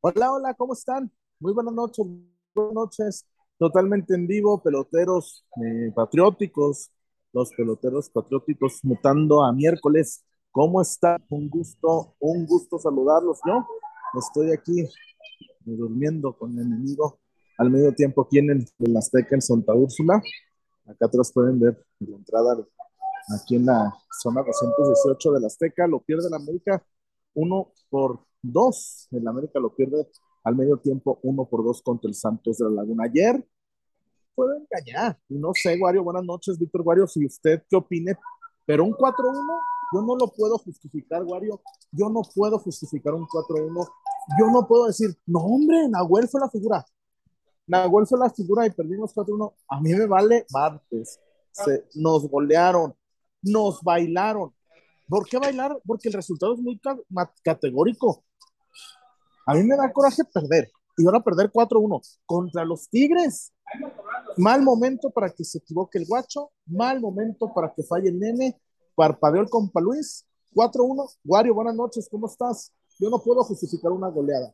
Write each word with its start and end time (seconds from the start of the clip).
Hola, 0.00 0.32
hola, 0.32 0.54
¿cómo 0.54 0.74
están? 0.74 1.10
Muy 1.40 1.52
buenas 1.52 1.74
noches, 1.74 2.06
buenas 2.54 2.72
noches. 2.72 3.26
Totalmente 3.58 4.14
en 4.14 4.28
vivo, 4.28 4.62
peloteros 4.62 5.44
eh, 5.60 5.90
patrióticos, 5.92 6.92
los 7.32 7.50
peloteros 7.56 8.08
patrióticos 8.08 8.78
mutando 8.84 9.42
a 9.42 9.52
miércoles. 9.52 10.24
¿Cómo 10.52 10.80
están? 10.80 11.20
Un 11.30 11.50
gusto, 11.50 12.14
un 12.20 12.46
gusto 12.46 12.78
saludarlos. 12.78 13.40
Yo 13.44 13.66
estoy 14.20 14.52
aquí 14.52 14.82
eh, 14.82 14.88
durmiendo 15.64 16.32
con 16.32 16.56
el 16.56 16.66
enemigo 16.66 17.18
al 17.58 17.68
medio 17.68 17.92
tiempo 17.92 18.22
aquí 18.22 18.38
en 18.38 18.50
el, 18.50 18.96
Azteca 18.96 19.34
en 19.34 19.42
Santa 19.42 19.74
Úrsula. 19.74 20.22
Acá 20.86 21.06
atrás 21.06 21.32
pueden 21.32 21.58
ver 21.58 21.84
la 21.98 22.16
entrada 22.16 22.56
aquí 23.36 23.56
en 23.56 23.66
la 23.66 23.92
zona 24.22 24.44
218 24.44 25.32
de 25.32 25.40
la 25.40 25.48
Azteca. 25.48 25.88
Lo 25.88 25.98
pierde 25.98 26.30
la 26.30 26.36
América 26.36 26.80
uno 27.34 27.72
por 27.90 28.27
dos. 28.42 29.08
El 29.10 29.26
América 29.26 29.60
lo 29.60 29.74
pierde 29.74 30.08
al 30.44 30.56
medio 30.56 30.78
tiempo 30.78 31.18
uno 31.22 31.44
por 31.44 31.64
dos 31.64 31.82
contra 31.82 32.08
el 32.08 32.14
Santos 32.14 32.58
de 32.58 32.64
la 32.66 32.82
Laguna. 32.82 33.04
Ayer 33.04 33.46
puedo 34.34 34.54
engañar. 34.54 35.18
No 35.28 35.52
sé, 35.54 35.78
Wario, 35.80 36.04
buenas 36.04 36.24
noches, 36.24 36.58
Víctor 36.58 36.82
Wario, 36.82 37.06
si 37.06 37.26
usted 37.26 37.62
qué 37.68 37.76
opine, 37.76 38.16
pero 38.66 38.84
un 38.84 38.92
4-1 38.92 39.34
yo 39.92 40.02
no 40.02 40.16
lo 40.16 40.28
puedo 40.28 40.58
justificar, 40.58 41.24
Wario. 41.24 41.62
Yo 41.92 42.10
no 42.10 42.22
puedo 42.34 42.58
justificar 42.58 43.14
un 43.14 43.26
4-1. 43.26 43.88
Yo 44.38 44.50
no 44.50 44.66
puedo 44.66 44.86
decir, 44.86 45.16
no, 45.26 45.40
hombre, 45.40 45.88
Nahuel 45.88 46.28
fue 46.28 46.40
la 46.40 46.50
figura. 46.50 46.84
Nahuel 47.66 48.06
fue 48.06 48.18
la 48.18 48.30
figura 48.30 48.66
y 48.66 48.70
perdimos 48.70 49.14
4-1. 49.14 49.54
A 49.68 49.80
mí 49.80 49.94
me 49.94 50.06
vale 50.06 50.46
martes. 50.50 51.18
Se, 51.52 51.86
nos 51.94 52.28
golearon, 52.28 52.94
nos 53.42 53.82
bailaron. 53.82 54.54
¿Por 55.08 55.26
qué 55.26 55.38
bailar? 55.38 55.78
Porque 55.86 56.08
el 56.08 56.14
resultado 56.14 56.54
es 56.54 56.60
muy 56.60 56.78
categórico. 57.42 58.22
A 59.48 59.54
mí 59.54 59.62
me 59.62 59.76
da 59.76 59.90
coraje 59.90 60.22
perder. 60.24 60.70
Y 60.98 61.06
ahora 61.06 61.20
perder 61.20 61.50
4-1 61.50 62.02
contra 62.26 62.66
los 62.66 62.86
Tigres. 62.90 63.50
Mal 64.36 64.60
momento 64.62 65.08
para 65.08 65.30
que 65.30 65.42
se 65.42 65.56
equivoque 65.56 65.96
el 65.96 66.04
guacho. 66.06 66.50
Mal 66.66 67.00
momento 67.00 67.50
para 67.54 67.72
que 67.72 67.82
falle 67.82 68.10
el 68.10 68.18
nene. 68.18 68.60
Parpadeó 68.94 69.40
el 69.40 69.48
compa 69.48 69.80
Luis. 69.80 70.26
4-1. 70.54 71.16
Wario, 71.24 71.54
buenas 71.54 71.74
noches. 71.74 72.10
¿Cómo 72.10 72.26
estás? 72.26 72.74
Yo 72.98 73.08
no 73.08 73.18
puedo 73.20 73.42
justificar 73.42 73.90
una 73.90 74.08
goleada. 74.08 74.52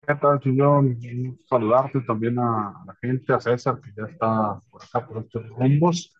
¿Qué 0.00 0.14
tal, 0.14 0.40
Chillón? 0.40 0.98
Saludarte 1.46 2.00
también 2.06 2.38
a 2.38 2.82
la 2.86 2.94
gente, 3.02 3.34
a 3.34 3.40
César, 3.40 3.82
que 3.82 3.90
ya 3.94 4.10
está 4.10 4.58
por 4.70 4.82
acá, 4.82 5.06
por 5.06 5.18
estos 5.18 5.46
rumbos. 5.50 6.10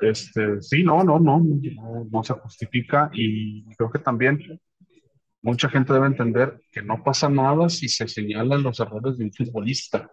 Este, 0.00 0.62
sí, 0.62 0.84
no, 0.84 1.02
no, 1.02 1.18
no, 1.18 1.40
no, 1.40 2.06
no 2.08 2.22
se 2.22 2.34
justifica 2.34 3.10
y 3.12 3.64
creo 3.74 3.90
que 3.90 3.98
también 3.98 4.38
mucha 5.46 5.68
gente 5.68 5.92
debe 5.92 6.06
entender 6.06 6.60
que 6.72 6.82
no 6.82 7.04
pasa 7.04 7.28
nada 7.28 7.68
si 7.68 7.88
se 7.88 8.08
señalan 8.08 8.64
los 8.64 8.80
errores 8.80 9.16
de 9.16 9.24
un 9.24 9.32
futbolista. 9.32 10.10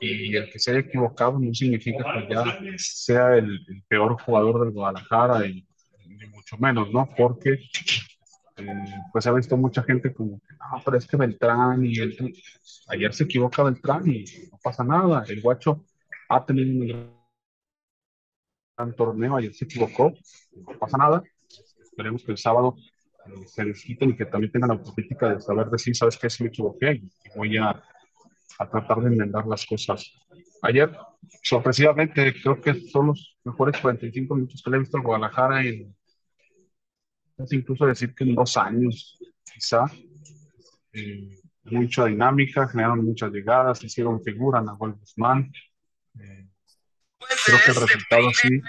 Y 0.00 0.36
el 0.36 0.48
que 0.50 0.60
se 0.60 0.70
haya 0.70 0.80
equivocado 0.80 1.40
no 1.40 1.52
significa 1.52 2.04
que 2.14 2.32
ya 2.32 2.44
sea 2.76 3.34
el, 3.34 3.58
el 3.68 3.82
peor 3.88 4.16
jugador 4.22 4.64
del 4.64 4.72
Guadalajara 4.72 5.44
y 5.46 5.66
ni 6.06 6.26
mucho 6.28 6.56
menos, 6.58 6.92
¿no? 6.92 7.08
Porque 7.16 7.58
eh, 8.56 8.84
pues 9.12 9.26
ha 9.26 9.32
visto 9.32 9.56
mucha 9.56 9.82
gente 9.82 10.14
como 10.14 10.40
no, 10.70 10.82
pero 10.84 10.96
es 10.96 11.06
que 11.08 11.16
Beltrán 11.16 11.84
y 11.84 11.98
el, 11.98 12.34
ayer 12.88 13.12
se 13.12 13.24
equivoca 13.24 13.64
Beltrán 13.64 14.08
y 14.08 14.24
no 14.52 14.58
pasa 14.62 14.84
nada, 14.84 15.24
el 15.28 15.40
guacho 15.40 15.84
ha 16.28 16.44
tenido 16.44 16.70
un 16.70 17.12
gran 18.76 18.94
torneo, 18.94 19.36
ayer 19.36 19.54
se 19.54 19.64
equivocó, 19.64 20.12
no 20.56 20.78
pasa 20.78 20.98
nada, 20.98 21.22
esperemos 21.82 22.22
que 22.22 22.32
el 22.32 22.38
sábado 22.38 22.76
eh, 23.28 23.46
se 23.46 23.64
desquiten 23.64 24.10
y 24.10 24.16
que 24.16 24.26
también 24.26 24.52
tengan 24.52 24.68
la 24.68 24.74
autocrítica 24.74 25.34
de 25.34 25.40
saber 25.40 25.68
decir, 25.68 25.96
sabes 25.96 26.16
qué, 26.16 26.30
si 26.30 26.42
me 26.42 26.48
equivoqué 26.48 26.92
y, 26.92 27.10
voy 27.36 27.56
a, 27.56 27.70
a 28.58 28.70
tratar 28.70 29.00
de 29.00 29.08
enmendar 29.08 29.46
las 29.46 29.64
cosas. 29.64 30.12
Ayer, 30.62 30.90
sorpresivamente, 31.42 32.34
creo 32.42 32.60
que 32.60 32.74
son 32.88 33.08
los 33.08 33.38
mejores 33.44 33.80
45 33.80 34.34
minutos 34.34 34.62
que 34.62 34.70
le 34.70 34.76
he 34.76 34.80
visto 34.80 34.96
al 34.96 35.02
Guadalajara 35.02 35.64
en 35.64 35.94
incluso 37.50 37.86
decir 37.86 38.14
que 38.14 38.24
en 38.24 38.34
dos 38.34 38.56
años, 38.56 39.18
quizá, 39.52 39.84
eh, 40.92 41.38
mucha 41.64 42.06
dinámica, 42.06 42.68
generaron 42.68 43.04
muchas 43.04 43.30
llegadas, 43.30 43.82
hicieron 43.84 44.22
figura, 44.22 44.60
Nahuel 44.60 44.94
Guzmán. 44.94 45.52
Eh, 46.18 46.48
creo 47.18 47.58
que 47.64 47.70
el 47.70 47.76
resultado 47.76 48.30
sí, 48.32 48.60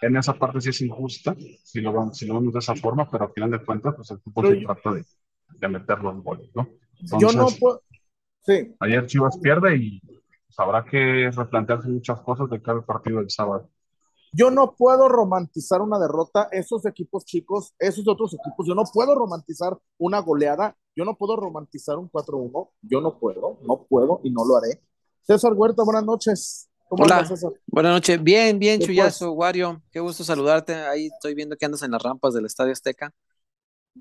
en 0.00 0.16
esa 0.16 0.34
parte 0.34 0.60
sí 0.60 0.70
es 0.70 0.80
injusta, 0.80 1.36
si 1.62 1.80
lo, 1.80 1.92
vamos, 1.92 2.16
si 2.16 2.26
lo 2.26 2.34
vemos 2.34 2.52
de 2.52 2.58
esa 2.58 2.74
forma, 2.74 3.08
pero 3.10 3.24
al 3.24 3.32
final 3.32 3.50
de 3.50 3.64
cuentas, 3.64 3.94
pues 3.94 4.10
el 4.10 4.18
fútbol 4.20 4.48
se 4.48 4.64
trata 4.64 4.92
de, 4.92 5.04
de 5.58 5.68
meter 5.68 5.98
los 6.00 6.22
goles, 6.22 6.50
¿no? 6.54 6.68
Entonces, 7.00 7.18
yo 7.20 7.38
no 7.38 7.48
puedo. 7.58 7.82
Sí. 8.42 8.74
Ayer 8.80 9.06
Chivas 9.06 9.38
pierde 9.38 9.76
y 9.76 10.00
pues, 10.00 10.58
habrá 10.58 10.84
que 10.84 11.30
replantearse 11.30 11.88
muchas 11.88 12.20
cosas 12.20 12.48
de 12.50 12.62
cada 12.62 12.80
partido 12.82 13.18
del 13.18 13.30
sábado. 13.30 13.68
Yo 14.32 14.50
no 14.50 14.76
puedo 14.76 15.08
romantizar 15.08 15.82
una 15.82 15.98
derrota, 15.98 16.48
esos 16.52 16.86
equipos 16.86 17.24
chicos, 17.24 17.74
esos 17.78 18.06
otros 18.06 18.32
equipos, 18.34 18.64
yo 18.66 18.76
no 18.76 18.84
puedo 18.92 19.14
romantizar 19.14 19.76
una 19.98 20.20
goleada, 20.20 20.76
yo 20.94 21.04
no 21.04 21.16
puedo 21.16 21.34
romantizar 21.34 21.98
un 21.98 22.08
4-1, 22.08 22.70
yo 22.82 23.00
no 23.00 23.18
puedo, 23.18 23.58
no 23.66 23.86
puedo 23.88 24.20
y 24.22 24.30
no 24.30 24.44
lo 24.44 24.56
haré. 24.56 24.80
César 25.22 25.52
Huerta, 25.52 25.82
buenas 25.82 26.04
noches. 26.04 26.69
¿Cómo 26.90 27.04
Hola, 27.04 27.18
andas, 27.18 27.28
César? 27.28 27.52
buenas 27.68 27.92
noches. 27.92 28.20
Bien, 28.20 28.58
bien, 28.58 28.80
Chuyazo, 28.80 29.30
Wario, 29.30 29.80
qué 29.92 30.00
gusto 30.00 30.24
saludarte. 30.24 30.74
Ahí 30.74 31.06
estoy 31.06 31.36
viendo 31.36 31.56
que 31.56 31.64
andas 31.64 31.84
en 31.84 31.92
las 31.92 32.02
rampas 32.02 32.34
del 32.34 32.46
Estadio 32.46 32.72
Azteca. 32.72 33.14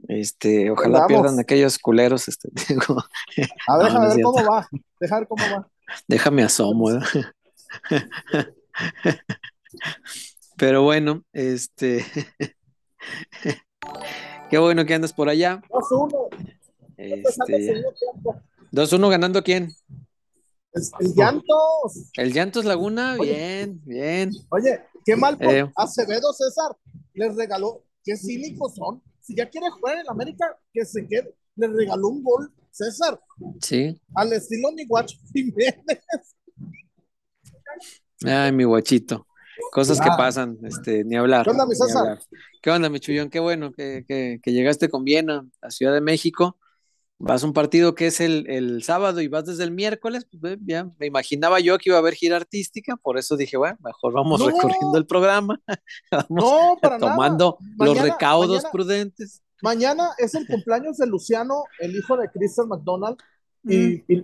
Este, 0.07 0.71
ojalá 0.71 1.05
pierdan 1.05 1.39
aquellos 1.39 1.77
culeros. 1.77 2.27
Este, 2.27 2.49
digo. 2.67 2.97
A 3.67 3.77
ver, 3.77 3.93
no, 3.93 4.01
no 4.01 4.09
ver 4.09 4.21
cómo 4.23 4.43
va. 4.43 4.67
Dejar 4.99 5.27
cómo 5.27 5.43
va. 5.43 5.69
Déjame 6.07 6.41
asomo. 6.41 6.91
¿eh? 6.91 6.99
Pero 10.57 10.81
bueno, 10.81 11.23
este. 11.31 12.03
Qué 14.49 14.57
bueno 14.57 14.83
que 14.87 14.95
andas 14.95 15.13
por 15.13 15.29
allá. 15.29 15.61
2-1. 15.69 16.27
Este... 16.97 17.83
2-1 18.71 19.09
ganando 19.11 19.43
quién? 19.43 19.75
Es 20.73 20.91
el 20.99 21.13
Llantos. 21.15 22.11
El 22.15 22.33
Llantos 22.33 22.65
Laguna, 22.65 23.15
Oye, 23.19 23.33
bien, 23.33 23.81
bien. 23.85 24.31
Oye, 24.49 24.79
qué 25.03 25.15
mal 25.15 25.37
por 25.37 25.53
eh. 25.53 25.71
Acevedo 25.75 26.31
César. 26.33 26.75
Les 27.13 27.35
regaló, 27.35 27.83
qué 28.03 28.15
cínicos 28.15 28.75
son. 28.75 29.01
Si 29.21 29.35
ya 29.35 29.49
quiere 29.49 29.69
jugar 29.69 29.97
en 29.97 30.09
América, 30.09 30.57
que 30.73 30.85
se 30.85 31.07
quede. 31.07 31.35
Les 31.55 31.71
regaló 31.71 32.09
un 32.09 32.23
gol, 32.23 32.53
César. 32.71 33.19
Sí. 33.61 33.99
Al 34.15 34.31
estilo 34.33 34.71
mi 34.71 34.85
guacho 34.85 35.17
Jiménez. 35.33 36.03
Ay, 38.25 38.51
mi 38.51 38.63
guachito. 38.63 39.25
Cosas 39.71 39.99
que 39.99 40.09
pasan, 40.17 40.57
este, 40.63 41.03
ni 41.03 41.15
hablar. 41.15 41.43
¿Qué 41.43 41.51
onda, 41.51 41.65
mi 41.65 41.75
César? 41.75 42.19
¿Qué 42.61 42.71
onda, 42.71 42.89
mi 42.89 42.99
Chullón? 42.99 43.29
Qué 43.29 43.39
bueno 43.39 43.71
que, 43.71 44.05
que, 44.07 44.39
que, 44.41 44.51
llegaste 44.51 44.89
con 44.89 45.03
bien 45.03 45.29
a, 45.29 45.45
a, 45.61 45.69
Ciudad 45.69 45.93
de 45.93 46.01
México. 46.01 46.57
Vas 47.21 47.43
a 47.43 47.47
un 47.47 47.53
partido 47.53 47.95
que 47.95 48.07
es 48.07 48.21
el, 48.21 48.49
el 48.49 48.81
sábado 48.81 49.19
y 49.19 49.27
vas 49.27 49.45
desde 49.45 49.65
el 49.65 49.71
miércoles. 49.71 50.25
Pues, 50.39 50.57
ya 50.65 50.89
me 50.97 51.05
imaginaba 51.05 51.59
yo 51.59 51.77
que 51.77 51.89
iba 51.89 51.97
a 51.97 51.99
haber 51.99 52.13
gira 52.13 52.37
artística, 52.37 52.95
por 52.95 53.17
eso 53.17 53.35
dije, 53.35 53.57
bueno, 53.57 53.77
mejor 53.83 54.13
vamos 54.13 54.39
no, 54.39 54.47
recorriendo 54.47 54.97
el 54.97 55.05
programa. 55.05 55.59
vamos 56.11 56.27
no, 56.29 56.77
para 56.81 56.97
tomando 56.97 57.57
los 57.77 58.01
recaudos 58.01 58.49
mañana, 58.49 58.71
prudentes. 58.71 59.43
Mañana 59.61 60.11
es 60.17 60.33
el 60.33 60.47
cumpleaños 60.47 60.97
de 60.97 61.07
Luciano, 61.07 61.65
el 61.79 61.93
hijo 61.93 62.15
de 62.15 62.29
Christian 62.29 62.69
McDonald, 62.69 63.17
y, 63.63 63.77
mm. 63.77 64.03
y 64.07 64.23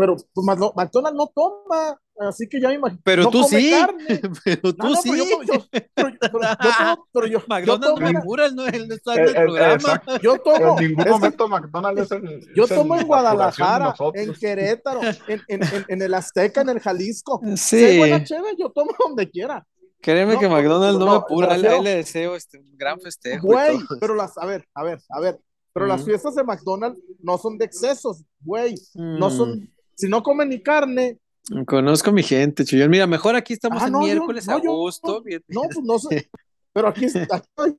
pero 0.00 0.16
pues, 0.32 0.46
McDonald 0.74 1.14
no 1.14 1.26
toma, 1.26 2.00
así 2.20 2.48
que 2.48 2.58
ya 2.58 2.68
me 2.68 2.76
imagino. 2.76 3.02
Pero 3.04 3.24
no 3.24 3.30
tú 3.30 3.44
sí, 3.44 3.70
pero 4.44 4.72
tú 4.72 4.74
no, 4.78 4.88
no, 4.88 4.96
sí. 4.96 5.10
Pero 5.10 5.24
yo, 5.24 5.42
yo, 5.42 5.66
pero, 5.70 6.10
pero, 6.18 6.40
yo, 6.40 7.06
pero 7.12 7.26
yo, 7.26 7.38
McDonald 7.48 7.66
yo 7.66 7.94
tomo, 7.94 8.20
figura, 8.20 8.50
no, 8.50 8.66
él 8.66 8.88
no 8.88 8.94
está 8.94 9.14
en 9.16 9.20
el, 9.20 9.28
el 9.28 9.34
programa. 9.34 9.74
Exacto. 9.74 10.18
Yo 10.20 10.38
tomo, 10.38 10.78
en 10.80 10.88
ningún 10.88 11.06
es 11.06 11.10
momento 11.10 11.48
McDonald's 11.48 12.00
es 12.00 12.12
el, 12.12 12.54
Yo 12.56 12.64
es 12.64 12.70
tomo 12.70 12.96
en 12.96 13.06
Guadalajara, 13.06 13.94
en 14.14 14.32
Querétaro, 14.32 15.02
en, 15.02 15.42
en, 15.48 15.62
en, 15.64 15.84
en, 15.86 16.02
el 16.02 16.14
Azteca, 16.14 16.62
en 16.62 16.70
el 16.70 16.80
Jalisco. 16.80 17.42
Sí. 17.56 17.86
Si 17.86 17.98
buena 17.98 18.24
chévere, 18.24 18.56
yo 18.58 18.70
tomo 18.70 18.92
donde 19.06 19.28
quiera. 19.28 19.66
Créeme 20.00 20.38
que 20.38 20.48
McDonald's 20.48 20.98
no, 20.98 21.04
me 21.04 21.16
apura, 21.16 21.58
le, 21.58 21.82
le 21.82 21.96
deseo 21.96 22.34
este, 22.36 22.58
un 22.58 22.74
gran 22.78 22.98
festejo. 22.98 23.46
Güey, 23.46 23.78
pero 24.00 24.14
las, 24.14 24.38
a 24.38 24.46
ver, 24.46 24.66
a 24.72 24.82
ver, 24.82 24.98
a 25.10 25.20
ver, 25.20 25.38
pero 25.72 25.86
mm. 25.86 25.88
las 25.88 26.04
fiestas 26.04 26.34
de 26.34 26.44
McDonald's 26.44 27.00
no 27.22 27.38
son 27.38 27.58
de 27.58 27.64
excesos, 27.64 28.24
güey, 28.40 28.74
mm. 28.94 29.18
no 29.18 29.30
son 29.30 29.70
si 30.00 30.08
no 30.08 30.22
comen 30.22 30.48
ni 30.48 30.62
carne. 30.62 31.18
Conozco 31.66 32.12
mi 32.12 32.22
gente, 32.22 32.64
Chuyón. 32.64 32.90
Mira, 32.90 33.06
mejor 33.06 33.34
aquí 33.34 33.54
estamos 33.54 33.82
ah, 33.82 33.86
en 33.86 33.92
no, 33.92 34.00
miércoles 34.00 34.46
yo, 34.46 34.52
no, 34.52 34.72
a 34.72 34.74
gusto. 34.76 35.22
Yo, 35.26 35.38
no, 35.48 35.62
pues 35.62 35.84
no 35.84 35.98
sé. 35.98 36.30
Pero 36.72 36.88
aquí 36.88 37.04
estoy. 37.06 37.76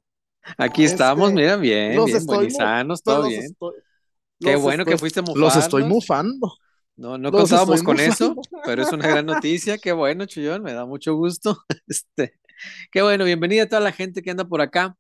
Aquí 0.58 0.84
estamos, 0.84 1.30
este, 1.30 1.42
mira, 1.42 1.56
bien, 1.56 1.96
los 1.96 2.06
bien, 2.06 2.18
estoy, 2.18 2.48
todo 3.04 3.28
bien. 3.28 3.44
Estoy, 3.44 3.74
Qué 4.40 4.56
bueno 4.56 4.82
estoy, 4.82 4.94
que 4.94 4.98
fuiste 4.98 5.22
mufando. 5.22 5.40
Los 5.40 5.56
estoy 5.56 5.84
mufando. 5.84 6.54
No, 6.96 7.18
no 7.18 7.32
contábamos 7.32 7.84
con 7.84 7.98
mufando. 7.98 8.14
eso, 8.14 8.36
pero 8.66 8.82
es 8.82 8.92
una 8.92 9.08
gran 9.08 9.26
noticia. 9.28 9.78
Qué 9.78 9.92
bueno, 9.92 10.26
Chuyón, 10.26 10.64
me 10.64 10.74
da 10.74 10.86
mucho 10.86 11.16
gusto. 11.16 11.58
Este, 11.88 12.40
qué 12.92 13.02
bueno, 13.02 13.24
bienvenida 13.24 13.64
a 13.64 13.70
toda 13.70 13.82
la 13.82 13.92
gente 13.92 14.22
que 14.22 14.32
anda 14.32 14.46
por 14.46 14.62
acá. 14.62 14.96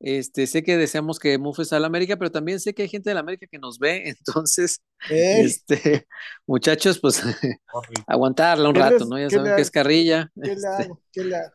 Este, 0.00 0.46
sé 0.46 0.62
que 0.62 0.78
deseamos 0.78 1.18
que 1.18 1.36
mufes 1.36 1.72
a 1.74 1.78
la 1.78 1.86
América, 1.86 2.16
pero 2.16 2.30
también 2.30 2.58
sé 2.58 2.72
que 2.72 2.82
hay 2.82 2.88
gente 2.88 3.10
de 3.10 3.14
la 3.14 3.20
América 3.20 3.46
que 3.50 3.58
nos 3.58 3.78
ve, 3.78 4.08
entonces, 4.08 4.80
este, 5.08 6.06
muchachos, 6.46 6.98
pues 6.98 7.22
aguantarla 8.06 8.68
un 8.68 8.74
¿Qué 8.74 8.80
rato, 8.80 8.98
les- 8.98 9.08
¿no? 9.08 9.18
Ya 9.18 9.30
saben 9.30 9.54
que 9.54 9.62
es 9.62 9.70
carrilla. 9.70 10.30
¿Qué 10.42 10.54
le 10.56 10.66
hago? 10.66 11.00
¿Qué 11.12 11.24
le 11.24 11.36
hago? 11.36 11.52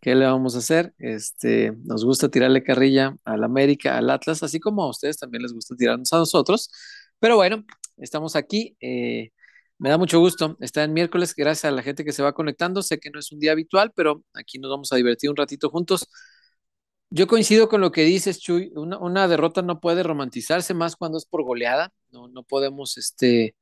¿Qué 0.00 0.14
le 0.14 0.24
vamos 0.24 0.54
a 0.54 0.58
hacer? 0.58 0.94
Este, 0.98 1.72
nos 1.84 2.04
gusta 2.04 2.28
tirarle 2.28 2.62
carrilla 2.62 3.16
al 3.24 3.42
América, 3.44 3.98
al 3.98 4.08
Atlas, 4.10 4.42
así 4.42 4.60
como 4.60 4.84
a 4.84 4.88
ustedes 4.90 5.18
también 5.18 5.42
les 5.42 5.52
gusta 5.52 5.74
tirarnos 5.74 6.12
a 6.12 6.18
nosotros. 6.18 6.70
Pero 7.18 7.36
bueno, 7.36 7.64
estamos 7.96 8.36
aquí. 8.36 8.76
eh, 8.80 9.30
me 9.78 9.90
da 9.90 9.98
mucho 9.98 10.18
gusto 10.20 10.56
estar 10.60 10.84
en 10.84 10.94
miércoles, 10.94 11.34
gracias 11.36 11.66
a 11.66 11.70
la 11.70 11.82
gente 11.82 12.04
que 12.04 12.12
se 12.12 12.22
va 12.22 12.32
conectando. 12.32 12.82
Sé 12.82 12.98
que 12.98 13.10
no 13.10 13.18
es 13.18 13.30
un 13.32 13.40
día 13.40 13.52
habitual, 13.52 13.92
pero 13.94 14.22
aquí 14.32 14.58
nos 14.58 14.70
vamos 14.70 14.90
a 14.92 14.96
divertir 14.96 15.28
un 15.28 15.36
ratito 15.36 15.68
juntos. 15.70 16.08
Yo 17.10 17.26
coincido 17.26 17.68
con 17.68 17.80
lo 17.80 17.92
que 17.92 18.02
dices, 18.02 18.40
Chuy. 18.40 18.72
Una, 18.74 18.98
una 18.98 19.28
derrota 19.28 19.62
no 19.62 19.80
puede 19.80 20.02
romantizarse 20.02 20.74
más 20.74 20.96
cuando 20.96 21.18
es 21.18 21.24
por 21.26 21.44
goleada. 21.44 21.92
No, 22.10 22.28
no 22.28 22.42
podemos 22.42 22.98
este, 22.98 23.54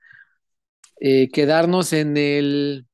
eh, 1.00 1.29
quedarnos 1.31 1.93
en 1.93 2.17
el 2.17 2.87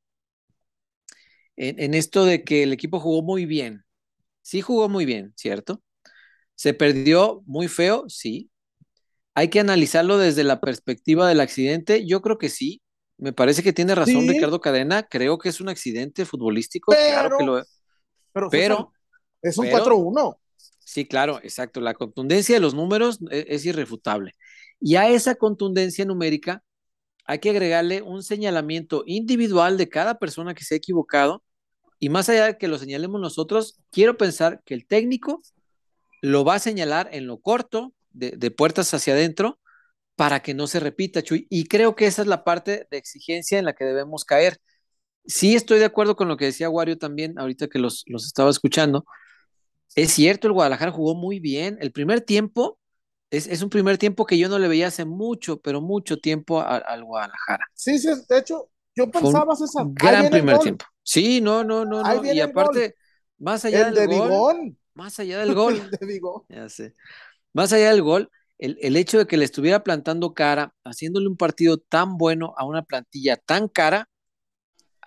en, 1.57 1.79
en 1.79 1.95
esto 1.95 2.25
de 2.25 2.43
que 2.45 2.63
el 2.63 2.73
equipo 2.73 3.01
jugó 3.01 3.23
muy 3.23 3.47
bien. 3.47 3.85
Sí 4.43 4.61
jugó 4.61 4.89
muy 4.89 5.05
bien, 5.05 5.33
¿cierto? 5.37 5.83
Se 6.55 6.75
perdió 6.75 7.43
muy 7.47 7.69
feo, 7.69 8.05
sí. 8.09 8.51
Hay 9.35 9.49
que 9.49 9.61
analizarlo 9.61 10.19
desde 10.19 10.45
la 10.45 10.61
perspectiva 10.61 11.29
del 11.29 11.41
accidente. 11.41 12.07
Yo 12.07 12.21
creo 12.23 12.39
que 12.39 12.49
sí. 12.49 12.83
Me 13.19 13.33
parece 13.33 13.63
que 13.63 13.73
tiene 13.73 13.95
razón 13.95 14.23
Sí. 14.23 14.31
Ricardo 14.31 14.61
Cadena. 14.61 15.05
Creo 15.05 15.39
que 15.39 15.51
es 15.51 15.61
un 15.61 15.69
accidente 15.69 16.25
futbolístico. 16.25 16.93
claro 16.93 17.39
que 17.39 17.45
lo 17.45 17.63
Pero, 18.33 18.51
Pero, 18.51 18.93
es 19.43 19.59
un 19.59 19.67
pero- 19.67 19.85
4-1. 19.85 20.39
sí, 20.79 21.07
claro, 21.07 21.39
exacto. 21.43 21.81
La 21.81 21.95
contundencia 21.95 22.55
de 22.55 22.61
los 22.61 22.75
números 22.75 23.19
e- 23.31 23.47
es, 23.49 23.65
irrefutable. 23.67 24.35
Y 24.81 24.97
a 24.97 25.09
esa 25.09 25.35
contundencia 25.35 26.05
numérica 26.05 26.63
hay 27.27 27.39
que 27.39 27.51
agregarle 27.51 28.03
un 28.03 28.23
señalamiento 28.23 29.05
individual 29.07 29.77
de 29.77 29.89
cada 29.89 30.19
persona 30.19 30.55
que 30.55 30.65
se 30.65 30.75
ha 30.75 30.79
equivocado. 30.79 31.45
Y 31.99 32.09
más 32.09 32.29
allá 32.29 32.47
de 32.47 32.59
que 32.59 32.69
lo 32.69 32.79
señalemos 32.79 33.21
nosotros, 33.21 33.79
quiero 33.91 34.17
pensar 34.17 34.63
que 34.65 34.75
el 34.75 34.87
técnico 34.87 35.43
lo 36.23 36.45
va 36.45 36.55
a 36.57 36.59
señalar 36.59 37.09
en 37.13 37.27
lo 37.27 37.39
corto, 37.39 37.93
de, 38.11 38.33
de 38.33 38.51
puertas 38.51 38.93
hacia 38.93 39.13
adentro, 39.13 39.61
para 40.17 40.41
que 40.43 40.53
no 40.53 40.67
se 40.67 40.81
repita, 40.81 41.23
Chuy. 41.23 41.47
Y 41.49 41.65
creo 41.65 41.95
que 41.97 42.07
esa 42.07 42.21
es 42.23 42.29
la 42.29 42.45
parte 42.45 42.87
de 42.91 42.99
exigencia 42.99 43.59
en 43.59 43.65
la 43.65 43.73
que 43.75 43.85
debemos 43.85 44.25
caer. 44.27 44.59
Sí 45.25 45.55
estoy 45.55 45.79
de 45.79 45.87
acuerdo 45.87 46.17
con 46.17 46.29
lo 46.29 46.37
que 46.37 46.47
decía 46.47 46.69
Wario 46.69 46.99
también, 46.99 47.39
ahorita 47.39 47.69
que 47.69 47.79
los, 47.79 48.05
los 48.07 48.27
estaba 48.27 48.51
escuchando. 48.51 49.07
Es 49.95 50.13
cierto, 50.13 50.47
el 50.47 50.53
Guadalajara 50.55 50.93
jugó 50.93 51.15
muy 51.15 51.41
bien. 51.41 51.79
El 51.81 51.93
primer 51.93 52.21
tiempo 52.21 52.79
es, 53.31 53.47
es 53.47 53.63
un 53.63 53.71
primer 53.71 53.99
tiempo 53.99 54.27
que 54.27 54.39
yo 54.39 54.49
no 54.49 54.59
le 54.59 54.69
veía 54.69 54.89
hace 54.89 55.05
mucho, 55.05 55.61
pero 55.61 55.81
mucho 55.81 56.19
tiempo 56.19 56.61
al 56.63 57.05
Guadalajara. 57.05 57.65
Sí, 57.75 57.99
sí, 57.99 58.09
de 58.29 58.39
hecho, 58.39 58.69
yo 58.97 59.11
pensaba, 59.11 59.55
César, 59.57 59.87
Gran 59.95 60.31
primer 60.31 60.59
tiempo. 60.59 60.85
Sí, 61.03 61.41
no, 61.41 61.65
no, 61.65 61.85
no, 61.85 62.03
no. 62.03 62.25
Y 62.25 62.41
aparte, 62.41 62.95
más 63.39 63.65
allá 63.65 63.89
El 63.89 63.95
del 63.95 64.09
de 64.09 64.17
gol, 64.17 64.31
Bigón. 64.31 64.79
más 64.95 65.19
allá 65.21 65.39
del 65.41 65.55
gol, 65.55 65.77
El 65.81 65.91
de 65.91 66.07
Bigón. 66.07 66.43
ya 66.49 66.69
sé. 66.69 66.95
Más 67.55 67.73
allá 67.73 67.91
del 67.91 68.03
gol, 68.03 68.31
el, 68.59 68.79
el 68.83 68.97
hecho 68.97 69.19
de 69.19 69.27
que 69.29 69.39
le 69.39 69.47
estuviera 69.47 69.85
plantando 69.85 70.35
cara, 70.35 70.75
haciéndole 70.85 71.29
un 71.29 71.39
partido 71.39 71.79
tan 71.79 72.19
bueno 72.19 72.55
a 72.59 72.67
una 72.67 72.83
plantilla 72.85 73.39
tan 73.39 73.69
cara, 73.69 74.10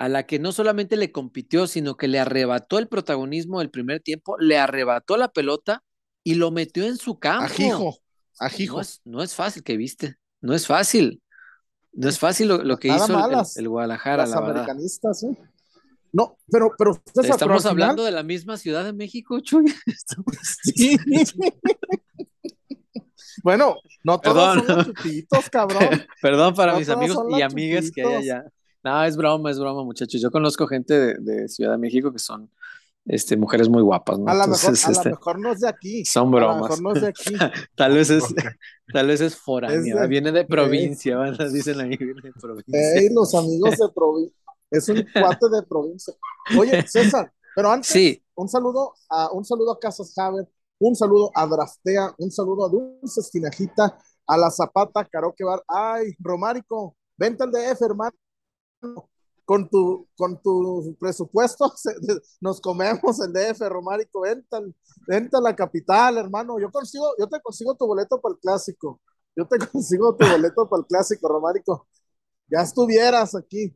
a 0.04 0.10
la 0.10 0.26
que 0.26 0.38
no 0.40 0.52
solamente 0.52 0.98
le 0.98 1.12
compitió, 1.12 1.66
sino 1.68 1.96
que 1.96 2.08
le 2.08 2.20
arrebató 2.20 2.78
el 2.80 2.88
protagonismo 2.88 3.60
del 3.60 3.70
primer 3.70 4.02
tiempo, 4.02 4.38
le 4.38 4.58
arrebató 4.58 5.16
la 5.18 5.30
pelota 5.32 5.84
y 6.24 6.36
lo 6.36 6.52
metió 6.52 6.86
en 6.86 6.98
su 6.98 7.20
campo. 7.20 7.46
Ajijo, 7.46 7.98
ajijo. 8.40 8.76
No 8.78 8.82
es, 8.82 9.02
no 9.06 9.24
es 9.24 9.34
fácil 9.36 9.64
que 9.64 9.78
viste, 9.78 10.18
no 10.42 10.54
es 10.54 10.68
fácil. 10.68 11.22
No 11.94 12.10
es 12.10 12.18
fácil 12.20 12.48
lo, 12.48 12.64
lo 12.64 12.78
que 12.78 12.88
Nada 12.88 13.06
hizo 13.06 13.14
el- 13.14 13.20
el, 13.20 13.22
malas. 13.22 13.58
el 13.58 13.70
Guadalajara, 13.70 14.24
Las 14.24 14.32
la 14.32 14.42
verdad. 14.42 14.64
americanistas, 14.64 15.24
¿eh? 15.24 15.38
No, 16.12 16.38
pero, 16.52 16.72
pero, 16.78 17.02
Estamos 17.22 17.66
hablando 17.66 18.04
final- 18.04 18.06
de 18.06 18.12
la 18.12 18.24
misma 18.24 18.58
Ciudad 18.58 18.84
de 18.84 18.94
México, 18.94 19.40
Chuy. 19.40 19.66
Sí. 20.76 20.98
bueno, 23.44 23.76
no 24.04 24.20
todos 24.20 24.56
Perdón. 24.62 24.68
son 24.68 24.78
los 24.78 24.86
chutitos, 24.88 25.50
cabrón. 25.50 25.90
Perdón 26.22 26.54
para 26.56 26.74
No 26.74 26.80
mis 26.80 26.90
amigos 26.90 27.26
y 27.38 27.42
amigas 27.42 27.92
que 27.92 28.04
hay 28.04 28.14
allá. 28.16 28.46
No, 28.84 29.04
es 29.04 29.16
broma, 29.16 29.50
es 29.52 29.60
broma, 29.60 29.84
muchachos. 29.84 30.22
Yo 30.22 30.30
conozco 30.32 30.68
gente 30.68 30.94
de, 31.00 31.14
de 31.20 31.48
Ciudad 31.48 31.72
de 31.72 31.78
México 31.78 32.12
que 32.12 32.20
son 32.20 32.50
este, 33.06 33.38
mujeres 33.38 33.70
muy 33.70 33.82
guapas, 33.82 34.20
¿no? 34.20 34.30
A 34.30 34.34
lo 34.36 34.48
mejor, 34.48 34.70
a 34.70 34.74
este, 34.74 35.10
mejor 35.10 35.40
no 35.40 35.52
es 35.52 35.60
de 35.62 35.70
aquí. 35.70 36.06
son 36.06 36.28
A 36.28 36.32
lo 36.32 36.38
bromas. 36.38 36.62
mejor 36.64 36.82
no 36.82 36.94
es 36.94 37.02
de 37.02 37.08
aquí. 37.08 37.34
Tal 37.76 37.94
vez 37.94 38.10
es, 38.10 38.24
tal 38.92 39.08
vez 39.08 39.22
es 39.22 39.36
foránea, 39.36 39.78
Es 39.78 40.02
de- 40.02 40.08
viene 40.08 40.32
de 40.32 40.46
provincia, 40.46 41.18
¿verdad? 41.18 41.50
dicen 41.52 41.80
ahí, 41.80 41.96
viene 41.98 42.22
de 42.22 42.32
provincia. 42.34 42.94
Ey, 42.96 43.10
los 43.14 43.34
amigos 43.36 43.72
de 43.78 43.90
provincia. 43.94 44.38
Es 44.72 44.90
un 44.90 45.06
cuate 45.14 45.50
de 45.50 45.64
provincia. 45.64 46.14
Oye, 46.58 46.82
César, 46.88 47.32
pero 47.56 47.72
antes, 47.72 47.88
Sí, 47.90 48.24
un 48.36 48.50
saludo 48.50 48.94
a 49.10 49.32
un 49.32 49.46
saludo 49.46 49.72
a 49.74 49.80
Casas 49.80 50.18
Haber, 50.18 50.48
un 50.80 50.96
saludo 50.96 51.30
a 51.36 51.46
Draftea, 51.46 52.16
un 52.18 52.32
saludo 52.32 52.66
a 52.66 52.70
Dulces 52.70 53.30
Tinajita, 53.32 53.98
a 54.28 54.38
la 54.38 54.50
Zapata, 54.50 55.06
Karaoke 55.06 55.44
Bar. 55.44 55.62
Ay, 55.68 56.14
Romárico, 56.20 56.96
vente 57.18 57.44
al 57.44 57.52
DF, 57.52 57.82
hermano. 57.82 58.16
Con 59.46 59.68
tu, 59.70 60.08
con 60.16 60.42
tu 60.42 60.96
presupuesto 61.00 61.74
nos 62.42 62.62
comemos 62.62 63.20
el 63.20 63.34
DF, 63.34 63.60
Romárico, 63.68 64.22
vente, 64.22 64.56
al- 64.56 64.74
vente 65.06 65.36
a 65.36 65.42
la 65.42 65.54
capital, 65.54 66.18
hermano. 66.18 66.60
Yo 66.60 66.72
consigo, 66.72 67.14
yo 67.20 67.28
te 67.28 67.42
consigo 67.42 67.76
tu 67.76 67.86
boleto 67.86 68.22
para 68.22 68.34
el 68.36 68.40
clásico. 68.40 69.02
Yo 69.36 69.46
te 69.46 69.58
consigo 69.72 70.16
tu 70.16 70.26
boleto 70.26 70.70
para 70.70 70.80
el 70.82 70.88
clásico, 70.88 71.28
Romárico. 71.28 71.88
Ya 72.48 72.62
estuvieras 72.62 73.36
aquí, 73.36 73.74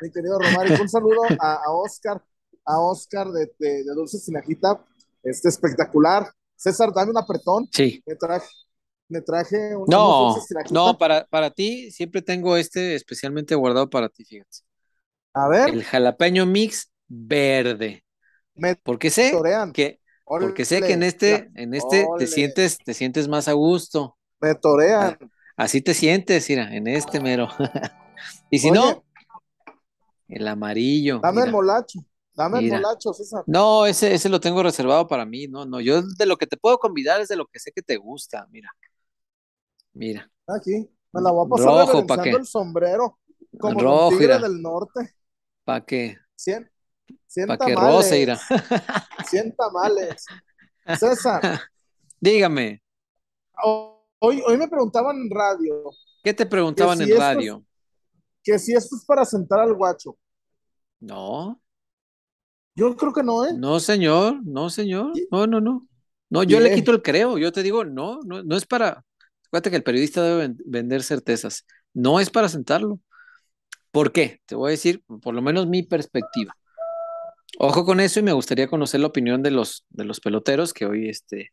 mi 0.00 0.10
querido 0.10 0.38
Romárico. 0.38 0.80
Un 0.82 0.88
saludo 0.88 1.20
a, 1.38 1.54
a 1.66 1.72
Oscar, 1.72 2.22
a 2.64 2.80
Oscar 2.80 3.30
de, 3.30 3.52
de, 3.58 3.84
de 3.84 3.94
Dulce 3.94 4.18
Sinajita, 4.18 4.82
este 5.22 5.48
espectacular. 5.48 6.30
César, 6.56 6.92
dame 6.94 7.10
un 7.10 7.18
apretón. 7.18 7.68
sí. 7.72 8.02
Me 8.06 8.14
traje, 8.16 8.48
me 9.10 9.20
traje 9.20 9.76
un, 9.76 9.86
No, 9.88 10.34
no, 10.70 10.98
para, 10.98 11.26
para 11.26 11.50
ti 11.50 11.90
siempre 11.90 12.22
tengo 12.22 12.56
este 12.56 12.94
especialmente 12.94 13.54
guardado 13.54 13.90
para 13.90 14.08
ti, 14.08 14.24
fíjate. 14.24 14.58
A 15.34 15.48
ver, 15.48 15.70
El 15.70 15.84
jalapeño 15.84 16.46
mix 16.46 16.90
verde. 17.08 18.04
me 18.54 18.76
Porque 18.82 19.10
sé 19.10 19.32
torean. 19.32 19.72
que, 19.72 20.00
porque 20.24 20.64
sé 20.64 20.80
que 20.80 20.92
en 20.94 21.02
este, 21.02 21.50
en 21.54 21.74
este 21.74 22.06
te 22.18 22.26
sientes, 22.26 22.78
te 22.78 22.94
sientes 22.94 23.28
más 23.28 23.48
a 23.48 23.52
gusto. 23.52 24.16
me 24.40 24.54
torean. 24.54 25.16
Así 25.56 25.82
te 25.82 25.94
sientes, 25.94 26.48
mira, 26.48 26.74
en 26.74 26.86
este 26.86 27.20
mero. 27.20 27.48
y 28.50 28.58
si 28.58 28.70
Oye, 28.70 28.80
no, 28.80 29.04
el 30.28 30.46
amarillo. 30.48 31.20
Dame 31.22 31.42
el 31.42 31.50
molacho, 31.50 32.00
dame 32.34 32.58
Mira. 32.60 32.76
el 32.76 32.82
molacho, 32.82 33.12
César. 33.12 33.44
No, 33.46 33.86
ese, 33.86 34.14
ese 34.14 34.28
lo 34.28 34.40
tengo 34.40 34.62
reservado 34.62 35.06
para 35.06 35.24
mí. 35.26 35.46
No, 35.48 35.66
no, 35.66 35.80
yo 35.80 36.02
de 36.02 36.26
lo 36.26 36.36
que 36.36 36.46
te 36.46 36.56
puedo 36.56 36.78
convidar 36.78 37.20
es 37.20 37.28
de 37.28 37.36
lo 37.36 37.46
que 37.46 37.58
sé 37.58 37.72
que 37.72 37.82
te 37.82 37.96
gusta. 37.96 38.46
Mira, 38.50 38.70
mira, 39.92 40.30
Aquí, 40.46 40.88
me 41.12 41.20
la 41.20 41.30
voy 41.30 41.46
a 41.46 41.48
pasar 41.48 41.66
Rojo, 41.66 42.06
¿pa' 42.06 42.22
qué? 42.22 42.30
el 42.30 42.46
sombrero, 42.46 43.18
como 43.58 43.80
Rojo, 43.80 44.10
tigre 44.10 44.38
del 44.38 44.60
norte. 44.60 45.14
para 45.64 45.84
que, 45.84 46.16
Cien, 46.34 46.70
cien 47.26 47.46
para 47.46 47.64
que 47.66 47.74
roce, 47.74 48.18
mira. 48.18 48.38
cien 49.28 49.54
tamales. 49.54 50.24
César, 50.98 51.40
Dígame, 52.20 52.82
hoy, 54.18 54.42
hoy 54.46 54.56
me 54.56 54.68
preguntaban 54.68 55.16
en 55.16 55.30
radio 55.30 55.90
¿qué 56.22 56.34
te 56.34 56.44
preguntaban 56.46 56.98
si 56.98 57.10
en 57.10 57.18
radio? 57.18 57.64
que 58.42 58.58
si 58.58 58.72
esto 58.72 58.96
es 58.96 59.04
para 59.04 59.24
sentar 59.24 59.60
al 59.60 59.74
guacho. 59.74 60.16
No, 61.00 61.60
Yo 62.74 62.96
creo 62.96 63.12
que 63.12 63.22
no, 63.22 63.46
¿eh? 63.46 63.52
no, 63.56 63.80
señor, 63.80 64.40
no, 64.44 64.68
señor, 64.70 65.12
no, 65.30 65.46
no, 65.46 65.60
no. 65.60 65.86
No, 66.28 66.42
yo 66.44 66.60
le 66.60 66.74
quito 66.74 66.92
el 66.92 67.02
creo, 67.02 67.38
yo 67.38 67.50
te 67.52 67.62
digo, 67.62 67.84
no, 67.84 68.20
no, 68.24 68.42
no 68.42 68.56
es 68.56 68.64
para, 68.66 69.04
acuérdate 69.50 69.70
que 69.70 69.76
el 69.76 69.82
periodista 69.82 70.22
debe 70.22 70.36
ven- 70.48 70.58
vender 70.64 71.02
certezas, 71.02 71.66
no 71.92 72.20
es 72.20 72.30
para 72.30 72.48
sentarlo. 72.48 73.00
¿Por 73.90 74.12
qué? 74.12 74.40
Te 74.46 74.54
voy 74.54 74.68
a 74.68 74.70
decir, 74.70 75.02
por 75.22 75.34
lo 75.34 75.42
menos 75.42 75.66
mi 75.66 75.82
perspectiva. 75.82 76.56
Ojo 77.58 77.84
con 77.84 77.98
eso 78.00 78.20
y 78.20 78.22
me 78.22 78.32
gustaría 78.32 78.68
conocer 78.68 79.00
la 79.00 79.08
opinión 79.08 79.42
de 79.42 79.50
los, 79.50 79.84
de 79.90 80.04
los 80.04 80.20
peloteros 80.20 80.72
que 80.72 80.86
hoy, 80.86 81.08
este, 81.08 81.52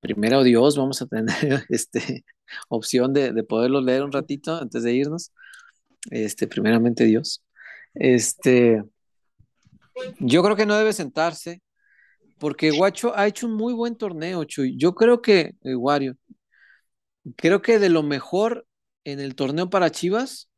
primero 0.00 0.42
Dios, 0.42 0.76
vamos 0.76 1.00
a 1.00 1.06
tener 1.06 1.64
este, 1.68 2.24
opción 2.68 3.12
de, 3.14 3.32
de 3.32 3.44
poderlos 3.44 3.84
leer 3.84 4.02
un 4.02 4.12
ratito 4.12 4.56
antes 4.56 4.82
de 4.82 4.92
irnos. 4.94 5.32
Este, 6.10 6.48
primeramente 6.48 7.04
Dios. 7.04 7.44
Este, 7.94 8.82
yo 10.18 10.42
creo 10.42 10.56
que 10.56 10.66
no 10.66 10.76
debe 10.76 10.92
sentarse 10.92 11.62
porque 12.38 12.70
Guacho 12.70 13.16
ha 13.16 13.26
hecho 13.26 13.46
un 13.46 13.54
muy 13.54 13.72
buen 13.74 13.96
torneo, 13.96 14.44
Chuy. 14.44 14.76
Yo 14.76 14.94
creo 14.94 15.22
que, 15.22 15.54
eh, 15.62 15.74
Wario, 15.74 16.16
creo 17.36 17.62
que 17.62 17.78
de 17.78 17.88
lo 17.88 18.02
mejor 18.02 18.66
en 19.04 19.20
el 19.20 19.34
torneo 19.34 19.70
para 19.70 19.90
Chivas, 19.90 20.50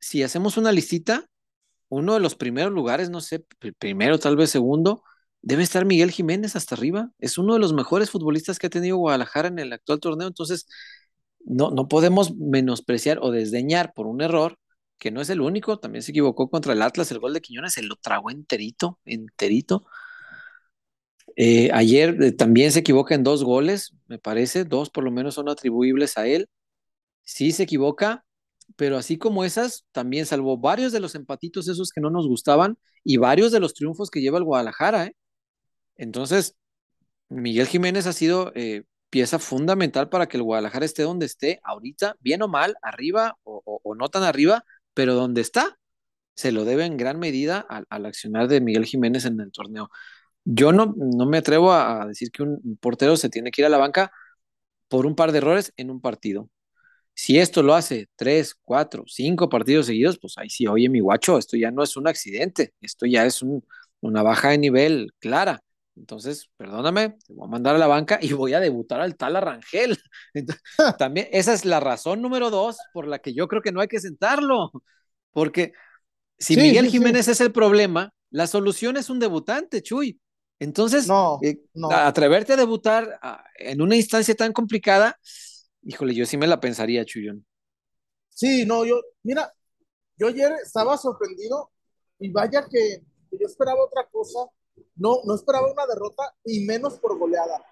si 0.00 0.22
hacemos 0.22 0.56
una 0.56 0.72
listita, 0.72 1.26
uno 1.88 2.14
de 2.14 2.20
los 2.20 2.34
primeros 2.36 2.72
lugares, 2.72 3.10
no 3.10 3.20
sé, 3.20 3.44
pr- 3.60 3.74
primero, 3.78 4.18
tal 4.18 4.36
vez 4.36 4.50
segundo, 4.50 5.02
debe 5.42 5.62
estar 5.62 5.84
Miguel 5.86 6.10
Jiménez 6.12 6.56
hasta 6.56 6.74
arriba. 6.76 7.10
Es 7.18 7.38
uno 7.38 7.54
de 7.54 7.60
los 7.60 7.72
mejores 7.74 8.10
futbolistas 8.10 8.58
que 8.58 8.68
ha 8.68 8.70
tenido 8.70 8.98
Guadalajara 8.98 9.48
en 9.48 9.58
el 9.58 9.72
actual 9.72 10.00
torneo. 10.00 10.28
Entonces, 10.28 10.68
no, 11.44 11.70
no 11.70 11.88
podemos 11.88 12.36
menospreciar 12.36 13.18
o 13.22 13.30
desdeñar 13.30 13.92
por 13.94 14.06
un 14.06 14.20
error, 14.22 14.58
que 14.98 15.10
no 15.10 15.20
es 15.20 15.30
el 15.30 15.40
único. 15.40 15.78
También 15.78 16.02
se 16.02 16.10
equivocó 16.12 16.50
contra 16.50 16.72
el 16.72 16.82
Atlas. 16.82 17.10
El 17.12 17.20
gol 17.20 17.32
de 17.34 17.40
Quiñones 17.40 17.74
se 17.74 17.82
lo 17.82 17.96
tragó 17.96 18.30
enterito, 18.30 18.98
enterito. 19.04 19.86
Eh, 21.40 21.70
ayer 21.72 22.20
eh, 22.20 22.32
también 22.32 22.72
se 22.72 22.80
equivoca 22.80 23.14
en 23.14 23.22
dos 23.22 23.44
goles, 23.44 23.94
me 24.08 24.18
parece. 24.18 24.64
Dos 24.64 24.90
por 24.90 25.04
lo 25.04 25.12
menos 25.12 25.34
son 25.36 25.48
atribuibles 25.48 26.18
a 26.18 26.26
él. 26.26 26.48
Sí 27.24 27.52
se 27.52 27.64
equivoca, 27.64 28.24
pero 28.76 28.96
así 28.98 29.18
como 29.18 29.44
esas, 29.44 29.86
también 29.92 30.26
salvó 30.26 30.58
varios 30.58 30.92
de 30.92 31.00
los 31.00 31.14
empatitos 31.14 31.68
esos 31.68 31.92
que 31.92 32.00
no 32.00 32.10
nos 32.10 32.26
gustaban 32.28 32.78
y 33.04 33.18
varios 33.18 33.52
de 33.52 33.60
los 33.60 33.74
triunfos 33.74 34.10
que 34.10 34.20
lleva 34.20 34.38
el 34.38 34.44
Guadalajara. 34.44 35.06
¿eh? 35.06 35.16
Entonces, 35.96 36.56
Miguel 37.28 37.68
Jiménez 37.68 38.06
ha 38.06 38.12
sido 38.12 38.52
eh, 38.56 38.84
pieza 39.10 39.38
fundamental 39.38 40.08
para 40.08 40.28
que 40.28 40.38
el 40.38 40.42
Guadalajara 40.44 40.86
esté 40.86 41.02
donde 41.04 41.26
esté 41.26 41.60
ahorita, 41.64 42.16
bien 42.20 42.42
o 42.42 42.48
mal, 42.48 42.76
arriba 42.82 43.38
o, 43.44 43.94
no 43.96 44.08
tan 44.10 44.24
arriba, 44.24 44.64
pero 44.94 45.14
donde 45.14 45.40
está, 45.42 45.78
se 46.34 46.52
lo 46.52 46.64
debe 46.64 46.84
en 46.86 46.96
gran 46.96 47.18
medida 47.18 47.60
al, 47.60 48.06
accionar 48.06 48.48
de 48.48 48.60
Miguel 48.60 48.86
Jiménez 48.86 49.24
en 49.24 49.40
el 49.40 49.52
torneo. 49.52 49.90
Yo 50.44 50.72
no, 50.72 50.94
no 50.96 51.26
me 51.26 51.38
atrevo 51.38 51.72
a 51.72 52.06
decir 52.06 52.30
que 52.30 52.42
un 52.42 52.78
portero 52.80 53.16
se 53.16 53.28
tiene 53.28 53.50
que 53.50 53.62
ir 53.62 53.66
a 53.66 53.70
la 53.70 53.78
banca 53.78 54.10
por 54.88 55.06
un 55.06 55.14
par 55.14 55.32
de 55.32 55.38
errores 55.38 55.72
en 55.76 55.90
un 55.90 56.00
partido. 56.00 56.48
Si 57.14 57.38
esto 57.38 57.62
lo 57.64 57.74
hace 57.74 58.08
tres, 58.16 58.54
cuatro, 58.64 59.04
cinco 59.08 59.48
partidos 59.48 59.86
seguidos, 59.86 60.18
pues 60.20 60.34
ahí 60.38 60.48
sí, 60.50 60.66
oye, 60.68 60.88
mi 60.88 61.00
guacho, 61.00 61.36
esto 61.38 61.56
ya 61.56 61.70
no 61.70 61.82
es 61.82 61.96
un 61.96 62.06
accidente, 62.08 62.74
esto 62.80 63.06
ya 63.06 63.26
es 63.26 63.44
una 64.00 64.22
baja 64.22 64.50
de 64.50 64.58
nivel 64.58 65.12
clara. 65.18 65.60
Entonces, 65.96 66.48
perdóname, 66.56 67.16
te 67.26 67.34
voy 67.34 67.46
a 67.46 67.50
mandar 67.50 67.74
a 67.74 67.78
la 67.78 67.88
banca 67.88 68.20
y 68.22 68.32
voy 68.32 68.54
a 68.54 68.60
debutar 68.60 69.00
al 69.00 69.16
tal 69.16 69.34
Arrangel. 69.34 69.98
también 70.98 71.28
esa 71.32 71.52
es 71.54 71.64
la 71.64 71.80
razón 71.80 72.22
número 72.22 72.50
dos 72.50 72.78
por 72.92 73.08
la 73.08 73.18
que 73.18 73.34
yo 73.34 73.48
creo 73.48 73.62
que 73.62 73.72
no 73.72 73.80
hay 73.80 73.88
que 73.88 74.00
sentarlo. 74.00 74.70
Porque 75.32 75.72
si 76.38 76.56
Miguel 76.56 76.86
Jiménez 76.86 77.26
es 77.26 77.40
el 77.40 77.50
problema, 77.50 78.12
la 78.30 78.46
solución 78.46 78.96
es 78.96 79.10
un 79.10 79.18
debutante, 79.18 79.82
Chuy. 79.82 80.20
Entonces, 80.60 81.06
no, 81.06 81.38
eh, 81.42 81.60
atreverte 81.90 82.54
a 82.54 82.56
debutar 82.56 83.18
ah, 83.22 83.44
en 83.56 83.80
una 83.80 83.96
instancia 83.96 84.34
tan 84.34 84.52
complicada, 84.52 85.16
Híjole, 85.88 86.14
yo 86.14 86.26
sí 86.26 86.36
me 86.36 86.46
la 86.46 86.60
pensaría, 86.60 87.04
Chuyón. 87.04 87.46
Sí, 88.28 88.66
no, 88.66 88.84
yo, 88.84 89.00
mira, 89.22 89.52
yo 90.16 90.28
ayer 90.28 90.52
estaba 90.62 90.98
sorprendido 90.98 91.70
y 92.18 92.30
vaya 92.30 92.66
que, 92.70 93.02
yo 93.32 93.46
esperaba 93.46 93.84
otra 93.84 94.06
cosa. 94.10 94.50
No, 94.96 95.20
no 95.24 95.34
esperaba 95.34 95.72
una 95.72 95.86
derrota 95.86 96.34
y 96.44 96.64
menos 96.66 96.98
por 96.98 97.18
goleada. 97.18 97.64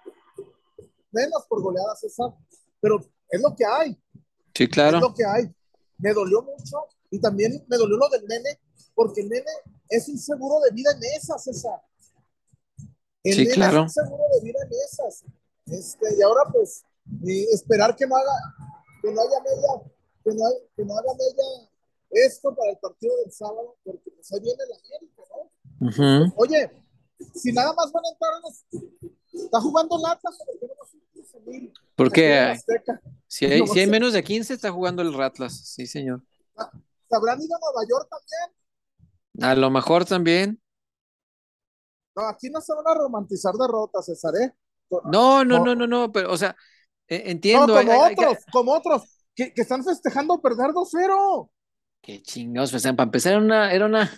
Menos 1.11 1.45
por 1.47 1.61
goleada, 1.61 1.95
César. 1.95 2.33
Pero 2.79 2.99
es 3.29 3.41
lo 3.41 3.55
que 3.55 3.65
hay. 3.65 3.95
Sí, 4.55 4.67
claro. 4.67 4.97
Es 4.97 5.03
lo 5.03 5.13
que 5.13 5.23
hay. 5.23 5.45
Me 5.99 6.11
dolió 6.11 6.41
mucho 6.41 6.87
y 7.11 7.19
también 7.19 7.63
me 7.67 7.77
dolió 7.77 7.97
lo 7.97 8.09
del 8.09 8.25
nene, 8.25 8.59
porque 8.95 9.21
el 9.21 9.29
nene 9.29 9.51
es 9.89 10.09
un 10.09 10.17
seguro 10.17 10.59
de 10.61 10.71
vida 10.73 10.91
en 10.91 11.03
esas, 11.15 11.43
César. 11.43 11.79
Sí, 13.33 13.47
claro. 13.47 13.83
Un 13.83 13.89
seguro 13.89 14.23
de 14.33 14.45
vida 14.45 14.59
en 14.63 14.71
esas. 14.85 15.23
Este, 15.65 16.15
y 16.17 16.21
ahora 16.21 16.41
pues 16.51 16.83
y 17.23 17.43
esperar 17.53 17.95
que 17.95 18.05
no 18.05 18.15
haga, 18.15 18.33
que 19.01 19.11
no 19.11 19.21
haya 19.21 19.39
media, 19.41 19.91
que 20.23 20.33
no, 20.33 20.45
que 20.75 20.85
no 20.85 20.97
haga 20.97 21.13
media 21.13 21.69
esto 22.09 22.55
para 22.55 22.71
el 22.71 22.77
partido 22.77 23.15
del 23.23 23.31
sábado, 23.31 23.75
porque 23.83 24.11
pues 24.11 24.31
ahí 24.31 24.39
viene 24.39 24.63
la 24.69 24.75
América, 24.77 25.23
¿no? 26.25 26.33
Oye, 26.37 26.71
si 27.33 27.51
nada 27.51 27.73
más 27.73 27.91
van 27.91 28.03
a 28.05 28.09
entrar 28.09 28.31
en 28.43 29.43
está 29.45 29.61
jugando 29.61 29.97
lata, 29.97 30.29
porque 31.95 32.57
si 33.27 33.45
hay, 33.45 33.67
si 33.67 33.79
hay 33.79 33.87
menos 33.87 34.13
de 34.13 34.23
15 34.23 34.53
está 34.53 34.71
jugando 34.71 35.01
el 35.01 35.13
Ratlas, 35.13 35.53
sí 35.53 35.87
señor. 35.87 36.23
Ah, 36.55 36.71
¿Se 37.09 37.15
habrán 37.15 37.41
ido 37.41 37.55
a 37.55 37.59
Nueva 37.59 37.87
York 37.89 38.09
también? 38.09 39.51
A 39.51 39.55
lo 39.55 39.69
mejor 39.69 40.05
también. 40.05 40.61
No, 42.17 42.27
aquí 42.27 42.49
no 42.49 42.59
se 42.61 42.73
van 42.73 42.87
a 42.87 42.95
romantizar 42.95 43.53
derrotas, 43.53 44.07
César, 44.07 44.33
¿eh? 44.41 44.51
No, 44.89 45.45
no, 45.45 45.63
no, 45.63 45.75
no, 45.75 45.85
no, 45.85 46.11
pero, 46.11 46.31
o 46.31 46.37
sea, 46.37 46.55
e, 47.07 47.29
entiendo. 47.29 47.75
como 47.75 48.05
otros, 48.05 48.37
como 48.51 48.73
otros, 48.73 49.03
que, 49.35 49.53
están 49.55 49.83
festejando 49.83 50.41
perder 50.41 50.71
2-0. 50.71 51.51
Qué 52.01 52.23
chingados, 52.23 52.71
pues, 52.71 52.83
para 52.83 53.03
empezar 53.03 53.33
era 53.33 53.41
una, 53.41 53.71
era 53.71 53.85
una, 53.85 54.17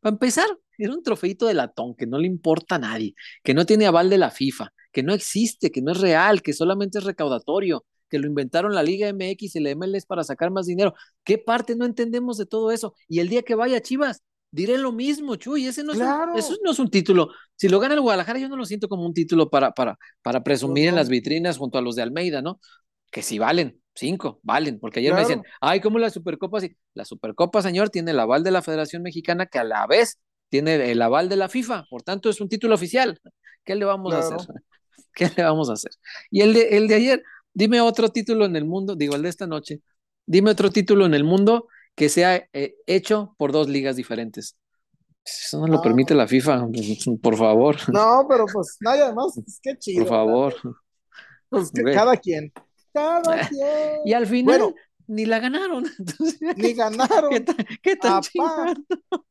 para 0.00 0.14
empezar, 0.14 0.46
era 0.78 0.94
un 0.94 1.02
trofeito 1.02 1.46
de 1.46 1.52
latón 1.52 1.94
que 1.94 2.06
no 2.06 2.18
le 2.18 2.26
importa 2.26 2.76
a 2.76 2.78
nadie, 2.78 3.14
que 3.42 3.52
no 3.52 3.66
tiene 3.66 3.86
aval 3.86 4.08
de 4.08 4.16
la 4.16 4.30
FIFA, 4.30 4.72
que 4.90 5.02
no 5.02 5.12
existe, 5.12 5.70
que 5.70 5.82
no 5.82 5.92
es 5.92 6.00
real, 6.00 6.40
que 6.40 6.54
solamente 6.54 7.00
es 7.00 7.04
recaudatorio, 7.04 7.84
que 8.08 8.18
lo 8.18 8.26
inventaron 8.26 8.74
la 8.74 8.82
Liga 8.82 9.12
MX 9.12 9.56
y 9.56 9.60
la 9.60 9.74
MLS 9.76 10.06
para 10.06 10.24
sacar 10.24 10.50
más 10.50 10.64
dinero. 10.64 10.94
¿Qué 11.22 11.36
parte 11.36 11.76
no 11.76 11.84
entendemos 11.84 12.38
de 12.38 12.46
todo 12.46 12.70
eso? 12.70 12.94
Y 13.08 13.20
el 13.20 13.28
día 13.28 13.42
que 13.42 13.54
vaya 13.54 13.82
Chivas, 13.82 14.22
diré 14.56 14.78
lo 14.78 14.90
mismo, 14.90 15.36
Chuy, 15.36 15.66
ese 15.66 15.84
no 15.84 15.92
es, 15.92 15.98
un, 15.98 16.38
eso 16.38 16.56
no 16.64 16.70
es 16.70 16.78
un 16.78 16.88
título. 16.88 17.28
Si 17.56 17.68
lo 17.68 17.78
gana 17.78 17.94
el 17.94 18.00
Guadalajara, 18.00 18.38
yo 18.38 18.48
no 18.48 18.56
lo 18.56 18.64
siento 18.64 18.88
como 18.88 19.04
un 19.04 19.12
título 19.12 19.50
para, 19.50 19.72
para, 19.72 19.98
para 20.22 20.42
presumir 20.42 20.88
en 20.88 20.94
las 20.94 21.10
vitrinas 21.10 21.58
junto 21.58 21.76
a 21.76 21.82
los 21.82 21.94
de 21.94 22.02
Almeida, 22.02 22.40
¿no? 22.40 22.58
Que 23.10 23.20
si 23.22 23.38
valen, 23.38 23.82
cinco, 23.94 24.40
valen, 24.42 24.80
porque 24.80 25.00
ayer 25.00 25.12
me 25.12 25.20
decían, 25.20 25.42
ay, 25.60 25.80
¿cómo 25.80 25.98
la 25.98 26.08
Supercopa? 26.08 26.60
Sí, 26.60 26.74
la 26.94 27.04
Supercopa, 27.04 27.60
señor, 27.60 27.90
tiene 27.90 28.12
el 28.12 28.18
aval 28.18 28.42
de 28.42 28.50
la 28.50 28.62
Federación 28.62 29.02
Mexicana, 29.02 29.44
que 29.44 29.58
a 29.58 29.64
la 29.64 29.86
vez 29.86 30.18
tiene 30.48 30.90
el 30.90 31.02
aval 31.02 31.28
de 31.28 31.36
la 31.36 31.50
FIFA, 31.50 31.84
por 31.90 32.02
tanto 32.02 32.30
es 32.30 32.40
un 32.40 32.48
título 32.48 32.74
oficial. 32.74 33.20
¿Qué 33.62 33.74
le 33.74 33.84
vamos 33.84 34.14
a 34.14 34.20
hacer? 34.20 34.38
¿Qué 35.14 35.30
le 35.36 35.42
vamos 35.42 35.68
a 35.68 35.74
hacer? 35.74 35.92
Y 36.30 36.40
el 36.40 36.54
de, 36.54 36.78
el 36.78 36.88
de 36.88 36.94
ayer, 36.94 37.22
dime 37.52 37.82
otro 37.82 38.08
título 38.08 38.46
en 38.46 38.56
el 38.56 38.64
mundo, 38.64 38.96
digo, 38.96 39.16
el 39.16 39.22
de 39.22 39.28
esta 39.28 39.46
noche, 39.46 39.82
dime 40.24 40.50
otro 40.50 40.70
título 40.70 41.04
en 41.04 41.12
el 41.12 41.24
mundo 41.24 41.68
que 41.96 42.08
sea 42.08 42.48
eh, 42.52 42.76
hecho 42.86 43.34
por 43.38 43.50
dos 43.50 43.68
ligas 43.68 43.96
diferentes. 43.96 44.56
Eso 45.24 45.58
no 45.58 45.66
lo 45.66 45.82
permite 45.82 46.14
la 46.14 46.28
FIFA, 46.28 46.68
por 47.22 47.36
favor. 47.36 47.76
No, 47.92 48.24
pero 48.28 48.44
pues 48.52 48.76
nada 48.80 49.12
más, 49.12 49.34
qué 49.60 49.76
chido. 49.76 50.04
Por 50.04 50.08
favor. 50.08 50.54
Pues 51.48 51.72
cada 51.72 52.16
quien. 52.16 52.52
Cada 52.92 53.22
quien. 53.48 54.00
Y 54.04 54.12
al 54.12 54.26
final 54.26 54.74
ni 55.08 55.24
la 55.24 55.38
ganaron. 55.38 55.84
ni 56.56 56.74
ganaron. 56.74 57.30
¿Qué, 57.82 57.96
tan 57.96 58.22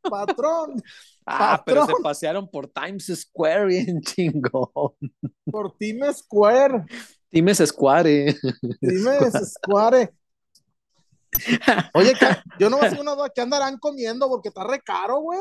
Patrón. 0.01 0.81
Ah, 1.25 1.61
pero 1.65 1.85
se 1.85 1.93
pasearon 2.01 2.49
por 2.49 2.67
Times 2.67 3.11
Square 3.15 3.65
bien 3.65 4.01
chingón. 4.01 4.93
Por 5.45 5.77
Times 5.77 6.17
Square. 6.17 6.85
Times 7.29 7.57
Square. 7.65 8.35
Times 8.79 9.53
Square. 9.53 10.13
Oye, 11.93 12.13
yo 12.59 12.69
no 12.69 12.79
me 12.79 12.87
hacer 12.87 12.99
una 12.99 13.15
duda, 13.15 13.29
¿qué 13.33 13.41
andarán 13.41 13.77
comiendo? 13.77 14.27
Porque 14.27 14.49
está 14.49 14.63
re 14.63 14.79
caro, 14.81 15.19
güey. 15.19 15.39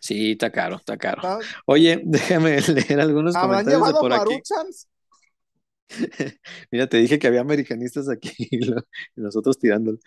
Sí, 0.00 0.32
está 0.32 0.50
caro, 0.50 0.76
está 0.76 0.96
caro. 0.96 1.40
Oye, 1.66 2.00
déjame 2.04 2.60
leer 2.60 3.00
algunos 3.00 3.34
comentarios 3.34 3.86
de 3.86 3.92
por 3.94 4.12
aquí. 4.12 4.40
Mira, 6.70 6.88
te 6.88 6.96
dije 6.98 7.18
que 7.18 7.26
había 7.26 7.40
americanistas 7.40 8.08
aquí 8.08 8.34
y, 8.38 8.60
nosotros 9.14 9.58
tirando. 9.58 9.98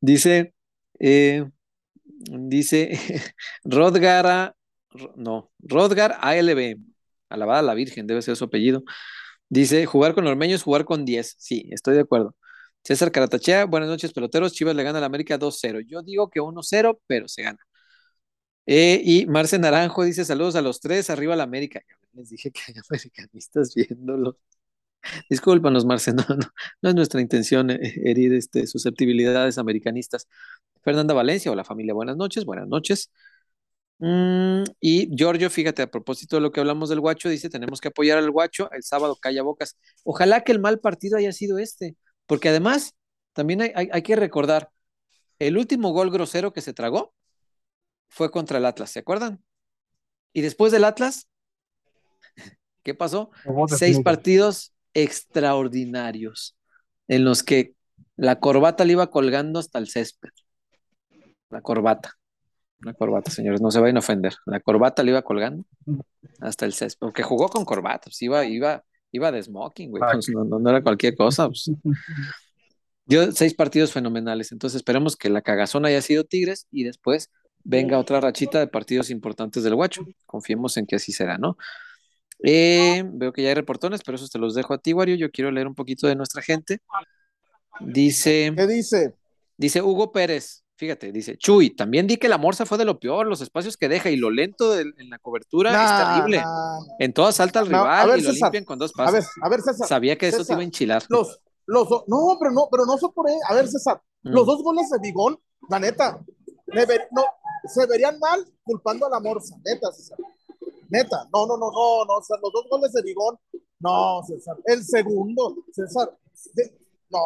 Dice, 0.00 0.54
eh, 0.98 1.44
dice 2.04 2.98
Rodgar, 3.64 4.54
no, 5.16 5.50
Rodgar 5.58 6.18
ALB, 6.20 6.76
alabada 7.28 7.60
a 7.60 7.62
la 7.62 7.74
Virgen, 7.74 8.06
debe 8.06 8.22
ser 8.22 8.36
su 8.36 8.44
apellido. 8.44 8.82
Dice, 9.48 9.84
jugar 9.86 10.14
con 10.14 10.26
ormeños 10.26 10.60
es 10.60 10.64
jugar 10.64 10.84
con 10.84 11.04
10. 11.04 11.36
Sí, 11.38 11.68
estoy 11.72 11.94
de 11.94 12.00
acuerdo. 12.00 12.34
César 12.82 13.12
Caratachea, 13.12 13.64
buenas 13.66 13.88
noches, 13.88 14.12
peloteros. 14.12 14.52
Chivas 14.52 14.74
le 14.74 14.82
gana 14.82 14.98
a 14.98 15.00
la 15.00 15.06
América 15.06 15.38
2-0. 15.38 15.80
Yo 15.80 16.02
digo 16.02 16.30
que 16.30 16.40
1-0, 16.40 17.00
pero 17.06 17.28
se 17.28 17.42
gana. 17.42 17.58
Eh, 18.66 19.00
y 19.04 19.26
Marce 19.26 19.58
Naranjo 19.58 20.04
dice: 20.04 20.24
Saludos 20.24 20.56
a 20.56 20.62
los 20.62 20.80
tres, 20.80 21.10
arriba 21.10 21.36
la 21.36 21.44
América. 21.44 21.80
les 22.12 22.30
dije 22.30 22.50
que 22.50 22.60
hay 22.68 22.74
americanistas 22.88 23.74
viéndolo. 23.76 24.38
Discúlpanos, 25.28 25.84
Marce, 25.84 26.12
no, 26.12 26.24
no, 26.82 26.88
es 26.88 26.94
nuestra 26.94 27.20
intención 27.20 27.70
eh, 27.70 27.80
herir 28.04 28.32
este, 28.34 28.66
susceptibilidades 28.68 29.58
americanistas. 29.58 30.28
Fernanda 30.82 31.14
Valencia, 31.14 31.50
hola 31.50 31.64
familia, 31.64 31.94
buenas 31.94 32.16
noches, 32.16 32.44
buenas 32.44 32.68
noches. 32.68 33.10
Mm, 33.98 34.64
y 34.80 35.14
Giorgio, 35.16 35.50
fíjate, 35.50 35.82
a 35.82 35.90
propósito 35.90 36.36
de 36.36 36.42
lo 36.42 36.52
que 36.52 36.60
hablamos 36.60 36.88
del 36.88 37.00
guacho, 37.00 37.28
dice: 37.28 37.50
Tenemos 37.50 37.80
que 37.80 37.88
apoyar 37.88 38.18
al 38.18 38.30
guacho, 38.30 38.70
el 38.72 38.82
sábado 38.84 39.16
calla 39.20 39.42
bocas. 39.42 39.76
Ojalá 40.04 40.42
que 40.42 40.52
el 40.52 40.60
mal 40.60 40.80
partido 40.80 41.16
haya 41.18 41.32
sido 41.32 41.58
este. 41.58 41.96
Porque 42.26 42.48
además, 42.48 42.94
también 43.32 43.60
hay, 43.74 44.02
que 44.02 44.16
recordar, 44.16 44.70
el 45.38 45.58
último 45.58 45.90
gol 45.90 46.10
grosero 46.10 46.52
que 46.52 46.60
se 46.60 46.72
tragó 46.72 47.14
fue 48.08 48.30
contra 48.30 48.58
el 48.58 48.66
Atlas, 48.66 48.90
¿se 48.90 49.00
acuerdan? 49.00 49.42
Y 50.32 50.42
después 50.42 50.72
del 50.72 50.84
Atlas, 50.84 51.28
¿qué 52.82 52.94
pasó? 52.94 53.30
Seis 53.68 54.00
partidos 54.00 54.72
extraordinarios 54.94 56.56
en 57.08 57.24
los 57.24 57.42
que 57.42 57.74
la 58.16 58.38
corbata 58.38 58.84
le 58.84 58.92
iba 58.92 59.10
colgando 59.10 59.58
hasta 59.58 59.78
el 59.78 59.88
césped. 59.88 60.30
La 61.50 61.60
corbata. 61.60 62.14
Una 62.80 62.94
corbata, 62.94 63.30
señores, 63.30 63.60
no 63.60 63.70
se 63.70 63.80
vayan 63.80 63.96
a 63.96 64.00
ofender. 64.00 64.34
La 64.44 64.60
corbata 64.60 65.02
le 65.02 65.12
iba 65.12 65.22
colgando 65.22 65.64
hasta 66.40 66.66
el 66.66 66.72
césped, 66.72 67.06
porque 67.06 67.22
jugó 67.22 67.48
con 67.48 67.64
corbata, 67.64 68.04
pues 68.04 68.20
iba, 68.22 68.44
iba, 68.44 68.84
iba 69.12 69.30
de 69.30 69.42
smoking, 69.42 69.90
güey, 69.90 70.02
pues, 70.12 70.28
no, 70.30 70.44
no, 70.44 70.70
era 70.70 70.82
cualquier 70.82 71.14
cosa. 71.14 71.48
Pues. 71.48 71.70
Dio 73.04 73.30
seis 73.32 73.54
partidos 73.54 73.92
fenomenales, 73.92 74.52
entonces 74.52 74.76
esperemos 74.76 75.16
que 75.16 75.28
la 75.28 75.42
cagazón 75.42 75.84
haya 75.84 76.00
sido 76.02 76.24
Tigres 76.24 76.66
y 76.70 76.84
después 76.84 77.30
venga 77.64 77.98
otra 77.98 78.20
rachita 78.20 78.58
de 78.58 78.68
partidos 78.68 79.10
importantes 79.10 79.62
del 79.62 79.74
Guacho. 79.74 80.04
Confiemos 80.26 80.76
en 80.76 80.86
que 80.86 80.96
así 80.96 81.12
será, 81.12 81.36
¿no? 81.38 81.56
Eh, 82.44 83.04
veo 83.06 83.32
que 83.32 83.42
ya 83.42 83.50
hay 83.50 83.54
reportones, 83.54 84.02
pero 84.04 84.16
eso 84.16 84.26
te 84.28 84.38
los 84.38 84.54
dejo 84.54 84.74
a 84.74 84.78
ti, 84.78 84.92
Wario. 84.92 85.14
Yo 85.14 85.30
quiero 85.30 85.50
leer 85.50 85.66
un 85.66 85.74
poquito 85.74 86.06
de 86.06 86.16
nuestra 86.16 86.42
gente. 86.42 86.80
Dice. 87.80 88.52
¿Qué 88.56 88.66
dice? 88.66 89.14
Dice 89.56 89.82
Hugo 89.82 90.12
Pérez. 90.12 90.61
Fíjate, 90.82 91.12
dice 91.12 91.38
Chuy, 91.38 91.70
también 91.70 92.08
di 92.08 92.16
que 92.16 92.28
la 92.28 92.38
morsa 92.38 92.66
fue 92.66 92.76
de 92.76 92.84
lo 92.84 92.98
peor, 92.98 93.28
los 93.28 93.40
espacios 93.40 93.76
que 93.76 93.88
deja 93.88 94.10
y 94.10 94.16
lo 94.16 94.32
lento 94.32 94.76
en 94.76 95.10
la 95.10 95.20
cobertura 95.20 95.70
es 95.70 96.16
terrible. 96.16 96.42
En 96.98 97.12
todas 97.12 97.36
salta 97.36 97.60
al 97.60 97.68
rival 97.68 98.18
y 98.18 98.22
lo 98.22 98.32
limpian 98.32 98.64
con 98.64 98.80
dos 98.80 98.92
pasos. 98.92 99.14
A 99.14 99.16
ver, 99.16 99.24
a 99.42 99.48
ver, 99.48 99.60
César. 99.62 99.86
Sabía 99.86 100.18
que 100.18 100.26
eso 100.26 100.44
te 100.44 100.54
iba 100.54 100.60
a 100.60 100.64
enchilar. 100.64 101.04
Los, 101.08 101.38
los, 101.66 101.88
no, 102.08 102.36
pero 102.36 102.50
no, 102.50 102.66
pero 102.68 102.84
no 102.84 102.98
se 102.98 103.08
por 103.10 103.26
A 103.30 103.54
ver, 103.54 103.68
César, 103.68 104.02
mm. 104.24 104.30
los 104.30 104.44
dos 104.44 104.60
goles 104.64 104.90
de 104.90 104.98
Bigón, 104.98 105.38
la 105.70 105.78
neta, 105.78 106.18
no, 107.12 107.24
se 107.72 107.86
verían 107.86 108.18
mal 108.18 108.44
culpando 108.64 109.06
a 109.06 109.10
la 109.10 109.20
morsa, 109.20 109.54
neta, 109.64 109.92
César. 109.92 110.18
Neta, 110.88 111.28
no, 111.32 111.46
no, 111.46 111.56
no, 111.58 111.70
no, 111.70 112.04
no, 112.06 112.22
sea, 112.22 112.38
los 112.42 112.52
dos 112.52 112.66
goles 112.68 112.92
de 112.92 113.02
Bigón, 113.02 113.38
no, 113.78 114.20
César. 114.26 114.56
El 114.64 114.82
segundo, 114.82 115.54
César, 115.72 116.10
no, 117.08 117.20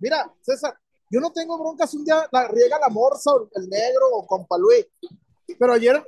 mira, 0.00 0.28
César, 0.42 0.76
yo 1.10 1.20
no 1.20 1.32
tengo 1.32 1.58
broncas 1.58 1.94
un 1.94 2.04
día 2.04 2.26
la 2.32 2.48
riega 2.48 2.78
la 2.78 2.88
morsa 2.88 3.32
o 3.32 3.48
el 3.54 3.68
negro 3.68 4.06
o 4.12 4.26
con 4.26 4.46
Luis, 4.60 4.86
pero 5.58 5.72
ayer, 5.72 6.02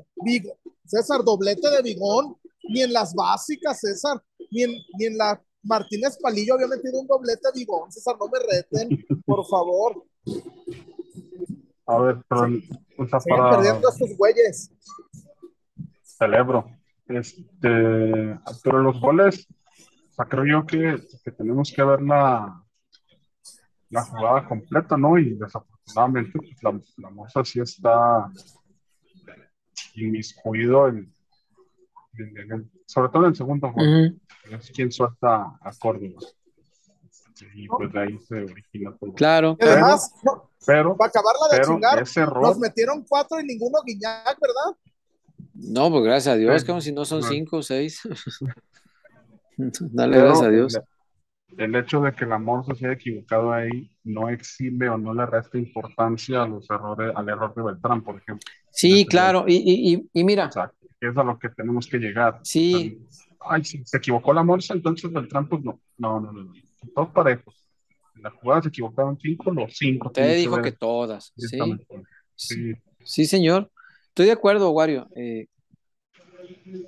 César, 0.85 1.23
doblete 1.25 1.71
de 1.71 1.83
Bigón, 1.83 2.37
ni 2.69 2.83
en 2.83 2.93
las 2.93 3.15
básicas, 3.15 3.81
César, 3.81 4.23
ni 4.51 4.65
en, 4.65 4.73
ni 4.99 5.07
en 5.07 5.17
la 5.17 5.41
Martínez 5.63 6.19
Palillo 6.21 6.55
había 6.55 6.67
metido 6.67 7.01
un 7.01 7.07
doblete 7.07 7.49
de 7.53 7.61
Bigón, 7.61 7.93
César, 7.93 8.17
no 8.19 8.27
me 8.29 8.39
reten, 8.39 9.07
por 9.25 9.47
favor. 9.47 10.05
A 11.87 11.99
ver, 11.99 12.17
pero 12.29 12.43
o 12.99 13.07
sea, 13.07 13.21
para... 13.21 13.57
perdiendo 13.57 13.89
estos 13.89 14.17
güeyes. 14.17 14.71
Celebro. 16.03 16.67
Este, 17.07 18.39
pero 18.63 18.83
los 18.83 19.01
goles, 19.01 19.47
o 20.11 20.15
sea, 20.15 20.27
creo 20.27 20.45
yo 20.45 20.67
que, 20.67 21.01
que 21.25 21.31
tenemos 21.31 21.73
que 21.75 21.83
ver 21.83 22.03
la, 22.03 22.63
la 23.91 24.05
jugada 24.05 24.47
completa, 24.47 24.97
¿no? 24.97 25.19
Y 25.19 25.35
desafortunadamente, 25.35 26.33
pues, 26.39 26.63
la, 26.63 26.81
la 26.99 27.11
moza 27.11 27.45
sí 27.45 27.61
está 27.61 28.31
inmiscuido 29.95 30.89
en, 30.89 31.13
sobre 32.87 33.09
todo 33.11 33.23
en 33.25 33.29
el 33.29 33.37
segundo 33.37 33.73
gol. 33.73 34.21
Es 34.51 34.71
quien 34.71 34.91
suelta 34.91 35.59
a 35.61 35.73
Córdoba. 35.79 36.21
Y 37.55 37.69
pues 37.69 37.93
de 37.93 38.01
ahí 38.01 38.19
se 38.19 38.35
origina 38.43 38.97
todo. 38.99 39.13
Claro. 39.13 39.57
Y 39.61 39.65
además, 39.65 40.13
pero, 40.67 40.97
para 40.97 41.09
acabarla 41.09 41.57
de 41.57 41.61
chingar, 41.65 42.43
nos 42.43 42.59
metieron 42.59 43.05
cuatro 43.09 43.41
y 43.41 43.45
ninguno 43.45 43.79
Guiñac, 43.87 44.39
¿verdad? 44.41 44.77
No, 45.55 45.91
pues 45.91 46.05
gracias 46.05 46.35
a 46.35 46.37
Dios, 46.37 46.65
como 46.65 46.81
si 46.81 46.93
no 46.93 47.05
son 47.05 47.23
cinco 47.23 47.59
o 47.59 47.63
seis. 47.63 48.01
Dale 49.57 50.19
gracias 50.19 50.47
a 50.47 50.51
Dios. 50.51 50.81
El, 51.57 51.75
hecho 51.75 52.01
de 52.01 52.13
que 52.13 52.27
la 52.27 52.39
Morsa 52.39 52.75
se 52.75 52.87
haya 52.87 52.95
equivocado 52.95 53.53
ahí 53.53 53.91
no 54.05 54.29
exime 54.29 54.89
o 54.89 54.99
no 54.99 55.15
le 55.15 55.27
resta 55.27 55.59
importancia 55.59 56.43
a 56.43 56.47
los 56.47 56.69
errores, 56.71 57.13
al 57.15 57.29
error 57.29 57.55
de 57.55 57.63
Beltrán, 57.63 58.03
por 58.03 58.17
ejemplo. 58.17 58.47
Sí, 58.71 59.07
claro, 59.07 59.45
y, 59.47 59.55
y, 59.57 60.09
y, 60.13 60.25
mira. 60.25 60.45
Exacto, 60.45 60.87
es 61.01 61.17
a 61.17 61.25
lo 61.25 61.39
que 61.39 61.49
tenemos 61.49 61.87
que 61.87 61.99
llegar. 61.99 62.41
Sí. 62.43 63.01
Ay, 63.41 63.65
si 63.65 63.85
se 63.85 63.97
equivocó 63.97 64.33
la 64.33 64.43
Morsa, 64.43 64.75
entonces 64.75 65.11
Beltrán, 65.13 65.49
pues 65.49 65.63
no. 65.65 65.81
No, 65.97 66.21
no, 66.21 66.33
no. 66.33 66.45
no. 66.45 66.53
Todos 66.95 67.09
parejos 67.11 67.69
las 68.23 68.33
jugadas 68.35 68.65
se 68.65 68.69
equivocaron 68.69 69.19
cinco, 69.21 69.51
los 69.51 69.77
cinco. 69.77 70.11
Te 70.11 70.35
dijo 70.35 70.61
que, 70.61 70.73
todas. 70.73 71.33
Sí. 72.35 72.75
sí. 73.05 73.27
señor. 73.27 73.71
Estoy 74.09 74.27
de 74.27 74.33
acuerdo, 74.33 74.71
Wario. 74.71 75.09
Eh, 75.15 75.47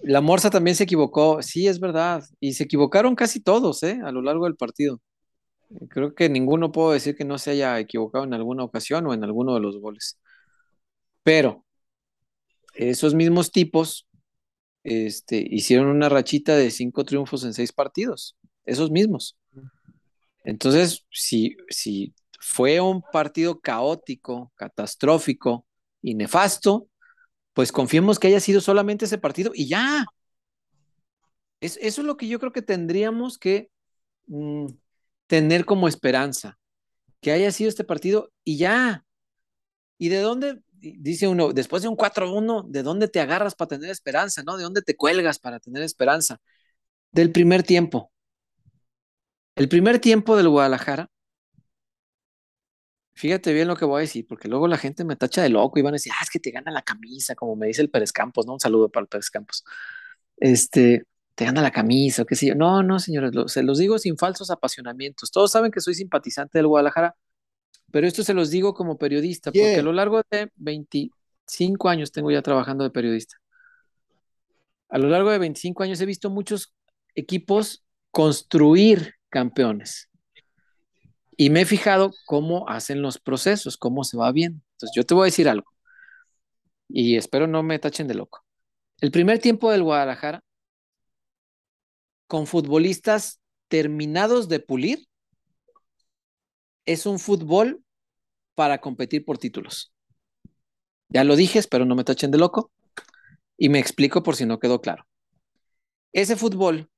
la 0.03 0.20
Morsa 0.20 0.51
también 0.51 0.77
se 0.77 0.85
equivocó. 0.85 1.42
Sí, 1.42 1.66
es 1.66 1.81
verdad. 1.81 2.23
Y 2.40 2.55
se 2.55 2.64
equivocaron 2.64 3.14
casi 3.14 3.40
todos, 3.40 3.83
¿eh? 3.83 4.01
A 4.05 4.12
lo 4.12 4.23
largo 4.23 4.44
del 4.44 4.57
partido. 4.57 5.01
Creo 5.88 6.14
que 6.14 6.29
ninguno 6.29 6.73
puedo 6.73 6.92
decir 6.92 7.16
que 7.16 7.25
no 7.25 7.38
se 7.38 7.53
haya 7.53 7.79
equivocado 7.79 8.25
en 8.25 8.35
alguna 8.35 8.64
ocasión 8.64 9.07
o 9.07 9.14
en 9.14 9.25
alguno 9.25 9.55
de 9.55 9.61
los 9.61 9.79
goles. 9.79 10.18
Pero 11.23 11.64
esos 12.75 13.14
mismos 13.14 13.51
tipos 13.53 14.09
este, 14.85 15.44
hicieron 15.51 15.88
una 15.88 16.09
rachita 16.09 16.57
de 16.57 16.70
cinco 16.70 17.05
triunfos 17.05 17.44
en 17.44 17.55
seis 17.55 17.73
partidos. 17.73 18.37
Esos 18.64 18.90
mismos. 18.90 19.38
Entonces, 20.44 21.07
si, 21.11 21.57
si 21.68 22.14
fue 22.40 22.81
un 22.81 23.03
partido 23.12 23.61
caótico, 23.61 24.53
catastrófico 24.57 25.66
y 26.03 26.14
nefasto, 26.14 26.89
pues 27.53 27.73
confiemos 27.73 28.19
que 28.19 28.29
haya 28.29 28.41
sido 28.41 28.61
solamente 28.61 29.05
ese 29.05 29.19
partido 29.19 29.53
y 29.55 29.69
ya. 29.69 30.07
eso 31.61 31.79
es 31.81 31.99
lo 31.99 32.17
que 32.17 32.29
yo 32.29 32.39
creo 32.39 32.53
que 32.53 32.63
tendríamos 32.63 33.39
que 33.39 33.71
mm, 34.27 34.67
tener 35.27 35.65
como 35.65 35.89
esperanza, 35.89 36.59
que 37.21 37.33
haya 37.33 37.53
sido 37.53 37.69
este 37.69 37.85
partido 37.85 38.33
y 38.45 38.59
ya. 38.59 39.05
¿Y 39.99 40.09
de 40.09 40.21
dónde, 40.21 40.63
dice 40.81 41.29
uno, 41.29 41.53
después 41.53 41.83
de 41.83 41.89
un 41.89 41.97
4-1, 41.97 42.65
de 42.69 42.83
dónde 42.83 43.09
te 43.09 43.21
agarras 43.21 43.55
para 43.55 43.69
tener 43.69 43.91
esperanza, 43.91 44.43
¿no? 44.43 44.57
¿De 44.57 44.63
dónde 44.63 44.83
te 44.83 44.97
cuelgas 44.97 45.39
para 45.39 45.61
tener 45.61 45.83
esperanza? 45.83 46.39
Del 47.13 47.33
primer 47.33 47.63
tiempo. 47.63 48.11
El 49.57 49.69
primer 49.69 49.99
tiempo 49.99 50.37
del 50.37 50.49
Guadalajara, 50.49 51.11
fíjate 53.14 53.53
bien 53.53 53.68
lo 53.68 53.77
que 53.77 53.85
voy 53.85 53.99
a 53.99 54.01
decir, 54.01 54.27
porque 54.27 54.49
luego 54.49 54.68
la 54.68 54.79
gente 54.79 55.05
me 55.05 55.16
tacha 55.16 55.42
de 55.42 55.49
loco 55.51 55.79
y 55.79 55.83
van 55.83 55.94
a 55.94 55.96
decir, 55.96 56.12
ah, 56.16 56.23
es 56.23 56.31
que 56.31 56.40
te 56.40 56.51
gana 56.51 56.70
la 56.70 56.83
camisa, 56.83 57.35
como 57.35 57.57
me 57.57 57.66
dice 57.66 57.83
el 57.83 57.90
Pérez 57.90 58.12
Campos, 58.12 58.46
¿no? 58.46 58.55
Un 58.55 58.61
saludo 58.61 58.88
para 58.88 59.03
el 59.03 59.09
Pérez 59.09 59.31
Campos. 59.31 59.64
Este, 60.37 61.05
te 61.35 61.44
gana 61.44 61.62
la 61.62 61.70
camisa, 61.70 62.23
o 62.23 62.27
qué 62.27 62.35
sé 62.37 62.49
yo. 62.49 62.55
No, 62.55 62.83
no, 62.83 62.99
señores, 62.99 63.33
se 63.53 63.62
los 63.62 63.79
digo 63.79 63.99
sin 63.99 64.16
falsos 64.18 64.51
apasionamientos. 64.51 65.31
Todos 65.31 65.53
saben 65.53 65.70
que 65.70 65.81
soy 65.81 65.94
simpatizante 65.94 66.59
del 66.59 66.66
Guadalajara, 66.66 67.16
pero 67.90 68.07
esto 68.07 68.23
se 68.23 68.35
los 68.35 68.51
digo 68.51 68.75
como 68.75 68.99
periodista, 68.99 69.51
porque 69.51 69.77
a 69.77 69.83
lo 69.83 69.92
largo 69.92 70.23
de 70.31 70.51
25 70.57 71.88
años 71.88 72.12
tengo 72.12 72.31
ya 72.31 72.42
trabajando 72.42 72.85
de 72.85 72.90
periodista. 72.90 73.37
A 74.90 74.99
lo 74.99 75.09
largo 75.09 75.31
de 75.31 75.38
25 75.38 75.83
años 75.83 76.01
he 76.01 76.07
visto 76.07 76.31
muchos 76.31 76.75
equipos 77.14 77.85
construir 78.11 79.14
campeones. 79.31 80.10
Y 81.40 81.48
me 81.48 81.62
he 81.62 81.64
fijado 81.64 82.12
cómo 82.26 82.68
hacen 82.68 83.00
los 83.00 83.18
procesos, 83.18 83.79
cómo 83.79 84.05
se 84.05 84.18
va 84.18 84.31
bien. 84.31 84.62
Entonces, 84.72 84.90
yo 84.94 85.07
te 85.07 85.14
voy 85.14 85.22
a 85.22 85.33
decir 85.33 85.48
algo. 85.48 85.72
Y 86.87 87.16
espero 87.16 87.46
no 87.46 87.62
me 87.62 87.79
tachen 87.79 88.07
de 88.07 88.12
loco. 88.12 88.44
El 89.00 89.11
primer 89.11 89.38
tiempo 89.38 89.70
del 89.70 89.83
Guadalajara, 89.83 90.44
con 92.26 92.46
futbolistas 92.46 93.40
terminados 93.68 94.50
de 94.50 94.61
pulir, 94.61 95.09
es 96.85 97.07
un 97.07 97.18
fútbol 97.18 97.83
para 98.55 98.83
competir 98.83 99.24
por 99.24 99.38
títulos. 99.38 99.94
Ya 101.09 101.24
lo 101.24 101.37
dije, 101.37 101.59
espero 101.59 101.87
no 101.87 101.94
me 101.94 102.05
tachen 102.05 102.31
de 102.31 102.37
loco. 102.37 102.70
Y 103.57 103.70
me 103.70 103.79
explico 103.79 104.22
por 104.22 104.37
si 104.37 104.44
no 104.44 104.59
quedó 104.59 104.83
claro. 104.83 105.07
Ese 106.12 106.37
fútbol 106.37 106.90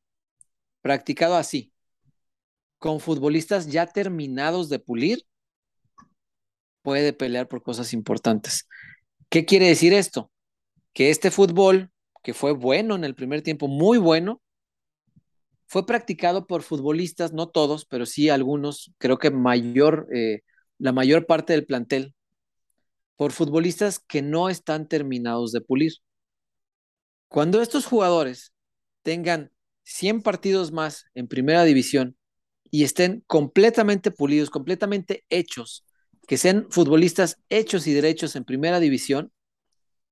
practicado 0.80 1.36
así, 1.36 1.71
con 2.82 2.98
futbolistas 2.98 3.68
ya 3.68 3.86
terminados 3.86 4.68
de 4.68 4.80
pulir, 4.80 5.24
puede 6.82 7.12
pelear 7.12 7.46
por 7.46 7.62
cosas 7.62 7.92
importantes. 7.92 8.66
¿Qué 9.30 9.44
quiere 9.44 9.68
decir 9.68 9.92
esto? 9.92 10.32
Que 10.92 11.10
este 11.10 11.30
fútbol, 11.30 11.92
que 12.24 12.34
fue 12.34 12.50
bueno 12.50 12.96
en 12.96 13.04
el 13.04 13.14
primer 13.14 13.42
tiempo, 13.42 13.68
muy 13.68 13.98
bueno, 13.98 14.42
fue 15.68 15.86
practicado 15.86 16.48
por 16.48 16.64
futbolistas, 16.64 17.32
no 17.32 17.48
todos, 17.48 17.84
pero 17.84 18.04
sí 18.04 18.30
algunos, 18.30 18.92
creo 18.98 19.16
que 19.16 19.30
mayor, 19.30 20.08
eh, 20.12 20.40
la 20.78 20.90
mayor 20.90 21.26
parte 21.26 21.52
del 21.52 21.64
plantel, 21.64 22.16
por 23.14 23.30
futbolistas 23.30 24.00
que 24.00 24.22
no 24.22 24.48
están 24.48 24.88
terminados 24.88 25.52
de 25.52 25.60
pulir. 25.60 25.92
Cuando 27.28 27.62
estos 27.62 27.86
jugadores 27.86 28.52
tengan 29.02 29.52
100 29.84 30.22
partidos 30.22 30.72
más 30.72 31.06
en 31.14 31.28
primera 31.28 31.62
división 31.62 32.16
y 32.72 32.84
estén 32.84 33.22
completamente 33.26 34.10
pulidos, 34.10 34.48
completamente 34.48 35.24
hechos, 35.28 35.84
que 36.26 36.38
sean 36.38 36.66
futbolistas 36.70 37.36
hechos 37.50 37.86
y 37.86 37.92
derechos 37.92 38.34
en 38.34 38.44
primera 38.44 38.80
división, 38.80 39.30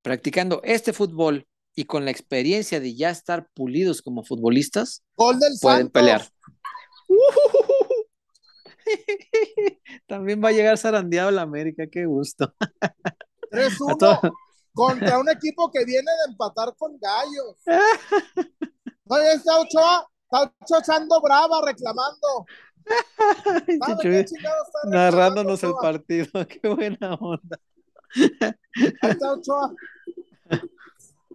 practicando 0.02 0.60
este 0.62 0.92
fútbol 0.92 1.48
y 1.74 1.84
con 1.84 2.04
la 2.04 2.10
experiencia 2.10 2.78
de 2.78 2.94
ya 2.94 3.08
estar 3.08 3.48
pulidos 3.54 4.02
como 4.02 4.22
futbolistas, 4.22 5.02
pueden 5.16 5.88
pelear. 5.88 6.28
También 10.06 10.44
va 10.44 10.50
a 10.50 10.52
llegar 10.52 10.76
zarandeado 10.76 11.30
la 11.30 11.42
América, 11.42 11.86
qué 11.90 12.04
gusto. 12.04 12.52
contra 14.74 15.18
un 15.18 15.30
equipo 15.30 15.70
que 15.70 15.86
viene 15.86 16.10
de 16.26 16.32
empatar 16.32 16.74
con 16.76 16.98
Gallos. 16.98 17.56
No, 19.06 19.16
está 19.16 19.58
Ochoa, 19.60 20.06
está 20.30 20.52
Ochoa 20.60 20.78
echando 20.78 21.20
brava, 21.20 21.60
reclamando. 21.66 22.46
narrándonos 24.84 25.62
el 25.64 25.72
partido, 25.80 26.28
qué 26.48 26.68
buena 26.68 27.14
onda. 27.14 27.58
Ahí 29.02 29.10
está 29.10 29.32
Ochoa. 29.32 29.74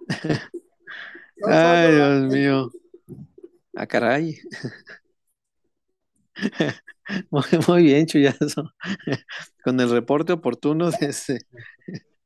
Ay, 1.43 1.91
Dios 1.93 2.21
mío. 2.31 2.71
Ah, 3.75 3.85
caray. 3.85 4.37
Muy, 7.67 7.83
bien, 7.83 8.05
Chuyazo. 8.05 8.71
Con 9.63 9.79
el 9.79 9.89
reporte 9.89 10.33
oportuno 10.33 10.91
desde. 10.91 11.39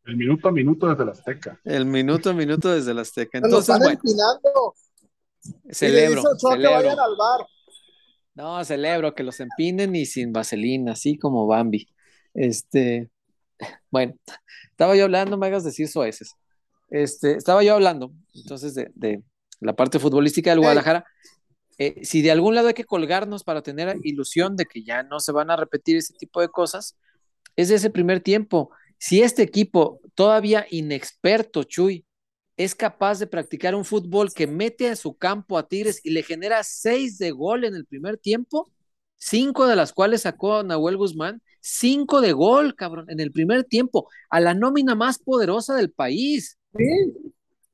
El 0.05 0.15
minuto 0.15 0.47
a 0.47 0.51
minuto 0.51 0.87
desde 0.87 1.05
la 1.05 1.11
Azteca. 1.11 1.59
El 1.63 1.85
minuto 1.85 2.29
a 2.29 2.33
minuto 2.33 2.69
desde 2.69 2.93
la 2.93 3.01
Azteca. 3.01 3.39
Entonces, 3.39 3.77
bueno. 3.79 3.99
Celebro. 5.71 6.23
celebro. 6.37 6.89
No, 8.35 8.63
celebro 8.63 9.13
que 9.13 9.23
los 9.23 9.39
empinen 9.39 9.95
y 9.95 10.05
sin 10.05 10.31
vaselina, 10.31 10.93
así 10.93 11.17
como 11.17 11.45
Bambi. 11.47 11.87
Este, 12.33 13.09
bueno, 13.91 14.15
estaba 14.71 14.95
yo 14.95 15.05
hablando, 15.05 15.37
me 15.37 15.47
hagas 15.47 15.63
decir 15.63 15.87
soeces. 15.87 16.35
Este, 16.89 17.33
estaba 17.33 17.63
yo 17.63 17.75
hablando, 17.75 18.11
entonces, 18.33 18.73
de, 18.75 19.23
la 19.59 19.75
parte 19.75 19.99
futbolística 19.99 20.51
del 20.51 20.59
Guadalajara. 20.59 21.05
Eh, 21.77 22.03
si 22.03 22.21
de 22.21 22.31
algún 22.31 22.55
lado 22.55 22.67
hay 22.67 22.73
que 22.73 22.83
colgarnos 22.83 23.43
para 23.43 23.61
tener 23.61 23.97
ilusión 24.03 24.55
de 24.55 24.65
que 24.65 24.83
ya 24.83 25.03
no 25.03 25.19
se 25.19 25.31
van 25.31 25.49
a 25.49 25.55
repetir 25.55 25.97
ese 25.97 26.13
tipo 26.13 26.41
de 26.41 26.49
cosas, 26.49 26.97
es 27.55 27.69
de 27.69 27.75
ese 27.75 27.89
primer 27.89 28.21
tiempo. 28.21 28.71
Si 28.97 29.21
este 29.21 29.43
equipo, 29.43 30.01
todavía 30.13 30.65
inexperto, 30.69 31.63
Chuy, 31.63 32.05
es 32.59 32.75
capaz 32.75 33.19
de 33.19 33.25
practicar 33.25 33.73
un 33.73 33.85
fútbol 33.85 34.33
que 34.33 34.45
mete 34.45 34.89
a 34.89 34.97
su 34.97 35.15
campo 35.15 35.57
a 35.57 35.69
Tigres 35.69 36.01
y 36.03 36.09
le 36.09 36.23
genera 36.23 36.61
seis 36.65 37.17
de 37.17 37.31
gol 37.31 37.63
en 37.63 37.73
el 37.73 37.85
primer 37.85 38.17
tiempo, 38.17 38.69
cinco 39.15 39.65
de 39.65 39.77
las 39.77 39.93
cuales 39.93 40.23
sacó 40.23 40.61
Nahuel 40.61 40.97
Guzmán, 40.97 41.41
cinco 41.61 42.19
de 42.19 42.33
gol, 42.33 42.75
cabrón, 42.75 43.05
en 43.07 43.21
el 43.21 43.31
primer 43.31 43.63
tiempo, 43.63 44.09
a 44.29 44.41
la 44.41 44.53
nómina 44.55 44.93
más 44.93 45.19
poderosa 45.19 45.73
del 45.73 45.89
país. 45.89 46.57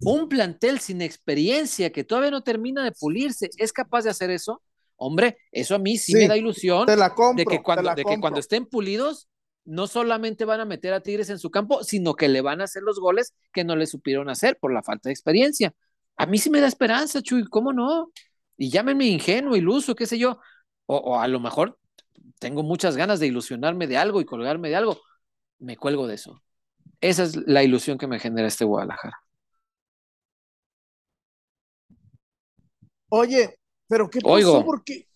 Un 0.02 0.30
plantel 0.30 0.80
sin 0.80 1.02
experiencia 1.02 1.92
que 1.92 2.04
todavía 2.04 2.30
no 2.30 2.44
termina 2.44 2.84
de 2.84 2.92
pulirse, 2.92 3.50
¿es 3.58 3.74
capaz 3.74 4.04
de 4.04 4.12
hacer 4.12 4.30
eso? 4.30 4.62
Hombre, 4.98 5.40
eso 5.52 5.74
a 5.74 5.80
mí 5.80 5.98
sí, 5.98 6.14
me 6.14 6.28
da 6.28 6.38
ilusión 6.38 6.86
de, 6.86 7.46
que 7.46 7.64
cuando, 7.64 7.96
de 7.96 8.04
que 8.06 8.20
cuando 8.20 8.40
estén 8.40 8.68
pulidos 8.68 9.30
no 9.66 9.88
solamente 9.88 10.46
van 10.46 10.60
a 10.60 10.66
meter 10.66 10.94
a 10.94 11.02
Tigres 11.02 11.30
en 11.30 11.40
su 11.40 11.50
campo, 11.50 11.84
sino 11.84 12.16
que 12.16 12.30
le 12.30 12.42
van 12.42 12.62
a 12.62 12.66
hacer 12.66 12.84
los 12.84 13.00
goles 13.00 13.34
que 13.52 13.64
no 13.64 13.76
le 13.76 13.88
supieron 13.88 14.30
hacer 14.30 14.58
por 14.60 14.72
la 14.72 14.84
falta 14.84 15.10
de 15.10 15.14
experiencia. 15.14 15.74
A 16.18 16.28
mí 16.28 16.38
sí 16.38 16.50
me 16.50 16.62
da 16.62 16.68
esperanza, 16.68 17.22
Chuy, 17.22 17.46
¿cómo 17.46 17.74
no? 17.74 18.12
Y 18.58 18.70
llámenme 18.70 19.06
ingenuo, 19.06 19.56
iluso, 19.56 19.96
qué 19.96 20.06
sé 20.06 20.18
yo. 20.18 20.40
O, 20.86 21.20
a 21.20 21.28
lo 21.28 21.40
mejor 21.40 21.80
tengo 22.40 22.62
muchas 22.62 22.96
ganas 22.96 23.20
de 23.20 23.28
ilusionarme 23.28 23.88
de 23.88 23.98
algo 23.98 24.22
y 24.22 24.26
colgarme 24.26 24.70
de 24.70 24.76
algo. 24.76 25.02
Me 25.60 25.78
cuelgo 25.78 26.06
de 26.08 26.16
eso. 26.16 26.42
Esa 27.02 27.24
es 27.24 27.36
la 27.36 27.64
ilusión 27.64 27.98
que 27.98 28.08
me 28.08 28.20
genera 28.20 28.48
este 28.48 28.66
Guadalajara. 28.66 29.20
Oye, 33.10 33.58
pero 33.88 34.10
¿qué 34.10 34.20
pasó? 34.22 34.64
¿Por 34.64 34.84
qué, 34.84 35.08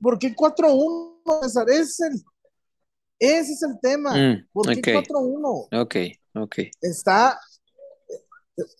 ¿Por 0.00 0.18
qué 0.18 0.34
4-1, 0.34 1.42
César? 1.42 1.70
Es 1.70 2.00
el 2.00 2.22
ese 3.18 3.52
es 3.52 3.62
el 3.62 3.78
tema. 3.80 4.14
Mm, 4.14 4.48
¿Por 4.52 4.80
qué 4.80 4.94
4-1? 4.94 5.68
Ok, 5.80 5.96
ok. 6.34 6.58
Está. 6.80 7.38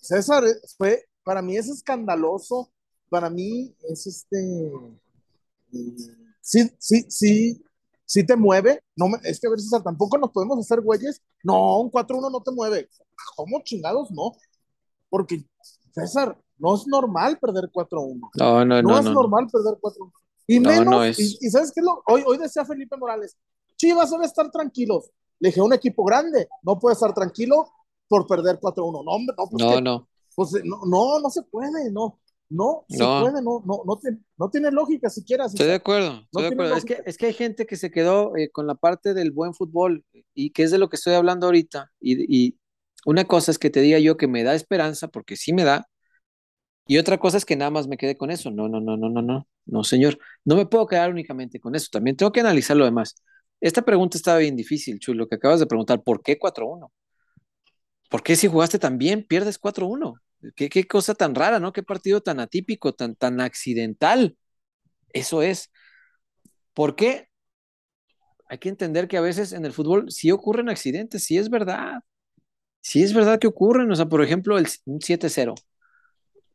César, 0.01 0.45
fue, 0.77 1.05
para 1.23 1.43
mí 1.43 1.57
es 1.57 1.69
escandaloso. 1.69 2.71
Para 3.09 3.31
mí 3.31 3.75
es 3.89 4.07
este. 4.07 4.73
Sí, 6.41 6.71
sí, 6.79 7.07
sí, 7.09 7.63
sí 8.05 8.25
te 8.25 8.37
mueve. 8.37 8.83
No 8.97 9.09
me, 9.09 9.19
es 9.25 9.41
que 9.41 9.47
a 9.47 9.51
ver, 9.51 9.61
César, 9.61 9.83
tampoco 9.83 10.19
nos 10.19 10.31
podemos 10.31 10.59
hacer 10.59 10.81
güeyes. 10.81 11.23
No, 11.43 11.81
un 11.81 11.91
4-1 11.91 12.31
no 12.31 12.43
te 12.43 12.51
mueve. 12.51 12.89
¿Cómo 13.37 13.61
chingados 13.65 14.11
no? 14.11 14.33
Porque, 15.09 15.45
César, 15.93 16.39
no 16.59 16.75
es 16.75 16.87
normal 16.87 17.39
perder 17.39 17.71
4-1. 17.73 18.31
No, 18.35 18.65
no, 18.65 18.83
no. 18.83 18.83
No 18.83 18.99
es 18.99 19.05
normal 19.05 19.47
perder 19.51 19.79
4-1. 19.81 20.13
Y 20.51 20.61
menos, 20.61 21.19
y, 21.19 21.37
y, 21.41 21.51
¿sabes 21.51 21.73
qué 21.73 21.81
es 21.81 21.85
lo? 21.85 22.03
Hoy, 22.07 22.23
hoy 22.27 22.39
decía 22.39 22.65
Felipe 22.65 22.97
Morales, 22.97 23.37
Chivas 23.79 24.11
debe 24.11 24.27
estar 24.27 24.51
tranquilos. 24.51 25.11
Le 25.39 25.49
dije, 25.49 25.63
un 25.63 25.73
equipo 25.73 26.05
grande 26.05 26.49
no 26.63 26.79
puede 26.79 26.95
estar 26.95 27.15
tranquilo 27.15 27.71
por 28.09 28.27
perder 28.27 28.59
4-1. 28.61 29.05
No, 29.05 29.11
hombre, 29.11 29.35
no, 29.39 29.49
pues 29.49 29.65
no, 29.65 29.81
no. 29.81 30.09
Pues, 30.35 30.53
no, 30.65 30.81
no, 30.87 31.21
no 31.21 31.31
se 31.31 31.43
puede, 31.43 31.91
no. 31.91 32.21
No, 32.51 32.87
se 32.89 33.05
puede, 33.05 33.43
no, 33.43 33.63
no, 33.67 33.83
no, 33.85 34.01
no 34.39 34.51
tiene 34.51 34.71
lógica 34.71 35.11
siquiera. 35.11 35.45
Estoy 35.45 35.67
de 35.67 35.75
acuerdo, 35.75 36.23
estoy 36.23 36.45
de 36.45 36.49
acuerdo. 36.49 36.77
Es 36.77 36.85
que, 36.87 37.03
es 37.05 37.19
que 37.19 37.27
hay 37.27 37.35
gente 37.35 37.67
que 37.67 37.77
se 37.77 37.91
quedó 37.91 38.35
eh, 38.37 38.51
con 38.51 38.67
la 38.67 38.75
parte 38.75 39.13
del 39.13 39.33
buen 39.33 39.53
fútbol 39.53 40.03
y 40.33 40.51
que 40.51 40.63
es 40.63 40.71
de 40.71 40.79
lo 40.79 40.89
que 40.89 40.97
estoy 40.97 41.13
hablando 41.13 41.45
ahorita. 41.45 41.93
Y, 42.01 42.25
y 42.35 42.59
una 43.05 43.27
cosa 43.27 43.51
es 43.51 43.59
que 43.59 43.69
te 43.69 43.83
diga 43.83 43.99
yo 43.99 44.17
que 44.17 44.29
me 44.29 44.45
da 44.45 44.55
esperanza, 44.55 45.09
porque 45.09 45.37
sí 45.37 45.53
me 45.53 45.65
da, 45.65 45.89
y 46.89 46.97
otra 46.97 47.19
cosa 47.19 47.37
es 47.37 47.45
que 47.45 47.55
nada 47.55 47.71
más 47.71 47.87
me 47.87 47.99
quede 47.99 48.17
con 48.17 48.31
eso. 48.31 48.51
No, 48.51 48.67
no, 48.67 48.81
no, 48.81 48.97
no, 48.97 49.11
no, 49.11 49.21
no, 49.21 49.47
no, 49.67 49.85
señor. 49.85 50.19
No 50.45 50.57
me 50.57 50.65
puedo 50.65 50.87
quedar 50.87 51.11
únicamente 51.11 51.61
con 51.61 51.75
eso. 51.75 51.89
También 51.93 52.17
tengo 52.17 52.33
que 52.33 52.41
analizar 52.41 52.79
lo 52.79 52.87
demás. 52.87 53.15
Esta 53.61 53.83
pregunta 53.83 54.17
estaba 54.17 54.39
bien 54.39 54.57
difícil, 54.57 54.99
Chulo, 55.01 55.29
que 55.29 55.35
acabas 55.37 55.61
de 55.61 55.67
preguntar, 55.67 56.03
¿por 56.03 56.23
qué 56.23 56.39
4-1? 56.39 56.93
¿Por 58.09 58.23
qué 58.23 58.37
si 58.37 58.49
jugaste 58.49 58.79
tan 58.79 58.99
bien 58.99 59.27
pierdes 59.27 59.61
4-1? 59.61 60.21
¿Qué, 60.55 60.69
¿Qué, 60.69 60.87
cosa 60.87 61.15
tan 61.15 61.35
rara, 61.35 61.59
¿no? 61.61 61.73
Qué 61.73 61.83
partido 61.83 62.21
tan 62.23 62.41
atípico, 62.41 62.95
tan, 62.95 63.17
tan 63.17 63.41
accidental. 63.41 64.37
Eso 65.13 65.43
es. 65.43 65.71
¿Por 66.75 66.97
qué? 66.97 67.29
Hay 68.49 68.59
que 68.59 68.69
entender 68.69 69.09
que 69.09 69.19
a 69.19 69.21
veces 69.21 69.53
en 69.53 69.65
el 69.65 69.73
fútbol 69.73 70.11
sí 70.11 70.31
ocurren 70.31 70.69
accidentes, 70.69 71.25
sí 71.25 71.39
es 71.39 71.51
verdad. 71.51 72.01
Sí 72.81 73.03
es 73.03 73.13
verdad 73.15 73.39
que 73.41 73.49
ocurren. 73.49 73.91
O 73.91 73.97
sea, 73.97 74.07
por 74.07 74.23
ejemplo, 74.23 74.59
el 74.59 74.67
7-0. 74.67 75.55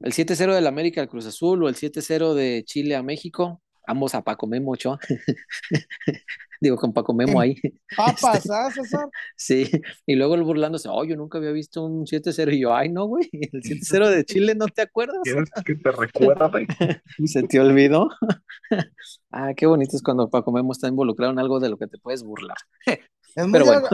El 0.01 0.13
7-0 0.13 0.55
del 0.55 0.67
América 0.67 1.01
al 1.01 1.09
Cruz 1.09 1.25
Azul 1.25 1.63
o 1.63 1.69
el 1.69 1.75
7-0 1.75 2.33
de 2.33 2.63
Chile 2.65 2.95
a 2.95 3.03
México 3.03 3.61
ambos 3.85 4.15
a 4.15 4.23
Paco 4.23 4.47
Memo. 4.47 4.73
Digo, 6.63 6.77
con 6.77 6.93
Paco 6.93 7.13
Memo 7.13 7.41
ahí. 7.41 7.55
Papas, 7.97 8.49
¿ah, 8.49 8.71
César? 8.71 9.09
Sí, 9.35 9.69
y 10.05 10.15
luego 10.15 10.35
el 10.35 10.43
burlándose, 10.43 10.87
oh, 10.89 11.03
yo 11.03 11.17
nunca 11.17 11.37
había 11.37 11.51
visto 11.51 11.83
un 11.83 12.05
7-0 12.05 12.53
y 12.53 12.61
yo, 12.61 12.73
ay, 12.73 12.87
no, 12.87 13.05
güey, 13.05 13.29
el 13.33 13.61
7-0 13.61 14.09
de 14.09 14.23
Chile, 14.23 14.55
¿no 14.55 14.67
te 14.67 14.81
acuerdas? 14.81 15.17
¿Quieres 15.23 15.49
que 15.65 15.75
te 15.75 15.91
recuerde? 15.91 16.65
¿Se 17.25 17.43
te 17.43 17.59
olvidó? 17.59 18.07
ah, 19.31 19.53
qué 19.57 19.65
bonito 19.65 19.97
es 19.97 20.01
cuando 20.01 20.29
Paco 20.29 20.53
Memo 20.53 20.71
está 20.71 20.87
involucrado 20.87 21.33
en 21.33 21.39
algo 21.39 21.59
de 21.59 21.67
lo 21.67 21.77
que 21.77 21.87
te 21.87 21.97
puedes 21.97 22.23
burlar. 22.23 22.55
es 22.85 23.45
muy, 23.45 23.59
bueno. 23.59 23.89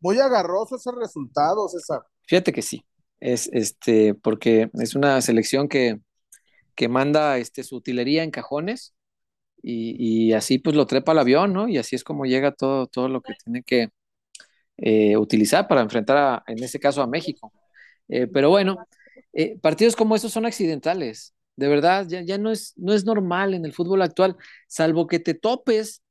muy, 0.00 0.18
agarroso 0.18 0.76
ese 0.76 0.90
resultado, 0.92 1.66
César. 1.70 2.02
Fíjate 2.26 2.52
que 2.52 2.60
sí, 2.60 2.84
es 3.20 3.48
este, 3.54 4.12
porque 4.12 4.68
es 4.74 4.94
una 4.94 5.22
selección 5.22 5.66
que, 5.66 5.98
que 6.74 6.90
manda 6.90 7.38
este, 7.38 7.64
su 7.64 7.76
utilería 7.76 8.22
en 8.22 8.30
cajones 8.30 8.92
y, 9.62 10.32
así 10.32 10.58
pues 10.58 10.76
lo 10.76 10.86
trepa 10.86 11.12
al 11.12 11.18
avión, 11.18 11.52
¿no? 11.52 11.68
Y 11.68 11.78
así 11.78 11.96
es 11.96 12.04
como 12.04 12.24
llega 12.26 12.52
todo, 12.52 12.86
todo 12.86 13.08
lo 13.08 13.20
que 13.20 13.34
tiene 13.44 13.62
que 13.62 13.90
eh, 14.78 15.16
utilizar 15.16 15.68
para 15.68 15.82
enfrentar, 15.82 16.16
a, 16.16 16.44
en 16.46 16.62
ese 16.62 16.80
caso, 16.80 17.02
a 17.02 17.06
México. 17.06 17.52
Eh, 18.08 18.26
pero 18.28 18.50
bueno, 18.50 18.76
eh, 19.32 19.58
partidos 19.60 19.96
como 19.96 20.16
esos 20.16 20.32
son 20.32 20.46
accidentales. 20.46 21.34
De 21.56 21.68
verdad, 21.68 22.06
ya, 22.08 22.22
ya 22.22 22.38
no, 22.38 22.50
es, 22.52 22.74
no 22.76 22.92
es 22.92 23.04
normal 23.04 23.54
en 23.54 23.64
el 23.64 23.72
fútbol 23.72 24.02
actual, 24.02 24.36
salvo 24.68 25.06
que 25.06 25.20
te 25.20 25.34
topes 25.34 26.02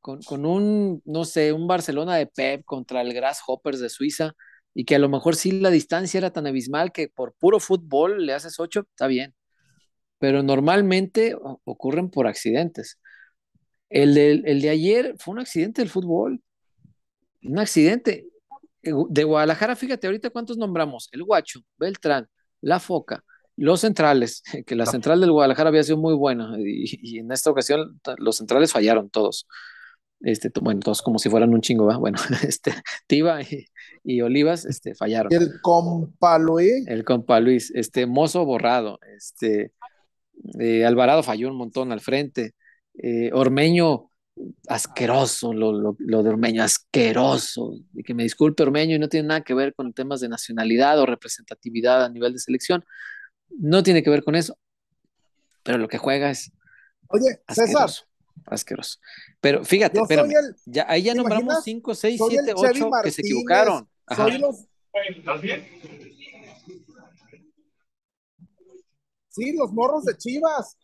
con, 0.00 0.22
con, 0.22 0.46
un, 0.46 1.02
no 1.04 1.24
sé, 1.24 1.52
un 1.52 1.66
Barcelona 1.66 2.16
de 2.16 2.26
Pep 2.26 2.64
contra 2.64 3.02
el 3.02 3.12
Grasshoppers 3.14 3.80
de 3.80 3.88
Suiza 3.90 4.34
y 4.74 4.84
que 4.84 4.96
a 4.96 4.98
lo 4.98 5.08
mejor 5.08 5.36
sí 5.36 5.52
la 5.52 5.70
distancia 5.70 6.18
era 6.18 6.32
tan 6.32 6.46
abismal 6.46 6.92
que 6.92 7.08
por 7.08 7.34
puro 7.34 7.60
fútbol 7.60 8.26
le 8.26 8.34
haces 8.34 8.58
ocho, 8.60 8.80
está 8.90 9.06
bien 9.06 9.34
pero 10.22 10.44
normalmente 10.44 11.36
ocurren 11.64 12.08
por 12.08 12.28
accidentes. 12.28 13.00
El 13.90 14.14
de, 14.14 14.30
el 14.44 14.62
de 14.62 14.70
ayer 14.70 15.16
fue 15.18 15.32
un 15.32 15.40
accidente 15.40 15.82
del 15.82 15.90
fútbol, 15.90 16.40
un 17.42 17.58
accidente. 17.58 18.28
Eh, 18.84 18.92
de 19.10 19.24
Guadalajara, 19.24 19.74
fíjate, 19.74 20.06
ahorita 20.06 20.30
cuántos 20.30 20.58
nombramos, 20.58 21.08
el 21.10 21.24
Guacho, 21.24 21.62
Beltrán, 21.76 22.28
La 22.60 22.78
Foca, 22.78 23.24
los 23.56 23.80
centrales, 23.80 24.44
que 24.64 24.76
la 24.76 24.86
central 24.86 25.20
del 25.20 25.32
Guadalajara 25.32 25.70
había 25.70 25.82
sido 25.82 25.98
muy 25.98 26.14
buena 26.14 26.54
y, 26.56 27.18
en 27.18 27.32
esta 27.32 27.50
ocasión 27.50 28.00
los 28.18 28.36
centrales 28.36 28.70
fallaron 28.70 29.10
todos. 29.10 29.48
Este, 30.20 30.52
bueno, 30.60 30.78
todos 30.78 31.02
como 31.02 31.18
si 31.18 31.30
fueran 31.30 31.52
un 31.52 31.62
chingo, 31.62 31.86
¿va? 31.86 31.96
Bueno, 31.96 32.18
este, 32.46 32.72
Tiba 33.08 33.40
y, 34.04 34.20
Olivas 34.20 34.66
este, 34.66 34.94
fallaron. 34.94 35.32
El 35.32 35.60
compa 35.60 36.38
Luis. 36.38 36.86
El 36.86 37.02
compa 37.02 37.40
Luis, 37.40 37.72
este, 37.74 38.06
Mozo 38.06 38.44
borrado, 38.44 39.00
este, 39.16 39.72
eh, 40.58 40.84
Alvarado 40.84 41.22
falló 41.22 41.48
un 41.48 41.56
montón 41.56 41.92
al 41.92 42.00
frente. 42.00 42.54
Eh, 42.94 43.30
Ormeño 43.32 44.10
asqueroso 44.66 45.52
lo, 45.52 45.94
lo, 45.98 46.22
de 46.22 46.30
Ormeño, 46.30 46.62
asqueroso. 46.62 47.74
Y 47.94 48.02
que 48.02 48.14
me 48.14 48.22
disculpe 48.22 48.62
Ormeño 48.62 48.96
y 48.96 48.98
no 48.98 49.08
tiene 49.08 49.28
nada 49.28 49.40
que 49.42 49.54
ver 49.54 49.74
con 49.74 49.92
temas 49.92 50.20
de 50.20 50.28
nacionalidad 50.28 50.98
o 50.98 51.06
representatividad 51.06 52.04
a 52.04 52.08
nivel 52.08 52.32
de 52.32 52.38
selección. 52.38 52.84
No 53.58 53.82
tiene 53.82 54.02
que 54.02 54.10
ver 54.10 54.22
con 54.22 54.34
eso. 54.34 54.58
Pero 55.62 55.78
lo 55.78 55.88
que 55.88 55.98
juega 55.98 56.30
es. 56.30 56.50
Oye, 57.08 57.40
César. 57.48 57.90
Asqueroso. 58.46 58.98
Pero 59.40 59.64
fíjate, 59.64 60.00
pero 60.08 60.24
ya, 60.66 60.86
ahí 60.88 61.02
ya 61.02 61.14
nombramos 61.14 61.62
5, 61.62 61.94
6, 61.94 62.20
7, 62.28 62.52
8 62.56 62.90
que 63.04 63.10
se 63.10 63.22
equivocaron. 63.22 63.88
Soy 64.16 64.38
los... 64.38 64.66
Sí, 69.32 69.56
los 69.56 69.72
morros 69.72 70.04
de 70.04 70.16
Chivas. 70.18 70.76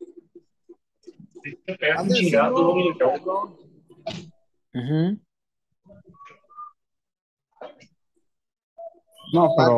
No, 9.34 9.48
pero. 9.54 9.76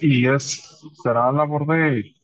y 0.00 0.28
es. 0.28 0.80
Será 1.02 1.32
labor 1.32 1.66
de. 1.66 2.14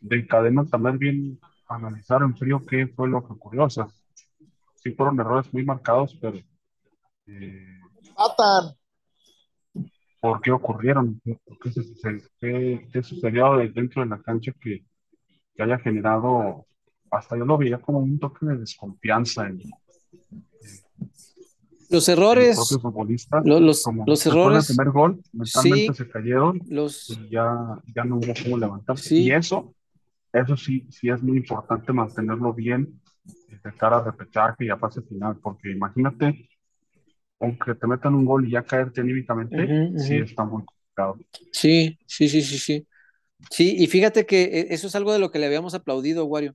De 0.00 0.26
cadena 0.26 0.64
también 0.66 0.98
bien 0.98 1.40
analizar 1.68 2.22
en 2.22 2.36
frío 2.36 2.62
qué 2.68 2.86
fue 2.86 3.08
lo 3.08 3.26
que 3.26 3.32
ocurrió. 3.32 3.64
O 3.64 3.70
sea, 3.70 3.88
sí 4.76 4.92
fueron 4.92 5.18
errores 5.18 5.52
muy 5.52 5.64
marcados, 5.64 6.16
pero. 6.20 6.38
Eh, 7.26 7.80
¿Por 10.22 10.40
qué 10.40 10.52
ocurrieron? 10.52 11.20
¿Qué, 11.24 13.02
sucedió 13.02 13.56
dentro 13.74 14.02
de 14.04 14.08
la 14.08 14.22
cancha 14.22 14.52
que, 14.60 14.84
que 15.52 15.62
haya 15.64 15.80
generado, 15.80 16.64
hasta 17.10 17.36
yo 17.36 17.44
lo 17.44 17.58
veía 17.58 17.78
como 17.78 17.98
un 17.98 18.20
toque 18.20 18.46
de 18.46 18.58
desconfianza 18.58 19.48
en, 19.48 19.60
los 21.90 22.08
errores, 22.08 22.56
los, 22.56 22.70
los, 24.06 24.26
errores, 24.26 24.70
el 24.70 24.76
primer 24.76 24.92
gol, 24.92 25.20
mentalmente 25.32 25.92
se 25.92 26.08
cayeron 26.08 26.60
los, 26.68 27.10
y 27.10 27.28
ya, 27.28 27.82
ya 27.94 28.04
no 28.04 28.18
hubo 28.18 28.32
cómo 28.44 28.56
levantarse. 28.56 29.16
Y 29.16 29.32
eso, 29.32 29.74
eso 30.32 30.56
sí, 30.56 30.86
sí 30.88 31.10
es 31.10 31.20
muy 31.20 31.36
importante 31.36 31.92
mantenerlo 31.92 32.54
bien 32.54 33.00
de 33.24 33.72
cara 33.76 33.98
a 33.98 34.04
repechaje 34.04 34.66
y 34.66 34.70
a 34.70 34.76
fase 34.76 35.02
final, 35.02 35.36
porque 35.42 35.72
imagínate, 35.72 36.48
aunque 37.42 37.74
te 37.74 37.86
metan 37.86 38.14
un 38.14 38.24
gol 38.24 38.46
y 38.46 38.52
ya 38.52 38.62
caerte 38.62 39.00
anímicamente, 39.00 39.98
sí 39.98 40.16
está 40.16 40.44
muy 40.44 40.64
complicado. 40.64 41.18
Sí, 41.52 41.98
sí, 42.06 42.28
sí, 42.28 42.42
sí, 42.42 42.58
sí. 42.58 42.86
Sí, 43.50 43.74
y 43.78 43.88
fíjate 43.88 44.24
que 44.24 44.44
eh, 44.44 44.66
eso 44.70 44.86
es 44.86 44.94
algo 44.94 45.12
de 45.12 45.18
lo 45.18 45.30
que 45.30 45.40
le 45.40 45.46
habíamos 45.46 45.74
aplaudido, 45.74 46.24
Wario. 46.24 46.54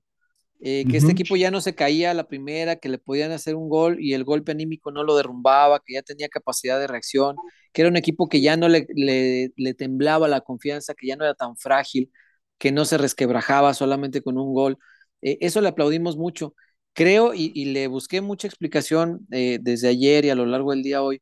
Eh, 0.59 0.85
que 0.89 0.97
este 0.97 1.11
equipo 1.11 1.35
ya 1.35 1.51
no 1.51 1.61
se 1.61 1.75
caía 1.75 2.09
a 2.09 2.13
la 2.15 2.27
primera, 2.27 2.77
que 2.77 2.89
le 2.89 2.97
podían 2.97 3.31
hacer 3.31 3.55
un 3.55 3.69
gol 3.69 3.97
y 3.99 4.13
el 4.13 4.23
golpe 4.23 4.53
anímico 4.53 4.91
no 4.91 5.03
lo 5.03 5.15
derrumbaba, 5.15 5.81
que 5.85 5.93
ya 5.93 6.01
tenía 6.01 6.29
capacidad 6.29 6.79
de 6.79 6.87
reacción, 6.87 7.35
que 7.73 7.83
era 7.83 7.89
un 7.89 7.97
equipo 7.97 8.27
que 8.27 8.41
ya 8.41 8.57
no 8.57 8.67
le, 8.67 8.87
le, 8.95 9.73
temblaba 9.75 10.27
la 10.27 10.41
confianza, 10.41 10.95
que 10.95 11.07
ya 11.07 11.15
no 11.15 11.25
era 11.25 11.35
tan 11.35 11.57
frágil, 11.57 12.11
que 12.57 12.71
no 12.71 12.85
se 12.85 12.97
resquebrajaba 12.97 13.75
solamente 13.75 14.21
con 14.23 14.39
un 14.39 14.53
gol. 14.53 14.79
Eh, 15.21 15.37
eso 15.41 15.61
le 15.61 15.67
aplaudimos 15.67 16.17
mucho. 16.17 16.55
Creo 16.97 17.33
y, 17.35 17.65
le 17.65 17.85
busqué 17.87 18.21
mucha 18.21 18.47
explicación 18.47 19.23
desde 19.29 19.87
ayer 19.87 20.25
y 20.25 20.31
a 20.31 20.35
lo 20.35 20.47
largo 20.47 20.71
del 20.71 20.81
día 20.81 21.03
hoy 21.03 21.21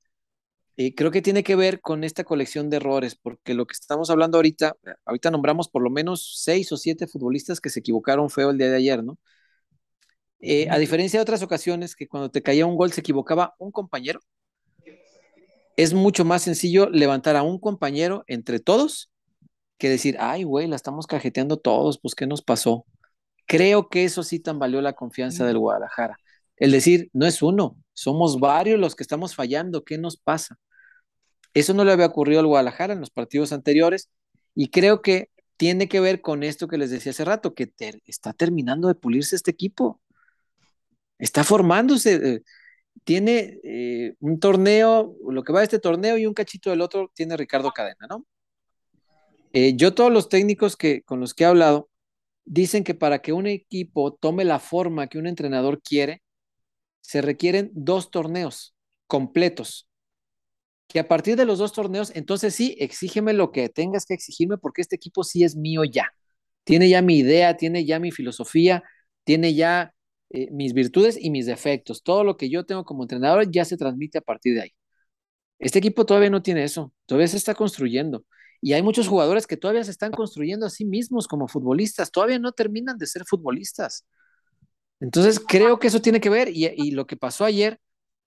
creo 0.95 1.11
que 1.11 1.21
tiene 1.21 1.43
que 1.43 1.57
ver 1.57 1.81
con 1.81 2.05
esta 2.05 2.23
colección 2.23 2.69
de 2.69 2.77
errores, 2.77 3.15
porque 3.15 3.53
lo 3.53 3.65
que 3.67 3.73
estamos 3.73 4.09
hablando 4.09 4.37
ahorita, 4.37 4.75
ahorita 5.05 5.31
nombramos 5.31 5.67
por 5.67 5.81
lo 5.83 5.89
menos 5.89 6.39
seis 6.41 6.71
o 6.71 6.77
siete 6.77 7.07
futbolistas 7.07 7.59
que 7.59 7.69
se 7.69 7.81
equivocaron 7.81 8.29
feo 8.29 8.51
el 8.51 8.57
día 8.57 8.69
de 8.69 8.77
ayer, 8.77 9.03
¿no? 9.03 9.17
Eh, 10.39 10.67
a 10.69 10.77
diferencia 10.77 11.19
de 11.19 11.23
otras 11.23 11.41
ocasiones 11.43 11.93
que 11.95 12.07
cuando 12.07 12.31
te 12.31 12.41
caía 12.41 12.65
un 12.65 12.77
gol 12.77 12.93
se 12.93 13.01
equivocaba 13.01 13.55
un 13.59 13.71
compañero, 13.71 14.21
es 15.75 15.93
mucho 15.93 16.23
más 16.23 16.43
sencillo 16.43 16.89
levantar 16.89 17.35
a 17.35 17.43
un 17.43 17.59
compañero 17.59 18.23
entre 18.27 18.59
todos 18.61 19.11
que 19.77 19.89
decir, 19.89 20.15
ay, 20.21 20.43
güey, 20.43 20.67
la 20.67 20.77
estamos 20.77 21.05
cajeteando 21.05 21.57
todos, 21.57 21.99
pues, 21.99 22.15
¿qué 22.15 22.27
nos 22.27 22.41
pasó? 22.41 22.85
Creo 23.45 23.89
que 23.89 24.05
eso 24.05 24.23
sí 24.23 24.39
tambaleó 24.39 24.81
la 24.81 24.93
confianza 24.93 25.45
del 25.45 25.59
Guadalajara. 25.59 26.17
El 26.57 26.71
decir, 26.71 27.09
no 27.13 27.25
es 27.25 27.41
uno, 27.41 27.77
somos 27.93 28.39
varios 28.39 28.79
los 28.79 28.95
que 28.95 29.03
estamos 29.03 29.35
fallando, 29.35 29.83
¿qué 29.83 29.97
nos 29.97 30.17
pasa? 30.17 30.57
Eso 31.53 31.73
no 31.73 31.85
le 31.85 31.91
había 31.91 32.07
ocurrido 32.07 32.39
al 32.39 32.47
Guadalajara 32.47 32.93
en 32.93 32.99
los 32.99 33.09
partidos 33.11 33.51
anteriores 33.53 34.09
y 34.55 34.69
creo 34.69 35.01
que 35.01 35.29
tiene 35.57 35.87
que 35.87 35.99
ver 35.99 36.21
con 36.21 36.43
esto 36.43 36.67
que 36.67 36.77
les 36.77 36.91
decía 36.91 37.11
hace 37.11 37.25
rato, 37.25 37.53
que 37.53 37.73
está 38.05 38.33
terminando 38.33 38.87
de 38.87 38.95
pulirse 38.95 39.35
este 39.35 39.51
equipo. 39.51 40.01
Está 41.17 41.43
formándose. 41.43 42.15
Eh, 42.15 42.43
tiene 43.03 43.59
eh, 43.63 44.15
un 44.19 44.39
torneo, 44.39 45.15
lo 45.29 45.43
que 45.43 45.53
va 45.53 45.59
de 45.59 45.65
este 45.65 45.79
torneo 45.79 46.17
y 46.17 46.25
un 46.25 46.33
cachito 46.33 46.69
del 46.69 46.81
otro 46.81 47.11
tiene 47.13 47.37
Ricardo 47.37 47.71
Cadena, 47.71 48.07
¿no? 48.09 48.25
Eh, 49.53 49.75
yo 49.75 49.93
todos 49.93 50.11
los 50.11 50.27
técnicos 50.27 50.75
que, 50.75 51.03
con 51.03 51.21
los 51.21 51.33
que 51.33 51.45
he 51.45 51.47
hablado 51.47 51.89
dicen 52.45 52.83
que 52.83 52.95
para 52.95 53.21
que 53.21 53.33
un 53.33 53.47
equipo 53.47 54.13
tome 54.13 54.45
la 54.45 54.59
forma 54.59 55.07
que 55.07 55.17
un 55.19 55.27
entrenador 55.27 55.81
quiere, 55.81 56.23
se 57.01 57.21
requieren 57.21 57.71
dos 57.73 58.11
torneos 58.11 58.75
completos 59.07 59.87
que 60.87 60.99
a 60.99 61.07
partir 61.07 61.35
de 61.35 61.45
los 61.45 61.59
dos 61.59 61.73
torneos, 61.73 62.11
entonces 62.15 62.53
sí, 62.55 62.75
exígeme 62.79 63.33
lo 63.33 63.51
que 63.51 63.69
tengas 63.69 64.05
que 64.05 64.13
exigirme 64.13 64.57
porque 64.57 64.81
este 64.81 64.95
equipo 64.95 65.23
sí 65.23 65.43
es 65.43 65.55
mío 65.55 65.83
ya. 65.83 66.13
Tiene 66.63 66.89
ya 66.89 67.01
mi 67.01 67.17
idea, 67.17 67.57
tiene 67.57 67.85
ya 67.85 67.99
mi 67.99 68.11
filosofía, 68.11 68.83
tiene 69.23 69.53
ya 69.55 69.93
eh, 70.29 70.49
mis 70.51 70.73
virtudes 70.73 71.17
y 71.19 71.29
mis 71.31 71.45
defectos. 71.47 72.03
Todo 72.03 72.23
lo 72.23 72.37
que 72.37 72.49
yo 72.49 72.65
tengo 72.65 72.85
como 72.85 73.03
entrenador 73.03 73.49
ya 73.51 73.65
se 73.65 73.77
transmite 73.77 74.19
a 74.19 74.21
partir 74.21 74.55
de 74.55 74.61
ahí. 74.63 74.71
Este 75.59 75.79
equipo 75.79 76.05
todavía 76.05 76.29
no 76.29 76.43
tiene 76.43 76.63
eso, 76.63 76.93
todavía 77.05 77.27
se 77.27 77.37
está 77.37 77.55
construyendo. 77.55 78.25
Y 78.61 78.73
hay 78.73 78.81
muchos 78.81 79.07
jugadores 79.07 79.47
que 79.47 79.57
todavía 79.57 79.83
se 79.83 79.91
están 79.91 80.11
construyendo 80.11 80.65
a 80.65 80.69
sí 80.69 80.85
mismos 80.85 81.27
como 81.27 81.47
futbolistas, 81.47 82.11
todavía 82.11 82.39
no 82.39 82.51
terminan 82.51 82.97
de 82.97 83.07
ser 83.07 83.25
futbolistas. 83.25 84.05
Entonces 84.99 85.39
creo 85.39 85.79
que 85.79 85.87
eso 85.87 86.01
tiene 86.01 86.21
que 86.21 86.29
ver 86.29 86.49
y, 86.49 86.91
lo 86.91 87.05
que 87.05 87.17
pasó 87.17 87.45
ayer 87.45 87.79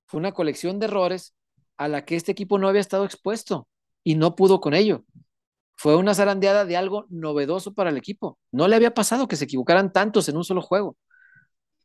fue 0.06 0.20
una 0.20 0.32
colección 0.32 0.78
de 0.78 0.86
errores 0.86 1.34
a 1.76 1.88
la 1.88 2.04
que 2.04 2.16
este 2.16 2.32
equipo 2.32 2.58
no 2.58 2.68
había 2.68 2.80
estado 2.80 3.04
expuesto 3.04 3.68
y 4.04 4.14
no 4.14 4.36
pudo 4.36 4.60
con 4.60 4.74
ello. 4.74 5.04
Fue 5.76 5.96
una 5.96 6.14
zarandeada 6.14 6.64
de 6.64 6.76
algo 6.76 7.06
novedoso 7.08 7.74
para 7.74 7.90
el 7.90 7.96
equipo. 7.96 8.38
No 8.52 8.68
le 8.68 8.76
había 8.76 8.94
pasado 8.94 9.28
que 9.28 9.36
se 9.36 9.44
equivocaran 9.44 9.92
tantos 9.92 10.28
en 10.28 10.36
un 10.36 10.44
solo 10.44 10.60
juego. 10.60 10.96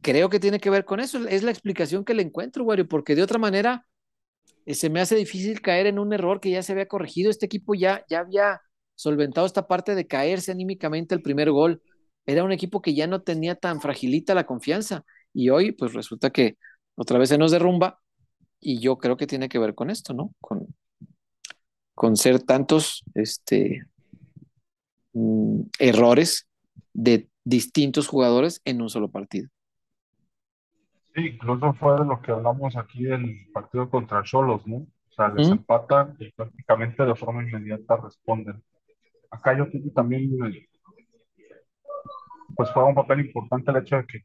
Creo 0.02 0.30
que 0.30 0.40
tiene 0.40 0.60
que 0.60 0.70
ver 0.70 0.86
con 0.86 1.00
eso. 1.00 1.28
Es 1.28 1.44
la 1.44 1.52
explicación 1.52 2.04
que 2.04 2.14
le 2.14 2.24
encuentro, 2.24 2.64
Wario, 2.64 2.88
porque 2.88 3.16
de 3.16 3.24
otra 3.24 3.40
manera 3.40 3.88
se 4.68 4.90
me 4.90 5.02
hace 5.02 5.16
difícil 5.16 5.62
caer 5.62 5.88
en 5.88 6.00
un 6.00 6.14
error 6.14 6.40
que 6.40 6.52
ya 6.52 6.64
se 6.64 6.72
había 6.72 6.88
corregido. 6.88 7.30
Este 7.30 7.46
equipo 7.46 7.76
ya, 7.76 8.06
ya 8.10 8.20
había 8.20 8.62
solventado 8.96 9.48
esta 9.48 9.68
parte 9.68 9.96
de 9.96 10.08
caerse 10.08 10.52
anímicamente 10.52 11.16
el 11.16 11.22
primer 11.22 11.52
gol. 11.52 11.82
Era 12.26 12.44
un 12.44 12.52
equipo 12.52 12.82
que 12.82 12.94
ya 12.94 13.08
no 13.08 13.22
tenía 13.22 13.56
tan 13.56 13.82
fragilita 13.82 14.36
la 14.36 14.46
confianza. 14.46 15.06
Y 15.34 15.50
hoy, 15.50 15.72
pues 15.72 15.94
resulta 15.94 16.30
que 16.30 16.58
otra 16.96 17.18
vez 17.18 17.30
se 17.30 17.38
nos 17.38 17.52
derrumba 17.52 18.00
y 18.60 18.80
yo 18.80 18.98
creo 18.98 19.18
que 19.18 19.28
tiene 19.28 19.50
que 19.50 19.60
ver 19.60 19.76
con 19.76 19.90
esto, 19.90 20.14
¿no? 20.14 20.34
Con, 20.40 20.68
con 21.96 22.16
ser 22.16 22.42
tantos 22.42 23.04
este, 23.14 23.86
mm, 25.14 25.62
errores 25.80 26.48
de 26.94 27.30
distintos 27.44 28.08
jugadores 28.08 28.62
en 28.66 28.82
un 28.82 28.90
solo 28.90 29.12
partido. 29.12 29.50
Sí, 31.16 31.28
incluso 31.28 31.74
fue 31.74 32.00
de 32.00 32.06
lo 32.06 32.22
que 32.22 32.32
hablamos 32.32 32.76
aquí 32.76 33.04
del 33.04 33.48
partido 33.54 33.90
contra 33.90 34.24
Cholos, 34.24 34.66
¿no? 34.66 34.78
O 34.78 35.16
sea, 35.16 35.28
les 35.30 35.48
empatan 35.50 36.16
y 36.20 36.32
prácticamente 36.32 37.06
de 37.06 37.16
forma 37.16 37.44
inmediata 37.44 37.98
responden. 37.98 38.64
Acá 39.30 39.56
yo 39.56 39.70
creo 39.70 39.84
que 39.84 39.90
también 39.92 40.32
pues 42.56 42.72
fue 42.72 42.84
un 42.84 42.96
papel 42.96 43.22
importante 43.22 43.72
el 43.72 43.78
hecho 43.78 43.98
de 43.98 44.06
que 44.08 44.22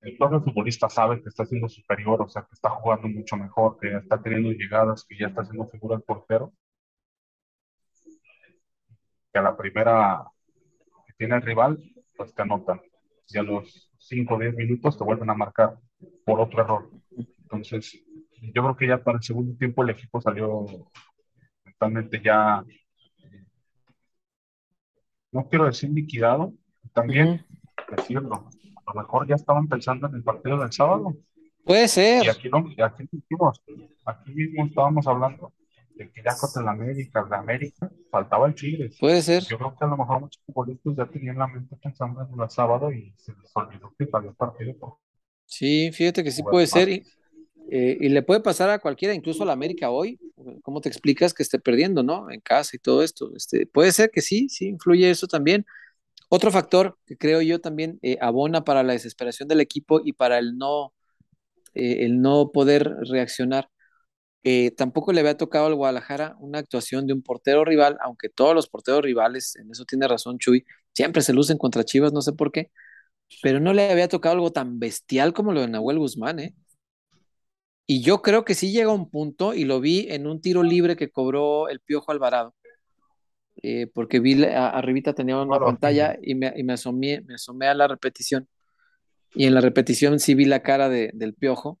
el 0.00 0.16
propio 0.16 0.42
futbolista 0.42 0.88
sabe 0.88 1.22
que 1.22 1.28
está 1.28 1.44
siendo 1.46 1.68
superior, 1.68 2.20
o 2.20 2.28
sea, 2.28 2.42
que 2.42 2.52
está 2.52 2.70
jugando 2.70 3.08
mucho 3.08 3.36
mejor, 3.36 3.78
que 3.78 3.96
está 3.96 4.20
teniendo 4.20 4.52
llegadas, 4.52 5.04
que 5.08 5.16
ya 5.18 5.28
está 5.28 5.42
haciendo 5.42 5.66
figura 5.68 5.96
el 5.96 6.02
portero. 6.02 6.52
Que 9.32 9.38
a 9.38 9.42
la 9.42 9.56
primera 9.56 10.24
que 11.06 11.12
tiene 11.14 11.36
el 11.36 11.42
rival, 11.42 11.78
pues 12.16 12.34
te 12.34 12.42
anotan. 12.42 12.80
Y 13.28 13.38
a 13.38 13.42
los 13.42 13.90
5 14.06 14.34
o 14.34 14.38
10 14.38 14.54
minutos 14.54 14.98
te 14.98 15.04
vuelven 15.04 15.30
a 15.30 15.34
marcar 15.34 15.78
por 16.24 16.40
otro 16.40 16.62
error. 16.62 16.90
Entonces, 17.42 18.02
yo 18.40 18.62
creo 18.62 18.76
que 18.76 18.88
ya 18.88 19.02
para 19.02 19.18
el 19.18 19.22
segundo 19.22 19.56
tiempo 19.56 19.82
el 19.82 19.90
equipo 19.90 20.20
salió 20.20 20.66
mentalmente 21.64 22.20
ya, 22.22 22.62
no 25.32 25.48
quiero 25.48 25.64
decir 25.64 25.90
liquidado, 25.90 26.52
también 26.92 27.44
decirlo, 27.96 28.50
a 28.86 28.92
lo 28.94 29.00
mejor 29.00 29.26
ya 29.26 29.34
estaban 29.36 29.68
pensando 29.68 30.06
en 30.06 30.16
el 30.16 30.22
partido 30.22 30.58
del 30.58 30.72
sábado. 30.72 31.14
Puede 31.64 31.88
ser. 31.88 32.24
Y 32.26 32.28
aquí, 32.28 32.48
no, 32.50 32.58
aquí, 32.58 33.08
aquí 34.04 34.34
mismo 34.34 34.66
estábamos 34.66 35.06
hablando 35.06 35.52
de 35.94 36.10
que 36.10 36.22
ya 36.22 36.36
contra 36.36 36.62
la 36.62 36.72
América, 36.72 37.26
la 37.30 37.38
América, 37.38 37.90
faltaba 38.10 38.46
el 38.48 38.54
Tigres. 38.54 38.96
Puede 38.98 39.22
ser. 39.22 39.44
Yo 39.44 39.56
creo 39.58 39.76
que 39.76 39.84
a 39.84 39.88
lo 39.88 39.96
mejor 39.96 40.20
muchos 40.20 40.42
futbolistas 40.44 40.96
ya 40.96 41.06
tenían 41.06 41.38
la 41.38 41.46
mente 41.46 41.76
pensando 41.82 42.20
en 42.22 42.40
el 42.40 42.50
sábado 42.50 42.92
y 42.92 43.14
se 43.16 43.32
les 43.32 43.50
olvidó 43.54 43.94
que 43.96 44.08
había 44.12 44.32
partido. 44.32 44.76
Por... 44.76 44.98
Sí, 45.46 45.90
fíjate 45.92 46.24
que 46.24 46.30
sí 46.30 46.42
puede 46.42 46.66
ser. 46.66 46.88
Y, 46.88 47.04
eh, 47.70 47.96
y, 48.00 48.08
le 48.08 48.22
puede 48.22 48.40
pasar 48.40 48.70
a 48.70 48.78
cualquiera, 48.78 49.14
incluso 49.14 49.42
a 49.42 49.46
la 49.46 49.52
América 49.52 49.90
hoy. 49.90 50.18
¿Cómo 50.62 50.80
te 50.80 50.88
explicas 50.88 51.32
que 51.32 51.42
esté 51.42 51.58
perdiendo, 51.58 52.02
no? 52.02 52.30
En 52.30 52.40
casa 52.40 52.76
y 52.76 52.78
todo 52.78 53.02
esto. 53.02 53.30
Este, 53.36 53.66
puede 53.66 53.92
ser 53.92 54.10
que 54.10 54.20
sí, 54.20 54.48
sí, 54.48 54.66
influye 54.66 55.10
eso 55.10 55.26
también. 55.26 55.64
Otro 56.28 56.50
factor 56.50 56.98
que 57.06 57.16
creo 57.16 57.40
yo 57.42 57.60
también 57.60 57.98
eh, 58.02 58.18
abona 58.20 58.64
para 58.64 58.82
la 58.82 58.92
desesperación 58.92 59.48
del 59.48 59.60
equipo 59.60 60.00
y 60.04 60.12
para 60.14 60.38
el 60.38 60.58
no, 60.58 60.92
eh, 61.74 62.04
el 62.04 62.20
no 62.20 62.50
poder 62.52 62.96
reaccionar 63.08 63.70
eh, 64.44 64.72
tampoco 64.72 65.12
le 65.12 65.20
había 65.20 65.38
tocado 65.38 65.66
al 65.66 65.74
Guadalajara 65.74 66.36
una 66.38 66.58
actuación 66.58 67.06
de 67.06 67.14
un 67.14 67.22
portero 67.22 67.64
rival, 67.64 67.96
aunque 68.02 68.28
todos 68.28 68.54
los 68.54 68.68
porteros 68.68 69.02
rivales, 69.02 69.56
en 69.56 69.70
eso 69.70 69.86
tiene 69.86 70.06
razón 70.06 70.38
Chuy, 70.38 70.66
siempre 70.92 71.22
se 71.22 71.32
lucen 71.32 71.56
contra 71.58 71.84
Chivas, 71.84 72.12
no 72.12 72.20
sé 72.20 72.34
por 72.34 72.52
qué, 72.52 72.70
pero 73.42 73.60
no 73.60 73.72
le 73.72 73.90
había 73.90 74.08
tocado 74.08 74.34
algo 74.34 74.52
tan 74.52 74.78
bestial 74.78 75.32
como 75.32 75.52
lo 75.52 75.62
de 75.62 75.68
Nahuel 75.68 75.98
Guzmán, 75.98 76.40
¿eh? 76.40 76.54
Y 77.86 78.02
yo 78.02 78.22
creo 78.22 78.44
que 78.44 78.54
sí 78.54 78.70
llega 78.72 78.90
a 78.90 78.94
un 78.94 79.10
punto, 79.10 79.54
y 79.54 79.64
lo 79.64 79.80
vi 79.80 80.06
en 80.10 80.26
un 80.26 80.40
tiro 80.40 80.62
libre 80.62 80.96
que 80.96 81.10
cobró 81.10 81.68
el 81.68 81.80
Piojo 81.80 82.12
Alvarado, 82.12 82.54
eh, 83.62 83.86
porque 83.94 84.20
vi 84.20 84.44
arribita 84.44 85.14
tenía 85.14 85.40
una 85.40 85.58
pantalla 85.58 86.18
y, 86.22 86.34
me, 86.34 86.52
y 86.56 86.64
me, 86.64 86.74
asomé, 86.74 87.22
me 87.22 87.34
asomé 87.34 87.66
a 87.66 87.74
la 87.74 87.88
repetición, 87.88 88.48
y 89.34 89.46
en 89.46 89.54
la 89.54 89.60
repetición 89.62 90.20
sí 90.20 90.34
vi 90.34 90.44
la 90.44 90.60
cara 90.62 90.88
de, 90.88 91.10
del 91.14 91.34
Piojo, 91.34 91.80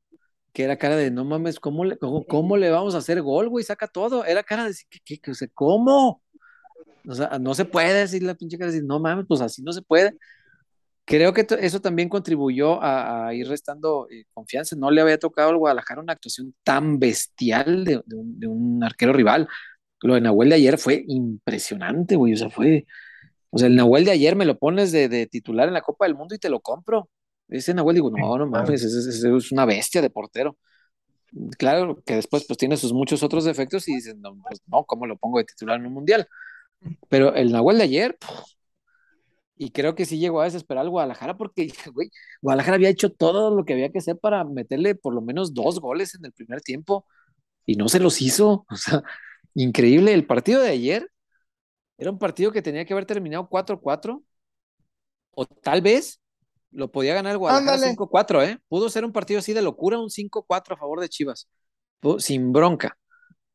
que 0.54 0.64
era 0.64 0.78
cara 0.78 0.96
de, 0.96 1.10
no 1.10 1.24
mames, 1.24 1.60
¿cómo 1.60 1.84
le, 1.84 1.98
cómo, 1.98 2.56
le 2.56 2.70
vamos 2.70 2.94
a 2.94 2.98
hacer 2.98 3.20
gol, 3.22 3.48
güey? 3.48 3.64
Saca 3.64 3.88
todo. 3.88 4.24
Era 4.24 4.42
cara 4.44 4.64
de, 4.68 4.74
¿qué, 4.88 5.18
qué, 5.18 5.34
¿cómo? 5.52 6.22
O 7.08 7.14
sea, 7.14 7.38
no 7.40 7.54
se 7.54 7.64
puede 7.64 7.92
decir 7.92 8.22
la 8.22 8.34
pinche 8.34 8.56
cara 8.56 8.70
de, 8.70 8.82
no 8.82 9.00
mames, 9.00 9.26
pues 9.28 9.40
así 9.40 9.62
no 9.62 9.72
se 9.72 9.82
puede. 9.82 10.16
Creo 11.06 11.34
que 11.34 11.46
eso 11.60 11.80
también 11.80 12.08
contribuyó 12.08 12.82
a, 12.82 13.34
ir 13.34 13.48
restando 13.48 14.08
eh, 14.10 14.24
confianza. 14.32 14.76
No 14.76 14.90
le 14.90 15.02
había 15.02 15.18
tocado 15.18 15.50
al 15.50 15.58
Guadalajara 15.58 16.00
una 16.00 16.14
actuación 16.14 16.54
tan 16.62 16.98
bestial 16.98 17.84
de, 17.84 18.02
un, 18.48 18.82
arquero 18.82 19.12
rival. 19.12 19.48
Lo 20.02 20.14
de 20.14 20.20
Nahuel 20.22 20.50
de 20.50 20.54
ayer 20.56 20.78
fue 20.78 21.04
impresionante, 21.08 22.16
güey. 22.16 22.34
O 22.34 22.36
sea, 22.36 22.48
fue. 22.50 22.86
O 23.50 23.58
sea, 23.58 23.68
el 23.68 23.76
Nahuel 23.76 24.04
de 24.04 24.12
ayer 24.12 24.36
me 24.36 24.46
lo 24.46 24.58
pones 24.58 24.92
de, 24.92 25.26
titular 25.26 25.68
en 25.68 25.74
la 25.74 25.82
Copa 25.82 26.06
del 26.06 26.14
Mundo 26.14 26.34
y 26.34 26.38
te 26.38 26.48
lo 26.48 26.60
compro. 26.60 27.10
Ese 27.48 27.74
Nahuel 27.74 27.96
digo, 27.96 28.10
no, 28.10 28.38
no 28.38 28.46
mames, 28.46 28.82
es, 28.82 29.52
una 29.52 29.64
bestia 29.64 30.02
de 30.02 30.10
portero. 30.10 30.56
Claro 31.58 32.02
que 32.06 32.14
después 32.14 32.44
pues 32.46 32.58
tiene 32.58 32.76
sus 32.76 32.92
muchos 32.92 33.22
otros 33.22 33.44
defectos 33.44 33.88
y 33.88 33.96
dicen, 33.96 34.20
no, 34.20 34.36
pues 34.48 34.62
no, 34.66 34.84
¿cómo 34.84 35.06
lo 35.06 35.16
pongo 35.16 35.38
de 35.38 35.44
titular 35.44 35.80
en 35.80 35.86
un 35.86 35.92
mundial? 35.92 36.28
Pero 37.08 37.34
el 37.34 37.52
Nahuel 37.52 37.78
de 37.78 37.84
ayer, 37.84 38.18
y 39.56 39.70
creo 39.70 39.94
que 39.94 40.04
sí 40.04 40.18
llegó 40.18 40.40
a 40.40 40.44
desesperar 40.44 40.82
al 40.82 40.90
Guadalajara 40.90 41.36
porque, 41.36 41.68
güey, 41.94 42.10
Guadalajara 42.42 42.76
había 42.76 42.88
hecho 42.88 43.10
todo 43.10 43.54
lo 43.54 43.64
que 43.64 43.72
había 43.74 43.90
que 43.90 43.98
hacer 43.98 44.18
para 44.18 44.44
meterle 44.44 44.94
por 44.94 45.14
lo 45.14 45.20
menos 45.20 45.54
dos 45.54 45.80
goles 45.80 46.14
en 46.14 46.24
el 46.24 46.32
primer 46.32 46.60
tiempo 46.60 47.06
y 47.66 47.76
no 47.76 47.88
se 47.88 48.00
los 48.00 48.20
hizo. 48.22 48.66
O 48.70 48.76
sea, 48.76 49.02
increíble. 49.54 50.12
El 50.14 50.26
partido 50.26 50.60
de 50.62 50.70
ayer 50.70 51.10
era 51.98 52.10
un 52.10 52.18
partido 52.18 52.52
que 52.52 52.62
tenía 52.62 52.84
que 52.84 52.92
haber 52.94 53.06
terminado 53.06 53.48
4-4 53.48 54.22
o 55.32 55.46
tal 55.46 55.82
vez 55.82 56.20
lo 56.74 56.90
podía 56.90 57.14
ganar 57.14 57.32
el 57.32 57.38
Guadalajara 57.38 57.94
5-4, 57.94 58.48
¿eh? 58.48 58.60
Pudo 58.68 58.90
ser 58.90 59.04
un 59.04 59.12
partido 59.12 59.38
así 59.38 59.52
de 59.52 59.62
locura, 59.62 59.98
un 59.98 60.10
5-4 60.10 60.74
a 60.74 60.76
favor 60.76 61.00
de 61.00 61.08
Chivas, 61.08 61.48
sin 62.18 62.52
bronca. 62.52 62.98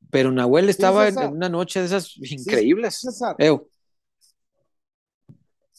Pero 0.09 0.31
Nahuel 0.31 0.69
estaba 0.69 1.07
en, 1.07 1.17
una 1.17 1.49
noche 1.49 1.81
de 1.81 1.85
esas 1.85 2.15
increíbles. 2.17 3.01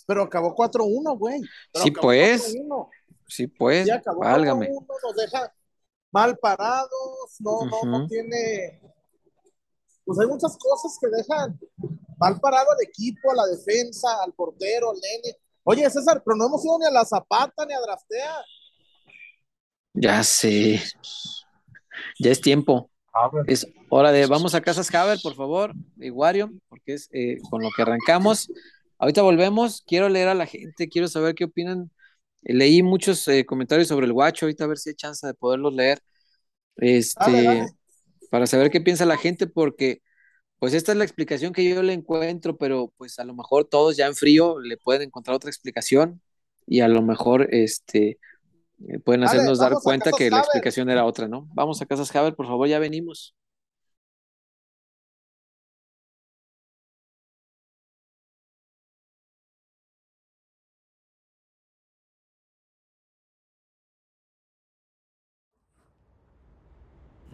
Pero 0.07 0.23
acabó 0.23 0.55
4-1, 0.55 1.19
güey. 1.19 1.41
Sí, 1.75 1.91
pues. 1.91 2.55
Sí, 3.27 3.47
pues. 3.47 3.89
válgame. 4.19 4.69
nos 4.69 5.17
deja 5.17 5.53
mal 6.13 6.37
parados, 6.39 7.37
no, 7.39 7.65
no, 7.65 7.85
no 7.85 8.07
tiene. 8.07 8.83
Pues 10.05 10.19
hay 10.19 10.27
muchas 10.27 10.57
cosas 10.59 10.99
que 11.01 11.09
dejan 11.09 11.59
mal 12.19 12.39
parado 12.41 12.73
al 12.73 12.83
equipo, 12.83 13.31
a 13.31 13.37
la 13.37 13.47
defensa, 13.47 14.09
al 14.23 14.33
portero, 14.33 14.91
al 14.91 14.99
nene 15.01 15.39
Oye, 15.65 15.89
César, 15.91 16.23
pero 16.25 16.37
no 16.37 16.47
hemos 16.47 16.65
ido 16.65 16.79
ni 16.79 16.87
a 16.87 16.91
la 16.91 17.05
Zapata 17.05 17.67
ni 17.67 17.75
a 17.75 17.81
Draftea. 17.81 18.45
Ya 19.95 20.23
sé. 20.23 20.81
Ya 22.19 22.31
es 22.31 22.41
tiempo. 22.41 22.91
Es 23.47 23.67
hora 23.89 24.13
de. 24.13 24.27
Vamos 24.27 24.55
a 24.55 24.61
Casas 24.61 24.93
Haber, 24.95 25.19
por 25.23 25.35
favor, 25.35 25.73
Iguario, 25.99 26.51
porque 26.69 26.95
es 26.95 27.09
eh, 27.13 27.39
con 27.51 27.63
lo 27.63 27.69
que 27.75 27.83
arrancamos. 27.83 28.51
Ahorita 28.99 29.23
volvemos. 29.23 29.83
Quiero 29.87 30.09
leer 30.09 30.29
a 30.29 30.35
la 30.35 30.47
gente, 30.47 30.89
quiero 30.89 31.09
saber 31.09 31.35
qué 31.35 31.45
opinan. 31.45 31.91
leí 32.43 32.83
muchos 32.83 33.27
eh, 33.29 33.45
comentarios 33.45 33.89
sobre 33.89 34.07
el 34.07 34.13
guacho, 34.13 34.47
ahorita 34.47 34.65
a 34.65 34.69
ver 34.69 34.79
si 34.79 34.91
hay 34.91 34.95
chance 34.95 35.27
de 35.27 35.35
poderlos 35.35 35.75
leer. 35.75 36.01
Este, 36.77 37.67
para 38.31 38.47
saber 38.47 38.71
qué 38.71 38.81
piensa 38.81 39.05
la 39.05 39.19
gente, 39.19 39.47
porque 39.47 40.01
pues 40.61 40.75
esta 40.75 40.93
es 40.93 40.99
la 40.99 41.05
explicación 41.05 41.55
que 41.55 41.69
yo 41.69 41.83
le 41.83 41.95
encuentro, 41.95 42.57
pero 42.59 42.93
pues 42.99 43.19
a 43.19 43.25
lo 43.25 43.35
mejor 43.35 43.65
todos 43.65 43.97
ya 43.97 44.07
en 44.07 44.15
frío 44.15 44.61
le 44.61 44.77
pueden 44.77 45.03
encontrar 45.03 45.35
otra 45.35 45.51
explicación 45.51 46.21
y 46.67 46.81
a 46.81 46.89
lo 46.89 47.01
mejor 47.01 47.49
este 47.51 48.19
eh, 48.87 48.99
pueden 48.99 49.25
hacernos 49.25 49.59
dar 49.59 49.73
cuenta 49.83 50.11
que 50.17 50.31
la 50.31 50.41
explicación 50.41 50.91
era 50.91 51.07
otra, 51.07 51.29
¿no? 51.29 51.49
Vamos 51.55 51.81
a 51.81 51.87
Casas 51.87 52.15
Haber, 52.15 52.35
por 52.35 52.47
favor, 52.47 52.69
ya 52.69 52.79
venimos. 52.79 53.35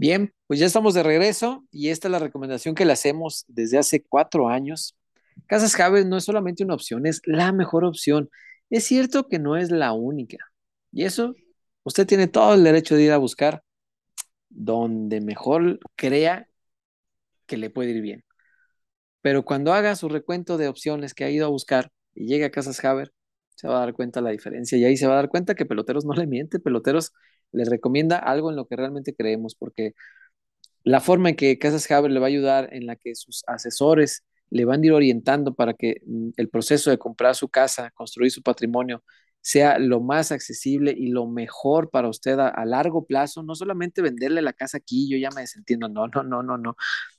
Bien, 0.00 0.32
pues 0.46 0.60
ya 0.60 0.66
estamos 0.66 0.94
de 0.94 1.02
regreso 1.02 1.66
y 1.72 1.88
esta 1.88 2.06
es 2.06 2.12
la 2.12 2.20
recomendación 2.20 2.76
que 2.76 2.84
le 2.84 2.92
hacemos 2.92 3.44
desde 3.48 3.78
hace 3.78 4.00
cuatro 4.00 4.48
años. 4.48 4.96
Casas 5.48 5.74
Javes 5.74 6.06
no 6.06 6.16
es 6.16 6.22
solamente 6.22 6.62
una 6.62 6.74
opción, 6.74 7.04
es 7.04 7.20
la 7.24 7.50
mejor 7.50 7.84
opción. 7.84 8.30
Es 8.70 8.84
cierto 8.84 9.26
que 9.26 9.40
no 9.40 9.56
es 9.56 9.72
la 9.72 9.92
única. 9.92 10.36
Y 10.92 11.04
eso, 11.04 11.34
usted 11.82 12.06
tiene 12.06 12.28
todo 12.28 12.54
el 12.54 12.62
derecho 12.62 12.94
de 12.94 13.02
ir 13.02 13.12
a 13.12 13.18
buscar 13.18 13.64
donde 14.50 15.20
mejor 15.20 15.80
crea 15.96 16.48
que 17.46 17.56
le 17.56 17.68
puede 17.68 17.90
ir 17.90 18.00
bien. 18.00 18.24
Pero 19.20 19.44
cuando 19.44 19.72
haga 19.72 19.96
su 19.96 20.08
recuento 20.08 20.58
de 20.58 20.68
opciones 20.68 21.12
que 21.12 21.24
ha 21.24 21.30
ido 21.30 21.44
a 21.46 21.50
buscar 21.50 21.90
y 22.14 22.26
llegue 22.28 22.44
a 22.44 22.52
Casas 22.52 22.84
Haber, 22.84 23.12
se 23.58 23.66
va 23.66 23.78
a 23.78 23.80
dar 23.80 23.92
cuenta 23.92 24.20
la 24.20 24.30
diferencia 24.30 24.78
y 24.78 24.84
ahí 24.84 24.96
se 24.96 25.08
va 25.08 25.14
a 25.14 25.16
dar 25.16 25.28
cuenta 25.28 25.56
que 25.56 25.66
peloteros 25.66 26.04
no 26.04 26.14
le 26.14 26.28
miente, 26.28 26.60
peloteros 26.60 27.12
les 27.50 27.68
recomienda 27.68 28.16
algo 28.16 28.50
en 28.50 28.56
lo 28.56 28.68
que 28.68 28.76
realmente 28.76 29.16
creemos, 29.16 29.56
porque 29.56 29.94
la 30.84 31.00
forma 31.00 31.30
en 31.30 31.36
que 31.36 31.58
Casas 31.58 31.90
Haber 31.90 32.12
le 32.12 32.20
va 32.20 32.26
a 32.26 32.28
ayudar, 32.28 32.68
en 32.72 32.86
la 32.86 32.94
que 32.94 33.16
sus 33.16 33.42
asesores 33.48 34.24
le 34.50 34.64
van 34.64 34.82
a 34.82 34.86
ir 34.86 34.92
orientando 34.92 35.54
para 35.54 35.74
que 35.74 36.02
mm, 36.06 36.30
el 36.36 36.48
proceso 36.50 36.90
de 36.90 36.98
comprar 36.98 37.34
su 37.34 37.48
casa, 37.48 37.90
construir 37.92 38.30
su 38.30 38.42
patrimonio, 38.42 39.02
sea 39.40 39.78
lo 39.80 40.00
más 40.00 40.30
accesible 40.32 40.94
y 40.96 41.08
lo 41.08 41.26
mejor 41.26 41.90
para 41.90 42.08
usted 42.08 42.38
a, 42.38 42.48
a, 42.48 42.64
largo 42.64 43.06
plazo, 43.06 43.42
no 43.42 43.56
solamente 43.56 44.02
venderle 44.02 44.40
la 44.42 44.52
casa 44.52 44.78
aquí, 44.78 45.08
yo 45.10 45.18
ya 45.18 45.30
me 45.34 45.40
desentiendo, 45.42 45.88
no, 45.88 46.06
no, 46.08 46.22
no, 46.22 46.42
no, 46.44 46.58
no. 46.58 46.76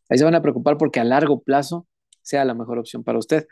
Ahí 0.09 0.17
se 0.17 0.23
van 0.25 0.35
a 0.35 0.41
preocupar 0.41 0.77
porque 0.77 1.01
a 1.01 1.03
largo 1.03 1.41
plazo 1.41 1.87
sea 2.21 2.45
la 2.45 2.53
mejor 2.53 2.79
opción 2.79 3.03
para 3.03 3.19
usted. 3.19 3.45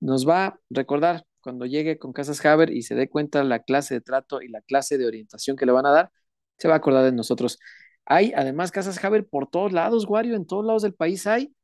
Nos 0.00 0.28
va 0.28 0.46
a 0.46 0.60
recordar 0.70 1.24
cuando 1.44 1.66
llegue 1.66 1.98
con 1.98 2.14
Casas 2.14 2.44
Haber 2.44 2.70
y 2.70 2.82
se 2.82 2.94
dé 2.94 3.08
cuenta 3.08 3.44
la 3.44 3.60
clase 3.60 3.94
de 3.94 4.00
trato 4.00 4.40
y 4.40 4.48
la 4.48 4.62
clase 4.62 4.96
de 4.96 5.06
orientación 5.06 5.56
que 5.56 5.66
le 5.66 5.72
van 5.72 5.84
a 5.84 5.90
dar, 5.90 6.10
se 6.56 6.68
va 6.68 6.74
a 6.74 6.76
acordar 6.78 7.04
de 7.04 7.12
nosotros. 7.12 7.58
Hay 8.06 8.32
además 8.34 8.70
Casas 8.70 9.02
Haber 9.04 9.26
por 9.28 9.48
todos 9.48 9.72
lados, 9.72 10.06
Wario, 10.08 10.36
en 10.36 10.46
todos 10.46 10.64
lados 10.64 10.82
del 10.82 10.94
país 10.94 11.26
hay. 11.26 11.54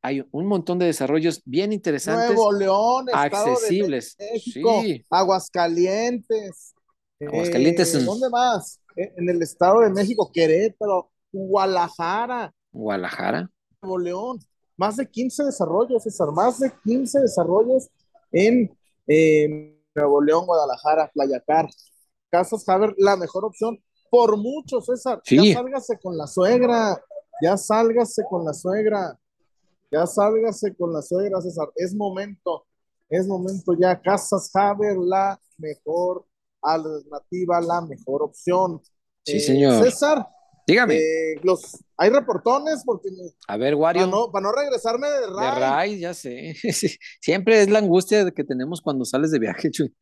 Hay 0.00 0.24
un 0.30 0.46
montón 0.46 0.78
de 0.78 0.86
desarrollos 0.86 1.42
bien 1.44 1.72
interesantes. 1.72 2.28
Nuevo 2.28 2.52
León, 2.52 3.06
accesibles. 3.12 4.16
México, 4.18 4.80
sí. 4.82 5.04
Aguascalientes. 5.10 6.74
Aguascalientes. 7.20 7.94
Eh, 7.96 8.04
¿Dónde 8.04 8.30
más? 8.30 8.80
En 8.94 9.28
el 9.28 9.42
Estado 9.42 9.80
de 9.80 9.90
México, 9.90 10.30
Querétaro, 10.32 11.10
Guadalajara. 11.32 12.54
Guadalajara. 12.70 13.50
Nuevo 13.82 13.98
León. 13.98 14.38
Más 14.76 14.96
de 14.96 15.10
15 15.10 15.42
desarrollos, 15.42 16.04
César. 16.04 16.30
Más 16.30 16.60
de 16.60 16.72
15 16.84 17.18
desarrollos 17.18 17.88
en 18.30 18.77
eh, 19.08 19.74
Nuevo 19.94 20.22
León, 20.22 20.46
Guadalajara, 20.46 21.10
Playacar. 21.12 21.68
Casas 22.30 22.68
Haber, 22.68 22.94
la 22.98 23.16
mejor 23.16 23.44
opción 23.44 23.82
por 24.10 24.36
mucho, 24.36 24.80
César. 24.80 25.20
Sí. 25.24 25.48
Ya 25.52 25.54
sálgase 25.54 25.98
con 25.98 26.16
la 26.16 26.26
suegra, 26.26 27.02
ya 27.42 27.56
sálgase 27.56 28.22
con 28.28 28.44
la 28.44 28.52
suegra, 28.52 29.18
ya 29.90 30.06
sálgase 30.06 30.74
con 30.76 30.92
la 30.92 31.02
suegra, 31.02 31.40
César. 31.40 31.68
Es 31.74 31.94
momento, 31.94 32.66
es 33.08 33.26
momento 33.26 33.74
ya. 33.78 34.00
Casas 34.00 34.50
Haber, 34.54 34.96
la 34.96 35.40
mejor 35.56 36.24
alternativa, 36.62 37.60
la 37.60 37.80
mejor 37.80 38.22
opción. 38.22 38.80
Sí, 39.24 39.36
eh, 39.36 39.40
señor. 39.40 39.84
César. 39.84 40.26
Dígame. 40.66 40.96
Eh, 40.96 41.40
los, 41.42 41.82
hay 41.98 42.10
reportones 42.10 42.82
porque. 42.86 43.08
A 43.48 43.56
ver, 43.56 43.74
Wario. 43.74 44.02
Para 44.02 44.16
no, 44.16 44.30
para 44.30 44.42
no 44.44 44.52
regresarme 44.52 45.08
de 45.08 45.26
Ray. 45.26 45.54
De 45.54 45.60
Ray, 45.60 45.98
ya 46.00 46.14
sé. 46.14 46.54
Siempre 47.20 47.60
es 47.60 47.68
la 47.70 47.80
angustia 47.80 48.30
que 48.30 48.44
tenemos 48.44 48.80
cuando 48.80 49.04
sales 49.04 49.32
de 49.32 49.38
viaje, 49.40 49.70
Chuy. 49.70 49.92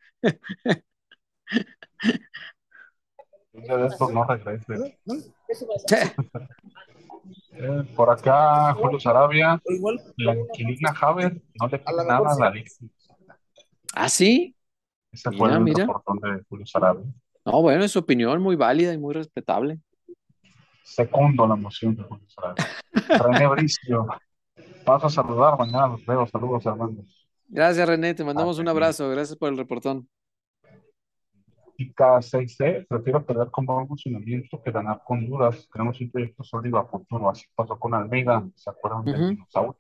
estos 3.53 4.13
no 4.13 4.25
regrese. 4.25 4.99
eh, 7.53 7.83
por 7.97 8.11
acá, 8.11 8.75
Julio 8.75 9.01
Sarabia, 9.01 9.61
la 10.19 10.37
inquilina 10.37 10.95
Haber 11.01 11.41
no 11.61 11.69
le 11.69 11.79
pide 11.79 12.05
nada 12.07 12.31
a 12.33 12.39
la 12.39 12.47
Alexis. 12.49 12.91
¿Ah, 13.95 14.09
sí? 14.09 14.55
Ese 15.11 15.31
fue 15.31 15.49
Mira, 15.49 15.57
el 15.57 15.65
mira. 15.65 15.87
reportón 15.87 16.19
de 16.19 16.43
Julio 16.49 16.67
Sarabia. 16.67 17.07
No, 17.47 17.63
bueno, 17.63 17.85
es 17.85 17.93
su 17.93 18.01
opinión 18.01 18.43
muy 18.43 18.57
válida 18.57 18.93
y 18.93 18.99
muy 18.99 19.15
respetable. 19.15 19.81
Segundo 20.87 21.47
la 21.49 21.57
moción 21.57 21.97
de. 21.97 22.05
René 23.19 23.47
Bricio, 23.51 24.07
paso 24.85 25.07
a 25.09 25.11
saludar, 25.11 25.59
mañana 25.59 25.89
los 25.89 26.07
veo. 26.07 26.25
Saludos, 26.29 26.65
hermanos. 26.65 27.27
Gracias, 27.49 27.89
René. 27.89 28.15
Te 28.15 28.23
mandamos 28.25 28.59
Ah, 28.59 28.63
un 28.63 28.69
abrazo. 28.69 29.11
Gracias 29.11 29.37
por 29.37 29.49
el 29.51 29.59
reportón. 29.59 30.09
Y 31.77 31.93
K6C, 31.93 32.87
prefiero 32.89 33.27
perder 33.27 33.51
con 33.51 33.67
buen 33.67 33.87
funcionamiento 33.89 34.63
que 34.63 34.71
ganar 34.71 35.03
con 35.05 35.27
dudas. 35.27 35.69
Tenemos 35.73 36.01
un 36.01 36.11
proyecto 36.11 36.45
sólido 36.45 36.79
a 36.79 36.87
futuro. 36.87 37.29
Así 37.31 37.45
pasó 37.55 37.77
con 37.79 37.93
Almeida. 37.93 38.49
¿Se 38.55 38.71
acuerdan 38.71 39.05
del 39.05 39.15
Ujú. 39.21 39.29
dinosaurio? 39.31 39.77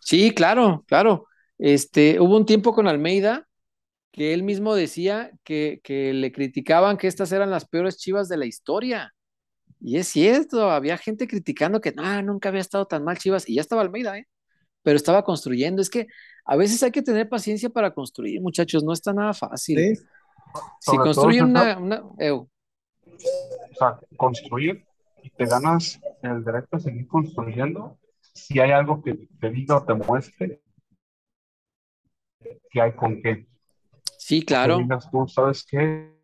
Sí, 0.00 0.34
claro, 0.34 0.84
claro. 0.88 1.26
Este, 1.56 2.20
hubo 2.20 2.36
un 2.36 2.44
tiempo 2.46 2.74
con 2.74 2.88
Almeida 2.88 3.46
que 4.10 4.34
él 4.34 4.42
mismo 4.42 4.74
decía 4.74 5.30
que, 5.44 5.80
que 5.84 6.12
le 6.12 6.32
criticaban 6.32 6.98
que 6.98 7.06
estas 7.06 7.30
eran 7.32 7.50
las 7.50 7.66
peores 7.66 7.96
chivas 7.96 8.28
de 8.28 8.36
la 8.36 8.44
historia. 8.44 9.14
Y 9.84 9.96
es 9.96 10.06
cierto, 10.08 10.70
había 10.70 10.96
gente 10.96 11.26
criticando 11.26 11.80
que 11.80 11.92
"Ah, 11.96 12.22
nunca 12.22 12.48
había 12.50 12.60
estado 12.60 12.86
tan 12.86 13.02
mal 13.02 13.18
Chivas, 13.18 13.48
y 13.48 13.56
ya 13.56 13.60
estaba 13.62 13.82
Almeida, 13.82 14.16
¿eh? 14.16 14.28
Pero 14.82 14.96
estaba 14.96 15.24
construyendo. 15.24 15.82
Es 15.82 15.90
que 15.90 16.06
a 16.44 16.56
veces 16.56 16.82
hay 16.82 16.92
que 16.92 17.02
tener 17.02 17.28
paciencia 17.28 17.68
para 17.68 17.92
construir, 17.92 18.40
muchachos, 18.40 18.84
no 18.84 18.92
está 18.92 19.12
nada 19.12 19.34
fácil. 19.34 19.78
Sí. 19.96 20.02
Si 20.80 20.96
construyen 20.96 21.44
una, 21.46 21.78
una- 21.78 22.02
O 22.02 22.48
sea, 23.78 23.98
construir 24.16 24.84
y 25.22 25.30
te 25.30 25.46
ganas 25.46 26.00
el 26.22 26.44
derecho 26.44 26.68
a 26.72 26.80
seguir 26.80 27.06
construyendo 27.08 27.98
si 28.34 28.60
hay 28.60 28.70
algo 28.70 29.02
que 29.02 29.14
te 29.40 29.50
diga 29.50 29.76
o 29.78 29.84
te 29.84 29.94
muestre 29.94 30.62
que 32.70 32.80
hay 32.80 32.92
con 32.92 33.20
qué. 33.22 33.46
sí, 34.18 34.42
claro. 34.44 34.78
tú, 35.10 35.26
¿sabes 35.28 35.64
qué? 35.68 36.21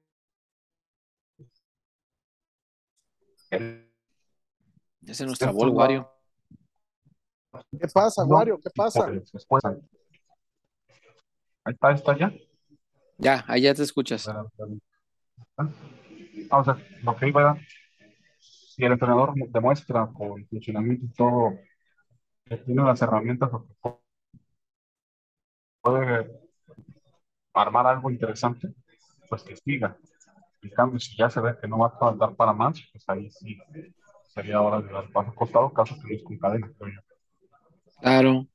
Ya 3.50 5.14
se 5.14 5.24
nos 5.24 5.38
trabó 5.38 5.64
el 5.64 5.70
Wario. 5.70 6.10
¿Qué 7.80 7.88
pasa, 7.92 8.24
Wario? 8.24 8.58
¿Qué 8.58 8.70
pasa? 8.74 9.10
después- 9.10 9.64
ahí 9.64 9.78
está, 11.72 11.92
está 11.92 12.18
ya. 12.18 12.32
Ya, 13.16 13.44
ahí 13.48 13.62
ya 13.62 13.74
te 13.74 13.82
escuchas. 13.82 14.28
Ah, 14.28 14.44
o 16.50 16.64
sea, 16.64 16.76
lo 17.02 17.16
que 17.16 17.28
iba 17.28 17.40
era, 17.40 17.56
si 18.38 18.84
el 18.84 18.92
entrenador 18.92 19.34
demuestra 19.48 20.08
con 20.12 20.40
el 20.40 20.46
funcionamiento 20.46 21.04
y 21.04 21.08
todo 21.10 21.58
que 22.44 22.56
tiene 22.58 22.82
las 22.84 23.02
herramientas 23.02 23.50
puede 25.82 26.30
armar 27.54 27.86
algo 27.86 28.10
interesante, 28.10 28.68
pues 29.28 29.42
que 29.42 29.56
siga. 29.56 29.96
En 30.62 30.70
cambio, 30.70 30.98
si 30.98 31.16
ya 31.16 31.30
se 31.30 31.40
ve 31.40 31.54
que 31.60 31.68
no 31.68 31.78
va 31.78 31.94
a 32.00 32.14
dar 32.14 32.34
para 32.34 32.52
más, 32.52 32.78
pues 32.92 33.04
ahí 33.08 33.30
sí 33.30 33.56
sería 34.34 34.60
hora 34.60 34.80
de 34.80 34.92
dar 34.92 35.10
paso 35.10 35.34
costado, 35.34 35.72
caso 35.72 35.96
que 36.04 36.14
es 36.14 36.22
con 36.22 36.38
cadena. 36.38 36.72
Claro. 38.00 38.46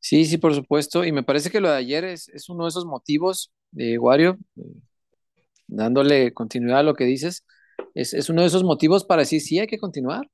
Sí, 0.00 0.24
sí, 0.24 0.38
por 0.38 0.54
supuesto. 0.54 1.04
Y 1.04 1.12
me 1.12 1.22
parece 1.22 1.50
que 1.50 1.60
lo 1.60 1.70
de 1.70 1.76
ayer 1.76 2.04
es, 2.04 2.28
es 2.28 2.48
uno 2.48 2.64
de 2.64 2.70
esos 2.70 2.86
motivos 2.86 3.52
de 3.70 3.98
Wario, 3.98 4.38
dándole 5.66 6.32
continuidad 6.32 6.80
a 6.80 6.82
lo 6.82 6.94
que 6.94 7.04
dices, 7.04 7.46
es, 7.94 8.14
es 8.14 8.28
uno 8.28 8.42
de 8.42 8.48
esos 8.48 8.64
motivos 8.64 9.04
para 9.04 9.22
decir, 9.22 9.40
sí, 9.40 9.58
hay 9.58 9.66
que 9.66 9.78
continuar. 9.78 10.28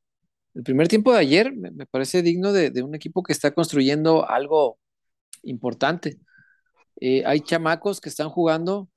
El 0.55 0.63
primer 0.63 0.89
tiempo 0.89 1.13
de 1.13 1.19
ayer 1.19 1.55
me, 1.55 1.71
me 1.71 1.87
parece 1.87 2.23
digno 2.23 2.53
de, 2.53 2.71
de 2.71 2.83
un 2.83 2.95
equipo 2.95 3.23
que 3.23 3.33
está 3.33 3.51
construyendo 3.51 4.29
algo 4.29 4.79
importante. 5.43 6.19
Eh, 7.01 7.25
hay 7.27 7.41
chamacos 7.41 8.01
que 8.01 8.09
están 8.09 8.31
jugando, 8.31 8.89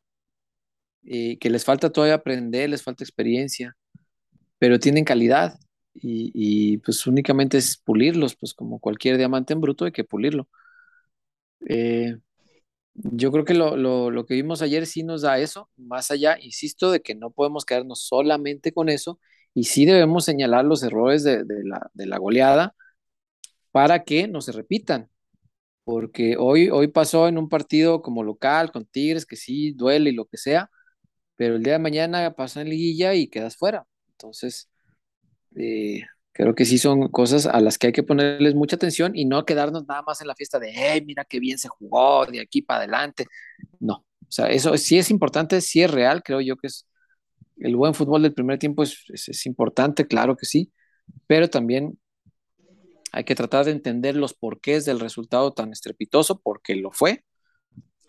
eh, 1.04 1.38
que 1.40 1.50
les 1.50 1.66
falta 1.66 1.92
todavía 1.92 2.16
aprender, 2.16 2.70
les 2.70 2.84
falta 2.84 3.04
experiencia, 3.04 3.76
pero 4.60 4.80
tienen 4.80 5.06
calidad 5.06 5.60
y, 5.94 6.32
y, 6.34 6.78
pues 6.80 7.08
únicamente 7.08 7.58
es 7.58 7.78
pulirlos, 7.78 8.36
pues 8.36 8.54
como 8.54 8.80
cualquier 8.80 9.18
diamante 9.18 9.54
en 9.54 9.62
bruto 9.62 9.86
hay 9.86 9.92
que 9.92 10.04
pulirlo. 10.06 10.48
Eh, 11.68 12.16
yo 12.94 13.32
creo 13.32 13.46
que 13.46 13.54
lo, 13.54 13.78
lo, 13.78 14.12
lo 14.12 14.26
que 14.26 14.34
vimos 14.36 14.62
ayer 14.62 14.86
sí 14.86 15.04
nos 15.04 15.22
da 15.22 15.40
eso, 15.40 15.70
más 15.78 16.12
allá, 16.12 16.38
insisto, 16.42 16.92
de 16.92 17.02
que 17.02 17.16
no 17.16 17.32
podemos 17.32 17.66
quedarnos 17.66 18.02
solamente 18.04 18.74
con 18.74 18.90
eso 18.90 19.20
y 19.54 19.66
sí 19.66 19.86
debemos 19.86 20.26
señalar 20.26 20.66
los 20.66 20.84
errores 20.84 21.24
de, 21.24 21.44
de 21.46 21.64
la, 21.66 21.90
de 21.94 22.06
la 22.08 22.18
goleada 22.18 22.76
para 23.72 24.04
que 24.04 24.28
no 24.28 24.42
se 24.42 24.52
repitan. 24.52 25.10
Porque 25.84 26.38
hoy, 26.38 26.70
hoy 26.70 26.88
pasó 26.90 27.28
en 27.28 27.38
un 27.38 27.50
partido 27.50 28.02
como 28.02 28.24
local 28.24 28.72
con 28.72 28.86
Tigres, 28.86 29.26
que 29.26 29.36
sí 29.38 29.72
duele 29.74 30.12
y 30.12 30.14
lo 30.14 30.26
que 30.26 30.38
sea, 30.38 30.70
pero 31.40 31.56
el 31.56 31.64
día 31.64 31.74
de 31.74 31.80
mañana 31.80 32.36
pasa 32.36 32.60
en 32.60 32.68
liguilla 32.68 33.14
y 33.16 33.30
quedas 33.30 33.56
fuera. 33.56 33.88
Entonces, 34.12 34.70
eh, 35.56 36.02
creo 36.34 36.54
que 36.54 36.66
sí 36.66 36.78
son 36.78 37.08
cosas 37.08 37.46
a 37.46 37.62
las 37.62 37.78
que 37.78 37.88
hay 37.88 37.94
que 37.94 38.04
ponerles 38.04 38.56
mucha 38.56 38.76
atención 38.76 39.16
y 39.16 39.24
no 39.24 39.46
quedarnos 39.46 39.88
nada 39.88 40.02
más 40.02 40.20
en 40.20 40.28
la 40.28 40.36
fiesta 40.36 40.60
de, 40.60 40.74
hey, 40.76 41.02
mira 41.06 41.24
qué 41.24 41.40
bien 41.40 41.58
se 41.58 41.70
jugó, 41.70 42.26
de 42.26 42.42
aquí 42.42 42.62
para 42.62 42.80
adelante. 42.80 43.26
No, 43.80 44.06
o 44.20 44.28
sea, 44.28 44.48
eso 44.48 44.76
sí 44.76 44.98
es 44.98 45.10
importante, 45.12 45.62
sí 45.62 45.82
es 45.82 45.90
real, 45.90 46.24
creo 46.24 46.42
yo 46.42 46.58
que 46.58 46.68
es 46.68 46.86
el 47.56 47.78
buen 47.78 47.94
fútbol 47.94 48.24
del 48.24 48.34
primer 48.34 48.60
tiempo 48.60 48.84
es, 48.84 49.06
es, 49.08 49.30
es 49.30 49.46
importante, 49.46 50.08
claro 50.08 50.36
que 50.36 50.46
sí, 50.46 50.74
pero 51.26 51.50
también 51.50 51.98
hay 53.14 53.24
que 53.24 53.36
tratar 53.36 53.64
de 53.64 53.72
entender 53.72 54.18
los 54.18 54.34
porqués 54.34 54.84
del 54.84 55.00
resultado 55.00 55.54
tan 55.54 55.72
estrepitoso, 55.72 56.42
porque 56.42 56.76
lo 56.76 56.92
fue. 56.92 57.24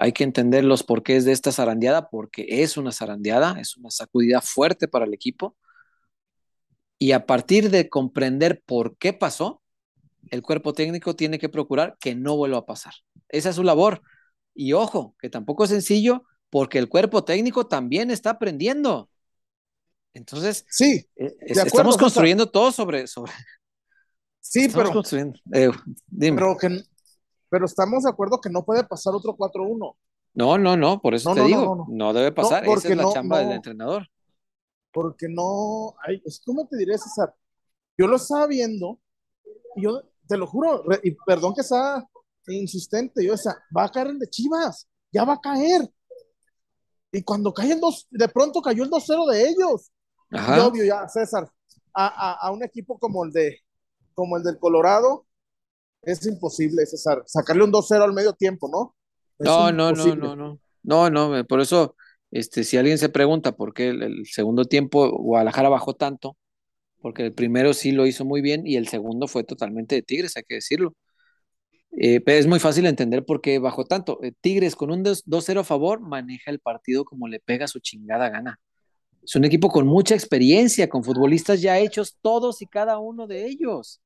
Hay 0.02 0.12
que 0.12 0.24
entender 0.24 0.64
los 0.64 0.82
porqués 0.82 1.26
de 1.26 1.32
esta 1.32 1.52
zarandeada, 1.52 2.08
porque 2.08 2.46
es 2.48 2.78
una 2.78 2.90
zarandeada, 2.90 3.60
es 3.60 3.76
una 3.76 3.90
sacudida 3.90 4.40
fuerte 4.40 4.88
para 4.88 5.04
el 5.04 5.12
equipo. 5.12 5.58
Y 6.98 7.12
a 7.12 7.26
partir 7.26 7.68
de 7.68 7.90
comprender 7.90 8.62
por 8.64 8.96
qué 8.96 9.12
pasó, 9.12 9.60
el 10.30 10.40
cuerpo 10.40 10.72
técnico 10.72 11.16
tiene 11.16 11.38
que 11.38 11.50
procurar 11.50 11.98
que 12.00 12.14
no 12.14 12.34
vuelva 12.34 12.56
a 12.56 12.64
pasar. 12.64 12.94
Esa 13.28 13.50
es 13.50 13.56
su 13.56 13.62
labor. 13.62 14.00
Y 14.54 14.72
ojo, 14.72 15.16
que 15.18 15.28
tampoco 15.28 15.64
es 15.64 15.70
sencillo, 15.70 16.24
porque 16.48 16.78
el 16.78 16.88
cuerpo 16.88 17.22
técnico 17.24 17.66
también 17.66 18.10
está 18.10 18.30
aprendiendo. 18.30 19.10
Entonces, 20.14 20.64
sí, 20.70 21.06
eh, 21.16 21.36
estamos 21.42 21.98
construyendo 21.98 22.44
César. 22.44 22.52
todo 22.52 22.72
sobre, 22.72 23.06
sobre, 23.06 23.32
Sí, 24.40 24.68
pero, 24.74 25.02
eh, 25.52 25.70
pero, 26.18 26.56
que, 26.56 26.82
pero 27.50 27.66
estamos 27.66 28.04
de 28.04 28.10
acuerdo 28.10 28.40
que 28.40 28.48
no 28.50 28.64
puede 28.64 28.84
pasar 28.84 29.14
otro 29.14 29.36
4-1. 29.36 29.96
No, 30.32 30.56
no, 30.58 30.76
no, 30.76 31.00
por 31.02 31.14
eso 31.14 31.28
No, 31.28 31.34
te 31.34 31.40
no, 31.40 31.46
digo, 31.46 31.86
no, 31.90 32.12
debe 32.12 32.32
pasar, 32.32 32.64
esa 32.64 32.88
es 32.88 32.96
la 32.96 33.08
chamba 33.08 33.40
del 33.40 33.52
entrenador. 33.52 34.08
porque 34.92 35.28
no 35.28 35.94
hay, 36.06 36.20
es 36.24 36.40
como 36.44 36.66
te 36.66 36.76
diré, 36.76 36.98
César, 36.98 37.34
yo 37.98 38.06
lo 38.06 38.16
estaba 38.16 38.46
viendo, 38.46 38.98
y 39.76 39.82
yo 39.84 40.02
te 40.28 40.36
lo 40.36 40.46
juro, 40.46 40.82
re- 40.84 41.00
y 41.04 41.12
perdón 41.26 41.54
que 41.54 41.62
sea 41.62 42.04
insistente, 42.48 43.24
yo 43.24 43.32
decía, 43.32 43.56
va 43.76 43.84
a 43.84 43.88
caer 43.90 44.08
el 44.08 44.18
de 44.18 44.28
Chivas, 44.28 44.88
ya 45.12 45.24
va 45.24 45.34
a 45.34 45.40
caer. 45.40 45.88
Y 47.12 47.22
cuando 47.22 47.52
cae 47.52 47.72
el 47.72 47.80
2, 47.80 48.06
de 48.10 48.28
pronto 48.28 48.62
cayó 48.62 48.84
el 48.84 48.90
2-0 48.90 49.26
de 49.26 49.48
ellos. 49.48 49.90
Y 50.32 50.36
Ajá. 50.36 50.66
obvio 50.66 50.84
ya, 50.84 51.08
César, 51.08 51.48
a, 51.92 52.06
a, 52.06 52.46
a 52.46 52.50
un 52.52 52.62
equipo 52.62 52.98
como 52.98 53.24
el 53.24 53.32
de 53.32 53.58
como 54.14 54.36
el 54.36 54.42
del 54.44 54.58
Colorado, 54.58 55.26
es 56.02 56.26
imposible, 56.26 56.86
César, 56.86 57.22
sacarle 57.26 57.64
un 57.64 57.72
2-0 57.72 58.02
al 58.02 58.12
medio 58.12 58.32
tiempo, 58.32 58.68
¿no? 58.70 58.94
Es 59.38 59.46
No, 59.46 59.72
no, 59.72 59.72
no, 59.72 59.90
imposible. 59.90 60.16
no, 60.16 60.36
no. 60.36 60.60
No, 60.82 61.10
no, 61.10 61.44
por 61.46 61.60
eso, 61.60 61.94
este, 62.30 62.64
si 62.64 62.76
alguien 62.78 62.98
se 62.98 63.10
pregunta 63.10 63.52
por 63.52 63.74
qué 63.74 63.88
el, 63.88 64.02
el 64.02 64.26
segundo 64.26 64.64
tiempo 64.64 65.10
Guadalajara 65.10 65.68
bajó 65.68 65.94
tanto, 65.94 66.36
porque 67.00 67.26
el 67.26 67.34
primero 67.34 67.74
sí 67.74 67.92
lo 67.92 68.06
hizo 68.06 68.24
muy 68.24 68.40
bien 68.40 68.66
y 68.66 68.76
el 68.76 68.88
segundo 68.88 69.28
fue 69.28 69.44
totalmente 69.44 69.94
de 69.94 70.02
Tigres, 70.02 70.36
hay 70.36 70.44
que 70.44 70.56
decirlo. 70.56 70.94
Eh, 71.92 72.20
pero 72.20 72.38
es 72.38 72.46
muy 72.46 72.60
fácil 72.60 72.86
entender 72.86 73.24
por 73.24 73.40
qué 73.40 73.58
bajó 73.58 73.84
tanto. 73.84 74.20
Eh, 74.22 74.32
Tigres 74.40 74.76
con 74.76 74.90
un 74.90 75.02
2 75.02 75.24
2-0 75.26 75.60
a 75.60 75.64
favor 75.64 76.00
maneja 76.00 76.50
el 76.50 76.60
partido 76.60 77.04
como 77.04 77.26
le 77.28 77.40
pega 77.40 77.66
su 77.66 77.80
chingada 77.80 78.28
gana. 78.28 78.60
Es 79.22 79.34
un 79.36 79.44
equipo 79.44 79.68
con 79.68 79.86
mucha 79.86 80.14
experiencia, 80.14 80.88
con 80.88 81.04
futbolistas 81.04 81.60
ya 81.60 81.78
hechos 81.78 82.16
todos 82.22 82.62
y 82.62 82.66
cada 82.66 82.98
uno 82.98 83.26
de 83.26 83.46
ellos. 83.46 84.00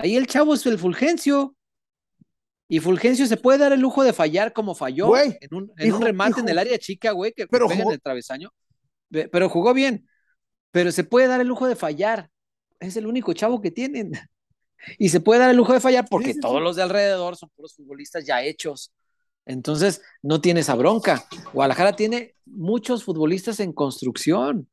Ahí 0.00 0.16
el 0.16 0.26
chavo 0.28 0.54
es 0.54 0.64
el 0.66 0.78
Fulgencio. 0.78 1.54
Y 2.68 2.80
Fulgencio 2.80 3.26
se 3.26 3.36
puede 3.36 3.58
dar 3.58 3.72
el 3.72 3.80
lujo 3.80 4.04
de 4.04 4.12
fallar 4.12 4.52
como 4.52 4.74
falló 4.74 5.08
Güey, 5.08 5.36
en 5.40 5.54
un, 5.54 5.72
en 5.76 5.86
hijo, 5.88 5.96
un 5.96 6.02
remate 6.02 6.30
hijo. 6.32 6.40
en 6.40 6.48
el 6.50 6.58
área 6.58 6.78
chica, 6.78 7.12
güey, 7.12 7.32
que 7.32 7.46
Pero 7.46 7.66
pega 7.66 7.82
en 7.82 7.90
el 7.92 8.00
travesaño. 8.00 8.50
Pe- 9.10 9.28
Pero 9.28 9.48
jugó 9.48 9.72
bien. 9.74 10.06
Pero 10.70 10.92
se 10.92 11.02
puede 11.02 11.26
dar 11.26 11.40
el 11.40 11.48
lujo 11.48 11.66
de 11.66 11.74
fallar. 11.76 12.30
Es 12.78 12.96
el 12.96 13.06
único 13.06 13.32
chavo 13.32 13.60
que 13.60 13.70
tienen. 13.70 14.12
Y 14.96 15.08
se 15.08 15.18
puede 15.18 15.40
dar 15.40 15.50
el 15.50 15.56
lujo 15.56 15.72
de 15.72 15.80
fallar 15.80 16.06
porque 16.08 16.28
Sí, 16.28 16.34
sí, 16.34 16.40
todos 16.40 16.58
sí. 16.58 16.62
los 16.62 16.76
de 16.76 16.82
alrededor 16.82 17.34
son 17.36 17.50
puros 17.56 17.74
futbolistas 17.74 18.24
ya 18.24 18.44
hechos. 18.44 18.92
Entonces, 19.44 20.00
no 20.22 20.40
tiene 20.40 20.60
esa 20.60 20.76
bronca. 20.76 21.26
Guadalajara 21.52 21.96
tiene 21.96 22.36
muchos 22.46 23.02
futbolistas 23.02 23.58
en 23.58 23.72
construcción. 23.72 24.68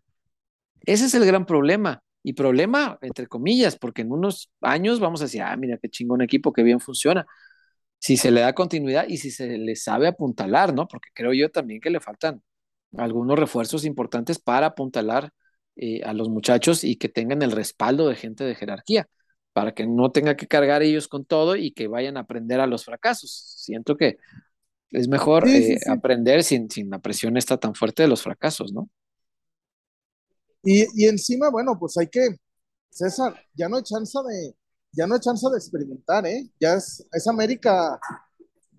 Ese 0.86 1.05
es 1.05 1.15
el 1.15 1.26
gran 1.26 1.47
problema. 1.47 2.03
Y 2.28 2.34
problema, 2.34 2.97
entre 3.03 3.28
comillas, 3.28 3.78
porque 3.78 4.01
en 4.01 4.11
unos 4.11 4.49
años 4.61 4.99
vamos 4.99 5.21
a 5.21 5.26
decir, 5.26 5.43
ah, 5.43 5.55
mira 5.57 5.78
qué 5.78 5.89
chingón 5.89 6.23
equipo, 6.23 6.53
qué 6.53 6.63
bien 6.63 6.80
funciona. 6.80 7.28
Si 7.99 8.17
se 8.17 8.32
le 8.32 8.41
da 8.41 8.53
continuidad 8.53 9.05
y 9.07 9.17
si 9.17 9.32
se 9.32 9.57
le 9.57 9.76
sabe 9.76 10.07
apuntalar, 10.07 10.73
¿no? 10.73 10.88
Porque 10.88 11.09
creo 11.13 11.34
yo 11.34 11.51
también 11.51 11.82
que 11.82 11.89
le 11.91 11.99
faltan 11.99 12.41
algunos 12.97 13.38
refuerzos 13.39 13.86
importantes 13.86 14.39
para 14.39 14.67
apuntalar 14.67 15.32
eh, 15.76 16.01
a 16.03 16.13
los 16.13 16.30
muchachos 16.30 16.84
y 16.84 16.95
que 16.97 17.09
tengan 17.09 17.41
el 17.43 17.51
respaldo 17.51 18.07
de 18.09 18.15
gente 18.15 18.43
de 18.43 18.55
jerarquía, 18.55 19.07
para 19.53 19.73
que 19.73 19.86
no 19.88 20.11
tenga 20.11 20.36
que 20.38 20.47
cargar 20.47 20.84
ellos 20.84 21.07
con 21.07 21.26
todo 21.26 21.55
y 21.55 21.71
que 21.73 21.88
vayan 21.88 22.17
a 22.17 22.21
aprender 22.21 22.59
a 22.59 22.67
los 22.67 22.86
fracasos. 22.86 23.32
Siento 23.57 23.97
que 23.97 24.17
es 24.91 25.07
mejor 25.09 25.45
Sí, 25.49 25.63
sí, 25.63 25.73
eh, 25.73 25.80
sí. 25.80 25.89
aprender 25.91 26.43
sin, 26.43 26.69
sin 26.71 26.89
la 26.89 26.99
presión 26.99 27.38
esta 27.38 27.57
tan 27.57 27.76
fuerte 27.76 28.03
de 28.03 28.09
los 28.09 28.23
fracasos, 28.23 28.73
¿no? 28.73 28.89
Y, 30.66 31.03
y 31.03 31.07
encima, 31.07 31.49
bueno, 31.49 31.78
pues 31.80 31.95
hay 31.97 32.07
que, 32.07 32.36
César, 32.89 33.36
ya 33.53 33.70
no 33.70 33.78
hay 33.78 33.84
chance 33.84 34.18
de, 34.28 34.55
ya 34.91 35.05
no 35.07 35.13
hay 35.16 35.20
chance 35.22 35.47
de 35.49 35.57
experimentar, 35.57 36.26
¿eh? 36.26 36.49
Ya 36.59 36.74
es, 36.76 37.05
es 37.11 37.28
América, 37.28 37.99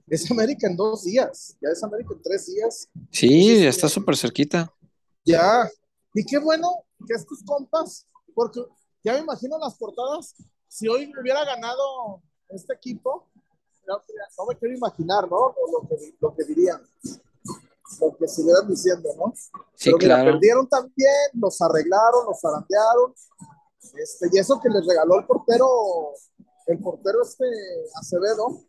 es 0.08 0.30
América 0.30 0.66
en 0.66 0.76
dos 0.76 1.04
días, 1.04 1.56
ya 1.62 1.68
es 1.70 1.82
América 1.84 2.14
en 2.14 2.22
tres 2.22 2.46
días, 2.46 2.88
Sí, 3.10 3.62
ya 3.62 3.68
está 3.68 3.88
súper 3.88 4.16
cerquita. 4.16 4.72
ya. 5.24 5.68
Y 6.14 6.24
qué 6.24 6.38
bueno 6.38 6.68
que 7.06 7.12
estos 7.14 7.42
compas, 7.44 8.06
porque 8.34 8.60
ya 9.04 9.12
me 9.12 9.18
imagino 9.20 9.58
las 9.58 9.74
portadas, 9.76 10.34
si 10.66 10.88
hoy 10.88 11.06
me 11.08 11.20
hubiera 11.20 11.44
ganado 11.44 12.22
este 12.48 12.72
equipo, 12.72 13.28
no, 13.86 13.98
no 14.38 14.46
me 14.46 14.56
quiero 14.56 14.74
imaginar, 14.74 15.30
¿no? 15.30 15.54
Lo, 15.70 15.82
lo 15.82 15.88
que, 15.88 16.14
lo 16.18 16.34
que 16.34 16.44
dirían, 16.44 16.80
lo 18.00 18.16
que 18.16 18.26
se 18.28 18.42
hubieran 18.42 18.68
diciendo, 18.68 19.08
¿no? 19.16 19.32
Sí, 19.74 19.84
Pero 19.86 19.98
mira, 19.98 20.14
claro. 20.16 20.32
perdieron 20.32 20.68
también, 20.68 21.12
los 21.34 21.60
arreglaron, 21.60 22.26
los 22.26 22.40
zarandearon. 22.40 23.14
Este, 23.94 24.28
y 24.32 24.38
eso 24.38 24.60
que 24.60 24.68
les 24.68 24.84
regaló 24.86 25.18
el 25.20 25.26
portero, 25.26 25.68
el 26.66 26.78
portero 26.80 27.22
este 27.22 27.44
Acevedo, 27.94 28.60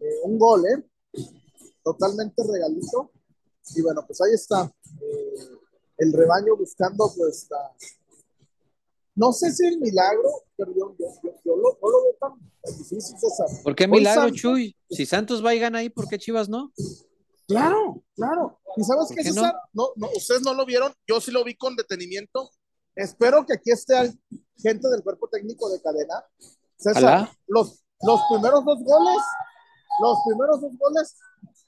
eh, 0.00 0.20
un 0.24 0.38
gol, 0.38 0.64
¿eh? 0.66 0.84
Totalmente 1.84 2.42
regalito. 2.50 3.10
Y 3.76 3.82
bueno, 3.82 4.02
pues 4.06 4.20
ahí 4.22 4.32
está. 4.34 4.72
eh, 5.00 5.56
el 5.98 6.12
rebaño 6.14 6.56
buscando, 6.56 7.12
pues, 7.14 7.46
la- 7.50 7.72
no 9.14 9.32
sé 9.34 9.52
si 9.52 9.66
el 9.66 9.78
milagro, 9.78 10.30
pero 10.56 10.72
yo, 10.74 10.96
yo, 10.98 11.06
yo, 11.22 11.30
yo 11.44 11.56
lo, 11.56 11.78
no 11.82 11.90
lo 11.90 12.02
veo 12.04 12.14
tan, 12.18 12.32
difícil, 12.78 13.18
César. 13.18 13.48
¿Por 13.62 13.74
qué 13.76 13.86
milagro, 13.86 14.22
Santos- 14.22 14.40
Chuy? 14.40 14.74
Si 14.88 15.04
Santos 15.04 15.44
va 15.44 15.54
y 15.54 15.58
gana 15.58 15.80
ahí, 15.80 15.90
¿por 15.90 16.08
qué 16.08 16.18
Chivas 16.18 16.48
no? 16.48 16.72
Claro, 17.50 18.02
claro. 18.14 18.60
¿Y 18.76 18.84
sabes 18.84 19.08
¿Por 19.08 19.16
qué, 19.16 19.24
no? 19.24 19.34
César? 19.34 19.54
No? 19.72 19.88
No, 19.96 20.08
ustedes 20.16 20.42
no 20.42 20.54
lo 20.54 20.64
vieron, 20.64 20.92
yo 21.06 21.20
sí 21.20 21.30
lo 21.30 21.42
vi 21.44 21.56
con 21.56 21.74
detenimiento. 21.74 22.50
Espero 22.94 23.44
que 23.44 23.54
aquí 23.54 23.70
esté 23.70 24.12
gente 24.56 24.88
del 24.88 25.02
cuerpo 25.02 25.28
técnico 25.28 25.68
de 25.70 25.80
cadena. 25.82 26.24
César, 26.76 27.30
los, 27.46 27.82
los 28.02 28.20
primeros 28.30 28.64
dos 28.64 28.78
goles, 28.84 29.22
los 30.00 30.18
primeros 30.26 30.60
dos 30.60 30.72
goles 30.78 31.16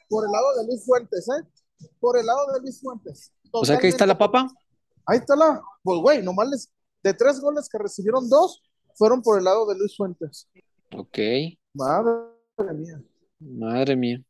por 0.08 0.24
el 0.24 0.32
lado 0.32 0.56
de 0.58 0.66
Luis 0.66 0.84
Fuentes, 0.84 1.28
¿eh? 1.28 1.88
Por 1.98 2.18
el 2.18 2.26
lado 2.26 2.52
de 2.52 2.60
Luis 2.60 2.80
Fuentes. 2.80 3.32
O 3.50 3.64
sea 3.64 3.78
que 3.78 3.86
ahí 3.86 3.92
está 3.92 4.06
la 4.06 4.16
papa. 4.16 4.48
Ahí 5.06 5.18
está 5.18 5.34
la, 5.34 5.60
pues 5.82 6.00
güey, 6.00 6.22
nomás 6.22 6.48
les, 6.48 6.72
de 7.02 7.12
tres 7.12 7.40
goles 7.40 7.68
que 7.68 7.78
recibieron 7.78 8.28
dos, 8.28 8.62
fueron 8.94 9.20
por 9.20 9.38
el 9.38 9.44
lado 9.44 9.66
de 9.66 9.76
Luis 9.76 9.96
Fuentes. 9.96 10.48
Ok, 10.94 11.18
Madre 11.74 12.74
mía. 12.74 13.02
madre 13.40 13.96
mía. 13.96 14.22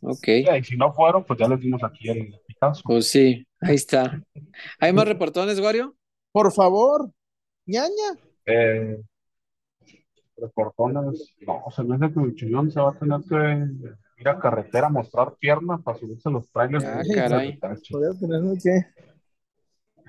Ok, 0.00 0.28
Y 0.28 0.64
si 0.64 0.76
no 0.76 0.92
fueron, 0.92 1.24
pues 1.24 1.38
ya 1.38 1.48
les 1.48 1.60
dimos 1.60 1.82
aquí 1.82 2.08
el 2.08 2.34
Picasso. 2.46 2.82
pues 2.84 3.10
sí, 3.10 3.46
ahí 3.60 3.74
está. 3.74 4.22
¿Hay 4.78 4.92
más 4.92 5.08
reportones, 5.08 5.60
Wario? 5.60 5.96
Por 6.32 6.52
favor, 6.52 7.10
ñaña. 7.66 8.18
Eh, 8.46 9.00
reportones, 10.36 11.34
no, 11.46 11.64
se 11.74 11.82
me 11.82 11.96
hace 11.96 12.14
que 12.14 12.20
el 12.20 12.34
chillón 12.34 12.70
se 12.70 12.80
va 12.80 12.90
a 12.90 12.98
tener 12.98 13.20
que 13.28 13.92
ir 14.20 14.28
a 14.28 14.38
carretera 14.38 14.86
a 14.86 14.90
mostrar 14.90 15.34
pierna 15.36 15.78
para 15.78 15.98
subirse 15.98 16.28
a 16.28 16.32
los 16.32 16.50
trailers. 16.50 16.84
Ah, 16.84 17.02
caray. 17.14 17.58
que. 17.58 18.82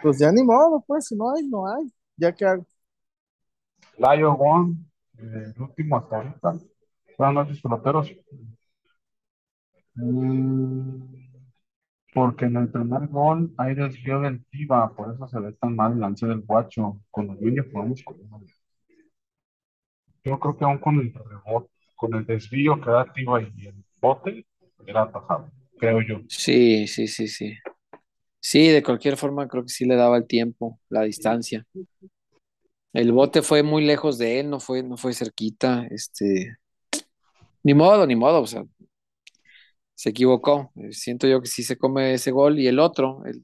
Pues 0.02 0.20
ya 0.20 0.32
ni 0.32 0.44
modo, 0.44 0.84
pues, 0.88 1.08
si 1.08 1.16
no 1.16 1.34
hay, 1.34 1.46
no 1.48 1.68
hay. 1.68 1.92
Ya 2.16 2.34
que 2.34 2.46
hago. 2.46 2.66
Lion 3.98 4.38
One, 4.40 4.76
eh, 5.18 5.54
el 5.56 5.62
último 5.62 5.98
hasta 5.98 6.18
ahorita. 6.18 6.58
Buenas 7.18 7.36
noches, 7.36 7.62
peloteros. 7.62 8.10
Mm, 10.02 11.02
porque 12.14 12.46
en 12.46 12.56
el 12.56 12.70
primer 12.70 13.08
gol 13.08 13.54
hay 13.58 13.76
desvío 13.76 14.22
del 14.22 14.46
Tiva, 14.46 14.96
por 14.96 15.14
eso 15.14 15.28
se 15.28 15.40
ve 15.40 15.52
tan 15.54 15.76
mal 15.76 15.94
el 15.94 16.00
lance 16.00 16.26
del 16.26 16.42
guacho. 16.42 17.02
Con 17.12 17.28
los 17.28 17.40
niños 17.42 17.66
uno. 17.74 17.94
Yo 20.24 20.40
creo 20.40 20.58
que 20.58 20.66
aún 20.66 20.78
con 20.78 21.00
el 21.00 21.14
rebote, 21.14 21.70
con 21.96 22.14
el 22.14 22.26
desvío 22.26 22.80
que 22.80 22.90
da 22.90 23.12
Tiva 23.14 23.42
y 23.42 23.68
el 23.68 23.84
bote, 24.02 24.46
era 24.86 25.04
atajado, 25.04 25.52
creo 25.78 26.02
yo. 26.02 26.22
Sí, 26.28 26.88
sí, 26.88 27.08
sí, 27.08 27.28
sí. 27.28 27.58
Sí, 28.40 28.70
de 28.70 28.82
cualquier 28.82 29.18
forma 29.18 29.48
creo 29.48 29.64
que 29.64 29.70
sí 29.70 29.86
le 29.86 29.96
daba 29.96 30.18
el 30.18 30.26
tiempo, 30.26 30.80
la 30.90 31.02
distancia. 31.02 31.66
El 32.94 33.12
bote 33.12 33.42
fue 33.42 33.64
muy 33.64 33.84
lejos 33.86 34.18
de 34.18 34.40
él, 34.40 34.50
no 34.50 34.60
fue, 34.60 34.82
no 34.82 34.98
fue 34.98 35.14
cerquita, 35.14 35.86
este, 35.92 36.58
ni 37.64 37.74
modo, 37.74 38.08
ni 38.08 38.16
modo, 38.16 38.42
o 38.42 38.48
sea, 38.48 38.64
se 40.00 40.12
equivocó. 40.12 40.72
Siento 40.92 41.28
yo 41.28 41.42
que 41.42 41.48
sí 41.48 41.62
se 41.62 41.78
come 41.78 42.14
ese 42.14 42.32
gol 42.32 42.58
y 42.58 42.68
el 42.68 42.80
otro, 42.80 43.22
el, 43.26 43.44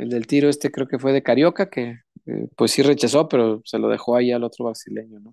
el 0.00 0.08
del 0.08 0.26
tiro 0.26 0.48
este 0.48 0.72
creo 0.72 0.88
que 0.88 0.98
fue 0.98 1.12
de 1.12 1.22
Carioca, 1.22 1.70
que 1.70 2.00
eh, 2.26 2.48
pues 2.56 2.72
sí 2.72 2.82
rechazó, 2.82 3.28
pero 3.28 3.62
se 3.64 3.78
lo 3.78 3.88
dejó 3.88 4.16
ahí 4.16 4.32
al 4.32 4.42
otro 4.42 4.64
brasileño, 4.64 5.20
¿no? 5.20 5.32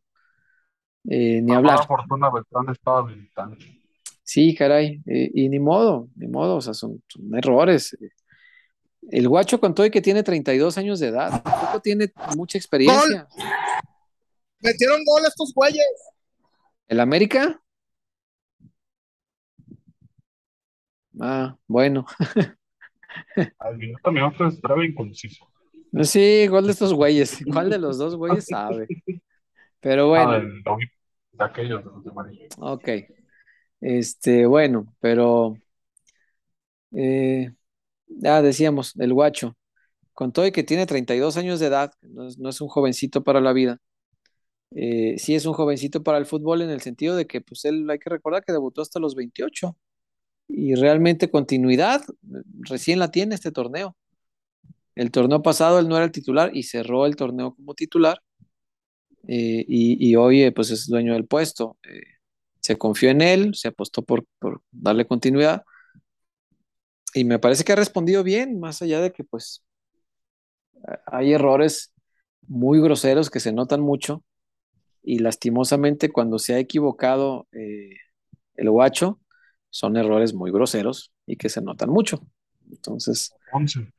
Eh, 1.10 1.42
ni 1.42 1.56
hablar. 1.56 1.88
fortuna, 1.88 2.30
Beltrán 2.30 2.70
estaba 2.70 3.00
habilitando. 3.00 3.58
Sí, 4.22 4.54
caray, 4.54 5.02
eh, 5.08 5.32
y 5.34 5.50
ni 5.50 5.58
modo, 5.58 6.08
ni 6.16 6.28
modo, 6.28 6.58
o 6.58 6.62
sea, 6.62 6.76
son, 6.76 7.02
son 7.08 7.36
errores. 7.36 7.98
El 9.10 9.28
guacho 9.28 9.60
con 9.60 9.74
todo 9.74 9.88
y 9.88 9.90
que 9.90 10.04
tiene 10.04 10.22
32 10.22 10.78
años 10.78 11.00
de 11.00 11.08
edad, 11.08 11.42
tampoco 11.42 11.80
tiene 11.80 12.14
mucha 12.36 12.60
experiencia. 12.60 13.28
Metieron 14.60 15.04
gol 15.04 15.24
estos 15.26 15.52
güeyes. 15.56 15.84
¿El 16.88 17.00
América? 17.00 17.60
Ah, 21.20 21.56
bueno. 21.68 22.06
Al 23.60 23.78
minuto 23.78 24.10
a 24.10 24.12
minuto 24.12 24.48
es 24.48 24.62
breve 24.62 24.86
e 24.86 24.88
inconciso. 24.90 25.46
Sí, 26.04 26.48
gol 26.48 26.66
de 26.66 26.72
estos 26.74 26.94
güeyes. 26.94 27.40
¿Cuál 27.52 27.70
de 27.70 27.80
los 27.80 27.98
dos 27.98 28.16
güeyes 28.16 28.46
sabe? 28.46 28.88
Pero 29.80 30.10
bueno. 30.10 30.32
Ah, 30.32 30.76
vi 30.76 30.86
de 31.34 31.44
aquellos 31.46 31.84
de 31.84 31.92
los 31.92 32.04
de. 32.04 32.50
Ok. 32.60 32.90
Este, 33.80 34.46
bueno, 34.46 34.96
pero 35.00 35.56
Eh, 36.96 37.52
ya 38.08 38.42
decíamos, 38.42 38.96
el 38.98 39.14
guacho, 39.14 39.58
con 40.14 40.32
todo 40.34 40.48
y 40.48 40.52
que 40.52 40.64
tiene 40.64 40.86
32 40.86 41.38
años 41.38 41.60
de 41.60 41.68
edad, 41.68 41.94
no 42.02 42.28
es, 42.28 42.38
no 42.40 42.50
es 42.50 42.62
un 42.62 42.70
jovencito 42.70 43.24
para 43.24 43.42
la 43.42 43.54
vida, 43.54 43.80
eh, 44.72 45.16
sí 45.20 45.36
es 45.36 45.46
un 45.46 45.54
jovencito 45.54 46.04
para 46.04 46.18
el 46.18 46.26
fútbol 46.26 46.62
en 46.62 46.70
el 46.70 46.82
sentido 46.82 47.16
de 47.16 47.28
que 47.28 47.42
pues 47.42 47.66
él 47.66 47.90
hay 47.90 48.00
que 48.00 48.10
recordar 48.10 48.44
que 48.46 48.54
debutó 48.54 48.82
hasta 48.82 49.00
los 49.00 49.16
28 49.16 49.78
y 50.48 50.76
realmente 50.76 51.30
continuidad 51.30 52.04
recién 52.62 53.00
la 53.00 53.12
tiene 53.12 53.36
este 53.36 53.52
torneo. 53.52 53.96
El 54.96 55.12
torneo 55.12 55.42
pasado 55.42 55.80
él 55.80 55.88
no 55.88 55.96
era 55.96 56.06
el 56.06 56.12
titular 56.12 56.56
y 56.56 56.64
cerró 56.64 57.06
el 57.06 57.16
torneo 57.16 57.54
como 57.54 57.74
titular 57.76 58.22
eh, 59.28 59.66
y, 59.68 60.10
y, 60.10 60.16
hoy 60.16 60.44
eh, 60.44 60.52
pues 60.52 60.72
es 60.72 60.88
dueño 60.88 61.14
del 61.14 61.28
puesto. 61.28 61.78
Eh, 61.84 62.02
se 62.62 62.78
confió 62.78 63.10
en 63.10 63.22
él, 63.22 63.56
se 63.56 63.68
apostó 63.68 64.02
por, 64.02 64.26
por, 64.40 64.62
darle 64.72 65.06
continuidad 65.06 65.64
y 67.14 67.26
me 67.26 67.40
parece 67.40 67.64
que 67.64 67.74
ha 67.74 67.76
respondido 67.76 68.24
bien, 68.24 68.60
más 68.60 68.82
allá 68.82 69.02
de 69.02 69.12
que 69.12 69.24
pues 69.24 69.64
hay 71.06 71.34
errores 71.34 71.94
muy 72.48 72.80
groseros 72.82 73.30
que 73.30 73.40
se 73.40 73.52
notan 73.52 73.82
mucho 73.82 74.24
y 75.04 75.20
lastimosamente 75.20 76.10
cuando 76.10 76.40
se 76.40 76.54
ha 76.54 76.60
equivocado 76.60 77.48
el 77.52 78.70
guacho 78.70 79.20
son 79.70 79.98
errores 79.98 80.34
muy 80.34 80.52
groseros 80.52 81.12
y 81.26 81.36
que 81.38 81.50
se 81.50 81.62
notan 81.62 81.90
mucho. 81.90 82.22
Entonces, 82.72 83.32
Ponce. 83.52 83.92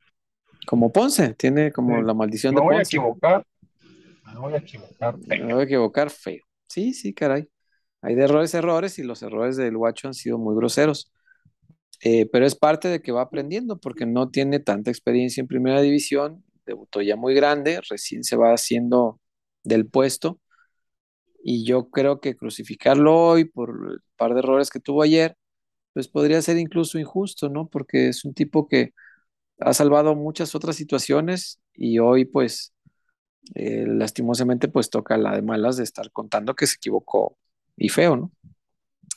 como 0.67 0.91
Ponce, 0.91 1.33
tiene 1.35 1.71
como 1.71 1.97
Sí. 1.99 2.03
la 2.05 2.13
maldición 2.13 2.53
Me 2.55 2.61
de 2.61 2.65
voy 2.65 2.75
a 2.75 2.79
Ponce. 2.79 2.97
equivocar. 2.97 3.45
Me 4.25 4.39
voy 4.39 4.53
a 4.53 4.57
equivocar. 4.57 5.17
Me 5.27 5.53
voy 5.53 5.61
a 5.61 5.65
equivocar 5.65 6.09
feo. 6.09 6.43
Sí, 6.67 6.93
sí, 6.93 7.13
caray. 7.13 7.49
Hay 8.01 8.15
de 8.15 8.23
errores, 8.23 8.53
errores, 8.53 8.99
y 8.99 9.03
los 9.03 9.21
errores 9.23 9.57
del 9.57 9.75
guacho 9.75 10.07
han 10.07 10.13
sido 10.13 10.37
muy 10.37 10.55
groseros. 10.55 11.11
Eh, 12.01 12.29
pero 12.31 12.45
es 12.45 12.55
parte 12.55 12.87
de 12.87 13.01
que 13.01 13.11
va 13.11 13.23
aprendiendo, 13.23 13.77
porque 13.77 14.05
no 14.05 14.29
tiene 14.29 14.59
tanta 14.59 14.89
experiencia 14.89 15.41
en 15.41 15.47
primera 15.47 15.81
división, 15.81 16.43
debutó 16.65 17.01
ya 17.01 17.15
muy 17.17 17.33
grande, 17.33 17.81
recién 17.89 18.23
se 18.23 18.37
va 18.37 18.53
haciendo 18.53 19.19
del 19.63 19.85
puesto, 19.87 20.39
y 21.43 21.65
yo 21.65 21.89
creo 21.89 22.21
que 22.21 22.35
crucificarlo 22.37 23.17
hoy 23.17 23.45
por 23.45 23.69
el 23.91 23.99
par 24.15 24.33
de 24.33 24.39
errores 24.39 24.69
que 24.69 24.79
tuvo 24.79 25.01
ayer, 25.01 25.35
pues 25.99 26.07
podría 26.07 26.41
ser 26.41 26.57
incluso 26.57 26.97
injusto, 26.97 27.49
¿no? 27.49 27.67
Porque 27.67 28.07
es 28.07 28.23
un 28.23 28.33
tipo 28.33 28.69
que 28.69 28.93
ha 29.59 29.73
salvado 29.73 30.15
muchas 30.15 30.55
otras 30.55 30.77
situaciones 30.77 31.59
y 31.73 31.99
hoy, 31.99 32.23
pues, 32.23 32.73
eh, 33.53 33.83
lastimosamente, 33.85 34.69
pues 34.69 34.89
toca 34.89 35.17
la 35.17 35.35
de 35.35 35.41
malas 35.41 35.75
de 35.75 35.83
estar 35.83 36.09
contando 36.13 36.55
que 36.55 36.67
se 36.67 36.75
equivocó 36.75 37.37
y 37.75 37.89
feo, 37.89 38.15
¿no? 38.15 38.31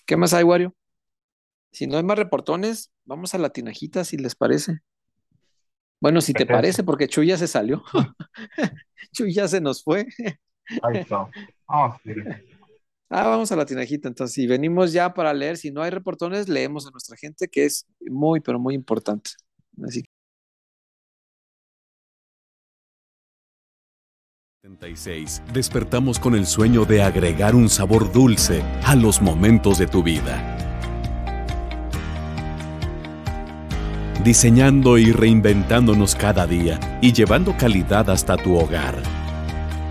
¿Qué 0.07 0.16
más 0.16 0.35
hay, 0.35 0.43
Wario? 0.43 0.74
Si 1.70 1.87
no 1.87 1.99
hay 1.99 2.03
más 2.03 2.18
reportones, 2.18 2.91
vamos 3.05 3.33
a 3.37 3.39
la 3.39 3.51
tinajita, 3.51 4.03
si 4.03 4.16
les 4.16 4.35
parece. 4.35 4.80
Bueno, 6.01 6.20
si 6.20 6.33
te 6.33 6.47
parece, 6.47 6.83
porque 6.83 7.07
Chuy 7.07 7.28
ya 7.28 7.39
se 7.39 7.47
salió. 7.47 7.85
Chuy 9.12 9.33
ya 9.33 9.47
se 9.47 9.61
nos 9.61 9.85
fue. 9.85 10.09
Ahí 10.83 10.99
está. 10.99 11.30
Ah, 11.68 11.97
sí. 12.03 12.11
Ah, 13.15 13.29
vamos 13.29 13.53
a 13.53 13.57
la 13.57 13.67
tinajita. 13.67 14.09
Entonces, 14.09 14.35
si 14.35 14.47
venimos 14.47 14.91
ya 14.93 15.13
para 15.13 15.35
leer, 15.35 15.59
si 15.59 15.71
no 15.71 15.83
hay 15.83 15.91
reportones, 15.91 16.49
leemos 16.49 16.87
a 16.87 16.91
nuestra 16.91 17.15
gente, 17.15 17.47
que 17.47 17.67
es 17.67 17.87
muy, 18.01 18.41
pero 18.41 18.59
muy 18.59 18.75
importante. 18.75 19.33
Así 19.85 20.03
que 20.03 20.09
76. 24.63 25.43
Despertamos 25.53 26.19
con 26.19 26.35
el 26.35 26.47
sueño 26.47 26.87
de 26.87 27.03
agregar 27.03 27.55
un 27.55 27.69
sabor 27.69 28.11
dulce 28.13 28.63
a 28.85 28.95
los 28.95 29.21
momentos 29.21 29.77
de 29.77 29.89
tu 29.89 30.03
vida. 30.03 30.57
Diseñando 34.25 34.97
y 34.97 35.13
reinventándonos 35.13 36.15
cada 36.15 36.47
día 36.47 36.81
y 37.03 37.13
llevando 37.13 37.55
calidad 37.59 38.09
hasta 38.09 38.39
tu 38.39 38.57
hogar. 38.57 39.22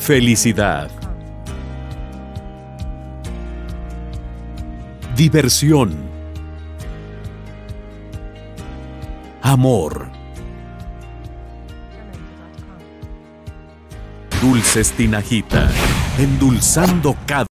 Felicidad. 0.00 0.90
Diversión. 5.14 5.94
Amor. 9.42 10.10
Dulces 14.40 14.92
Tinajita, 14.92 15.70
endulzando 16.18 17.14
cada... 17.26 17.49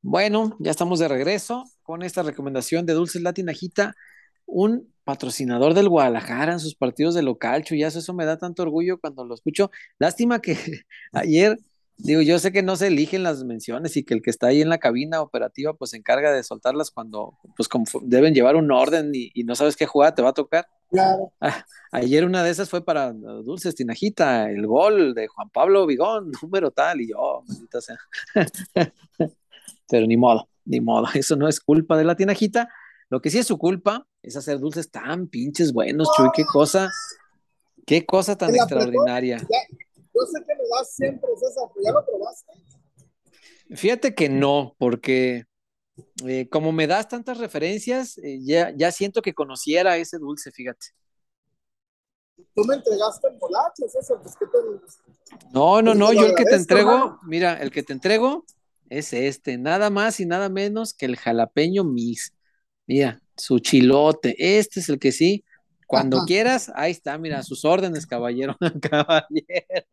Bueno, 0.00 0.56
ya 0.60 0.70
estamos 0.70 0.98
de 1.00 1.08
regreso 1.08 1.64
con 1.82 2.02
esta 2.02 2.22
recomendación 2.22 2.86
de 2.86 2.94
Dulces 2.94 3.22
La 3.22 3.32
Tinajita, 3.32 3.94
un 4.46 4.92
patrocinador 5.04 5.74
del 5.74 5.88
Guadalajara 5.88 6.52
en 6.52 6.60
sus 6.60 6.74
partidos 6.74 7.14
de 7.14 7.22
local, 7.22 7.64
Chuyazo, 7.64 7.98
eso 7.98 8.14
me 8.14 8.24
da 8.24 8.38
tanto 8.38 8.62
orgullo 8.62 8.98
cuando 9.00 9.24
lo 9.24 9.34
escucho. 9.34 9.70
Lástima 9.98 10.40
que 10.40 10.56
ayer, 11.12 11.58
digo, 11.98 12.22
yo 12.22 12.38
sé 12.38 12.52
que 12.52 12.62
no 12.62 12.76
se 12.76 12.86
eligen 12.86 13.22
las 13.22 13.44
menciones 13.44 13.96
y 13.96 14.04
que 14.04 14.14
el 14.14 14.22
que 14.22 14.30
está 14.30 14.48
ahí 14.48 14.62
en 14.62 14.68
la 14.68 14.78
cabina 14.78 15.20
operativa 15.20 15.74
pues 15.74 15.90
se 15.90 15.96
encarga 15.96 16.32
de 16.32 16.42
soltarlas 16.42 16.90
cuando 16.90 17.34
pues 17.56 17.68
como 17.68 17.84
deben 18.02 18.34
llevar 18.34 18.56
un 18.56 18.70
orden 18.70 19.10
y, 19.14 19.30
y 19.34 19.44
no 19.44 19.54
sabes 19.54 19.76
qué 19.76 19.86
jugada 19.86 20.14
te 20.14 20.22
va 20.22 20.30
a 20.30 20.34
tocar. 20.34 20.66
Claro. 20.90 21.32
Ah, 21.40 21.66
ayer 21.92 22.24
una 22.24 22.42
de 22.42 22.50
esas 22.50 22.70
fue 22.70 22.84
para 22.84 23.10
uh, 23.10 23.42
Dulces 23.42 23.74
Tinajita, 23.74 24.50
el 24.50 24.66
gol 24.66 25.14
de 25.14 25.26
Juan 25.26 25.50
Pablo 25.50 25.86
Vigón, 25.86 26.32
número 26.42 26.70
tal, 26.70 27.00
y 27.00 27.10
yo, 27.10 27.42
maldita 27.46 27.80
sea. 27.80 27.98
Pero 29.90 30.06
ni 30.06 30.16
modo, 30.16 30.48
ni 30.64 30.80
modo, 30.80 31.06
eso 31.14 31.36
no 31.36 31.48
es 31.48 31.60
culpa 31.60 31.96
de 31.96 32.04
la 32.04 32.16
tinajita. 32.16 32.68
Lo 33.10 33.20
que 33.20 33.30
sí 33.30 33.38
es 33.38 33.46
su 33.46 33.56
culpa 33.58 34.06
es 34.22 34.36
hacer 34.36 34.58
dulces 34.58 34.90
tan 34.90 35.28
pinches 35.28 35.72
buenos, 35.72 36.10
Chuy, 36.14 36.28
qué 36.34 36.44
cosa, 36.44 36.90
qué 37.86 38.04
cosa 38.04 38.36
tan 38.36 38.54
extraordinaria. 38.54 39.38
Yo 40.18 40.26
sé 40.26 40.44
que 40.44 40.54
me 40.54 40.68
das 40.76 40.94
siempre, 40.94 41.30
César, 41.36 41.68
pero 41.72 41.84
ya 41.84 41.92
lo 41.92 42.04
probaste. 42.04 42.52
Fíjate 43.76 44.14
que 44.14 44.28
no, 44.28 44.74
porque 44.78 45.44
eh, 46.26 46.48
como 46.48 46.72
me 46.72 46.86
das 46.86 47.08
tantas 47.08 47.38
referencias, 47.38 48.18
eh, 48.18 48.38
ya, 48.42 48.72
ya 48.76 48.90
siento 48.90 49.22
que 49.22 49.34
conociera 49.34 49.96
ese 49.96 50.18
dulce, 50.18 50.50
fíjate. 50.50 50.86
Tú 52.54 52.64
me 52.64 52.76
entregaste 52.76 53.28
el 53.28 53.36
volacho, 53.38 53.88
César, 53.88 54.18
pues 54.22 54.34
qué 54.36 54.46
te... 54.46 54.58
No, 55.52 55.82
no, 55.82 55.90
Pues 55.90 55.98
no, 55.98 56.12
lo 56.12 56.12
yo 56.12 56.26
el 56.26 56.34
que 56.34 56.44
te 56.44 56.56
entrego, 56.56 57.18
mira, 57.22 57.54
el 57.54 57.70
que 57.70 57.82
te 57.82 57.92
entrego 57.92 58.44
es 58.88 59.12
este, 59.12 59.58
nada 59.58 59.90
más 59.90 60.18
y 60.18 60.26
nada 60.26 60.48
menos 60.48 60.94
que 60.94 61.06
el 61.06 61.16
jalapeño 61.16 61.84
mix. 61.84 62.32
Mira, 62.86 63.20
su 63.36 63.58
chilote, 63.58 64.34
este 64.38 64.80
es 64.80 64.88
el 64.88 64.98
que 64.98 65.12
sí, 65.12 65.44
cuando 65.88 66.18
Ajá. 66.18 66.26
quieras, 66.26 66.70
ahí 66.76 66.92
está, 66.92 67.16
mira, 67.18 67.38
a 67.38 67.42
sus 67.42 67.64
órdenes, 67.64 68.06
caballero, 68.06 68.56
caballero. 68.82 69.86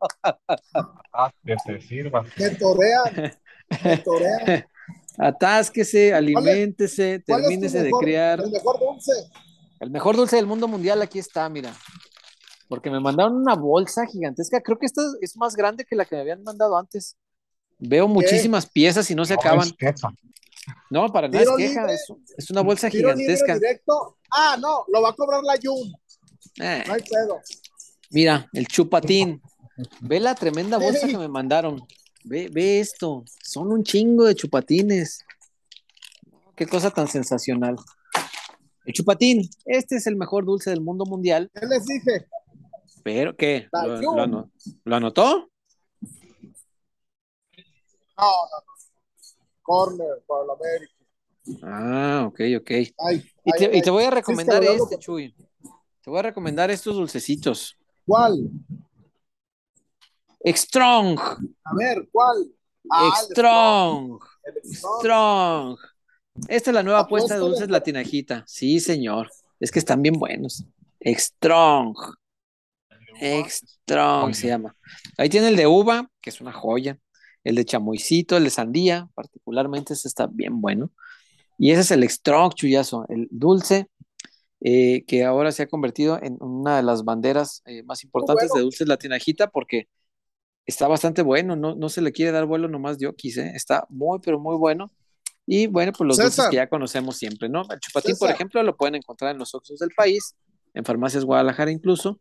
Ah, 1.14 1.32
que 1.43 1.56
te 1.66 1.82
sirva. 1.82 2.24
Me 2.38 2.50
torean, 2.52 3.34
torean. 4.04 4.66
Atásquese, 5.18 6.14
aliméntese, 6.14 7.24
¿Cuál 7.26 7.39
es 7.39 7.46
tu 7.46 7.50
termínese 7.50 7.78
de 7.80 7.84
mejor- 7.86 8.04
criar. 8.04 8.39
El 8.41 8.52
mejor 8.52 8.80
dulce. 8.80 9.12
El 9.80 9.89
mejor 9.89 10.16
dulce 10.18 10.36
del 10.36 10.46
mundo 10.46 10.68
mundial 10.68 11.02
aquí 11.02 11.20
está, 11.20 11.48
mira. 11.50 11.74
Porque 12.68 12.89
me 12.89 13.00
mandaron 13.00 13.36
una 13.38 13.56
bolsa 13.56 14.06
gigantesca. 14.06 14.60
Creo 14.62 14.78
que 14.78 14.86
esta 14.88 15.02
es 15.22 15.38
más 15.38 15.56
grande 15.56 15.86
que 15.86 15.96
la 15.96 16.04
que 16.06 16.16
me 16.16 16.22
habían 16.22 16.43
mandado 16.43 16.78
antes. 16.78 17.16
Veo 17.80 18.08
muchísimas 18.08 18.66
piezas 18.70 19.10
y 19.12 19.16
no 19.16 19.24
se 19.26 19.36
No 19.36 19.39
acaban. 19.39 19.68
es. 19.80 20.02
No, 20.89 21.07
para 21.11 21.28
nada 21.28 21.43
es 21.43 21.49
queja. 21.57 21.82
libre. 21.82 21.93
Es, 21.95 22.07
es 22.38 22.49
una 22.51 22.61
bolsa 22.61 22.89
Tiro 22.89 23.09
libre 23.09 23.24
gigantesca. 23.24 23.53
directo. 23.55 24.18
Ah, 24.32 24.57
no, 24.59 24.86
lo 24.91 25.01
va 25.01 25.09
a 25.09 25.13
cobrar 25.13 25.41
la 25.43 25.55
Jun. 25.61 25.91
Eh, 26.61 26.84
No 26.88 26.93
hay 26.93 27.01
pedo. 27.01 27.39
mira, 28.11 28.49
el 28.53 28.68
chupatín. 28.68 29.41
Ve 30.01 30.20
la 30.22 30.36
tremenda 30.36 30.78
bolsa 30.78 31.05
que 31.07 31.18
me 31.18 31.28
mandaron. 31.28 31.86
Ve, 32.24 32.49
ve 32.51 32.80
esto. 32.80 33.24
Son 33.43 33.72
un 33.72 33.84
chingo 33.84 34.24
de 34.24 34.34
chupatines. 34.36 35.20
Qué 36.55 36.66
cosa 36.66 36.89
tan 36.91 37.07
sensacional. 37.09 37.76
El 38.86 38.93
chupatín, 38.93 39.49
este 39.66 39.97
es 39.97 40.07
el 40.07 40.16
mejor 40.16 40.45
dulce 40.45 40.70
del 40.70 40.80
mundo 40.82 41.05
mundial. 41.05 41.51
¿Qué 41.53 41.66
les 41.68 41.86
dije? 41.86 42.28
Pero, 43.03 43.36
¿qué? 43.36 43.68
La 43.74 43.86
¿Lo, 43.86 44.01
lo 44.01 44.22
ano- 44.22 44.51
¿lo 44.86 44.95
anotó? 44.95 45.49
No, 48.18 48.24
no, 48.24 48.57
no. 48.64 48.64
Corner 49.66 50.24
para 50.28 50.43
el 50.43 50.49
América. 50.51 50.93
Ah, 51.63 52.26
ok, 52.28 52.39
ok. 52.59 52.72
Ay, 52.97 53.24
Y 53.43 53.51
te, 53.51 53.66
ay, 53.66 53.78
y 53.80 53.82
te 53.82 53.89
voy 53.89 54.03
a 54.03 54.11
recomendar 54.11 54.63
Sí, 54.63 54.70
este. 54.70 54.99
Chuy. 54.99 55.36
Te 56.01 56.09
voy 56.09 56.20
a 56.20 56.24
recomendar 56.24 56.70
estos 56.70 56.95
dulcecitos. 56.95 57.76
¿Cuál? 58.05 58.47
Strong, 60.45 61.20
A 61.20 61.76
ver, 61.76 62.07
¿cuál? 62.11 62.45
Ah, 62.91 63.11
Strong, 63.24 64.20
Strong. 64.63 64.99
Strong. 64.99 65.78
Esta 66.47 66.70
es 66.70 66.74
la 66.76 66.84
nueva 66.84 66.99
apuesta 66.99 67.34
de 67.34 67.39
dulces 67.39 67.70
latinajita. 67.70 68.43
Sí, 68.45 68.80
señor. 68.80 69.32
Es 69.59 69.72
que 69.72 69.80
están 69.80 70.03
bien 70.03 70.20
buenos. 70.20 70.63
Strong. 71.03 71.95
Strong 73.20 74.36
se 74.36 74.47
llama. 74.47 74.76
Ahí 75.18 75.30
tiene 75.30 75.47
el 75.47 75.55
de 75.55 75.66
uva, 75.66 76.07
que 76.22 76.30
es 76.30 76.41
una 76.41 76.51
joya. 76.53 76.99
El 77.46 77.56
de 77.56 77.64
chamoycito, 77.64 78.36
el 78.36 78.43
de 78.43 78.50
sandía, 78.50 79.10
particularmente 79.16 79.93
ese 79.93 80.10
está 80.10 80.28
bien 80.28 80.60
bueno. 80.60 80.91
Y 81.58 81.72
ese 81.72 81.82
es 81.82 81.91
el 81.91 82.10
Strong, 82.10 82.54
chuyazo, 82.56 83.06
el 83.08 83.30
dulce 83.32 83.88
eh, 84.62 85.06
que 85.06 85.24
ahora 85.24 85.52
se 85.52 85.64
ha 85.64 85.68
convertido 85.68 86.20
en 86.22 86.38
una 86.41 86.78
de 86.78 86.84
las 86.84 87.04
banderas 87.04 87.62
eh, 87.66 87.84
más 87.84 88.04
importantes 88.04 88.50
bueno. 88.50 88.56
de 88.56 88.64
dulces 88.64 88.88
latinajita 88.88 89.50
porque 89.50 89.88
está 90.66 90.88
bastante 90.88 91.22
bueno, 91.22 91.56
no, 91.56 91.76
no 91.76 91.89
se 91.89 92.02
le 92.02 92.12
quiere 92.12 92.32
dar 92.32 92.46
vuelo 92.46 92.68
nomás 92.68 92.98
de 92.98 93.08
oquis, 93.08 93.38
¿eh? 93.38 93.52
Está 93.56 93.86
muy, 93.89 94.20
pero 94.20 94.39
muy 94.39 94.58
bueno. 94.58 94.91
Y 95.46 95.68
bueno, 95.68 95.91
pues 95.96 96.08
los 96.08 96.18
dulces 96.18 96.48
que 96.50 96.56
ya 96.56 96.68
conocemos 96.68 97.18
siempre, 97.18 97.48
¿no? 97.50 97.62
El 97.70 97.80
chupatín, 97.80 98.18
por 98.18 98.32
ejemplo, 98.32 98.64
lo 98.64 98.76
pueden 98.76 98.96
encontrar 98.96 99.32
en 99.32 99.38
los 99.38 99.54
Oxxos 99.54 99.80
del 99.80 99.91
país, 99.96 100.36
en 100.74 100.84
Farmacias 100.84 101.24
Guadalajara 101.24 101.70
incluso. 101.72 102.20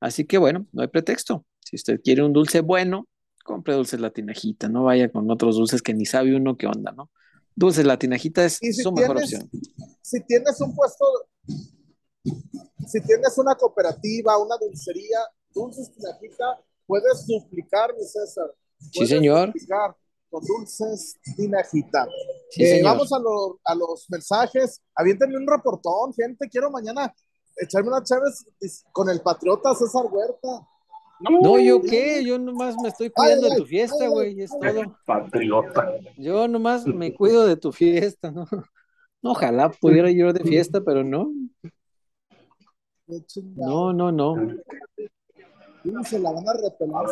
Así 0.00 0.24
que 0.24 0.38
bueno, 0.38 0.66
no 0.72 0.82
hay 0.82 0.88
pretexto. 0.88 1.46
Si 1.60 1.76
usted 1.76 2.00
quiere 2.02 2.24
un 2.24 2.32
dulce 2.32 2.60
bueno, 2.60 3.06
compre 3.44 3.74
dulces 3.74 4.00
latinajita, 4.00 4.68
no 4.68 4.82
vaya 4.84 5.08
con 5.12 5.30
otros 5.30 5.54
dulces 5.56 5.80
que 5.82 5.94
ni 5.94 6.04
sabe 6.06 6.34
uno 6.34 6.56
qué 6.56 6.66
onda, 6.66 6.90
¿no? 6.90 7.10
Dulces 7.54 7.84
latinajita 7.86 8.44
es 8.44 8.60
Y 8.60 8.72
si 8.72 8.82
su 8.82 8.90
mejor 8.90 9.18
opción. 9.18 9.48
Si 10.02 10.20
tienes 10.24 10.60
un 10.60 10.74
puesto, 10.74 11.04
si 12.86 13.00
tienes 13.02 13.38
una 13.38 13.54
cooperativa, 13.54 14.36
una 14.38 14.56
dulcería, 14.56 15.18
dulces 15.54 15.92
Tinajita, 15.94 16.60
puedes 16.86 17.26
duplicar, 17.26 17.94
mi 17.96 18.04
César. 18.04 18.52
Sí, 18.90 19.06
señor. 19.06 19.46
duplicar 19.48 19.94
con 20.30 20.44
dulces 20.44 21.14
Tinajita. 21.36 22.06
Sí, 22.50 22.64
Eh, 22.64 22.82
vamos 22.82 23.12
a, 23.12 23.18
lo- 23.18 23.60
a 23.64 23.74
los 23.74 24.06
mensajes. 24.10 24.82
Aviéntenme 24.94 25.36
un 25.36 25.46
reportón, 25.46 26.12
gente. 26.12 26.48
Quiero 26.48 26.70
mañana 26.70 27.14
echarme 27.56 27.88
una 27.88 28.02
chaves 28.02 28.44
con 28.92 29.08
el 29.08 29.20
patriota 29.20 29.74
César 29.74 30.06
Huerta. 30.10 30.66
No, 31.30 31.58
¿yo 31.58 31.80
qué? 31.80 32.24
Yo 32.24 32.38
nomás 32.38 32.76
me 32.76 32.88
estoy 32.88 33.10
cuidando 33.10 33.46
Ay, 33.46 33.52
de 33.52 33.58
tu 33.58 33.66
fiesta, 33.66 34.08
güey, 34.08 34.40
es 34.40 34.50
todo. 34.50 34.96
Patriota. 35.06 35.92
Yo 36.16 36.48
nomás 36.48 36.86
me 36.86 37.14
cuido 37.14 37.46
de 37.46 37.56
tu 37.56 37.72
fiesta, 37.72 38.30
¿no? 38.30 38.46
No, 39.22 39.30
Ojalá 39.30 39.70
pudiera 39.70 40.10
yo 40.10 40.34
de 40.34 40.44
fiesta, 40.44 40.82
pero 40.82 41.02
no, 41.02 41.32
no, 43.54 43.92
no, 43.92 44.12
no. 44.12 44.36
Se 46.04 46.18
la 46.18 46.30
van 46.30 46.46
a 46.46 46.52
repelar. 46.52 47.06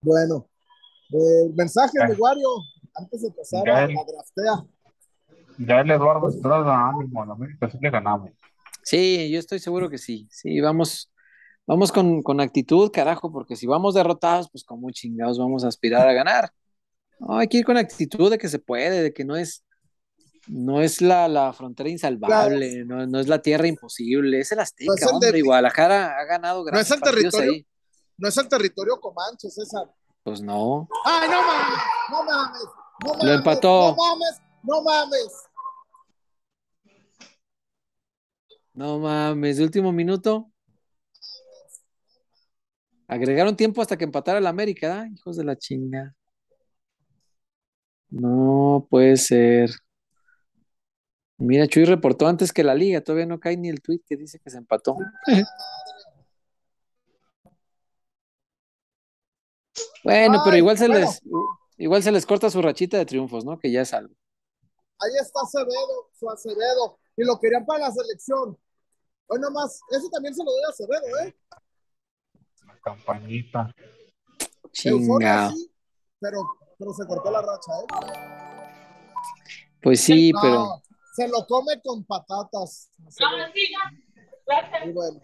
bueno, 0.00 0.48
eh, 1.12 1.50
mensaje, 1.54 1.98
mi 2.08 2.14
Wario, 2.14 2.48
antes 2.94 3.22
de 3.22 3.28
empezar 3.28 3.68
a 3.68 3.86
la 3.86 4.04
draftea. 4.04 4.66
Ya 5.58 5.80
el 5.80 5.90
Eduardo 5.90 6.28
Estrada, 6.28 6.88
ánimo, 6.88 7.22
a 7.22 7.26
la 7.26 7.32
América 7.32 7.70
sí 7.70 7.78
le 7.80 7.90
ganamos. 7.90 8.30
Sí, 8.82 9.30
yo 9.30 9.38
estoy 9.38 9.58
seguro 9.58 9.88
que 9.90 9.98
sí. 9.98 10.28
Sí, 10.30 10.60
vamos, 10.60 11.10
vamos 11.66 11.92
con, 11.92 12.22
con 12.22 12.40
actitud, 12.40 12.90
carajo, 12.90 13.30
porque 13.32 13.56
si 13.56 13.66
vamos 13.66 13.94
derrotados, 13.94 14.48
pues 14.50 14.64
como 14.64 14.90
chingados 14.90 15.38
vamos 15.38 15.64
a 15.64 15.68
aspirar 15.68 16.08
a 16.08 16.12
ganar. 16.12 16.50
No, 17.20 17.38
hay 17.38 17.48
que 17.48 17.58
ir 17.58 17.64
con 17.64 17.76
actitud 17.76 18.30
de 18.30 18.38
que 18.38 18.48
se 18.48 18.58
puede, 18.58 19.02
de 19.02 19.12
que 19.12 19.24
no 19.24 19.36
es, 19.36 19.64
no 20.46 20.80
es 20.80 21.02
la, 21.02 21.28
la 21.28 21.52
frontera 21.52 21.90
insalvable, 21.90 22.84
no, 22.84 23.06
no 23.06 23.18
es 23.20 23.28
la 23.28 23.42
tierra 23.42 23.66
imposible, 23.66 24.40
es 24.40 24.52
el 24.52 24.60
Azteca, 24.60 24.90
No 24.90 24.94
es 24.94 25.02
el 25.02 25.08
de- 25.08 25.12
hombre, 25.14 25.38
y 25.38 25.42
Guadalajara 25.42 26.16
ha 26.18 26.24
ganado 26.24 26.64
No 26.64 26.78
es 26.78 26.88
grandes 26.88 26.90
el 26.92 27.00
territorio. 27.02 27.52
ahí. 27.52 27.66
No 28.16 28.28
es 28.28 28.36
el 28.36 28.48
territorio 28.48 29.00
Comanche, 29.00 29.50
César. 29.50 29.92
Pues 30.22 30.40
no, 30.40 30.88
¡Ay, 31.04 31.28
no 31.28 31.42
mames! 31.42 31.78
¡No 32.10 32.24
mames! 32.24 32.62
¡No 33.04 33.10
mames! 33.12 33.24
Lo 33.24 33.32
empató. 33.32 33.68
¡No 33.90 33.96
mames! 33.96 34.40
¡No 34.62 34.82
mames! 34.82 35.32
No 38.78 39.00
mames, 39.00 39.56
de 39.56 39.64
último 39.64 39.90
minuto. 39.90 40.52
Agregaron 43.08 43.56
tiempo 43.56 43.82
hasta 43.82 43.96
que 43.98 44.04
empatara 44.04 44.38
el 44.38 44.46
América, 44.46 44.86
¿verdad? 44.88 45.06
Hijos 45.12 45.36
de 45.36 45.42
la 45.42 45.56
chinga. 45.56 46.14
No 48.08 48.86
puede 48.88 49.16
ser. 49.16 49.70
Mira, 51.38 51.66
Chuy 51.66 51.86
reportó 51.86 52.28
antes 52.28 52.52
que 52.52 52.62
la 52.62 52.76
liga, 52.76 53.00
todavía 53.00 53.26
no 53.26 53.40
cae 53.40 53.56
ni 53.56 53.68
el 53.68 53.80
tweet 53.80 54.02
que 54.06 54.16
dice 54.16 54.38
que 54.38 54.50
se 54.50 54.58
empató. 54.58 54.96
Bueno, 60.04 60.40
pero 60.44 60.56
igual 60.56 60.78
se 60.78 60.88
les 60.88 61.20
igual 61.76 62.02
se 62.02 62.12
les 62.12 62.24
corta 62.24 62.48
su 62.48 62.62
rachita 62.62 62.96
de 62.96 63.06
triunfos, 63.06 63.44
¿no? 63.44 63.58
Que 63.58 63.72
ya 63.72 63.82
es 63.82 63.92
algo. 63.92 64.14
Ahí 65.00 65.10
está 65.20 65.40
Acevedo, 65.42 66.10
su 66.18 66.30
Acevedo. 66.30 66.98
Y 67.16 67.24
lo 67.24 67.40
querían 67.40 67.66
para 67.66 67.88
la 67.88 67.92
selección. 67.92 68.56
Hoy 69.30 69.40
nomás, 69.40 69.80
ese 69.90 70.08
también 70.10 70.34
se 70.34 70.42
lo 70.42 70.50
doy 70.50 70.62
a 70.64 70.70
Acevedo, 70.70 71.18
¿eh? 71.22 71.36
La 72.66 72.78
campañita. 72.82 73.74
Euforia 74.84 75.48
Chingado. 75.48 75.50
sí, 75.50 75.70
pero, 76.18 76.38
pero 76.78 76.92
se 76.94 77.06
cortó 77.06 77.30
la 77.30 77.42
racha, 77.42 77.72
¿eh? 77.80 77.86
Pues 79.82 80.00
sí, 80.00 80.32
No, 80.32 80.40
pero 80.40 80.82
Se 81.14 81.28
lo 81.28 81.46
come 81.46 81.80
con 81.82 82.04
patatas. 82.04 82.90
Y 84.86 84.92
bueno, 84.92 85.20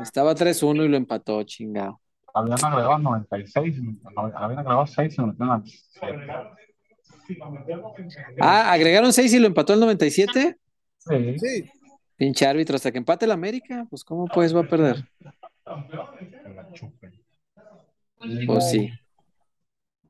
estaba 0.00 0.34
3-1 0.34 0.84
y 0.84 0.88
lo 0.88 0.96
empató, 0.96 1.42
chingado. 1.42 2.00
Habían 2.32 2.64
agregado 2.64 2.98
96, 2.98 3.76
no, 4.14 4.22
habían 4.36 4.58
agregado 4.60 4.86
6 4.86 5.14
y 5.14 5.20
nos 5.20 5.28
metieron 5.28 5.54
al 5.54 5.64
7. 5.66 6.26
Ah, 8.40 8.72
agregaron 8.72 9.12
6 9.12 9.32
y 9.32 9.38
lo 9.40 9.46
empató 9.48 9.72
el 9.74 9.80
97. 9.80 10.56
Sí. 10.98 11.38
sí. 11.38 11.70
Pinche 12.16 12.46
árbitro, 12.46 12.76
hasta 12.76 12.92
que 12.92 12.98
empate 12.98 13.24
el 13.24 13.32
América, 13.32 13.86
pues 13.90 14.04
¿cómo 14.04 14.26
pues 14.26 14.54
va 14.54 14.60
a 14.60 14.68
perder? 14.68 15.04
Pues 18.46 18.70
sí. 18.70 18.90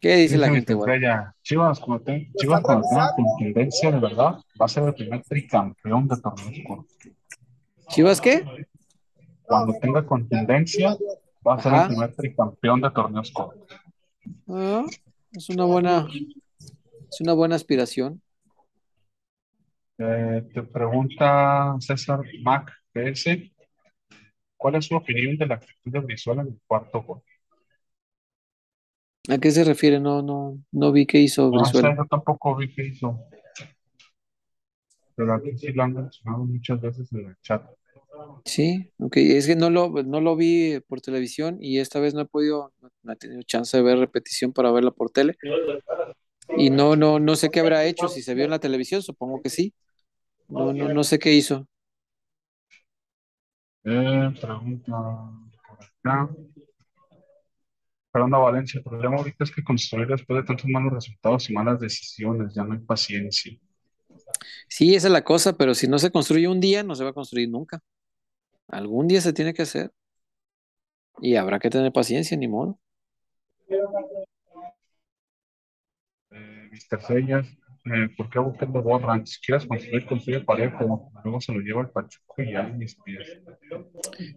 ¿Qué 0.01 0.17
dice 0.17 0.37
la 0.37 0.51
gente, 0.51 0.75
güey? 0.75 1.01
Chivas, 1.43 1.81
cuando, 1.81 2.05
Chivas, 2.37 2.63
tenga 2.63 3.15
contundencia 3.17 3.91
de 3.91 3.99
verdad, 3.99 4.35
va 4.61 4.67
a 4.67 4.69
ser 4.69 4.83
el 4.85 4.95
primer 4.95 5.23
tricampeón 5.23 6.09
de 6.09 6.17
torneos 6.19 6.59
cortos. 6.67 6.97
¿Chivas 7.89 8.21
qué? 8.21 8.67
Cuando 9.45 9.73
tenga 9.81 10.05
contundencia, 10.05 10.95
va 11.47 11.55
a 11.55 11.63
ser 11.63 11.73
Ajá. 11.73 11.83
el 11.85 11.89
primer 11.89 12.15
tricampeón 12.15 12.83
de 12.83 12.91
torneos 12.91 13.33
cortos. 13.33 13.81
Ah, 14.47 14.85
es 15.33 15.49
una 15.49 15.65
buena, 15.65 16.07
es 17.11 17.21
una 17.21 17.33
buena 17.33 17.57
aspiración. 17.57 18.21
Eh, 19.97 20.42
te 20.53 20.62
pregunta 20.64 21.76
César 21.80 22.20
Mac 22.42 22.72
PS, 22.92 23.53
¿cuál 24.57 24.76
es 24.76 24.86
su 24.86 24.97
opinión 24.97 25.36
de 25.36 25.47
la 25.47 25.55
actitud 25.57 25.92
de 25.92 26.01
Brizuela 26.01 26.42
en 26.42 26.49
el 26.49 26.61
cuarto 26.66 27.03
gol? 27.03 27.22
¿A 29.28 29.38
qué 29.38 29.51
se 29.51 29.64
refiere? 29.64 30.01
No, 30.01 30.20
no, 30.22 30.59
no 30.72 30.92
vi 30.92 31.07
qué 31.07 31.18
hizo 31.18 31.51
No 31.51 31.64
sé, 31.64 31.78
Brizuela. 31.78 31.97
yo 31.97 32.05
tampoco 32.07 32.57
vi 32.57 32.74
qué 32.74 32.86
hizo. 32.86 33.18
Pero 35.14 35.34
aquí 35.34 35.57
sí 35.57 35.72
lo 35.72 35.84
han 35.84 35.95
mencionado 35.95 36.45
muchas 36.45 36.80
veces 36.80 37.12
en 37.12 37.26
el 37.26 37.36
chat. 37.40 37.62
Sí, 38.45 38.90
ok, 38.99 39.16
es 39.16 39.47
que 39.47 39.57
no 39.57 39.70
lo, 39.70 39.90
no 40.03 40.20
lo 40.20 40.36
vi 40.36 40.80
por 40.88 41.01
televisión 41.01 41.59
y 41.61 41.78
esta 41.78 42.01
vez 42.01 42.14
no 42.14 42.20
he 42.20 42.26
podido, 42.26 42.72
no 43.03 43.12
he 43.12 43.16
tenido 43.16 43.42
chance 43.42 43.76
de 43.76 43.82
ver 43.82 43.99
repetición 43.99 44.53
para 44.53 44.70
verla 44.72 44.90
por 44.90 45.11
tele. 45.11 45.36
Y 46.57 46.70
no, 46.70 46.95
no, 46.97 47.18
no 47.18 47.36
sé 47.36 47.51
qué 47.51 47.61
habrá 47.61 47.84
hecho, 47.84 48.09
si 48.09 48.22
se 48.22 48.34
vio 48.34 48.45
en 48.45 48.51
la 48.51 48.59
televisión, 48.59 49.03
supongo 49.03 49.40
que 49.40 49.49
sí. 49.51 49.72
No, 50.49 50.72
no, 50.72 50.88
no 50.92 51.05
sé 51.05 51.18
qué 51.18 51.32
hizo. 51.32 51.66
Eh, 53.84 54.34
pregunta 54.40 54.92
por 55.68 55.78
acá. 55.84 56.30
Fernando 58.12 58.40
Valencia, 58.40 58.78
el 58.78 58.84
problema 58.84 59.16
ahorita 59.16 59.45
es 59.45 59.51
que 59.51 59.64
construir 59.64 60.07
después 60.07 60.40
de 60.40 60.47
tantos 60.47 60.66
malos 60.66 60.92
resultados 60.92 61.51
y 61.51 61.53
malas 61.53 61.80
decisiones, 61.80 62.55
ya 62.55 62.62
no 62.62 62.74
hay 62.74 62.78
paciencia. 62.78 63.59
Sí, 64.68 64.95
esa 64.95 65.09
es 65.09 65.12
la 65.12 65.24
cosa, 65.24 65.57
pero 65.57 65.74
si 65.74 65.88
no 65.88 65.99
se 65.99 66.11
construye 66.12 66.47
un 66.49 66.61
día, 66.61 66.82
no 66.82 66.95
se 66.95 67.05
va 67.05 67.11
a 67.11 67.14
construir 67.14 67.49
nunca. 67.49 67.80
Algún 68.68 69.09
día 69.09 69.20
se 69.20 69.32
tiene 69.32 69.53
que 69.53 69.62
hacer. 69.62 69.90
Y 71.20 71.36
habrá 71.36 71.59
que 71.59 71.70
tener 71.70 71.92
paciencia, 71.92 72.36
ni 72.36 72.49
modo. 72.49 72.78
Eh, 76.30 76.70
Mr. 76.70 77.03
Señas, 77.03 77.47
eh, 77.85 78.09
¿por 78.16 78.30
qué 78.30 78.39
buscar 78.39 78.68
lo 78.70 78.82
borran? 78.82 79.26
Si 79.26 79.41
quieres 79.41 79.66
construir, 79.66 80.07
construye 80.07 80.41
parejo, 80.41 81.12
luego 81.22 81.41
se 81.41 81.53
lo 81.53 81.61
lleva 81.61 81.82
el 81.82 81.91
Pachuco 81.91 82.43
y 82.43 82.53
ya 82.53 82.61
en 82.61 82.78
mis 82.78 82.95
pies. 82.97 83.41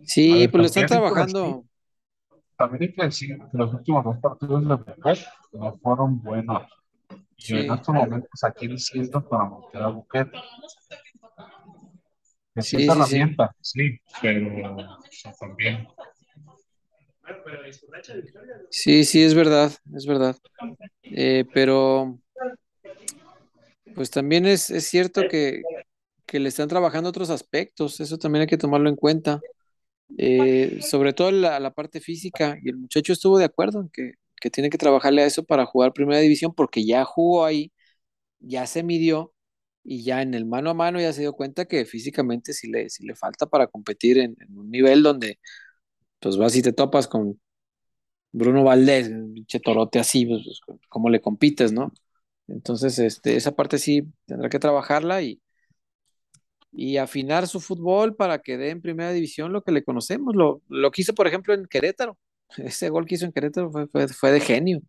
Sí, 0.04 0.40
ver, 0.40 0.52
pues 0.52 0.62
lo 0.62 0.68
hay 0.68 0.72
que 0.74 0.82
decir, 0.82 0.88
trabajando. 0.88 1.66
también 2.58 2.84
hay 2.84 2.94
que 2.94 3.04
decir 3.04 3.38
que 3.38 3.58
los 3.58 3.74
últimos 3.74 4.04
dos 4.04 4.18
partidos 4.18 4.68
de 4.68 4.76
Buquet 4.76 5.20
no 5.54 5.78
fueron 5.78 6.22
buenos. 6.22 6.64
Y 7.38 7.56
en 7.56 7.72
estos 7.72 7.96
momentos 7.96 8.44
aquí 8.44 8.66
el 8.66 8.80
siento 8.80 9.28
para 9.28 9.46
montar 9.46 9.84
a 9.84 9.88
Buquet. 9.90 10.30
Sí 12.60 12.60
es 12.60 12.66
sí, 12.66 12.78
sí, 12.78 12.84
sí. 12.84 12.92
herramienta, 12.92 13.56
sí, 13.62 14.00
pero 14.22 14.76
o 14.76 15.00
sea, 15.12 15.32
también. 15.34 15.88
Sí, 18.70 19.04
sí, 19.06 19.24
es 19.24 19.34
verdad, 19.34 19.72
es 19.94 20.06
verdad. 20.06 20.36
Eh, 21.04 21.46
pero 21.54 22.20
pues 23.98 24.12
también 24.12 24.48
es, 24.48 24.72
es 24.72 24.88
cierto 24.88 25.28
que, 25.28 25.68
que 26.28 26.40
le 26.40 26.50
están 26.50 26.70
trabajando 26.70 27.10
otros 27.10 27.32
aspectos, 27.32 28.00
eso 28.02 28.20
también 28.20 28.42
hay 28.44 28.48
que 28.48 28.58
tomarlo 28.60 28.90
en 28.90 28.98
cuenta. 28.98 29.46
Eh, 30.18 30.80
sobre 30.82 31.14
todo 31.14 31.32
la, 31.32 31.60
la 31.60 31.74
parte 31.74 32.02
física, 32.02 32.60
y 32.64 32.70
el 32.70 32.78
muchacho 32.78 33.14
estuvo 33.14 33.38
de 33.40 33.46
acuerdo 33.46 33.82
en 33.82 33.90
que, 33.90 34.14
que 34.42 34.50
tiene 34.52 34.70
que 34.72 34.78
trabajarle 34.80 35.24
a 35.24 35.28
eso 35.28 35.46
para 35.46 35.66
jugar 35.68 35.94
primera 35.94 36.22
división, 36.22 36.54
porque 36.56 36.86
ya 36.86 37.06
jugó 37.06 37.46
ahí, 37.46 37.74
ya 38.40 38.68
se 38.68 38.84
midió, 38.84 39.34
y 39.84 40.04
ya 40.04 40.22
en 40.22 40.34
el 40.36 40.46
mano 40.46 40.72
a 40.72 40.76
mano 40.76 41.00
ya 41.02 41.14
se 41.14 41.22
dio 41.22 41.34
cuenta 41.34 41.66
que 41.66 41.86
físicamente 41.86 42.54
sí 42.54 42.70
le, 42.70 42.90
sí 42.90 43.06
le 43.06 43.16
falta 43.16 43.48
para 43.48 43.68
competir 43.68 44.20
en, 44.20 44.36
en 44.42 44.58
un 44.58 44.70
nivel 44.72 45.04
donde 45.04 45.40
pues 46.20 46.38
vas 46.38 46.56
y 46.56 46.62
te 46.64 46.74
topas 46.74 47.08
con 47.08 47.40
Bruno 48.32 48.64
Valdés, 48.64 49.10
un 49.10 49.34
pinche 49.34 49.60
torote 49.60 50.00
así, 50.00 50.26
pues, 50.26 50.44
pues, 50.66 50.80
¿cómo 50.90 51.10
le 51.10 51.22
compites, 51.22 51.72
no? 51.74 51.94
Entonces, 52.48 53.00
este, 53.00 53.36
esa 53.36 53.56
parte 53.56 53.78
sí 53.78 54.04
tendrá 54.26 54.50
que 54.50 54.60
trabajarla 54.60 55.22
y, 55.22 55.42
y 56.72 56.98
afinar 56.98 57.48
su 57.48 57.60
fútbol 57.60 58.16
para 58.16 58.40
que 58.40 58.58
dé 58.58 58.70
en 58.70 58.82
primera 58.82 59.12
división 59.12 59.52
lo 59.52 59.64
que 59.64 59.72
le 59.72 59.84
conocemos. 59.84 60.36
Lo, 60.36 60.62
lo 60.70 60.92
que 60.92 61.02
hizo, 61.02 61.14
por 61.14 61.28
ejemplo, 61.28 61.54
en 61.54 61.66
Querétaro. 61.66 62.18
Ese 62.58 62.90
gol 62.90 63.06
que 63.06 63.16
hizo 63.16 63.26
en 63.26 63.32
Querétaro 63.32 63.72
fue, 63.72 64.08
fue, 64.08 64.32
de 64.32 64.40
genio. 64.40 64.82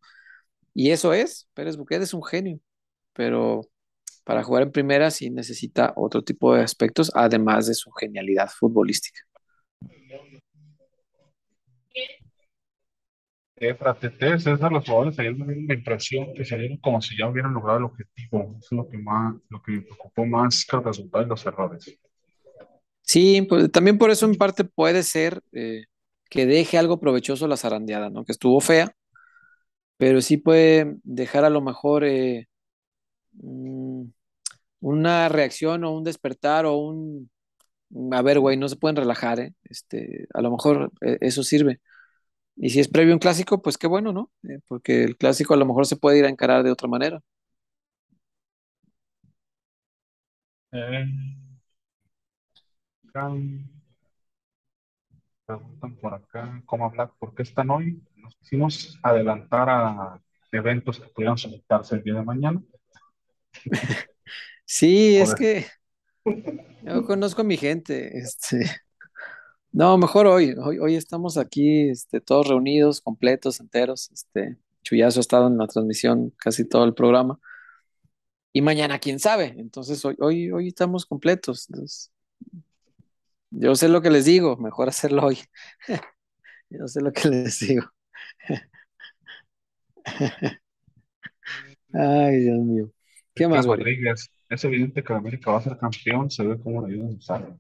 Y 0.75 0.91
eso 0.91 1.13
es, 1.13 1.49
Pérez 1.55 1.77
Buquet 1.77 2.03
es 2.03 2.15
un 2.15 2.25
genio. 2.25 2.61
Pero 3.15 3.63
para 4.25 4.45
jugar 4.45 4.63
en 4.65 4.73
primera 4.73 5.11
sí 5.11 5.31
necesita 5.31 5.93
otro 5.97 6.23
tipo 6.23 6.55
de 6.55 6.63
aspectos, 6.63 7.11
además 7.15 7.67
de 7.67 7.75
su 7.75 7.91
genialidad 7.93 8.49
futbolística. 8.51 9.21
Para 13.79 13.95
TT, 13.95 14.39
César, 14.39 14.71
los 14.71 14.85
jugadores 14.85 15.19
ayer 15.19 15.35
me 15.35 15.55
la 15.67 15.75
impresión 15.75 16.33
que 16.35 16.45
salieron 16.45 16.77
como 16.79 17.01
si 17.03 17.17
ya 17.19 17.29
hubieran 17.29 17.53
logrado 17.53 17.79
el 17.79 17.85
objetivo. 17.85 18.57
Eso 18.59 18.69
es 18.71 18.73
lo 18.73 18.89
que 18.89 18.99
más, 18.99 19.35
lo 19.49 19.61
que 19.61 19.73
me 19.73 19.83
preocupó 19.83 20.27
más 20.27 20.65
que 20.65 20.77
el 20.77 20.85
resultado 20.85 21.25
y 21.25 21.29
los 21.29 21.45
errores. 21.45 21.99
Sí, 23.03 23.43
pues, 23.49 23.71
también 23.73 23.99
por 23.99 24.11
eso 24.11 24.27
en 24.27 24.37
parte 24.37 24.65
puede 24.65 25.03
ser 25.03 25.43
eh, 25.53 25.87
que 26.31 26.47
deje 26.47 26.79
algo 26.79 27.01
provechoso 27.01 27.49
la 27.49 27.57
zarandeada, 27.57 28.11
¿no? 28.11 28.25
Que 28.25 28.33
estuvo 28.33 28.61
fea, 28.61 28.93
pero 29.97 30.21
sí 30.21 30.37
puede 30.37 30.97
dejar 31.03 31.45
a 31.45 31.51
lo 31.51 31.61
mejor 31.61 32.05
eh, 32.05 32.47
mm, 33.33 34.05
una 34.81 35.29
reacción 35.29 35.85
o 35.85 35.97
un 35.97 36.05
despertar 36.05 36.67
o 36.67 36.77
un, 36.77 37.31
a 38.13 38.23
ver, 38.23 38.39
güey, 38.39 38.57
no 38.57 38.69
se 38.69 38.77
pueden 38.77 38.97
relajar, 38.97 39.41
¿eh? 39.41 39.55
Este, 39.65 40.29
a 40.33 40.43
lo 40.43 40.53
mejor 40.53 40.93
eso 41.01 41.43
sirve. 41.43 41.81
Y 42.61 42.71
si 42.71 42.81
es 42.81 42.89
previo 42.89 43.13
a 43.13 43.17
un 43.17 43.21
clásico, 43.21 43.63
pues 43.63 43.79
qué 43.79 43.87
bueno, 43.87 44.13
¿no? 44.13 44.31
Eh, 44.43 44.59
porque 44.67 45.05
el 45.05 45.17
clásico 45.17 45.55
a 45.55 45.57
lo 45.57 45.65
mejor 45.65 45.87
se 45.87 45.97
puede 45.97 46.19
ir 46.19 46.25
a 46.25 46.29
encarar 46.29 46.65
de 46.65 46.73
otra 46.73 46.89
manera. 46.89 47.23
Eh, 50.73 51.07
preguntan 55.47 55.97
por 55.97 56.15
acá, 56.15 56.63
¿cómo 56.67 56.85
hablar? 56.87 57.13
¿Por 57.19 57.35
qué 57.35 57.43
están 57.43 57.71
hoy? 57.71 58.03
Nos 58.17 58.35
quisimos 58.37 58.99
adelantar 59.03 59.71
a 59.71 60.21
eventos 60.51 60.99
que 60.99 61.09
pudieran 61.09 61.39
solicitarse 61.39 61.95
el 61.95 62.03
día 62.03 62.15
de 62.15 62.25
mañana. 62.25 62.63
Sí, 64.71 65.17
es 65.17 65.35
que 65.35 65.65
yo 66.83 67.03
conozco 67.07 67.41
a 67.41 67.45
mi 67.45 67.57
gente, 67.57 68.19
este, 68.19 68.67
no, 69.73 69.99
mejor 69.99 70.27
hoy, 70.27 70.55
hoy, 70.59 70.79
hoy 70.79 70.97
estamos 70.97 71.37
aquí, 71.37 71.89
este, 71.91 72.21
todos 72.21 72.49
reunidos, 72.49 73.01
completos, 73.01 73.61
enteros, 73.61 74.11
este, 74.11 74.57
Chuyazo 74.83 75.21
ha 75.21 75.23
estado 75.23 75.47
en 75.49 75.59
la 75.59 75.67
transmisión 75.67 76.31
casi 76.39 76.67
todo 76.67 76.85
el 76.85 76.95
programa, 76.95 77.39
y 78.53 78.63
mañana 78.63 78.99
quién 78.99 79.19
sabe, 79.19 79.55
entonces 79.59 80.05
hoy, 80.05 80.17
hoy, 80.21 80.51
hoy 80.51 80.69
estamos 80.69 81.07
completos, 81.07 81.69
entonces, 81.69 82.13
yo 83.51 83.75
sé 83.75 83.89
lo 83.89 84.03
que 84.03 84.11
les 84.11 84.25
digo, 84.25 84.57
mejor 84.57 84.89
hacerlo 84.89 85.27
hoy, 85.27 85.39
yo 86.71 86.89
sé 86.89 87.01
lo 87.01 87.13
que 87.13 87.29
les 87.29 87.61
digo. 87.61 87.85
Ay, 91.93 92.41
Dios 92.41 92.59
mío. 92.59 92.91
¿Qué 93.35 93.49
más? 93.49 93.65
Rodríguez, 93.65 94.31
es 94.49 94.65
evidente 94.65 95.03
que 95.03 95.13
América 95.13 95.53
va 95.53 95.59
a 95.59 95.63
ser 95.63 95.79
campeón, 95.79 96.31
se 96.31 96.45
ve 96.45 96.59
cómo 96.61 96.87
le 96.87 96.95
ayudan 96.95 97.13
a 97.13 97.17
usar. 97.17 97.57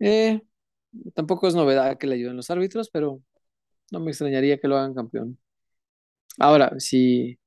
Eh, 0.00 0.40
tampoco 1.14 1.48
es 1.48 1.54
novedad 1.54 1.98
que 1.98 2.06
le 2.06 2.16
ayuden 2.16 2.36
los 2.36 2.50
árbitros, 2.50 2.90
pero 2.90 3.22
no 3.90 4.00
me 4.00 4.10
extrañaría 4.10 4.58
que 4.58 4.68
lo 4.68 4.76
hagan 4.76 4.94
campeón. 4.94 5.38
Ahora, 6.38 6.72
si, 6.78 7.38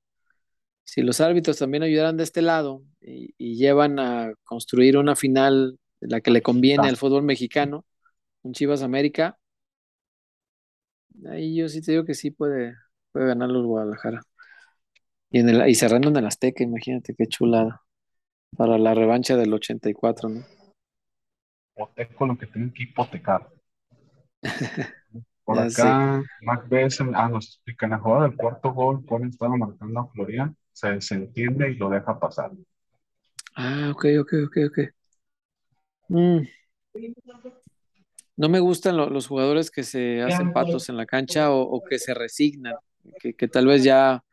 si 0.83 1.01
los 1.01 1.21
árbitros 1.21 1.57
también 1.57 1.83
ayudaran 1.83 2.17
de 2.17 2.23
este 2.23 2.41
lado 2.41 2.83
y, 3.01 3.33
y 3.37 3.57
llevan 3.57 3.99
a 3.99 4.33
construir 4.43 4.97
una 4.97 5.15
final 5.15 5.79
de 5.99 6.07
la 6.07 6.21
que 6.21 6.31
le 6.31 6.41
conviene 6.41 6.87
al 6.87 6.97
fútbol 6.97 7.23
mexicano, 7.23 7.85
un 8.43 8.53
Chivas 8.53 8.81
América, 8.83 9.37
ahí 11.29 11.55
yo 11.55 11.67
sí 11.69 11.81
te 11.81 11.91
digo 11.91 12.05
que 12.05 12.13
sí 12.13 12.31
puede, 12.31 12.75
puede 13.11 13.27
ganar 13.27 13.49
los 13.49 13.65
Guadalajara. 13.65 14.21
Y, 15.29 15.39
en 15.39 15.49
el, 15.49 15.69
y 15.69 15.75
cerrando 15.75 16.09
en 16.09 16.17
el 16.17 16.25
Azteca, 16.25 16.63
imagínate 16.63 17.15
qué 17.17 17.27
chulada. 17.27 17.81
Para 18.55 18.77
la 18.77 18.93
revancha 18.93 19.35
del 19.35 19.53
84, 19.53 20.29
¿no? 20.29 20.56
Hipoteco 21.77 22.25
lo 22.25 22.37
que 22.37 22.47
tienen 22.47 22.73
que 22.73 22.83
hipotecar. 22.83 23.47
Por 25.43 25.69
sé. 25.69 25.81
acá, 25.83 26.23
Mac 26.41 26.67
BS, 26.67 27.03
ah, 27.13 27.29
nos 27.29 27.45
explican, 27.45 27.91
la 27.91 27.99
jugada 27.99 28.23
del 28.27 28.35
cuarto 28.35 28.73
gol, 28.73 29.05
Ponen 29.05 29.29
estaba 29.29 29.55
marcando 29.55 29.99
a 29.99 30.07
Florian, 30.07 30.57
se 30.73 30.89
desentiende 30.93 31.71
y 31.71 31.75
lo 31.75 31.89
deja 31.89 32.19
pasar. 32.19 32.51
Ah, 33.55 33.91
ok, 33.91 34.05
ok, 34.21 34.33
ok, 34.47 34.57
ok. 34.67 34.79
Mm, 36.09 36.47
No 38.37 38.49
me 38.49 38.59
gustan 38.59 38.97
lo- 38.97 39.09
los 39.09 39.27
jugadores 39.27 39.71
que 39.71 39.83
se 39.83 40.21
hacen 40.21 40.53
patos 40.53 40.89
en 40.89 40.97
la 40.97 41.05
cancha 41.05 41.51
o, 41.51 41.61
o 41.61 41.83
que 41.83 41.97
se 41.99 42.13
resignan, 42.13 42.75
que, 43.19 43.33
que 43.33 43.47
tal 43.47 43.65
vez 43.67 43.83
ya, 43.83 44.23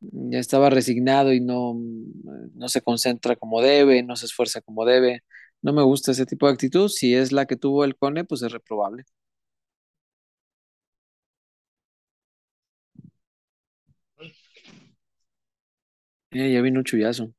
ya 0.00 0.38
estaba 0.38 0.70
resignado 0.70 1.32
y 1.32 1.40
no, 1.40 1.74
no 2.54 2.68
se 2.68 2.80
concentra 2.80 3.36
como 3.36 3.60
debe, 3.60 4.02
no 4.02 4.16
se 4.16 4.26
esfuerza 4.26 4.60
como 4.60 4.84
debe. 4.84 5.22
No 5.62 5.72
me 5.72 5.82
gusta 5.82 6.12
ese 6.12 6.26
tipo 6.26 6.46
de 6.46 6.52
actitud. 6.52 6.88
Si 6.88 7.14
es 7.14 7.32
la 7.32 7.46
que 7.46 7.56
tuvo 7.56 7.84
el 7.84 7.96
Cone, 7.96 8.24
pues 8.24 8.42
es 8.42 8.52
reprobable. 8.52 9.04
Eh, 16.32 16.52
ya 16.52 16.60
vino 16.62 16.80
un 16.80 16.84
chullazo. 16.84 17.32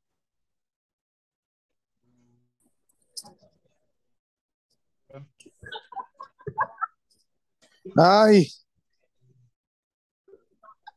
Ay, 7.97 8.47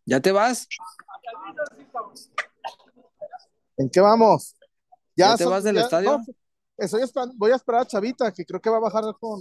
¿Ya 0.04 0.20
te 0.20 0.30
vas? 0.30 0.68
¿en 3.76 3.90
qué 3.90 4.00
vamos? 4.00 4.54
¿Ya 5.16 5.36
te 5.36 5.44
son- 5.44 5.50
vas 5.52 5.64
del 5.64 5.78
estadio? 5.78 6.18
no, 6.18 6.24
estoy 6.76 7.02
esperando, 7.02 7.34
voy 7.36 7.52
a 7.52 7.56
esperar 7.56 7.82
a 7.82 7.86
Chavita, 7.86 8.32
que 8.32 8.44
creo 8.44 8.60
que 8.60 8.70
va 8.70 8.76
a 8.78 8.80
bajar 8.80 9.04
con 9.20 9.40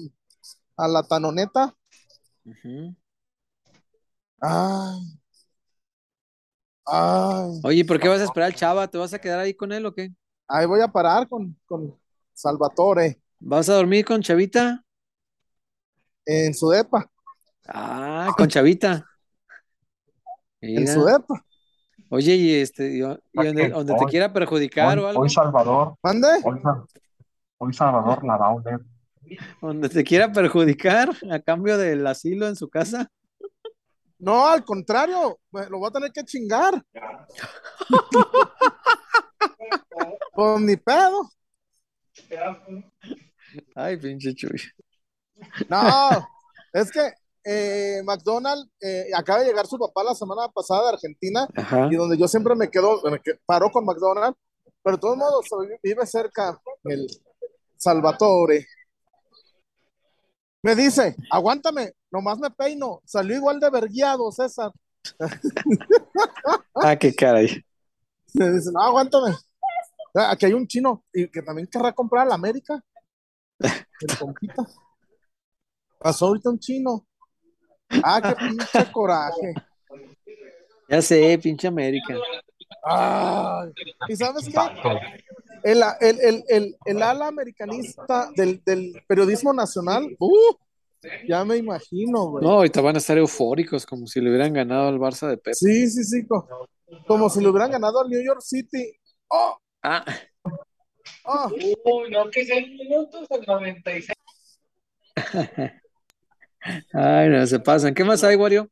a 0.77 0.87
la 0.87 1.03
tanoneta. 1.03 1.73
Ay. 4.41 4.99
Ay. 6.85 7.61
Oye, 7.63 7.85
¿por 7.85 7.99
qué 7.99 8.07
vas 8.07 8.21
a 8.21 8.25
esperar 8.25 8.47
al 8.47 8.55
Chava? 8.55 8.87
¿Te 8.87 8.97
vas 8.97 9.13
a 9.13 9.19
quedar 9.19 9.39
ahí 9.39 9.53
con 9.53 9.71
él 9.71 9.85
o 9.85 9.93
qué? 9.93 10.11
Ahí 10.47 10.65
voy 10.67 10.81
a 10.81 10.87
parar 10.87 11.27
con, 11.27 11.57
con 11.65 11.97
Salvatore 12.33 13.19
¿Vas 13.39 13.67
a 13.69 13.73
dormir 13.75 14.05
con 14.05 14.21
Chavita? 14.21 14.83
en 16.27 16.53
su 16.55 16.69
depa, 16.69 17.09
Ah, 17.67 18.33
con 18.37 18.47
Chavita. 18.47 19.05
en 20.61 20.87
su 20.87 21.05
depa. 21.05 21.45
Oye, 22.09 22.35
y 22.35 22.55
este, 22.55 22.97
y- 22.97 23.01
y 23.33 23.43
donde, 23.45 23.69
donde 23.69 23.93
te 23.95 24.05
quiera 24.07 24.31
perjudicar 24.33 24.97
Hoy, 24.97 25.03
o 25.03 25.07
algo, 25.07 25.21
hoy 25.21 25.29
Salvador, 25.29 25.95
¿Mande? 26.03 26.27
hoy, 26.43 26.59
hoy 27.57 27.73
Salvador 27.73 28.23
la 28.25 28.37
va 28.37 28.47
a 28.47 28.53
oler. 28.55 28.79
donde 29.61 29.89
te 29.89 30.03
quiera 30.03 30.31
perjudicar 30.31 31.09
a 31.31 31.39
cambio 31.39 31.77
del 31.77 32.05
asilo 32.07 32.47
en 32.47 32.55
su 32.55 32.69
casa. 32.69 33.09
No, 34.19 34.47
al 34.47 34.63
contrario, 34.63 35.39
lo 35.51 35.79
voy 35.79 35.87
a 35.87 35.91
tener 35.91 36.11
que 36.11 36.23
chingar. 36.23 36.83
Pues 40.33 40.59
ni 40.61 40.75
pedo. 40.75 41.29
Ay, 43.75 43.97
pinche 43.97 44.33
Chuy. 44.35 44.59
No, 45.69 46.27
es 46.73 46.91
que 46.91 47.13
eh, 47.45 48.01
McDonald 48.03 48.69
eh, 48.81 49.05
acaba 49.15 49.39
de 49.39 49.45
llegar 49.45 49.65
su 49.67 49.77
papá 49.77 50.03
la 50.03 50.13
semana 50.15 50.49
pasada 50.49 50.83
de 50.83 50.89
Argentina 50.93 51.47
Ajá. 51.55 51.87
y 51.91 51.95
donde 51.95 52.17
yo 52.17 52.27
siempre 52.27 52.55
me 52.55 52.69
quedo, 52.69 53.01
me 53.09 53.19
que- 53.21 53.39
paro 53.45 53.69
con 53.71 53.85
McDonald, 53.85 54.35
pero 54.83 54.97
de 54.97 55.01
todos 55.01 55.17
modos 55.17 55.45
vive 55.83 56.05
cerca 56.05 56.59
el 56.85 57.07
Salvatore. 57.77 58.65
Me 60.61 60.75
dice, 60.75 61.15
aguántame, 61.29 61.93
nomás 62.11 62.39
me 62.39 62.49
peino, 62.49 63.01
salió 63.05 63.35
igual 63.35 63.59
de 63.59 63.69
verguiado, 63.69 64.31
César. 64.31 64.71
Ah, 66.75 66.95
qué 66.95 67.13
caray. 67.15 67.63
Me 68.33 68.51
dice, 68.51 68.69
no, 68.71 68.81
aguántame. 68.81 69.35
Ah, 70.13 70.31
Aquí 70.31 70.45
hay 70.45 70.53
un 70.53 70.67
chino 70.67 71.03
y 71.13 71.27
que 71.29 71.41
también 71.41 71.67
querrá 71.67 71.93
comprar 71.93 72.25
a 72.25 72.29
la 72.29 72.35
América. 72.35 72.83
El 73.59 74.17
compita. 74.19 74.65
Pasó 75.99 76.27
ahorita 76.27 76.49
un 76.49 76.59
chino. 76.59 77.05
Ah, 78.03 78.21
qué 78.21 78.35
pinche 78.35 78.91
coraje. 78.91 79.53
Ya 80.89 81.01
sé, 81.01 81.37
pinche 81.41 81.67
América. 81.67 82.15
Ay, 82.83 83.71
¿y 84.07 84.15
sabes 84.15 84.45
qué? 84.45 84.53
El, 85.65 85.81
el, 85.99 86.19
el, 86.21 86.43
el, 86.47 86.75
el 86.85 87.01
ala 87.01 87.25
americanista 87.27 88.29
del, 88.35 88.61
del 88.63 89.01
periodismo 89.07 89.51
nacional, 89.51 90.15
uh, 90.19 90.55
ya 91.27 91.43
me 91.43 91.57
imagino, 91.57 92.29
güey. 92.29 92.45
No, 92.45 92.51
ahorita 92.51 92.81
van 92.81 92.95
a 92.95 92.99
estar 92.99 93.17
eufóricos 93.17 93.83
como 93.83 94.05
si 94.05 94.21
le 94.21 94.29
hubieran 94.29 94.53
ganado 94.53 94.89
al 94.89 94.99
Barça 94.99 95.27
de 95.27 95.37
Pep. 95.37 95.55
Sí, 95.55 95.89
sí, 95.89 96.03
sí, 96.03 96.27
co- 96.27 96.47
como 97.07 97.31
si 97.31 97.41
le 97.41 97.47
hubieran 97.49 97.71
ganado 97.71 97.99
al 97.99 98.09
New 98.09 98.23
York 98.23 98.41
City. 98.41 98.95
Oh, 99.27 99.57
Ah, 99.81 100.05
oh, 101.25 101.49
Uy, 101.51 102.11
no, 102.11 102.29
que 102.29 102.45
seis 102.45 102.67
minutos 102.69 103.25
al 103.31 103.41
96. 103.47 104.13
ay, 106.93 107.29
no 107.29 107.47
se 107.47 107.59
pasan. 107.59 107.93
¿Qué 107.95 108.03
más 108.03 108.23
hay, 108.23 108.35
Wario? 108.35 108.69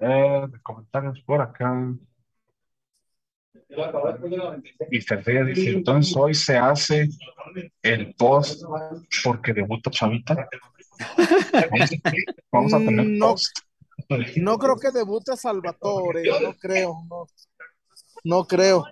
Eh, 0.00 0.46
comentarios 0.62 1.20
por 1.26 1.42
acá. 1.42 1.94
Iba 3.74 3.86
a 3.86 3.88
acabar 3.88 4.12
después 4.12 4.30
del 4.30 4.40
96. 4.40 5.06
Mr. 5.10 5.24
Ría 5.26 5.44
dice, 5.44 5.70
entonces 5.70 6.16
hoy 6.16 6.34
se 6.34 6.56
hace 6.56 7.08
el 7.82 8.14
post 8.14 8.62
porque 9.24 9.52
debuta 9.52 9.90
Chavita. 9.90 10.48
Vamos 12.52 12.72
a 12.74 12.78
tener 12.78 13.06
No. 13.06 13.30
post. 13.30 13.56
no 14.36 14.58
creo 14.58 14.76
que 14.76 14.90
debute 14.90 15.36
Salvatore, 15.36 16.22
no 16.42 16.54
creo, 16.54 16.94
no, 17.08 17.26
no 18.24 18.44
creo, 18.46 18.84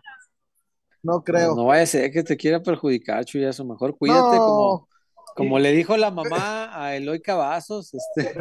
no 1.02 1.22
creo. 1.22 1.54
No 1.54 1.66
vaya 1.66 1.82
a 1.82 1.86
ser 1.86 2.10
que 2.10 2.22
te 2.22 2.36
quiera 2.36 2.62
perjudicar, 2.62 3.24
Chuy, 3.24 3.44
eso 3.44 3.64
mejor 3.64 3.96
cuídate 3.98 4.36
No. 4.36 4.44
como, 4.46 4.88
como 5.36 5.58
le 5.58 5.72
dijo 5.72 5.96
la 5.96 6.10
mamá 6.10 6.70
a 6.84 6.96
Eloy 6.96 7.20
Cavazos, 7.20 7.92
este, 7.94 8.34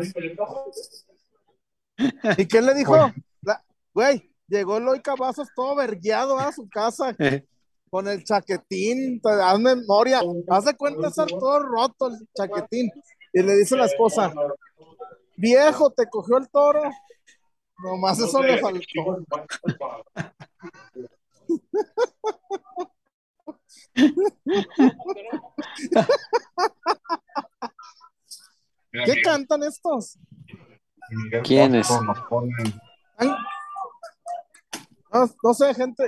¿Y 2.38 2.46
qué 2.46 2.62
le 2.62 2.74
dijo? 2.76 2.96
La- 3.42 3.64
Güey, 3.94 4.29
llegó 4.50 4.78
Eloy 4.78 5.02
Cavazos 5.02 5.50
todo 5.56 5.76
vergueado 5.76 6.38
a 6.38 6.52
su 6.52 6.70
casa 6.70 7.16
con 7.90 8.08
el 8.08 8.24
chaquetín, 8.24 9.20
te 9.20 9.36
das 9.36 9.60
memoria, 9.60 10.22
haz 10.50 10.66
de 10.66 10.76
cuenta 10.76 11.08
estar 11.08 11.28
todo 11.28 11.60
roto 11.60 12.08
el 12.08 12.20
chaquetín. 12.36 12.92
Y 13.34 13.42
le 13.42 13.58
dice 13.58 13.76
la 13.76 13.86
esposa, 13.86 14.32
viejo, 15.36 15.90
te 15.92 16.08
cogió 16.08 16.38
el 16.38 16.48
toro. 16.50 16.84
Nomás 17.80 18.20
eso 18.20 18.44
le 18.44 18.60
faltó. 18.60 19.26
¿Qué 29.06 29.22
cantan 29.24 29.64
estos? 29.64 30.20
¿Quiénes? 31.44 31.88
Castro 31.88 32.06
nos 32.06 32.20
pone, 32.28 32.52
Ay, 33.18 33.32
no, 35.14 35.30
no 35.44 35.54
sé, 35.54 35.74
gente, 35.74 36.04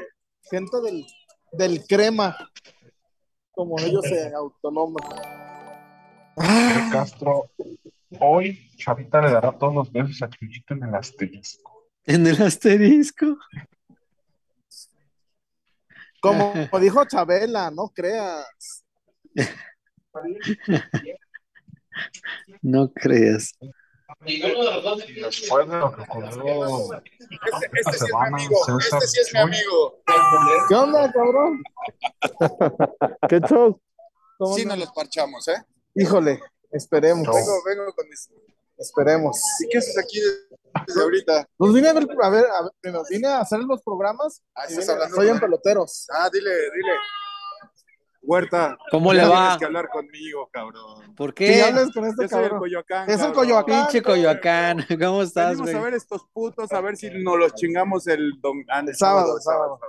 gente 0.50 0.82
del, 0.82 1.06
del 1.54 1.86
crema, 1.86 2.36
como 3.52 3.80
ellos 3.80 4.04
se 4.06 4.34
autonoman. 4.34 5.04
Castro, 6.92 7.52
hoy 8.20 8.70
Chavita 8.78 9.22
le 9.22 9.32
dará 9.32 9.52
todos 9.52 9.76
los 9.76 9.92
besos 9.92 10.22
a 10.22 10.30
Chuyito 10.30 10.74
en 10.74 10.84
el 10.84 10.96
asterisco. 10.96 11.90
en 12.06 12.26
el 12.28 12.42
asterisco. 12.42 13.38
Como 16.22 16.54
dijo 16.80 17.04
Chabela, 17.06 17.72
no 17.72 17.90
creas. 17.90 18.84
No 22.62 22.92
creas. 22.92 23.52
Ninguno 24.20 24.64
de 24.64 24.72
los 24.74 24.84
dos 24.84 25.10
Y 25.10 25.14
después 25.22 25.70
de 25.70 25.78
lo 25.78 25.96
que 25.96 26.02
ocurrió 26.02 26.30
esta 27.74 28.06
semana, 28.06 28.38
César 28.40 29.02
Este 29.04 29.32
Chuy, 29.32 29.52
¿Qué 30.68 30.76
onda, 30.76 31.12
cabrón? 31.12 31.64
¿Qué 33.30 33.40
show? 33.48 33.80
¿Cómo 34.38 34.56
Sí, 34.56 34.66
no? 34.66 34.72
nos 34.72 34.80
los 34.80 34.92
parchamos, 34.92 35.48
¿eh? 35.48 35.64
Híjole, 35.96 36.42
esperemos. 36.72 37.28
Vengo, 37.28 37.64
vengo 37.66 37.94
con 37.94 38.08
mis. 38.10 38.30
Esperemos. 38.78 39.40
¿Y 39.60 39.70
qué 39.70 39.78
haces 39.78 39.98
aquí 39.98 40.20
desde 40.88 41.02
ahorita? 41.02 41.48
Pues 41.58 41.74
vine 41.74 41.90
a 41.90 41.94
ver, 41.94 42.08
a 42.24 42.30
ver, 42.30 42.46
a 42.46 42.64
ver, 42.64 42.72
vine 43.10 43.28
a 43.28 43.42
hacer 43.42 43.60
los 43.60 43.82
programas. 43.84 44.42
Ah, 44.56 44.66
estás 44.66 44.90
hablando 44.90 45.16
soy 45.16 45.30
en 45.30 45.40
peloteros. 45.40 46.08
Ah, 46.12 46.30
dile, 46.32 46.50
dile. 46.50 46.94
Huerta. 48.24 48.78
¿Cómo 48.92 49.14
le 49.14 49.26
va? 49.26 49.42
Tienes 49.42 49.58
que 49.58 49.66
hablar 49.66 49.90
conmigo, 49.90 50.48
cabrón. 50.52 51.16
¿Por 51.16 51.34
Que 51.34 51.46
qué? 51.48 51.64
hables 51.64 51.92
con 51.92 52.06
este 52.06 52.24
Yo 52.24 52.30
soy 52.30 52.38
el 52.40 52.44
cabrón. 52.44 52.60
Coyoacán. 52.60 53.10
Es 53.10 53.16
el 53.16 53.18
cabrón. 53.20 53.34
Coyoacán. 53.36 53.82
Pinche 53.88 54.02
Coyoacán. 54.04 54.86
¿Cómo 55.02 55.22
estás, 55.24 55.58
güey? 55.60 55.76
a 55.76 55.82
ver 55.82 55.94
estos 55.96 56.26
putos, 56.32 56.72
a 56.72 56.82
ver 56.82 56.98
si 56.98 57.10
nos 57.10 57.38
los 57.38 57.54
chingamos 57.56 58.08
el, 58.08 58.40
dom- 58.42 58.64
ah, 58.70 58.84
el 58.86 58.96
sábado, 58.96 59.40
sábado. 59.40 59.80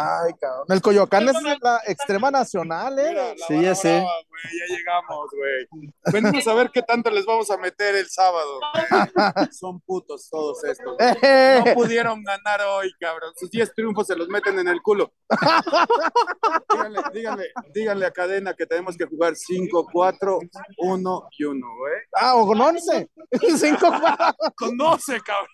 Ay, 0.00 0.32
cabrón. 0.40 0.64
El 0.68 0.80
Coyoacán 0.80 1.28
es 1.28 1.34
la 1.60 1.80
extrema 1.86 2.30
nacional, 2.30 2.96
¿eh? 3.00 3.08
Mira, 3.08 3.34
la 3.34 3.46
Sí, 3.48 3.62
ya 3.62 3.74
sé. 3.74 3.88
brava, 3.96 4.12
güey, 4.28 4.42
ya 4.58 4.76
llegamos, 4.76 5.30
güey. 5.32 5.92
Venimos 6.12 6.46
a 6.46 6.54
ver 6.54 6.70
qué 6.72 6.82
tanto 6.82 7.10
les 7.10 7.26
vamos 7.26 7.50
a 7.50 7.56
meter 7.56 7.96
el 7.96 8.08
sábado. 8.08 8.60
güey. 8.72 8.84
Son 9.52 9.80
putos 9.80 10.28
todos 10.30 10.62
estos. 10.64 10.96
Eh, 11.22 11.62
No 11.66 11.74
pudieron 11.74 12.22
ganar 12.22 12.60
hoy, 12.62 12.92
cabrón. 13.00 13.32
Sus 13.36 13.50
10 13.50 13.74
triunfos 13.74 14.06
se 14.06 14.14
los 14.14 14.28
meten 14.28 14.58
en 14.58 14.68
el 14.68 14.80
culo. 14.82 15.12
díganle, 16.70 17.00
díganle, 17.12 17.52
díganle 17.74 18.06
a 18.06 18.10
cadena 18.12 18.54
que 18.54 18.66
tenemos 18.66 18.96
que 18.96 19.04
jugar 19.06 19.34
5, 19.34 19.88
4, 19.92 20.38
1 20.78 21.28
y 21.38 21.44
1, 21.44 21.66
güey. 21.76 21.94
Ah, 22.14 22.36
o 22.36 22.46
con 22.46 22.60
11. 22.60 23.10
Cinco, 23.58 23.88
cuatro. 24.00 24.34
Con 24.56 24.76
12, 24.76 25.20
cabrón. 25.20 25.48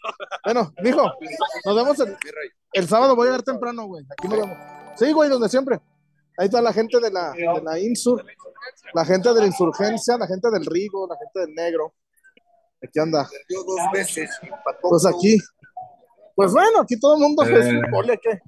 Bueno, 0.44 0.72
mijo, 0.82 1.10
nos 1.64 1.76
vemos 1.76 1.98
el, 2.00 2.16
el 2.74 2.88
sábado. 2.88 3.16
Voy 3.16 3.26
a 3.26 3.30
llegar 3.30 3.42
temprano, 3.42 3.86
güey. 3.86 4.04
Aquí 4.10 4.28
nos 4.28 4.38
vemos. 4.40 4.58
Sí, 4.96 5.12
güey, 5.12 5.30
donde 5.30 5.48
siempre. 5.48 5.80
Ahí 6.36 6.46
está 6.46 6.60
la 6.60 6.72
gente 6.72 6.98
de 7.00 7.10
la, 7.10 7.32
de 7.32 7.62
la 7.62 7.78
Insur, 7.78 8.24
la 8.92 9.04
gente 9.04 9.32
de 9.32 9.40
la 9.40 9.46
insurgencia, 9.46 10.16
la 10.18 10.26
gente 10.26 10.50
del 10.50 10.66
Rigo, 10.66 11.06
la 11.08 11.16
gente 11.16 11.40
del 11.40 11.54
Negro. 11.54 11.94
Aquí 12.82 12.98
anda. 12.98 13.28
Perdió 13.30 13.62
dos 13.64 13.80
veces. 13.92 14.30
Pues 14.82 15.06
aquí. 15.06 15.38
Pues 16.34 16.52
bueno, 16.52 16.80
aquí 16.80 16.98
todo 16.98 17.14
el 17.14 17.20
mundo 17.20 17.44
es 17.44 17.50
Eh. 17.66 17.80
fútbol, 17.84 18.10
¿eh? 18.10 18.20
¿qué? 18.20 18.40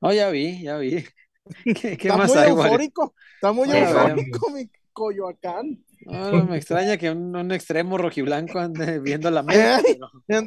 Oh, 0.00 0.12
ya 0.12 0.30
vi, 0.30 0.62
ya 0.62 0.76
vi. 0.78 1.04
¿Qué, 1.64 1.96
qué 1.96 2.08
Está 2.08 2.16
más 2.16 2.28
muy 2.30 2.38
hay, 2.38 2.50
eufórico. 2.50 3.14
Está 3.34 3.52
muy 3.52 3.68
eufórico, 3.70 4.50
mi 4.50 4.70
Coyoacán. 4.92 5.84
No, 6.06 6.30
no, 6.32 6.44
me 6.44 6.56
extraña 6.56 6.96
que 6.96 7.10
un, 7.10 7.34
un 7.34 7.50
extremo 7.50 7.98
rojiblanco 7.98 8.60
ande 8.60 9.00
viendo 9.00 9.28
la 9.30 9.40
América. 9.40 9.80
Eh. 9.80 9.98
pero- 10.26 10.46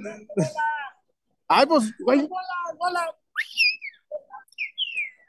Ay, 1.53 1.65
pues, 1.65 1.93
güey. 1.99 2.29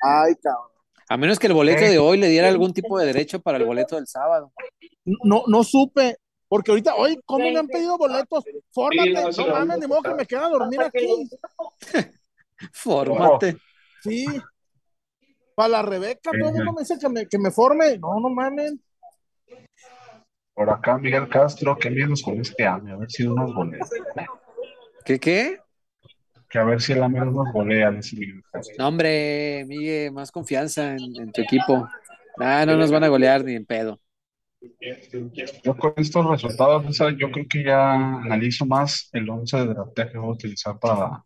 Ay, 0.02 0.34
cabrón. 0.40 0.68
A 1.08 1.16
menos 1.16 1.38
que 1.38 1.48
el 1.48 1.52
boleto 1.52 1.82
de 1.82 1.98
hoy 1.98 2.16
le 2.16 2.28
diera 2.28 2.48
algún 2.48 2.72
tipo 2.72 2.96
de 2.98 3.06
derecho 3.06 3.40
para 3.40 3.58
el 3.58 3.64
boleto 3.64 3.96
del 3.96 4.06
sábado. 4.06 4.52
No, 5.04 5.42
no 5.48 5.64
supe, 5.64 6.16
porque 6.48 6.70
ahorita, 6.70 6.94
hoy, 6.94 7.20
¿cómo 7.26 7.50
me 7.50 7.58
han 7.58 7.66
pedido 7.66 7.98
boletos? 7.98 8.44
Fórmate, 8.72 9.12
no 9.36 9.46
mames, 9.48 9.78
ni 9.80 9.86
modo 9.88 10.02
que 10.02 10.14
me 10.14 10.24
quede 10.24 10.40
a 10.40 10.48
dormir 10.48 10.80
aquí. 10.80 11.28
Fórmate. 12.72 13.56
Sí. 14.02 14.26
Para 15.56 15.68
la 15.68 15.82
Rebeca, 15.82 16.30
todo 16.30 16.50
el 16.50 16.54
mundo 16.54 16.72
me 16.72 16.82
dice 16.82 16.98
que 17.00 17.08
me, 17.08 17.26
que 17.26 17.38
me 17.38 17.50
forme. 17.50 17.98
No, 17.98 18.20
no 18.20 18.30
mames. 18.30 18.74
Por 20.54 20.70
acá, 20.70 20.98
Miguel 20.98 21.28
Castro, 21.28 21.76
qué 21.76 21.90
miedos 21.90 22.22
con 22.22 22.40
este 22.40 22.64
AME, 22.64 22.92
a 22.92 22.96
ver 22.96 23.10
si 23.10 23.26
no 23.26 23.34
nos 23.34 23.52
golea. 23.52 23.80
¿Qué 25.04 25.18
qué? 25.18 25.61
Que 26.52 26.58
a 26.58 26.64
ver 26.64 26.82
si 26.82 26.92
el 26.92 27.00
no 27.00 27.08
nos 27.08 27.50
golea. 27.50 27.90
No, 28.78 28.88
hombre, 28.88 29.64
Miguel, 29.66 30.12
más 30.12 30.30
confianza 30.30 30.92
en, 30.92 31.00
en 31.18 31.32
tu 31.32 31.40
equipo. 31.40 31.88
Ah, 32.38 32.66
no 32.66 32.76
nos 32.76 32.90
van 32.90 33.04
a 33.04 33.08
golear 33.08 33.42
ni 33.42 33.54
en 33.54 33.64
pedo. 33.64 33.98
Yo 35.64 35.76
con 35.76 35.94
estos 35.96 36.28
resultados, 36.28 36.98
yo 37.18 37.30
creo 37.30 37.46
que 37.48 37.64
ya 37.64 37.94
analizo 37.94 38.66
más 38.66 39.08
el 39.12 39.28
11 39.28 39.56
de 39.56 39.66
draftea 39.66 40.10
que 40.10 40.18
voy 40.18 40.28
a 40.28 40.32
utilizar 40.32 40.78
para. 40.78 41.24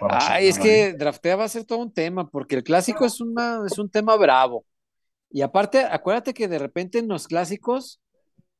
para 0.00 0.34
Ay, 0.34 0.48
es 0.48 0.58
que 0.58 0.94
draftea 0.94 1.36
va 1.36 1.44
a 1.44 1.48
ser 1.48 1.64
todo 1.64 1.78
un 1.78 1.92
tema, 1.92 2.28
porque 2.28 2.56
el 2.56 2.64
clásico 2.64 3.06
es, 3.06 3.20
una, 3.20 3.62
es 3.64 3.78
un 3.78 3.88
tema 3.88 4.16
bravo. 4.16 4.66
Y 5.30 5.42
aparte, 5.42 5.84
acuérdate 5.84 6.34
que 6.34 6.48
de 6.48 6.58
repente 6.58 6.98
en 6.98 7.08
los 7.08 7.28
clásicos 7.28 8.00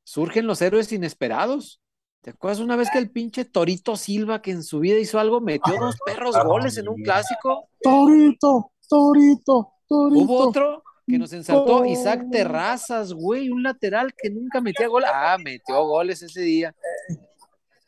surgen 0.04 0.46
los 0.46 0.62
héroes 0.62 0.92
inesperados. 0.92 1.80
¿Te 2.22 2.30
acuerdas 2.30 2.60
una 2.60 2.76
vez 2.76 2.90
que 2.90 2.98
el 2.98 3.10
pinche 3.10 3.44
Torito 3.44 3.96
Silva, 3.96 4.42
que 4.42 4.50
en 4.50 4.62
su 4.62 4.80
vida 4.80 4.98
hizo 4.98 5.18
algo, 5.18 5.40
metió 5.40 5.74
dos 5.78 5.96
perros 6.06 6.36
goles 6.44 6.76
en 6.76 6.88
un 6.88 7.02
clásico? 7.02 7.68
Torito, 7.80 8.72
Torito, 8.88 9.72
Torito. 9.86 10.24
Hubo 10.24 10.38
otro 10.48 10.82
que 11.06 11.18
nos 11.18 11.32
ensaltó, 11.32 11.84
Isaac 11.86 12.26
Terrazas, 12.30 13.12
güey, 13.12 13.50
un 13.50 13.62
lateral 13.62 14.12
que 14.14 14.30
nunca 14.30 14.60
metía 14.60 14.88
gol. 14.88 15.04
Ah, 15.06 15.38
metió 15.42 15.82
goles 15.84 16.22
ese 16.22 16.42
día. 16.42 16.74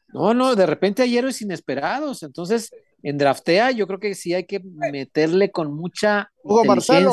No, 0.08 0.32
no, 0.32 0.54
de 0.56 0.66
repente 0.66 1.02
hay 1.02 1.18
héroes 1.18 1.42
inesperados. 1.42 2.22
Entonces, 2.22 2.70
en 3.02 3.18
draftea, 3.18 3.72
yo 3.72 3.86
creo 3.86 4.00
que 4.00 4.14
sí 4.14 4.34
hay 4.34 4.44
que 4.44 4.60
meterle 4.60 5.50
con 5.50 5.74
mucha 5.74 6.32
Hugo 6.42 6.64
Marcelo. 6.64 7.12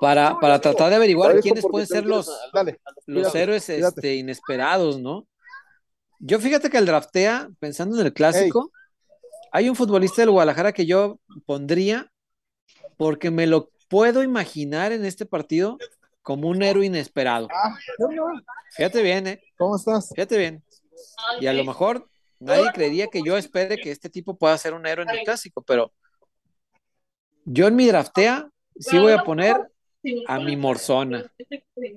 Para, 0.00 0.38
para 0.40 0.60
tratar 0.60 0.90
de 0.90 0.96
averiguar 0.96 1.40
quiénes 1.40 1.64
pueden 1.64 1.86
ser 1.86 2.06
los, 2.06 2.30
Dale, 2.52 2.80
los 3.06 3.34
héroes 3.34 3.68
este, 3.68 4.16
inesperados, 4.16 4.98
¿no? 4.98 5.26
Yo 6.18 6.40
fíjate 6.40 6.70
que 6.70 6.78
el 6.78 6.86
draftea, 6.86 7.50
pensando 7.58 7.98
en 8.00 8.06
el 8.06 8.12
clásico, 8.12 8.72
hay 9.52 9.68
un 9.68 9.76
futbolista 9.76 10.22
del 10.22 10.30
Guadalajara 10.30 10.72
que 10.72 10.86
yo 10.86 11.18
pondría 11.46 12.10
porque 12.96 13.30
me 13.30 13.46
lo 13.46 13.70
puedo 13.88 14.22
imaginar 14.22 14.92
en 14.92 15.04
este 15.04 15.26
partido 15.26 15.78
como 16.22 16.48
un 16.48 16.62
héroe 16.62 16.86
inesperado. 16.86 17.48
Ah. 17.52 17.76
Fíjate 18.76 19.02
bien, 19.02 19.26
¿eh? 19.26 19.42
¿Cómo 19.56 19.76
estás? 19.76 20.10
Fíjate 20.14 20.38
bien. 20.38 20.62
Y 21.40 21.46
a 21.46 21.52
lo 21.52 21.64
mejor 21.64 22.08
nadie 22.38 22.70
creería 22.72 23.08
que 23.08 23.22
yo 23.22 23.36
espere 23.36 23.78
que 23.78 23.90
este 23.90 24.08
tipo 24.08 24.36
pueda 24.36 24.56
ser 24.58 24.74
un 24.74 24.86
héroe 24.86 25.04
en 25.04 25.18
el 25.18 25.24
clásico, 25.24 25.62
pero 25.62 25.92
yo 27.44 27.66
en 27.66 27.76
mi 27.76 27.86
draftea 27.86 28.48
sí 28.78 28.98
voy 28.98 29.12
a 29.12 29.24
poner 29.24 29.69
a 30.26 30.38
mi 30.38 30.56
Morzona, 30.56 31.24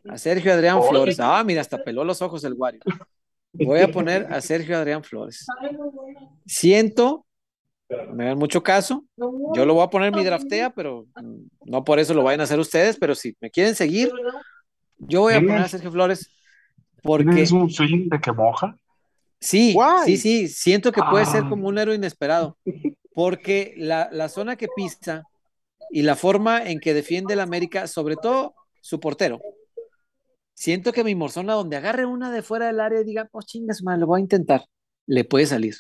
a 0.10 0.18
Sergio 0.18 0.54
Adrián 0.54 0.82
Flores. 0.84 1.20
Ah, 1.20 1.44
mira, 1.46 1.62
hasta 1.62 1.84
peló 1.84 2.04
los 2.04 2.22
ojos 2.22 2.44
el 2.44 2.54
Wario. 2.54 2.82
Voy 3.54 3.80
a 3.82 3.88
poner 3.92 4.32
a 4.34 4.42
Sergio 4.42 4.78
Adrián 4.78 5.04
Flores. 5.04 5.46
Siento, 6.46 7.26
me 8.14 8.26
dan 8.26 8.38
mucho 8.38 8.64
caso, 8.64 9.04
yo 9.16 9.66
lo 9.66 9.76
voy 9.76 9.84
a 9.84 9.90
poner 9.90 10.10
en 10.10 10.16
mi 10.20 10.24
draftea, 10.26 10.72
pero 10.72 11.06
no 11.64 11.84
por 11.84 12.00
eso 12.00 12.14
lo 12.14 12.24
vayan 12.24 12.42
a 12.42 12.44
hacer 12.46 12.60
ustedes, 12.60 12.98
pero 12.98 13.14
si 13.14 13.36
me 13.40 13.52
quieren 13.52 13.76
seguir, 13.76 14.12
yo 14.98 15.22
voy 15.22 15.34
a 15.36 15.40
poner 15.40 15.58
a 15.60 15.68
Sergio 15.68 15.92
Flores 15.92 16.30
porque 17.04 17.26
¿Tienes 17.26 17.52
un 17.52 17.70
swing 17.70 18.10
de 18.10 18.20
que 18.20 18.32
moja? 18.32 18.76
Sí, 19.40 19.76
sí, 20.06 20.18
sí, 20.18 20.48
siento 20.48 20.92
que 20.92 21.02
puede 21.10 21.26
ser 21.26 21.44
Ah. 21.46 21.50
como 21.50 21.68
un 21.68 21.78
héroe 21.78 21.96
inesperado, 21.96 22.58
porque 23.14 23.74
la, 23.78 24.10
la 24.12 24.30
zona 24.30 24.56
que 24.56 24.68
pisa 24.76 25.24
y 25.92 26.02
la 26.04 26.16
forma 26.16 26.64
en 26.64 26.80
que 26.80 26.94
defiende 26.94 27.34
el 27.34 27.40
América, 27.40 27.88
sobre 27.88 28.16
todo 28.16 28.56
su 28.82 29.00
portero, 29.00 29.40
siento 30.54 30.92
que 30.94 31.04
mi 31.04 31.16
Morzona, 31.16 31.54
donde 31.54 31.78
agarre 31.78 32.06
una 32.06 32.32
de 32.32 32.42
fuera 32.42 32.68
del 32.68 32.80
área 32.80 33.02
y 33.02 33.04
diga, 33.04 33.30
oh 33.32 33.42
chingas, 33.42 33.82
man, 33.84 34.00
lo 34.00 34.08
voy 34.08 34.20
a 34.20 34.22
intentar, 34.22 34.66
le 35.08 35.24
puede 35.26 35.46
salir, 35.46 35.76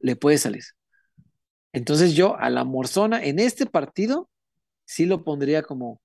le 0.00 0.16
puede 0.16 0.38
salir. 0.38 0.62
Entonces 1.72 2.14
yo 2.14 2.36
a 2.38 2.50
la 2.50 2.64
Morzona 2.64 3.22
en 3.22 3.38
este 3.38 3.66
partido 3.66 4.28
sí 4.84 5.06
lo 5.06 5.24
pondría 5.24 5.62
como, 5.62 6.00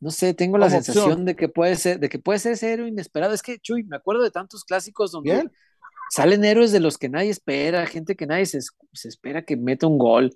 no 0.00 0.10
sé, 0.10 0.32
tengo 0.34 0.58
la 0.58 0.66
Como 0.66 0.76
sensación 0.76 1.04
opción. 1.04 1.24
de 1.24 1.36
que 1.36 1.48
puede 1.48 1.74
ser, 1.76 1.98
de 1.98 2.08
que 2.08 2.18
puede 2.18 2.38
ser 2.38 2.52
ese 2.52 2.72
héroe 2.72 2.88
inesperado. 2.88 3.34
Es 3.34 3.42
que, 3.42 3.58
Chuy, 3.58 3.82
me 3.84 3.96
acuerdo 3.96 4.22
de 4.22 4.30
tantos 4.30 4.64
clásicos 4.64 5.10
donde 5.10 5.32
Bien. 5.32 5.52
salen 6.10 6.44
héroes 6.44 6.70
de 6.70 6.78
los 6.80 6.98
que 6.98 7.08
nadie 7.08 7.30
espera, 7.30 7.84
gente 7.86 8.14
que 8.14 8.26
nadie 8.26 8.46
se, 8.46 8.60
se 8.92 9.08
espera 9.08 9.44
que 9.44 9.56
meta 9.56 9.88
un 9.88 9.98
gol. 9.98 10.30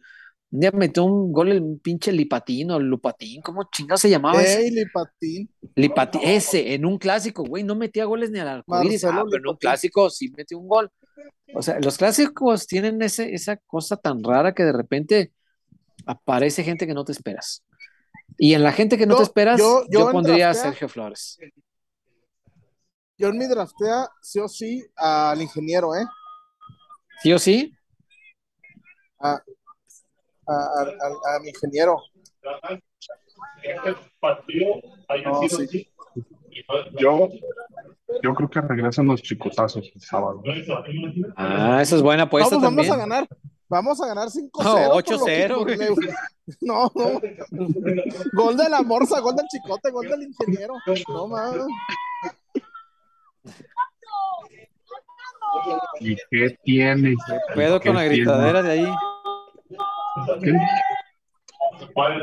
Un 0.53 0.61
día 0.61 0.71
metió 0.71 1.05
un 1.05 1.33
gol 1.33 1.51
el 1.51 1.81
pinche 1.83 2.13
Lipatín 2.13 2.71
o 2.73 2.79
Lupatín, 2.79 3.41
¿cómo 3.41 3.65
chingado 3.73 3.97
se 3.97 4.11
llamaba 4.11 4.43
ese? 4.43 4.61
Ey, 4.61 4.71
Lipatín. 4.71 5.51
Lipatín, 5.75 6.21
ese, 6.25 6.75
en 6.75 6.85
un 6.85 6.99
clásico, 6.99 7.43
güey, 7.43 7.65
no 7.65 7.75
metía 7.75 8.05
goles 8.05 8.31
ni 8.31 8.39
al 8.39 8.49
arcoíris, 8.49 9.03
ah, 9.05 9.25
pero 9.31 9.43
en 9.43 9.49
un 9.49 9.57
clásico 9.57 10.11
sí 10.11 10.31
metió 10.37 10.59
un 10.59 10.69
gol. 10.69 10.91
O 11.55 11.63
sea, 11.63 11.81
los 11.81 11.97
clásicos 11.97 12.67
tienen 12.67 13.01
ese, 13.01 13.35
esa 13.35 13.57
cosa 13.57 13.97
tan 13.97 14.23
rara 14.23 14.53
que 14.53 14.63
de 14.63 14.73
repente 14.73 15.33
aparece 16.05 16.63
gente 16.63 16.87
que 16.87 16.93
no 16.93 17.05
te 17.07 17.13
esperas. 17.13 17.65
Y 18.37 18.53
en 18.53 18.63
la 18.63 18.73
gente 18.73 18.99
que 18.99 19.07
no 19.07 19.15
Yo- 19.15 19.19
te 19.19 19.23
esperas, 19.25 19.59
yo- 19.59 19.85
yo, 19.91 20.11
pondría 20.11 20.51
a 20.51 20.55
Sergio 20.55 20.89
Flores. 20.89 21.39
Yo 23.17 23.29
en 23.29 23.39
mi 23.39 23.47
draftea, 23.47 24.11
sí 24.21 24.39
o 24.39 24.49
sí, 24.49 24.85
al 24.97 25.41
ingeniero, 25.41 25.95
¿eh? 25.95 26.05
¿Sí 27.23 27.33
o 27.33 27.39
sí? 27.39 27.73
A, 29.19 29.41
a, 30.47 30.53
a- 30.53 30.83
a- 30.83 31.37
a 31.37 31.41
mi 31.41 31.49
ingeniero. 31.49 31.99
No, 35.25 35.49
sí. 35.49 35.89
Yo, 36.99 37.29
yo 38.23 38.35
creo 38.35 38.51
que 38.51 38.61
regresan 38.61 39.07
los 39.07 39.23
chicotazos 39.23 39.91
el 39.95 40.01
sábado. 40.01 40.43
Ah, 41.37 41.79
esa 41.81 41.97
es 41.97 42.03
buena 42.03 42.25
apuesta 42.25 42.57
Vamos, 42.57 42.65
vamos 42.71 42.87
también. 42.89 42.93
a 43.11 43.17
ganar. 43.17 43.29
Vamos 43.69 44.01
a 44.03 44.07
ganar 44.07 44.29
5-0. 44.29 44.51
No, 44.65 44.93
por 44.93 45.03
8-0, 45.05 45.49
lo 45.49 45.65
que- 45.65 45.77
güey. 45.77 46.09
No, 46.61 46.91
no. 46.95 47.21
Gol 48.35 48.57
de 48.57 48.69
la 48.69 48.83
morsa, 48.83 49.21
gol 49.21 49.37
del 49.37 49.47
chicote, 49.47 49.91
gol 49.93 50.09
del 50.09 50.25
ingeniero. 50.25 50.75
No 51.09 51.29
mames. 51.29 51.63
¿Y 56.01 56.17
qué 56.31 56.59
tiene? 56.65 57.15
Pedo 57.55 57.81
¿Qué 57.81 57.89
con 57.89 57.97
la 57.97 58.03
tiene? 58.03 58.17
gritadera 58.17 58.63
de 58.63 58.71
ahí. 58.73 58.93
¿Qué, 60.41 60.53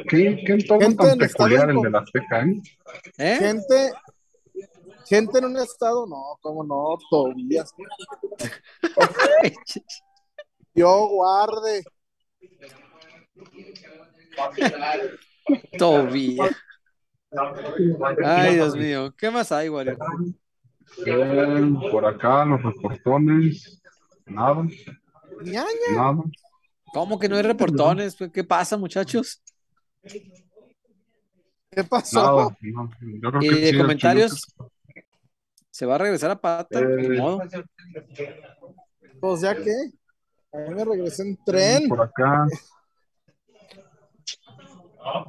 qué, 0.09 0.43
qué 0.45 0.53
entorno 0.53 0.79
Gente 0.87 1.03
tan 1.07 1.17
peculiar 1.17 1.69
el 1.69 1.75
de- 1.77 1.81
de 1.83 1.89
la 1.89 1.99
Azteca, 1.99 2.43
eh? 2.45 2.61
¿Eh? 3.17 3.35
Gente, 3.39 3.91
gente 5.07 5.39
en 5.39 5.45
un 5.45 5.57
estado, 5.57 6.05
no, 6.07 6.37
cómo 6.41 6.63
no, 6.63 6.97
Tobías. 7.09 7.73
Yo 10.75 11.07
guarde. 11.07 11.83
Tobía. 15.77 16.49
Ay, 18.23 18.55
Dios 18.55 18.75
mío. 18.75 19.13
¿Qué 19.17 19.29
más 19.31 19.51
hay, 19.51 19.69
Wario? 19.69 19.97
Eh, 21.05 21.71
por 21.91 22.05
acá 22.05 22.45
los 22.45 22.61
reportones, 22.63 23.81
nada, 24.25 24.63
Ñaña. 25.41 25.65
nada. 25.93 26.23
¿Cómo 26.93 27.19
que 27.19 27.29
no 27.29 27.35
hay 27.35 27.43
reportones? 27.43 28.15
¿Qué 28.33 28.43
pasa, 28.43 28.77
muchachos? 28.77 29.41
¿Qué 31.71 31.83
pasó? 31.83 32.19
Nada, 32.19 32.57
no. 32.61 32.89
Yo 33.21 33.31
creo 33.31 33.41
¿Y 33.43 33.49
que 33.49 33.55
de 33.55 33.71
sí, 33.71 33.77
comentarios? 33.77 34.55
¿Se 35.69 35.85
va 35.85 35.95
a 35.95 35.99
regresar 35.99 36.31
a 36.31 36.41
pata? 36.41 36.79
Eh, 36.79 37.09
modo. 37.17 37.41
Pues 39.19 39.41
ya 39.41 39.55
que. 39.55 39.71
A 40.51 40.57
mí 40.57 40.75
me 40.75 40.83
regresé 40.83 41.23
en 41.23 41.37
tren. 41.45 41.87
Por 41.87 42.01
acá. 42.01 42.47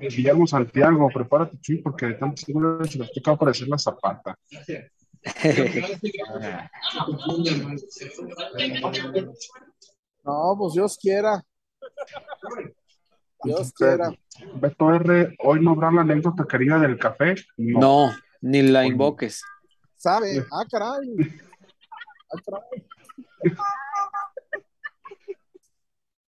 Guillermo 0.01 0.47
Santiago, 0.47 1.09
prepárate, 1.13 1.59
Chuy, 1.61 1.79
porque 1.79 2.07
de 2.07 2.15
tantos 2.15 2.45
goles 2.49 2.91
se 2.91 2.99
les 2.99 3.13
toca 3.13 3.33
aparecer 3.33 3.69
la 3.69 3.79
zapata. 3.79 4.37
No, 10.23 10.55
pues 10.59 10.75
Dios 10.75 10.99
quiera. 11.01 11.43
Dios 13.43 13.73
quiera. 13.73 14.13
Beto 14.57 14.95
R, 14.95 15.35
hoy 15.43 15.63
no 15.65 15.71
habrá 15.73 15.91
la 15.91 16.03
anécdota 16.03 16.45
querida 16.49 16.79
del 16.79 16.99
café. 16.99 17.35
No, 17.57 18.11
ni 18.41 18.63
la 18.63 18.85
invoques. 18.87 19.43
¿Sabe? 19.97 20.45
Ah, 20.51 20.65
caray. 20.71 21.09
Ah, 22.33 22.41
caray. 22.45 22.85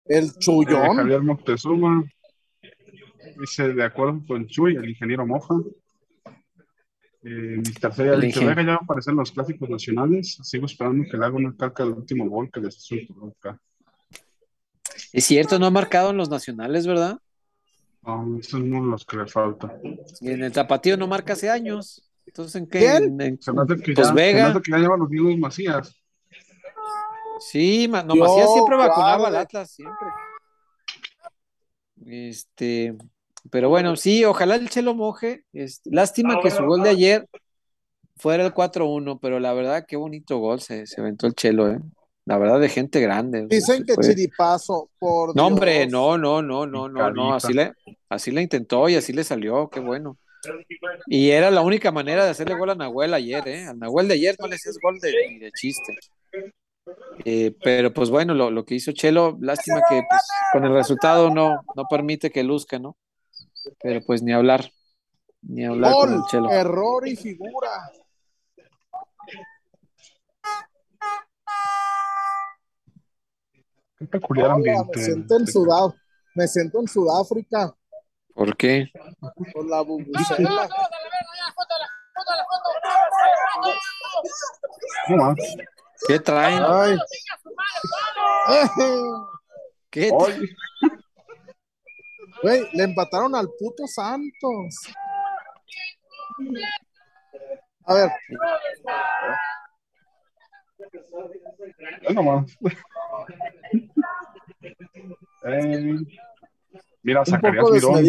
El 0.05 0.25
Eh, 0.25 0.31
chullón. 0.39 0.97
Javier 0.97 1.21
Moctezuma. 1.21 2.03
Dice, 3.39 3.73
de 3.73 3.83
acuerdo 3.83 4.21
con 4.27 4.47
Chuy, 4.47 4.75
el 4.75 4.89
ingeniero 4.89 5.25
Moja. 5.25 5.55
Eh, 7.23 7.57
Mr. 7.57 7.93
Seiya 7.93 8.13
El 8.13 8.21
dice, 8.21 8.41
ingen- 8.41 8.55
venga, 8.55 8.73
ya 8.73 8.79
aparecen 8.81 9.15
los 9.15 9.31
clásicos 9.31 9.69
nacionales. 9.69 10.37
Sigo 10.41 10.65
esperando 10.65 11.05
que 11.09 11.17
le 11.17 11.25
haga 11.25 11.35
una 11.35 11.55
calca 11.55 11.83
del 11.83 11.93
último 11.93 12.27
gol 12.27 12.49
que 12.51 12.59
les 12.59 12.91
hizo 12.91 12.95
el. 13.43 13.55
Es 15.13 15.25
cierto, 15.25 15.59
no 15.59 15.65
ha 15.65 15.71
marcado 15.71 16.11
en 16.11 16.17
los 16.17 16.29
nacionales, 16.29 16.87
¿verdad? 16.87 17.19
No, 18.03 18.37
ese 18.39 18.47
es 18.47 18.53
uno 18.55 18.81
de 18.81 18.87
los 18.91 19.05
que 19.05 19.17
le 19.17 19.27
falta. 19.27 19.77
Y 20.21 20.31
en 20.31 20.43
el 20.43 20.51
tapatío 20.51 20.97
no 20.97 21.07
marca 21.07 21.33
hace 21.33 21.49
años. 21.49 22.01
Entonces, 22.25 22.55
¿en 22.55 22.67
qué? 22.67 22.79
¿Quién? 22.79 23.03
En- 23.03 23.21
en- 23.21 23.41
Se 23.41 23.51
me 23.51 23.61
hace 23.61 23.75
que 23.77 23.93
Pues 23.93 24.07
ya, 24.07 24.13
Vega. 24.13 24.37
se 24.39 24.43
me 24.43 24.49
hace 24.51 24.61
que 24.61 24.71
ya 24.71 24.77
lleva 24.77 24.97
los 24.97 25.11
hilos 25.11 25.37
Macías. 25.37 25.95
Sí, 27.39 27.87
ma- 27.89 28.03
no, 28.03 28.15
Yo, 28.15 28.23
Macías 28.23 28.53
siempre 28.53 28.75
vacunaba 28.77 29.27
al. 29.27 29.35
Atlas, 29.35 29.71
siempre. 29.71 30.07
Este, 32.05 32.95
pero 33.49 33.69
bueno, 33.69 33.95
sí, 33.95 34.23
ojalá 34.25 34.55
el 34.55 34.69
Chelo 34.69 34.95
moje. 34.95 35.45
Este, 35.53 35.89
lástima 35.91 36.39
que 36.41 36.49
su 36.51 36.63
gol 36.63 36.83
de 36.83 36.89
ayer 36.89 37.29
fuera 38.17 38.45
el 38.45 38.53
4-1, 38.53 39.19
pero 39.19 39.39
la 39.39 39.53
verdad, 39.53 39.85
qué 39.87 39.95
bonito 39.97 40.37
gol 40.39 40.61
se, 40.61 40.85
se 40.87 41.01
aventó 41.01 41.27
el 41.27 41.33
Chelo, 41.33 41.69
¿eh? 41.69 41.79
La 42.25 42.37
verdad, 42.37 42.59
de 42.59 42.69
gente 42.69 43.01
grande. 43.01 43.47
Dicen 43.47 43.83
que 43.83 43.95
fue- 43.95 44.03
chiripazo, 44.03 44.89
por 44.99 45.35
No, 45.35 45.47
hombre, 45.47 45.87
no, 45.87 46.17
no, 46.17 46.41
no, 46.41 46.67
no, 46.67 46.87
no, 46.87 47.11
no, 47.11 47.33
así 47.33 47.53
le, 47.53 47.73
así 48.09 48.31
le 48.31 48.41
intentó 48.43 48.87
y 48.89 48.95
así 48.95 49.11
le 49.11 49.23
salió, 49.23 49.69
qué 49.69 49.79
bueno. 49.79 50.17
Y 51.07 51.29
era 51.31 51.51
la 51.51 51.61
única 51.61 51.91
manera 51.91 52.23
de 52.23 52.31
hacerle 52.31 52.55
gol 52.57 52.69
a 52.71 52.75
Nahuel 52.75 53.13
ayer, 53.13 53.47
¿eh? 53.47 53.65
Al 53.67 53.77
Nahuel 53.79 54.07
de 54.07 54.15
ayer 54.15 54.35
no 54.39 54.47
le 54.47 54.55
hacías 54.55 54.77
gol 54.81 54.99
de, 54.99 55.09
de 55.39 55.51
chiste. 55.51 55.93
Eh, 57.25 57.55
pero 57.63 57.93
pues 57.93 58.09
bueno, 58.09 58.33
lo, 58.33 58.49
lo 58.49 58.65
que 58.65 58.75
hizo 58.75 58.91
Chelo, 58.91 59.37
lástima 59.39 59.81
que 59.87 60.01
pues, 60.09 60.21
con 60.51 60.63
el 60.65 60.73
resultado 60.73 61.29
no, 61.29 61.61
no 61.75 61.83
permite 61.89 62.31
que 62.31 62.43
luzca, 62.43 62.79
¿no? 62.79 62.97
Pero 63.81 64.01
pues 64.05 64.23
ni 64.23 64.31
hablar, 64.33 64.71
ni 65.43 65.65
hablar 65.65 65.93
con 65.93 66.13
el 66.13 66.21
Chelo. 66.29 66.49
error 66.51 67.07
y 67.07 67.15
figura. 67.15 67.69
Qué 74.01 74.07
peculiar 74.07 74.47
Hola, 74.47 74.55
ambiente. 74.55 74.97
me 74.97 75.03
siento 75.03 75.37
en 75.37 75.45
Sudá- 75.45 75.93
me 76.33 76.47
siento 76.47 76.79
en 76.79 76.87
Sudáfrica 76.87 77.71
¿Por 78.33 78.57
qué? 78.57 78.91
con 79.53 79.69
la 79.69 79.81
bubucela. 79.81 80.67
No 85.09 85.17
más. 85.17 85.35
¿Qué 86.07 86.19
traen? 86.19 86.63
Ay. 86.65 86.97
¿Qué 89.91 90.09
Güey, 92.41 92.67
le 92.73 92.83
empataron 92.85 93.35
al 93.35 93.47
puto 93.59 93.85
Santos. 93.85 94.75
A 97.85 97.93
ver, 97.93 98.09
ya 102.01 102.13
nomás. 102.13 102.57
Eh, 105.43 105.95
mira, 107.03 107.25
Zacarías 107.25 107.65
Mirón. 107.71 108.05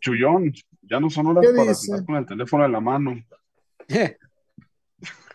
Chullón, 0.00 0.52
ya 0.82 1.00
no 1.00 1.08
son 1.10 1.26
horas 1.28 1.44
¿Qué 1.46 1.52
para 1.56 1.68
dice? 1.70 1.92
andar 1.92 2.06
con 2.06 2.16
el 2.16 2.26
teléfono 2.26 2.64
en 2.64 2.72
la 2.72 2.80
mano. 2.80 3.14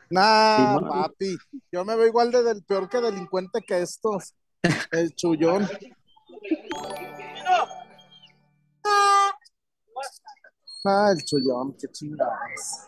Nah, 0.09 0.57
Sí, 0.77 0.83
no. 0.83 0.89
papi. 0.89 1.37
Yo 1.71 1.85
me 1.85 1.95
veo 1.95 2.07
igual 2.07 2.31
de 2.31 2.43
del 2.43 2.63
peor 2.63 2.89
que 2.89 2.99
delincuente 2.99 3.61
que 3.65 3.81
estos. 3.81 4.35
El 4.91 5.15
chullón. 5.15 5.67
Ah, 10.83 11.11
el 11.15 11.23
chullón, 11.23 11.75
qué 11.79 11.87
chingados. 11.89 12.87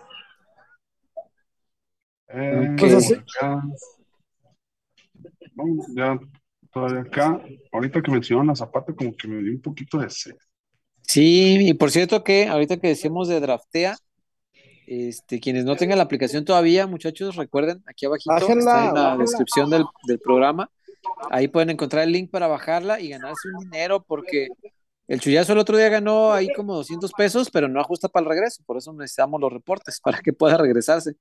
Eh. 2.30 2.76
Pues 2.80 2.94
así. 2.96 3.16
ya, 3.42 3.62
no, 5.56 5.64
ya 5.96 6.20
todavía 6.74 7.02
acá. 7.02 7.42
Ahorita 7.72 8.02
que 8.02 8.12
mencionaron 8.12 8.48
la 8.48 8.56
Zapata, 8.56 8.94
como 8.94 9.16
que 9.16 9.28
me 9.28 9.42
dio 9.42 9.54
un 9.54 9.62
poquito 9.62 10.00
de 10.00 10.10
sed. 10.10 10.36
Sí, 11.02 11.68
y 11.70 11.74
por 11.74 11.92
cierto 11.92 12.24
que 12.24 12.48
ahorita 12.48 12.78
que 12.78 12.88
decíamos 12.90 13.28
de 13.28 13.40
draftea, 13.40 13.98
este, 14.88 15.40
quienes 15.40 15.66
no 15.66 15.76
tengan 15.76 15.98
la 15.98 16.04
aplicación 16.04 16.46
todavía, 16.46 16.88
muchachos, 16.88 17.36
recuerden, 17.36 17.84
aquí 17.86 18.06
abajito 18.06 18.34
Bájenla, 18.34 18.56
está 18.56 18.80
en 18.90 18.94
la 18.96 19.02
bájenla. 19.04 19.18
descripción 19.24 19.70
del, 19.70 19.86
del 20.08 20.20
programa. 20.20 20.70
Ahí 21.30 21.48
pueden 21.48 21.70
encontrar 21.70 22.04
el 22.04 22.12
link 22.12 22.32
para 22.32 22.48
bajarla 22.48 23.00
y 23.00 23.10
ganarse 23.10 23.50
un 23.50 23.70
dinero 23.70 24.04
porque 24.04 24.48
el 25.08 25.20
Chuyazo 25.20 25.54
el 25.54 25.60
otro 25.60 25.78
día 25.78 25.90
ganó 25.90 26.32
ahí 26.32 26.48
como 26.54 26.76
200 26.76 27.12
pesos, 27.14 27.50
pero 27.52 27.68
no 27.68 27.80
ajusta 27.82 28.08
para 28.08 28.24
el 28.26 28.30
regreso, 28.30 28.64
por 28.66 28.78
eso 28.78 28.94
necesitamos 28.94 29.40
los 29.42 29.52
reportes 29.52 30.00
para 30.04 30.20
que 30.22 30.34
pueda 30.34 30.58
regresarse. 30.58 31.16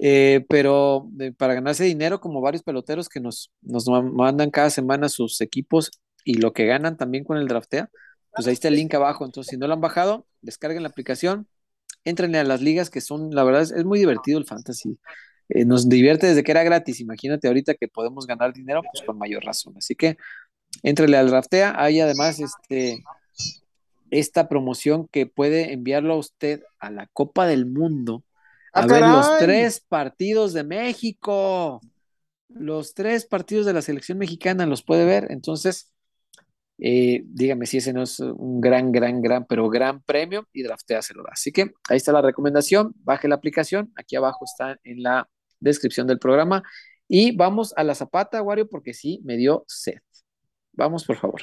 Eh, 0.00 0.44
pero 0.48 1.08
eh, 1.20 1.32
para 1.32 1.54
ganarse 1.54 1.84
dinero, 1.84 2.20
como 2.20 2.40
varios 2.40 2.62
peloteros 2.62 3.08
que 3.08 3.20
nos, 3.20 3.52
nos 3.60 3.86
ma- 3.88 4.02
mandan 4.02 4.50
cada 4.50 4.70
semana 4.70 5.08
sus 5.08 5.40
equipos 5.40 5.90
y 6.24 6.34
lo 6.34 6.52
que 6.52 6.66
ganan 6.66 6.96
también 6.96 7.24
con 7.24 7.36
el 7.36 7.46
draftea, 7.48 7.90
pues 8.34 8.46
ahí 8.46 8.54
está 8.54 8.68
el 8.68 8.76
link 8.76 8.94
abajo. 8.94 9.24
Entonces, 9.24 9.50
si 9.50 9.58
no 9.58 9.66
lo 9.66 9.74
han 9.74 9.80
bajado, 9.80 10.26
descarguen 10.40 10.82
la 10.82 10.88
aplicación, 10.88 11.46
entren 12.04 12.34
a 12.36 12.44
las 12.44 12.62
ligas 12.62 12.88
que 12.90 13.00
son, 13.00 13.30
la 13.34 13.44
verdad, 13.44 13.62
es, 13.62 13.72
es 13.72 13.84
muy 13.84 13.98
divertido 13.98 14.38
el 14.38 14.46
fantasy. 14.46 14.98
Eh, 15.50 15.64
nos 15.66 15.88
divierte 15.88 16.26
desde 16.26 16.42
que 16.42 16.52
era 16.52 16.62
gratis. 16.62 17.00
Imagínate 17.00 17.48
ahorita 17.48 17.74
que 17.74 17.88
podemos 17.88 18.26
ganar 18.26 18.54
dinero, 18.54 18.80
pues 18.82 19.04
con 19.04 19.18
mayor 19.18 19.44
razón. 19.44 19.74
Así 19.76 19.94
que 19.94 20.16
entrenle 20.82 21.18
al 21.18 21.28
draftea. 21.28 21.74
Hay 21.76 22.00
además 22.00 22.40
este, 22.40 23.04
esta 24.10 24.48
promoción 24.48 25.08
que 25.08 25.26
puede 25.26 25.72
enviarlo 25.74 26.14
a 26.14 26.18
usted 26.18 26.62
a 26.78 26.90
la 26.90 27.08
Copa 27.12 27.46
del 27.46 27.66
Mundo 27.66 28.24
a 28.72 28.82
¡Ah, 28.82 28.86
ver 28.86 29.02
los 29.02 29.38
tres 29.38 29.80
partidos 29.80 30.52
de 30.52 30.64
México. 30.64 31.80
Los 32.48 32.94
tres 32.94 33.26
partidos 33.26 33.66
de 33.66 33.72
la 33.72 33.82
selección 33.82 34.18
mexicana 34.18 34.66
los 34.66 34.82
puede 34.82 35.04
ver. 35.04 35.26
Entonces, 35.30 35.92
eh, 36.78 37.22
dígame 37.26 37.66
si 37.66 37.78
ese 37.78 37.92
no 37.92 38.02
es 38.02 38.18
un 38.20 38.60
gran, 38.60 38.90
gran, 38.90 39.20
gran, 39.20 39.46
pero 39.46 39.68
gran 39.68 40.02
premio 40.02 40.48
y 40.52 40.62
draftea 40.62 41.02
se 41.02 41.14
lo 41.14 41.22
da. 41.22 41.30
Así 41.32 41.52
que 41.52 41.72
ahí 41.88 41.96
está 41.96 42.12
la 42.12 42.22
recomendación. 42.22 42.94
Baje 43.04 43.28
la 43.28 43.36
aplicación. 43.36 43.92
Aquí 43.96 44.16
abajo 44.16 44.44
está 44.44 44.78
en 44.84 45.02
la 45.02 45.28
descripción 45.60 46.06
del 46.06 46.18
programa. 46.18 46.62
Y 47.08 47.36
vamos 47.36 47.74
a 47.76 47.84
la 47.84 47.94
zapata, 47.94 48.42
Wario, 48.42 48.68
porque 48.68 48.94
sí 48.94 49.20
me 49.24 49.36
dio 49.36 49.64
sed. 49.68 49.98
Vamos, 50.72 51.04
por 51.04 51.16
favor. 51.16 51.42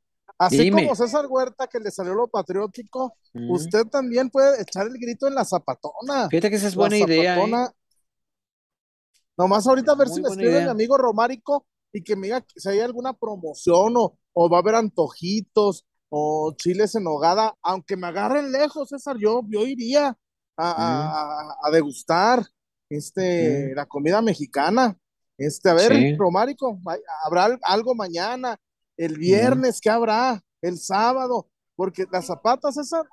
Así 0.45 0.57
Dime. 0.59 0.83
como 0.83 0.95
César 0.95 1.25
Huerta 1.29 1.67
que 1.67 1.79
le 1.79 1.91
salió 1.91 2.13
lo 2.13 2.27
patriótico, 2.27 3.15
usted 3.49 3.85
también 3.87 4.29
puede 4.29 4.61
echar 4.61 4.87
el 4.87 4.93
grito 4.93 5.27
en 5.27 5.35
la 5.35 5.45
zapatona. 5.45 6.29
Fíjate 6.29 6.49
que 6.49 6.55
esa 6.55 6.67
es 6.67 6.75
La 6.75 6.79
buena 6.81 6.97
idea. 6.97 7.37
¿eh? 7.43 7.67
Nomás 9.37 9.65
ahorita 9.67 9.91
a 9.93 9.95
ver 9.95 10.07
Muy 10.07 10.15
si 10.15 10.21
me 10.21 10.27
escribe 10.29 10.51
mi 10.51 10.57
idea. 10.59 10.71
amigo 10.71 10.97
Romárico 10.97 11.65
y 11.93 12.03
que 12.03 12.15
me 12.15 12.27
diga 12.27 12.45
si 12.55 12.69
hay 12.69 12.79
alguna 12.79 13.13
promoción 13.13 13.93
o, 13.97 14.17
o 14.33 14.49
va 14.49 14.57
a 14.57 14.61
haber 14.61 14.75
antojitos 14.75 15.85
o 16.09 16.53
chiles 16.57 16.93
en 16.95 17.03
nogada, 17.05 17.55
aunque 17.61 17.95
me 17.95 18.07
agarren 18.07 18.51
lejos, 18.51 18.89
César, 18.89 19.15
yo, 19.17 19.41
yo 19.47 19.65
iría 19.65 20.07
a, 20.57 20.71
a- 20.71 21.41
a- 21.51 21.55
a 21.63 21.71
degustar 21.71 22.45
este, 22.89 23.73
la 23.73 23.85
comida 23.85 24.21
mexicana. 24.21 24.97
Este, 25.37 25.69
a 25.69 25.73
ver, 25.73 25.91
Sí. 25.93 26.15
Romárico, 26.17 26.77
¿habrá 27.25 27.45
al- 27.45 27.59
algo 27.63 27.95
mañana? 27.95 28.59
El 28.97 29.17
viernes, 29.17 29.79
¿qué 29.81 29.89
habrá? 29.89 30.41
El 30.61 30.77
sábado, 30.77 31.47
porque 31.75 32.05
las 32.11 32.27
zapatas, 32.27 32.75
César, 32.75 33.05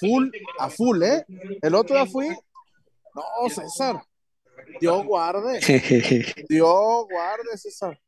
full, 0.00 0.28
a 0.58 0.68
full, 0.70 1.02
¿eh? 1.02 1.24
El 1.62 1.74
otro 1.74 1.94
día 1.96 2.06
fui, 2.06 2.28
no, 2.28 3.48
César, 3.48 4.02
Dios 4.80 5.04
guarde, 5.06 5.60
Dios 6.48 7.06
guarde, 7.10 7.56
César. 7.56 8.00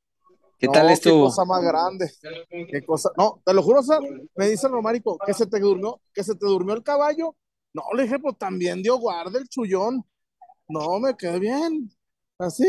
¿Qué 0.59 0.67
No, 0.67 0.73
tal 0.73 0.87
Qué 0.87 0.93
estuvo? 0.95 1.25
cosa 1.27 1.45
más 1.45 1.63
grande. 1.63 2.11
Qué 2.49 2.83
cosa. 2.85 3.11
No, 3.19 3.43
te 3.45 3.53
lo 3.53 3.63
juro, 3.63 3.83
César, 3.83 4.01
me 4.35 4.49
dice 4.49 4.67
el 4.67 4.73
Romárico, 4.73 5.19
que 5.25 5.35
se 5.35 5.47
te 5.47 5.61
durmió, 5.61 6.01
que 6.15 6.25
se 6.25 6.35
te 6.35 6.47
durmió 6.47 6.75
el 6.75 6.83
caballo. 6.83 7.37
No, 7.75 7.83
le 7.95 8.05
dije, 8.05 8.19
pues 8.19 8.39
también 8.39 8.83
Dios 8.83 8.99
guarde 8.99 9.39
el 9.39 9.49
chullón. 9.49 10.03
No, 10.69 10.99
me 10.99 11.15
quedé 11.15 11.39
bien. 11.39 11.91
Así. 12.39 12.67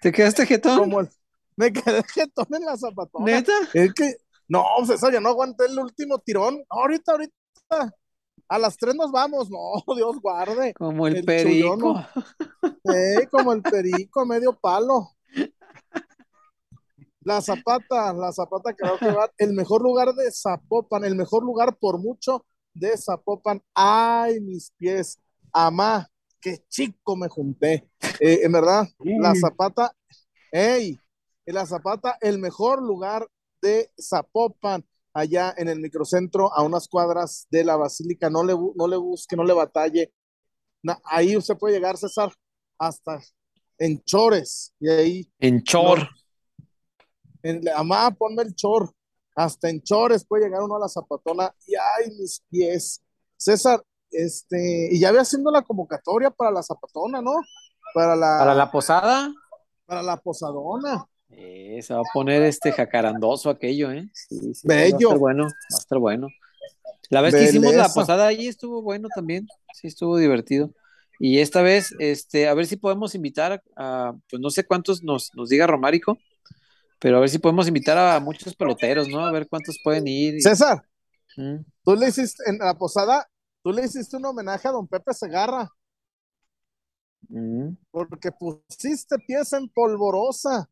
¿Te 0.00 0.12
quedaste 0.12 0.46
jetón? 0.46 0.78
Como 0.78 1.00
el- 1.00 1.10
me 1.56 1.72
quedé 1.72 2.02
jetón 2.14 2.46
en 2.50 2.64
la 2.64 2.76
zapatona. 2.76 3.24
¿Neta? 3.24 3.52
Es 3.72 3.92
que, 3.94 4.16
no, 4.48 4.64
César, 4.86 5.12
ya 5.12 5.20
no 5.20 5.30
aguanté 5.30 5.66
el 5.66 5.78
último 5.78 6.18
tirón. 6.18 6.62
Ahorita, 6.68 7.12
ahorita. 7.12 7.34
A 8.48 8.58
las 8.58 8.76
tres 8.76 8.94
nos 8.94 9.10
vamos. 9.10 9.48
No, 9.50 9.58
Dios 9.96 10.20
guarde. 10.20 10.74
Como 10.74 11.06
el, 11.06 11.16
El 11.16 11.24
perico. 11.24 11.76
chullón, 11.76 12.06
Eh, 12.94 13.26
como 13.30 13.52
el 13.52 13.62
perico, 13.62 14.26
medio 14.26 14.52
palo. 14.58 15.10
La 17.24 17.40
Zapata, 17.40 18.12
la 18.12 18.32
Zapata 18.32 18.72
que 18.72 18.84
va 18.84 18.96
a 18.96 19.04
llevar 19.04 19.32
el 19.38 19.52
mejor 19.52 19.80
lugar 19.80 20.12
de 20.12 20.30
Zapopan, 20.32 21.04
el 21.04 21.14
mejor 21.14 21.44
lugar 21.44 21.76
por 21.78 21.98
mucho 21.98 22.44
de 22.74 22.96
Zapopan. 22.98 23.62
Ay, 23.74 24.40
mis 24.40 24.72
pies, 24.76 25.18
amá, 25.52 26.08
qué 26.40 26.64
chico 26.68 27.14
me 27.16 27.28
junté. 27.28 27.88
Eh, 28.18 28.40
en 28.42 28.50
verdad, 28.50 28.88
la 28.98 29.34
Zapata, 29.36 29.94
ey, 31.46 31.54
la 31.54 31.66
Zapata, 31.66 32.16
el 32.20 32.38
mejor 32.38 32.82
lugar 32.82 33.26
de 33.60 33.90
Zapopan, 34.00 34.84
allá 35.14 35.54
en 35.56 35.68
el 35.68 35.78
microcentro, 35.80 36.52
a 36.54 36.62
unas 36.62 36.88
cuadras 36.88 37.46
de 37.50 37.64
la 37.64 37.76
Basílica. 37.76 38.30
No 38.30 38.42
le, 38.44 38.54
no 38.74 38.86
le 38.88 38.96
busque, 38.96 39.36
no 39.36 39.44
le 39.44 39.52
batalle. 39.52 40.12
Na- 40.82 41.00
ahí 41.04 41.36
usted 41.36 41.56
puede 41.58 41.74
llegar, 41.74 41.96
César, 41.96 42.32
hasta 42.78 43.20
en 43.78 44.02
Chores, 44.04 44.72
y 44.80 44.88
ahí 44.90 45.32
En 45.38 45.62
Chor. 45.62 46.08
en, 47.42 47.68
amá, 47.74 48.10
ponme 48.12 48.42
el 48.42 48.54
chor. 48.54 48.90
Hasta 49.34 49.70
en 49.70 49.80
chores 49.82 50.26
puede 50.26 50.44
llegar 50.44 50.62
uno 50.62 50.76
a 50.76 50.80
la 50.80 50.88
zapatona 50.88 51.54
y 51.66 51.74
ay, 51.74 52.10
mis 52.18 52.42
pies. 52.50 53.00
César, 53.36 53.82
este, 54.10 54.88
y 54.92 55.00
ya 55.00 55.10
ve 55.10 55.20
haciendo 55.20 55.50
la 55.50 55.62
convocatoria 55.62 56.30
para 56.30 56.50
la 56.50 56.62
zapatona, 56.62 57.22
¿no? 57.22 57.32
Para 57.94 58.14
la, 58.14 58.38
Para 58.38 58.54
la 58.54 58.70
posada. 58.70 59.32
para 59.86 60.02
la 60.02 60.18
posadona. 60.18 61.06
Eh, 61.34 61.80
se 61.82 61.94
va 61.94 62.00
a 62.00 62.12
poner 62.12 62.42
este 62.42 62.72
jacarandoso 62.72 63.50
aquello, 63.50 63.90
¿eh? 63.90 64.08
Sí, 64.12 64.54
sí, 64.54 64.66
Bello. 64.68 65.08
Va 65.08 65.14
a 65.14 65.14
estar 65.14 65.18
bueno, 65.18 65.44
va 65.44 65.76
a 65.76 65.78
estar 65.78 65.98
bueno. 65.98 66.28
La 67.10 67.20
vez 67.20 67.34
que 67.34 67.44
hicimos 67.44 67.74
la 67.74 67.88
posada 67.88 68.26
allí 68.26 68.46
estuvo 68.48 68.80
bueno 68.82 69.08
también, 69.14 69.46
sí 69.74 69.86
estuvo 69.88 70.16
divertido. 70.16 70.70
Y 71.18 71.38
esta 71.40 71.62
vez, 71.62 71.94
este, 71.98 72.48
a 72.48 72.54
ver 72.54 72.66
si 72.66 72.76
podemos 72.76 73.14
invitar 73.14 73.62
a, 73.76 74.14
pues 74.30 74.40
no 74.40 74.50
sé 74.50 74.64
cuántos 74.64 75.02
nos, 75.02 75.30
nos 75.34 75.48
diga 75.50 75.66
Romárico, 75.66 76.18
pero 76.98 77.16
a 77.16 77.20
ver 77.20 77.28
si 77.28 77.38
podemos 77.38 77.68
invitar 77.68 77.96
a 77.98 78.18
muchos 78.20 78.54
peloteros, 78.54 79.08
¿no? 79.08 79.24
A 79.24 79.30
ver 79.32 79.46
cuántos 79.48 79.78
pueden 79.84 80.06
ir. 80.08 80.36
y- 80.36 80.40
César, 80.40 80.82
Mm. 81.36 81.64
tú 81.84 81.96
le 81.96 82.08
hiciste 82.08 82.42
en 82.46 82.58
la 82.58 82.74
posada, 82.76 83.26
tú 83.62 83.72
le 83.72 83.84
hiciste 83.86 84.16
un 84.18 84.24
homenaje 84.26 84.68
a 84.68 84.72
don 84.72 84.86
Pepe 84.86 85.14
Segarra, 85.14 85.70
Mm. 87.28 87.76
porque 87.90 88.30
pusiste 88.32 89.16
pieza 89.26 89.56
en 89.58 89.68
polvorosa. 89.68 90.68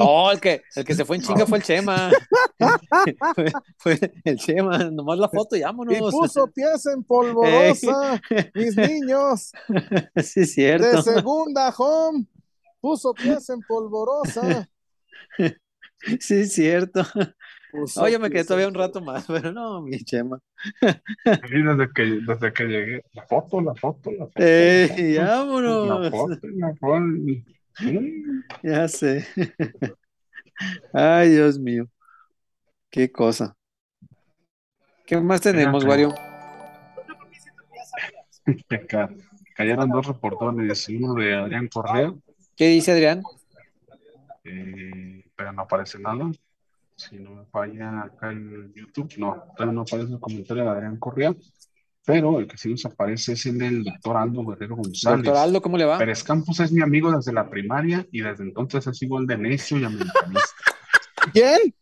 Oh, 0.00 0.30
el 0.32 0.40
que, 0.40 0.62
el 0.74 0.84
que 0.84 0.94
se 0.94 1.04
fue 1.04 1.16
en 1.16 1.22
chinga 1.22 1.46
fue 1.46 1.58
el 1.58 1.64
Chema. 1.64 2.10
fue, 3.34 3.98
fue 3.98 4.12
el 4.24 4.36
Chema, 4.38 4.78
nomás 4.90 5.18
la 5.18 5.28
foto 5.28 5.56
y 5.56 5.62
vámonos. 5.62 5.94
Y 5.94 6.00
puso 6.00 6.46
pieza 6.48 6.92
en 6.92 7.04
polvorosa, 7.04 8.20
mis 8.54 8.76
niños. 8.76 9.52
sí, 10.16 10.46
cierto. 10.46 10.86
De 10.86 11.02
segunda 11.02 11.68
home, 11.76 12.26
puso 12.80 13.12
pieza 13.12 13.52
en 13.52 13.60
polvorosa. 13.60 14.68
Sí, 16.20 16.34
es 16.34 16.52
cierto. 16.52 17.02
Puso 17.72 18.02
Oye, 18.02 18.18
me 18.18 18.30
quedé 18.30 18.44
todavía 18.44 18.68
un 18.68 18.74
rato 18.74 19.00
más, 19.00 19.26
pero 19.26 19.52
no, 19.52 19.82
mi 19.82 19.98
Chema. 19.98 20.40
Y 20.80 21.62
desde 21.62 21.92
que, 21.94 22.02
desde 22.26 22.52
que 22.52 22.64
llegué, 22.64 23.04
la 23.12 23.26
foto, 23.26 23.60
la 23.60 23.74
foto, 23.74 24.10
la 24.12 24.26
foto. 24.26 24.42
¡Ey, 24.42 25.14
la 25.14 25.24
vámonos! 25.24 26.10
foto, 26.10 26.38
la 26.42 26.74
foto. 26.76 27.55
Ya 28.62 28.88
sé. 28.88 29.26
Ay, 30.92 31.30
Dios 31.30 31.58
mío. 31.58 31.86
Qué 32.90 33.10
cosa. 33.10 33.56
¿Qué 35.04 35.20
más 35.20 35.40
tenemos. 35.40 35.84
Wario? 35.84 36.14
Cayeron 39.56 39.90
dos 39.90 40.06
reportones, 40.06 40.88
uno 40.88 41.14
de 41.14 41.34
Adrián 41.34 41.68
Correa, 41.68 42.12
¿Qué 42.56 42.68
dice 42.68 42.92
Adrián? 42.92 43.22
eh, 44.44 45.24
pero 45.34 45.52
no 45.52 45.62
aparece 45.62 45.98
nada. 45.98 46.30
Si 46.94 47.16
no 47.16 47.30
me 47.30 47.44
falla 47.46 48.02
acá 48.02 48.32
en 48.32 48.72
YouTube, 48.74 49.12
no, 49.18 49.44
todavía 49.54 49.74
no 49.74 49.80
aparece 49.82 50.12
el 50.12 50.20
comentario 50.20 50.64
de 50.64 50.70
Adrián 50.70 50.96
Correa, 50.96 51.34
pero 52.06 52.38
el 52.38 52.46
que 52.46 52.56
sí 52.56 52.70
nos 52.70 52.86
aparece 52.86 53.32
es 53.32 53.44
el 53.46 53.58
del 53.58 53.82
doctor 53.82 54.16
Aldo 54.16 54.46
Guerrero 54.46 54.76
González. 54.76 55.24
Doctor 55.24 55.42
Aldo, 55.42 55.60
¿cómo 55.60 55.76
le 55.76 55.84
va? 55.84 55.98
Pérez 55.98 56.22
Campos 56.22 56.60
es 56.60 56.70
mi 56.70 56.80
amigo 56.80 57.10
desde 57.10 57.32
la 57.32 57.50
primaria 57.50 58.06
y 58.12 58.20
desde 58.20 58.44
entonces 58.44 58.86
es 58.86 59.02
igual 59.02 59.26
de 59.26 59.36
necio 59.36 59.76
y 59.76 59.84
americanista. 59.84 60.40
¿Quién? 61.32 61.74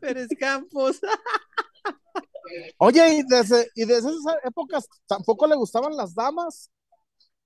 Pérez 0.00 0.26
Campos. 0.40 1.00
Oye, 2.78 3.18
y 3.18 3.22
desde, 3.28 3.70
y 3.76 3.84
desde 3.84 4.10
esas 4.10 4.36
épocas 4.42 4.88
tampoco 5.06 5.46
le 5.46 5.54
gustaban 5.54 5.96
las 5.96 6.16
damas. 6.16 6.68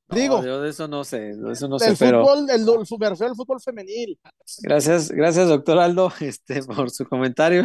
Digo, 0.08 0.38
No, 0.38 0.46
yo 0.46 0.62
de 0.62 0.70
eso 0.70 0.88
no 0.88 1.04
sé, 1.04 1.34
de 1.36 1.52
eso 1.52 1.68
no 1.68 1.78
sé, 1.78 1.88
del 1.88 1.96
pero 1.98 2.24
fútbol, 2.24 2.48
el, 2.48 2.60
el, 2.62 3.36
fútbol 3.36 3.60
femenil. 3.60 4.18
gracias, 4.62 5.10
gracias, 5.10 5.48
doctor 5.48 5.78
Aldo, 5.78 6.10
este, 6.20 6.62
por 6.62 6.90
su 6.90 7.06
comentario. 7.06 7.64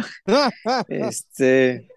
Este, 0.88 1.88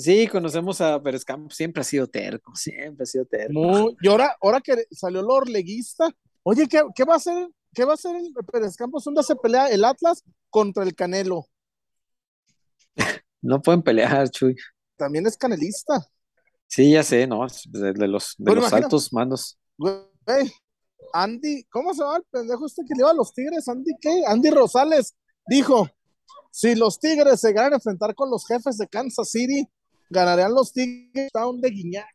sí, 0.00 0.26
conocemos 0.26 0.80
a 0.80 1.00
Pérez 1.02 1.24
Campos, 1.24 1.54
siempre 1.56 1.80
ha 1.82 1.84
sido 1.84 2.06
terco, 2.06 2.54
siempre 2.56 3.04
ha 3.04 3.06
sido 3.06 3.24
terco. 3.26 3.52
Muy- 3.52 3.96
y 4.00 4.08
ahora, 4.08 4.36
ahora 4.42 4.60
que 4.60 4.84
salió 4.90 5.22
lo 5.22 5.34
orleguista, 5.34 6.08
oye, 6.42 6.66
¿qué, 6.68 6.82
qué 6.94 7.04
va 7.04 7.14
a 7.14 7.16
hacer? 7.16 7.48
¿Qué 7.72 7.84
va 7.84 7.92
a 7.92 7.94
hacer 7.94 8.16
el 8.16 8.32
Pérez 8.52 8.76
Campos? 8.76 9.04
¿Dónde 9.04 9.22
se 9.22 9.36
pelea 9.36 9.68
el 9.68 9.84
Atlas 9.84 10.24
contra 10.50 10.82
el 10.82 10.94
Canelo? 10.94 11.46
No 13.42 13.62
pueden 13.62 13.82
pelear, 13.82 14.28
Chuy. 14.30 14.56
También 14.96 15.26
es 15.26 15.36
canelista. 15.36 16.06
Sí, 16.66 16.92
ya 16.92 17.02
sé, 17.02 17.26
¿no? 17.26 17.46
De, 17.66 17.92
de 17.92 18.08
los, 18.08 18.34
de 18.38 18.54
los 18.54 18.64
imagina- 18.64 18.84
altos 18.86 19.12
mandos. 19.12 19.58
Güey, 19.78 20.52
Andy, 21.12 21.64
¿cómo 21.70 21.94
se 21.94 22.02
llama 22.02 22.18
el 22.18 22.24
pendejo 22.30 22.66
este 22.66 22.82
que 22.86 22.94
le 22.94 23.00
iba 23.00 23.10
a 23.10 23.14
los 23.14 23.32
Tigres? 23.32 23.66
¿Andy 23.68 23.92
qué? 24.00 24.22
Andy 24.26 24.50
Rosales 24.50 25.16
dijo, 25.46 25.88
si 26.50 26.74
los 26.74 27.00
Tigres 27.00 27.40
se 27.40 27.48
llegaran 27.48 27.72
a 27.72 27.76
enfrentar 27.76 28.14
con 28.14 28.30
los 28.30 28.46
jefes 28.46 28.76
de 28.76 28.86
Kansas 28.88 29.30
City, 29.30 29.66
ganarían 30.10 30.52
los 30.52 30.72
Tigres 30.72 31.30
Town 31.32 31.60
de 31.60 31.70
Guiñac. 31.70 32.06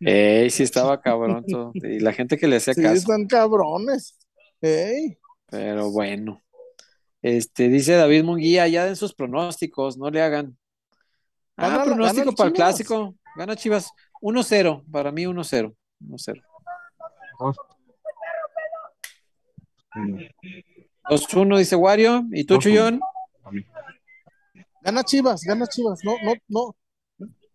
Ey, 0.00 0.50
sí 0.50 0.62
estaba 0.64 1.00
cabrón 1.00 1.44
todo. 1.48 1.70
Y 1.74 2.00
la 2.00 2.12
gente 2.12 2.36
que 2.38 2.48
le 2.48 2.56
hacía 2.56 2.74
Sí, 2.74 2.82
caso. 2.82 2.94
están 2.94 3.26
cabrones. 3.26 4.18
Ey, 4.60 5.18
Pero 5.50 5.90
bueno. 5.90 6.42
Este, 7.22 7.68
dice 7.68 7.94
David 7.94 8.24
Munguía, 8.24 8.68
ya 8.68 8.84
den 8.84 8.96
sus 8.96 9.14
pronósticos, 9.14 9.96
no 9.98 10.10
le 10.10 10.22
hagan. 10.22 10.56
Ah, 11.56 11.68
Gana- 11.70 11.84
pronóstico 11.84 12.24
gana 12.26 12.36
para 12.36 12.48
el 12.48 12.52
clásico. 12.54 13.14
Gana 13.36 13.56
Chivas 13.56 13.90
1-0, 14.22 14.84
para 14.90 15.10
mí 15.12 15.24
1-0. 15.26 15.74
1-0. 16.00 16.42
2-1 21.08 21.58
dice 21.58 21.76
Wario. 21.76 22.24
¿Y 22.32 22.44
tú, 22.44 22.54
2-1. 22.56 22.60
Chuyón? 22.60 23.00
Gana 24.86 25.02
Chivas, 25.04 25.42
gana 25.42 25.66
Chivas. 25.66 26.00
No, 26.04 26.12
no, 26.24 26.32
no. 26.48 26.76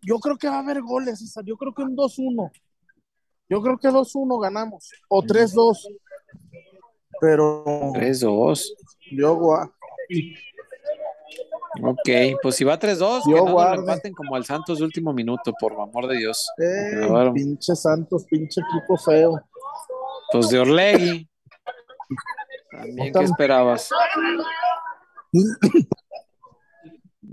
Yo 0.02 0.18
creo 0.18 0.36
que 0.36 0.48
va 0.48 0.56
a 0.56 0.60
haber 0.60 0.82
goles, 0.82 1.18
César. 1.20 1.44
Yo 1.46 1.56
creo 1.56 1.72
que 1.72 1.82
un 1.82 1.96
2-1. 1.96 2.50
Yo 3.48 3.62
creo 3.62 3.78
que 3.78 3.88
2-1 3.88 4.40
ganamos. 4.40 4.90
O 5.08 5.22
3-2. 5.22 5.86
Pero 7.20 7.64
3-2. 7.94 8.74
yo, 9.12 9.36
gua- 9.36 9.72
Ok, 11.82 12.08
pues 12.42 12.56
si 12.56 12.64
va 12.64 12.78
3-2, 12.78 13.22
que 13.24 13.30
no 13.30 13.46
lo 13.46 13.74
empaten 13.74 14.12
como 14.12 14.34
al 14.34 14.44
Santos 14.44 14.78
de 14.78 14.84
último 14.84 15.12
minuto, 15.14 15.52
por 15.58 15.72
amor 15.72 16.06
de 16.06 16.18
Dios. 16.18 16.50
Claro. 16.56 17.32
pinche 17.32 17.74
Santos, 17.74 18.24
pinche 18.28 18.60
equipo 18.60 18.96
feo. 18.98 19.40
Pues 20.32 20.50
de 20.50 20.58
Orlegui. 20.58 21.28
También, 22.70 23.12
¿qué 23.12 23.24
esperabas? 23.24 23.88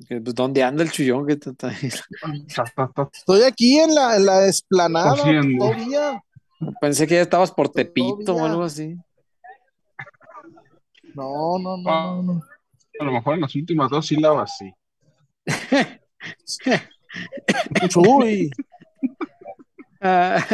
Pues, 0.09 0.35
¿Dónde 0.35 0.63
anda 0.63 0.83
el 0.83 0.91
chullón 0.91 1.27
que 1.27 1.35
te 1.35 1.51
está 1.51 1.69
ahí? 1.69 1.75
Estoy 3.13 3.43
aquí 3.43 3.79
en 3.79 3.93
la, 3.93 4.17
en 4.17 4.25
la 4.25 4.47
esplanada 4.47 5.15
todavía. 5.15 6.23
Pensé 6.81 7.07
que 7.07 7.15
ya 7.15 7.21
estabas 7.21 7.51
por 7.51 7.69
Tepito 7.69 8.35
o 8.35 8.43
algo 8.43 8.63
así. 8.63 8.95
No, 11.13 11.59
no, 11.59 11.77
no, 11.77 11.83
no, 12.21 12.23
no. 12.23 12.41
A 12.99 13.03
lo 13.03 13.11
mejor 13.11 13.35
en 13.35 13.41
las 13.41 13.55
últimas 13.55 13.89
dos 13.89 14.07
sílabas 14.07 14.57
sí. 14.57 14.73
Chuy, 17.89 18.51
Ah, 20.01 20.45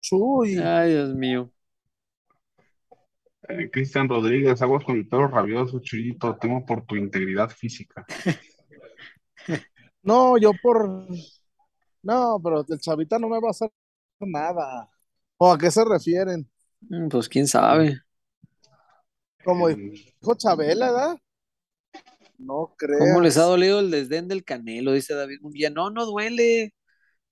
chuy. 0.00 0.58
Ay, 0.58 0.92
Dios 0.92 1.14
mío. 1.14 1.50
Eh, 3.48 3.70
Cristian 3.70 4.08
Rodríguez, 4.08 4.60
aguas 4.62 4.84
con 4.84 4.96
el 4.96 5.08
perro 5.08 5.28
rabioso, 5.28 5.80
Chuyito, 5.80 6.36
temo 6.36 6.64
por 6.64 6.84
tu 6.86 6.96
integridad 6.96 7.50
física. 7.50 8.04
No, 10.02 10.36
yo 10.38 10.52
por. 10.62 11.06
No, 12.02 12.40
pero 12.42 12.64
el 12.68 12.80
chavita 12.80 13.18
no 13.18 13.28
me 13.28 13.40
va 13.40 13.48
a 13.48 13.50
hacer 13.50 13.70
nada. 14.20 14.90
¿O 15.38 15.52
a 15.52 15.58
qué 15.58 15.70
se 15.70 15.84
refieren? 15.84 16.48
Mm, 16.80 17.08
Pues 17.08 17.28
quién 17.28 17.46
sabe. 17.46 18.00
Como 19.44 19.68
Eh, 19.70 19.76
dijo 20.20 20.34
Chabela, 20.36 20.90
¿verdad? 20.90 21.18
No 22.38 22.74
creas. 22.76 23.00
¿Cómo 23.00 23.20
les 23.20 23.36
ha 23.38 23.42
dolido 23.42 23.80
el 23.80 23.90
desdén 23.90 24.28
del 24.28 24.44
Canelo? 24.44 24.92
Dice 24.92 25.14
David 25.14 25.38
Munguía. 25.42 25.70
No, 25.70 25.90
no 25.90 26.06
duele. 26.06 26.74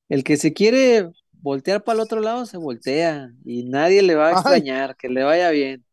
El 0.09 0.25
que 0.25 0.37
se 0.37 0.53
quiere 0.53 1.11
voltear 1.33 1.85
para 1.85 1.97
el 1.97 2.01
otro 2.03 2.21
lado 2.21 2.47
se 2.47 2.57
voltea 2.59 3.33
y 3.45 3.65
nadie 3.65 4.03
le 4.03 4.15
va 4.17 4.29
a 4.29 4.31
Ay. 4.31 4.33
extrañar, 4.33 4.97
que 4.97 5.09
le 5.09 5.23
vaya 5.25 5.51
bien. 5.51 5.85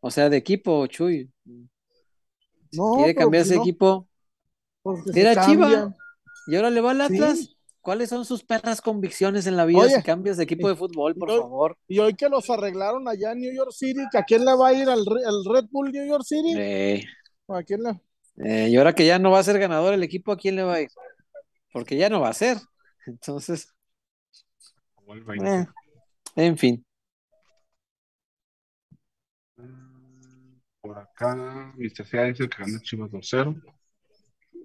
O 0.00 0.10
sea, 0.10 0.28
de 0.30 0.36
equipo, 0.36 0.86
Chuy. 0.86 1.30
No, 2.72 2.92
Quiere 2.96 3.14
cambiarse 3.14 3.48
si 3.48 3.54
de 3.54 3.56
no, 3.56 3.62
equipo. 3.62 4.08
pues 4.82 5.16
Era 5.16 5.44
Chiva 5.46 5.94
y 6.46 6.56
ahora 6.56 6.70
le 6.70 6.80
va 6.80 6.90
al 6.92 6.98
Sí. 7.08 7.14
Atlas. 7.14 7.54
¿Cuáles 7.80 8.10
son 8.10 8.26
sus 8.26 8.44
perras 8.44 8.82
convicciones 8.82 9.46
en 9.46 9.56
la 9.56 9.64
vida 9.64 9.80
Oye, 9.80 9.96
si 9.96 10.02
cambias 10.02 10.36
de 10.36 10.44
equipo 10.44 10.68
de 10.68 10.76
fútbol, 10.76 11.14
por 11.14 11.30
favor? 11.30 11.78
Y 11.86 12.00
hoy 12.00 12.14
que 12.14 12.28
los 12.28 12.50
arreglaron 12.50 13.08
allá 13.08 13.32
en 13.32 13.40
New 13.40 13.54
York 13.54 13.70
City, 13.72 14.00
¿que 14.12 14.18
¿a 14.18 14.24
quién 14.24 14.44
le 14.44 14.54
va 14.54 14.68
a 14.68 14.72
ir 14.74 14.88
al, 14.90 15.06
Re- 15.06 15.24
al 15.24 15.42
Red 15.50 15.68
Bull 15.70 15.90
New 15.90 16.06
York 16.06 16.24
City? 16.26 16.54
Eh, 16.58 17.04
¿O 17.46 17.54
¿A 17.54 17.62
quién 17.62 17.82
le? 17.82 17.98
eh, 18.44 18.68
y 18.68 18.76
ahora 18.76 18.94
que 18.94 19.06
ya 19.06 19.18
no 19.18 19.30
va 19.30 19.38
a 19.38 19.42
ser 19.42 19.58
ganador 19.58 19.94
el 19.94 20.02
equipo, 20.02 20.32
¿a 20.32 20.36
quién 20.36 20.56
le 20.56 20.64
va 20.64 20.74
a 20.74 20.80
ir? 20.82 20.90
Porque 21.72 21.96
ya 21.96 22.10
no 22.10 22.20
va 22.20 22.28
a 22.28 22.34
ser. 22.34 22.58
Entonces, 23.06 23.72
como 24.94 25.14
el 25.14 25.24
20. 25.24 25.48
eh, 25.60 25.66
en 26.36 26.58
fin. 26.58 26.84
Por 30.88 30.98
acá, 30.98 31.74
Mr. 31.76 32.06
Sea 32.06 32.24
dice 32.24 32.48
que 32.48 32.62
gana 32.62 32.80
Chivas 32.80 33.10
2-0. 33.10 33.62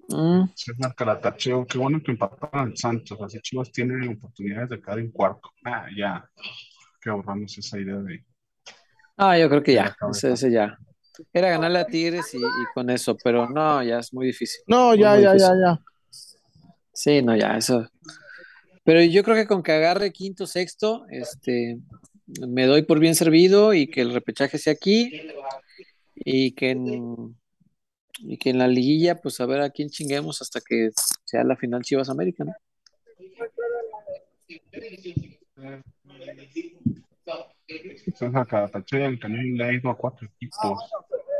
Mm, 0.08 0.44
César 0.54 0.94
Calatacheo, 0.94 1.66
qué 1.66 1.76
bueno 1.76 2.02
que 2.02 2.12
empataron 2.12 2.68
al 2.68 2.76
Santos. 2.78 3.18
Así 3.20 3.38
Chivas 3.40 3.70
tiene 3.70 4.08
oportunidades 4.08 4.70
de 4.70 4.80
quedar 4.80 5.00
en 5.00 5.10
cuarto. 5.10 5.50
Ah, 5.66 5.86
ya. 5.94 6.26
Que 6.98 7.10
ahorramos 7.10 7.58
esa 7.58 7.78
idea 7.78 7.96
de. 7.96 8.24
Ah, 9.18 9.38
yo 9.38 9.50
creo 9.50 9.62
que 9.62 9.74
la 9.74 9.94
ya, 10.00 10.08
ese, 10.10 10.32
ese 10.32 10.50
ya. 10.50 10.78
Era 11.30 11.50
ganarle 11.50 11.80
a 11.80 11.86
Tigres 11.86 12.32
y, 12.32 12.38
y 12.38 12.64
con 12.72 12.88
eso, 12.88 13.18
pero 13.22 13.46
no, 13.50 13.82
ya 13.82 13.98
es 13.98 14.14
muy 14.14 14.28
difícil. 14.28 14.62
No, 14.66 14.94
ya, 14.94 15.16
muy 15.16 15.24
ya, 15.24 15.36
ya, 15.36 15.48
ya. 15.48 15.78
Sí, 16.90 17.20
no, 17.20 17.36
ya, 17.36 17.58
eso. 17.58 17.86
Pero 18.82 19.02
yo 19.02 19.22
creo 19.22 19.36
que 19.36 19.46
con 19.46 19.62
que 19.62 19.72
agarre 19.72 20.10
quinto, 20.10 20.46
sexto, 20.46 21.04
este, 21.10 21.80
me 22.26 22.64
doy 22.64 22.82
por 22.82 22.98
bien 22.98 23.14
servido 23.14 23.74
y 23.74 23.88
que 23.88 24.00
el 24.00 24.14
repechaje 24.14 24.56
sea 24.56 24.72
aquí 24.72 25.12
y 26.14 26.52
que 26.52 26.70
en, 26.70 27.36
y 28.20 28.38
que 28.38 28.50
en 28.50 28.58
la 28.58 28.68
liguilla, 28.68 29.20
pues 29.20 29.40
a 29.40 29.46
ver 29.46 29.60
a 29.60 29.70
quién 29.70 29.88
chinguemos 29.90 30.40
hasta 30.42 30.60
que 30.60 30.90
sea 31.24 31.44
la 31.44 31.56
final 31.56 31.82
Chivas 31.82 32.08
América, 32.08 32.44
¿no? 32.44 32.52
César 38.16 38.46
Calatacheo, 38.46 39.06
el 39.06 39.18
Canelo 39.18 39.56
le 39.56 39.64
ha 39.64 39.72
ido 39.72 39.90
a 39.90 39.96
cuatro 39.96 40.26
equipos. 40.26 40.60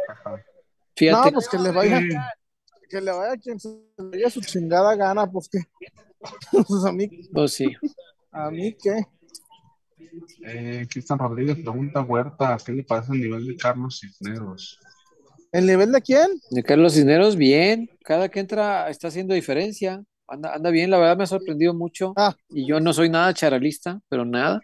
Ajá. 0.08 0.30
No, 0.30 0.38
Fíjate, 0.96 1.32
pues 1.32 1.48
que 1.48 1.58
le 1.58 1.70
vaya, 1.70 2.00
Sí. 2.00 2.08
que 2.88 3.00
le 3.00 3.12
vaya 3.12 3.36
quien 3.36 3.58
se 3.58 3.68
le 3.68 4.04
vaya 4.10 4.30
su 4.30 4.40
chingada 4.40 4.94
gana, 4.96 5.30
pues 5.30 5.48
que. 5.48 5.58
Pues 6.52 6.84
a 6.86 6.92
mí, 6.92 7.06
pues 7.34 7.52
sí. 7.52 7.66
a 8.30 8.50
mí 8.50 8.74
qué. 8.82 9.04
Eh, 10.46 10.86
Cristian 10.90 11.18
Rodríguez 11.18 11.58
pregunta 11.58 12.02
Huerta, 12.02 12.56
¿qué 12.64 12.72
le 12.72 12.84
parece 12.84 13.12
el 13.12 13.20
nivel 13.20 13.46
de 13.46 13.56
Carlos 13.56 14.00
Cisneros? 14.00 14.78
¿El 15.52 15.66
nivel 15.66 15.92
de 15.92 16.02
quién? 16.02 16.28
De 16.50 16.62
Carlos 16.62 16.94
Cisneros, 16.94 17.36
bien. 17.36 17.88
Cada 18.02 18.28
que 18.28 18.40
entra 18.40 18.90
está 18.90 19.08
haciendo 19.08 19.34
diferencia. 19.34 20.02
Anda, 20.26 20.54
anda 20.54 20.70
bien, 20.70 20.90
la 20.90 20.98
verdad 20.98 21.16
me 21.16 21.24
ha 21.24 21.28
sorprendido 21.28 21.74
mucho. 21.74 22.12
Ah. 22.16 22.34
Y 22.48 22.66
yo 22.66 22.80
no 22.80 22.92
soy 22.92 23.08
nada 23.08 23.32
charalista, 23.34 24.00
pero 24.08 24.24
nada. 24.24 24.60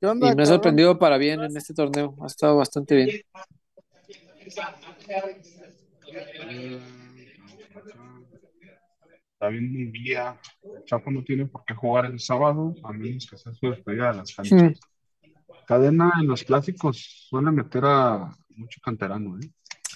¿Qué 0.00 0.08
Y 0.08 0.34
me 0.34 0.42
ha 0.42 0.46
sorprendido 0.46 0.98
para 0.98 1.18
bien 1.18 1.42
en 1.42 1.56
este 1.56 1.74
torneo. 1.74 2.16
Ha 2.22 2.26
estado 2.26 2.56
bastante 2.56 2.96
bien. 2.96 3.08
Eh, 6.48 6.80
David 9.40 9.62
Munguía, 9.62 10.38
Chapo 10.84 11.10
no 11.10 11.24
tiene 11.24 11.46
por 11.46 11.64
qué 11.64 11.74
jugar 11.74 12.04
el 12.06 12.20
sábado, 12.20 12.74
a 12.84 12.92
menos 12.92 13.26
que 13.28 13.38
sea 13.38 13.54
su 13.54 13.70
despedida 13.70 14.10
de 14.12 14.18
las 14.18 14.34
canchas. 14.34 14.78
Cadena 15.66 16.12
en 16.20 16.26
los 16.28 16.44
clásicos 16.44 17.26
suele 17.28 17.50
meter 17.50 17.82
a 17.86 18.30
mucho 18.56 18.80
canterano, 18.84 19.38
¿eh? 19.38 19.48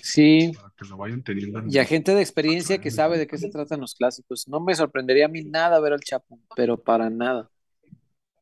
Sí, 0.02 0.52
Para 0.54 0.72
que 0.76 0.86
lo 0.88 0.96
vayan 0.96 1.22
teniendo 1.22 1.58
en 1.58 1.70
y 1.72 1.78
a 1.78 1.84
gente 1.84 2.14
de 2.14 2.20
experiencia 2.20 2.78
que 2.78 2.90
sabe 2.90 3.18
de 3.18 3.26
qué 3.26 3.38
se 3.38 3.48
tratan 3.50 3.80
los 3.80 3.94
clásicos. 3.94 4.46
No 4.48 4.60
me 4.60 4.74
sorprendería 4.74 5.26
a 5.26 5.28
mí 5.28 5.42
nada 5.44 5.80
ver 5.80 5.92
al 5.94 6.00
Chapo, 6.00 6.38
pero 6.56 6.76
para 6.82 7.08
nada. 7.10 7.50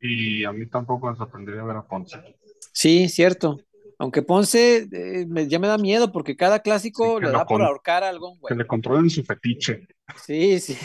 Y 0.00 0.44
a 0.44 0.52
mí 0.52 0.66
tampoco 0.66 1.10
me 1.10 1.16
sorprendería 1.16 1.62
ver 1.62 1.76
a 1.76 1.86
Ponce. 1.86 2.18
Sí, 2.72 3.08
cierto. 3.08 3.60
Aunque 3.98 4.22
Ponce 4.22 4.88
eh, 4.90 5.26
me- 5.28 5.46
ya 5.48 5.60
me 5.60 5.68
da 5.68 5.78
miedo 5.78 6.10
porque 6.10 6.36
cada 6.36 6.58
clásico 6.60 7.14
Sí, 7.16 7.20
que 7.20 7.26
le 7.26 7.32
da 7.32 7.46
por 7.46 7.62
ahorcar 7.62 8.02
a 8.02 8.08
algún 8.08 8.34
Que 8.34 8.40
güey. 8.40 8.56
le 8.58 8.66
controlen 8.66 9.08
su 9.08 9.22
fetiche. 9.22 9.86
Sí, 10.24 10.60
sí. 10.60 10.76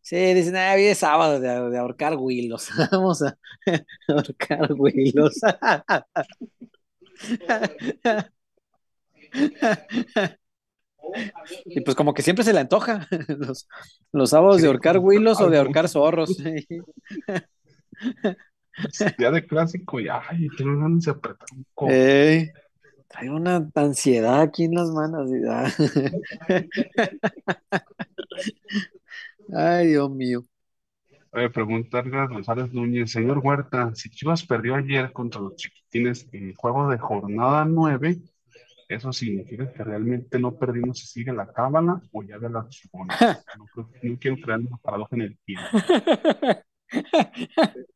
Sí, 0.00 0.16
dicen, 0.34 0.56
ah, 0.56 0.72
hoy 0.74 0.84
es 0.86 0.98
sábado 0.98 1.40
de, 1.40 1.48
de 1.70 1.78
ahorcar 1.78 2.16
huilos. 2.16 2.68
Vamos 2.92 3.22
a 3.22 3.36
ahorcar 4.08 4.72
huilos. 4.72 5.40
Y 11.64 11.80
pues 11.80 11.96
como 11.96 12.14
que 12.14 12.22
siempre 12.22 12.44
se 12.44 12.52
le 12.52 12.60
antoja 12.60 13.06
los, 13.28 13.68
los 14.12 14.30
sábados 14.30 14.60
de 14.60 14.68
ahorcar 14.68 14.98
huilos 14.98 15.40
o 15.40 15.50
de 15.50 15.58
ahorcar 15.58 15.88
zorros. 15.88 16.36
Día 19.18 19.30
de 19.30 19.46
clásico 19.46 20.00
y 20.00 20.08
ay, 20.08 20.48
tengo 20.56 20.80
ganas 20.80 21.04
de 21.04 21.10
apretar 21.10 21.48
un 21.54 21.66
codo. 21.74 22.02
Trae 23.08 23.30
una 23.30 23.70
ansiedad 23.74 24.40
aquí 24.40 24.64
en 24.64 24.74
las 24.74 24.88
manos. 24.90 25.30
y-. 25.30 25.42
Ay, 29.54 29.88
Dios 29.88 30.10
mío. 30.10 30.44
Oye, 31.32 31.50
pregunta 31.50 31.98
Edgar 32.00 32.28
González 32.28 32.72
Núñez, 32.72 33.10
señor 33.10 33.38
Huerta, 33.42 33.92
si 33.94 34.10
Chivas 34.10 34.44
perdió 34.46 34.74
ayer 34.76 35.12
contra 35.12 35.40
los 35.40 35.56
chiquitines 35.56 36.28
en 36.32 36.48
el 36.50 36.54
juego 36.56 36.88
de 36.90 36.98
jornada 36.98 37.64
9, 37.64 38.20
¿eso 38.88 39.12
significa 39.12 39.72
que 39.72 39.84
realmente 39.84 40.38
no 40.38 40.56
perdimos 40.58 41.02
y 41.02 41.06
sigue 41.06 41.32
la 41.32 41.52
cábala 41.52 42.00
o 42.12 42.22
ya 42.22 42.38
de 42.38 42.50
la 42.50 42.68
chibona? 42.68 43.14
No, 43.58 43.66
creo- 43.68 43.90
no 44.02 44.18
quiero 44.18 44.38
crear 44.40 44.60
una 44.60 44.76
paradoja 44.78 45.16
en 45.16 45.22
el 45.22 45.38
tiempo. 45.44 45.78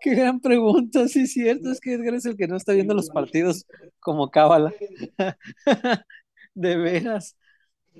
Qué 0.00 0.14
gran 0.14 0.40
pregunta, 0.40 1.08
sí, 1.08 1.26
cierto, 1.26 1.70
es 1.72 1.80
que 1.80 1.94
Edgar 1.94 2.14
es 2.14 2.24
el 2.26 2.36
que 2.36 2.46
no 2.46 2.56
está 2.56 2.72
viendo 2.72 2.94
los 2.94 3.10
partidos 3.10 3.66
como 4.00 4.30
cábala. 4.30 4.72
De 6.54 6.76
veras. 6.76 7.36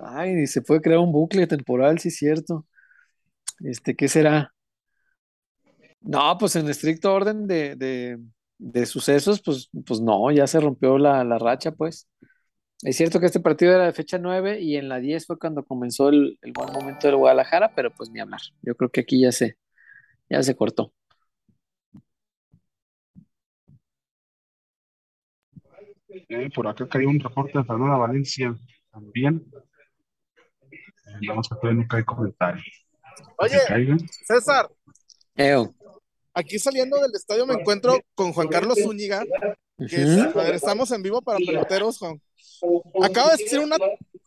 Ay, 0.00 0.46
se 0.46 0.62
puede 0.62 0.80
crear 0.80 0.98
un 1.00 1.12
bucle 1.12 1.46
temporal, 1.46 1.98
sí, 1.98 2.10
cierto. 2.10 2.66
Este, 3.60 3.94
¿qué 3.96 4.08
será? 4.08 4.54
No, 6.00 6.36
pues 6.38 6.56
en 6.56 6.68
estricto 6.68 7.12
orden 7.12 7.46
de, 7.46 7.76
de, 7.76 8.18
de 8.58 8.86
sucesos, 8.86 9.42
pues, 9.44 9.70
pues 9.86 10.00
no, 10.00 10.30
ya 10.30 10.46
se 10.46 10.60
rompió 10.60 10.98
la, 10.98 11.24
la 11.24 11.38
racha, 11.38 11.72
pues. 11.72 12.08
Es 12.82 12.96
cierto 12.96 13.20
que 13.20 13.26
este 13.26 13.40
partido 13.40 13.74
era 13.74 13.86
de 13.86 13.92
fecha 13.94 14.18
9 14.18 14.60
y 14.60 14.76
en 14.76 14.88
la 14.88 15.00
10 15.00 15.26
fue 15.26 15.38
cuando 15.38 15.64
comenzó 15.64 16.10
el, 16.10 16.38
el 16.42 16.52
buen 16.52 16.72
momento 16.72 17.08
del 17.08 17.16
Guadalajara, 17.16 17.74
pero 17.74 17.92
pues 17.94 18.10
ni 18.10 18.20
hablar. 18.20 18.40
Yo 18.62 18.76
creo 18.76 18.90
que 18.90 19.00
aquí 19.02 19.22
ya 19.22 19.32
se, 19.32 19.58
ya 20.30 20.42
se 20.42 20.56
cortó. 20.56 20.92
Eh, 26.28 26.50
por 26.54 26.66
acá 26.66 26.88
cayó 26.88 27.08
un 27.08 27.20
reporte 27.20 27.58
de 27.58 27.64
Fernanda 27.64 27.96
Valencia 27.96 28.54
también. 28.92 29.44
Vamos 31.28 31.48
a 31.51 31.59
ver, 31.62 31.74
nunca 31.74 31.97
hay 31.97 32.05
comentarios. 32.05 32.64
Oye. 33.39 33.59
César, 34.26 34.68
Eo. 35.35 35.74
aquí 36.35 36.59
saliendo 36.59 36.98
del 37.01 37.14
estadio 37.14 37.47
me 37.47 37.55
encuentro 37.55 37.98
con 38.14 38.32
Juan 38.32 38.48
Carlos 38.48 38.78
Zúñiga 38.82 39.24
que 39.78 39.85
es- 40.02 40.18
a 40.18 40.43
ver, 40.43 40.55
estamos 40.55 40.90
en 40.90 41.02
vivo 41.02 41.22
para 41.22 41.39
peloteros, 41.39 41.98
Juan. 41.98 42.20
Acaba 43.02 43.36
de 43.36 43.43
decir 43.44 43.60
una, 43.60 43.76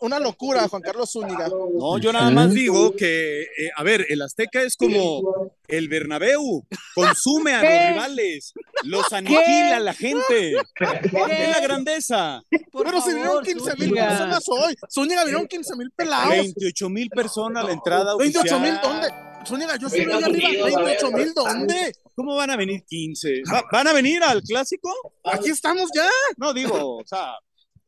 una 0.01 0.19
locura, 0.19 0.67
Juan 0.67 0.81
Carlos 0.81 1.11
Zúñiga. 1.11 1.47
No, 1.49 1.97
yo 1.97 2.11
nada 2.11 2.29
más 2.31 2.53
digo 2.53 2.95
que, 2.95 3.41
eh, 3.43 3.69
a 3.75 3.83
ver, 3.83 4.05
el 4.09 4.21
Azteca 4.21 4.61
es 4.61 4.75
como 4.75 5.51
el 5.67 5.87
Bernabéu, 5.87 6.65
consume 6.93 7.53
a 7.53 7.61
los 7.61 7.71
¿Qué? 7.71 7.89
rivales, 7.93 8.53
los 8.83 9.13
aniquila 9.13 9.77
a 9.77 9.79
la 9.79 9.93
gente. 9.93 10.51
Es 10.51 11.13
la 11.13 11.59
grandeza. 11.61 12.41
Pero 12.49 13.01
si 13.01 13.09
vinieron 13.13 13.43
15 13.43 13.75
mil 13.77 13.93
personas 13.93 14.43
hoy. 14.47 14.75
Zúñiga 14.93 15.23
vinieron 15.23 15.47
15 15.47 15.75
mil 15.75 15.91
pelados. 15.91 16.29
28 16.35 16.89
mil 16.89 17.09
personas 17.09 17.63
a 17.63 17.67
la 17.67 17.73
entrada 17.73 18.15
28 18.17 18.59
mil. 18.59 18.73
¿dónde? 18.81 19.07
Zúñiga, 19.47 19.75
yo 19.77 19.87
estoy 19.87 20.01
ahí 20.01 20.23
arriba. 20.23 20.81
28 20.83 21.11
mil, 21.11 21.33
¿dónde? 21.33 21.93
¿Cómo 22.15 22.35
van 22.35 22.49
a 22.51 22.55
venir 22.57 22.83
15? 22.87 23.41
¿Va- 23.51 23.63
¿Van 23.71 23.87
a 23.87 23.93
venir 23.93 24.21
al 24.23 24.41
clásico? 24.43 24.89
Aquí 25.23 25.49
estamos 25.49 25.89
ya. 25.95 26.07
No, 26.37 26.53
digo, 26.53 26.97
o 26.97 27.03
sea, 27.05 27.33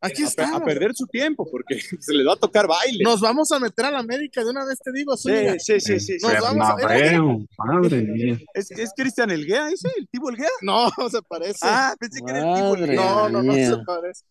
Aquí 0.05 0.23
a, 0.23 0.27
estamos. 0.27 0.61
a 0.61 0.65
perder 0.65 0.93
su 0.93 1.07
tiempo 1.07 1.47
porque 1.49 1.79
se 1.99 2.13
les 2.13 2.27
va 2.27 2.33
a 2.33 2.35
tocar 2.35 2.67
baile. 2.67 3.03
Nos 3.03 3.21
vamos 3.21 3.51
a 3.51 3.59
meter 3.59 3.85
a 3.85 3.91
la 3.91 3.99
América 3.99 4.43
de 4.43 4.49
una 4.49 4.65
vez, 4.65 4.77
te 4.79 4.91
digo, 4.91 5.15
Zúñiga. 5.17 5.57
Sí, 5.59 5.79
sí, 5.79 5.99
sí, 5.99 6.19
sí. 6.19 6.25
Nos 6.27 6.39
vamos 6.41 6.69
a 6.69 6.75
Bernabéu, 6.75 7.47
madre 7.57 8.01
mía. 8.01 8.37
¿Es, 8.53 8.69
es 8.71 8.91
Cristian 8.95 9.31
Elguea 9.31 9.69
ese? 9.69 9.87
¿El 9.97 10.07
Tibo 10.09 10.29
Elguea? 10.29 10.49
No, 10.61 10.89
se 11.09 11.21
parece. 11.21 11.59
Ah, 11.61 11.95
pensé 11.99 12.19
que 12.25 12.31
era 12.31 12.39
el 12.49 12.55
Tibo 12.55 12.75
Elguea. 12.75 12.95
No, 12.95 13.29
no, 13.29 13.43
no 13.43 13.53
mía. 13.53 13.69
se 13.69 13.77
parece. 13.85 14.23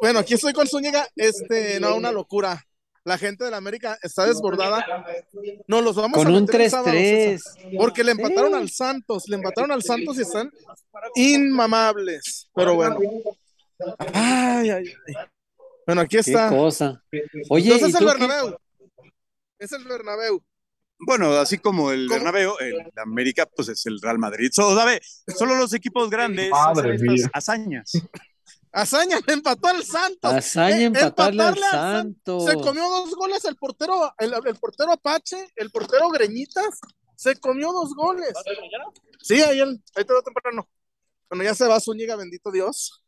Bueno, 0.00 0.18
aquí 0.20 0.34
estoy 0.34 0.52
con 0.52 0.66
Zúñiga. 0.66 1.06
Este, 1.16 1.80
no, 1.80 1.96
una 1.96 2.12
locura. 2.12 2.64
La 3.04 3.16
gente 3.16 3.44
de 3.44 3.50
la 3.50 3.56
América 3.56 3.96
está 4.02 4.26
desbordada. 4.26 4.84
No, 5.66 5.80
los 5.80 5.96
vamos 5.96 6.18
Con 6.18 6.26
a 6.26 6.30
un 6.30 6.44
meter 6.44 6.68
sábado, 6.68 6.90
3-3. 6.90 7.38
César, 7.38 7.62
Porque 7.78 8.04
le 8.04 8.12
empataron 8.12 8.50
Sí. 8.50 8.56
al 8.58 8.70
Santos, 8.70 9.24
le 9.28 9.36
empataron 9.36 9.72
al 9.72 9.82
Santos 9.82 10.18
y 10.18 10.22
están 10.22 10.50
inmamables. 11.14 12.50
Pero 12.54 12.74
bueno. 12.74 12.98
Ay, 14.12 14.70
ay, 14.70 14.84
ay. 15.06 15.14
Bueno, 15.86 16.02
aquí 16.02 16.16
Qué 16.16 16.20
está. 16.30 16.48
cosa. 16.50 17.02
Oye, 17.48 17.72
Entonces 17.72 17.88
¿y 17.88 17.90
es 17.90 17.94
el 17.94 17.98
qué- 17.98 18.04
Bernabéu. 18.04 18.56
Es 19.58 19.72
el 19.72 19.84
Bernabéu. 19.84 20.44
Bueno, 21.00 21.30
así 21.34 21.58
como 21.58 21.90
el 21.92 22.06
¿Cómo? 22.08 22.18
Bernabéu, 22.18 22.54
el 22.58 22.76
América, 22.96 23.46
pues 23.46 23.68
es 23.68 23.86
el 23.86 24.00
Real 24.00 24.18
Madrid. 24.18 24.50
So, 24.52 24.74
¿sabe? 24.76 25.00
Solo 25.36 25.54
los 25.54 25.72
equipos 25.72 26.10
grandes 26.10 26.50
Madre 26.50 26.94
hacen 26.94 27.10
estas 27.14 27.30
hazañas. 27.32 27.92
Hazaña 28.72 29.18
le 29.26 29.32
empató 29.32 29.68
al 29.68 29.82
Santos. 29.84 30.32
Hazaña 30.32 30.76
Eh, 30.76 30.84
empatarle 30.84 31.42
al 31.42 31.48
empatarle 31.54 31.70
San- 31.70 32.02
Santos. 32.02 32.44
Se 32.44 32.54
comió 32.54 32.82
dos 32.90 33.14
goles 33.14 33.44
el 33.46 33.56
portero, 33.56 34.12
el, 34.18 34.34
el 34.44 34.56
portero 34.56 34.92
Apache, 34.92 35.48
el 35.56 35.70
portero 35.70 36.10
Greñitas. 36.10 36.80
Se 37.16 37.34
comió 37.36 37.72
dos 37.72 37.94
goles. 37.94 38.32
Sí, 39.22 39.40
ahí, 39.40 39.60
el, 39.60 39.82
ahí 39.94 40.04
te 40.04 40.12
veo 40.12 40.22
temprano. 40.22 40.68
Bueno, 41.30 41.44
ya 41.44 41.54
se 41.54 41.66
va 41.66 41.80
Zúñiga, 41.80 42.16
bendito 42.16 42.50
Dios. 42.52 43.02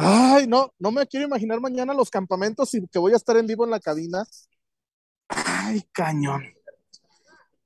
Ay, 0.00 0.46
no, 0.46 0.72
no 0.78 0.90
me 0.90 1.06
quiero 1.06 1.26
imaginar 1.26 1.60
mañana 1.60 1.94
los 1.94 2.10
campamentos 2.10 2.72
y 2.74 2.86
que 2.88 2.98
voy 2.98 3.12
a 3.12 3.16
estar 3.16 3.36
en 3.36 3.46
vivo 3.46 3.64
en 3.64 3.70
la 3.70 3.80
cabina. 3.80 4.24
Ay, 5.28 5.82
cañón. 5.92 6.42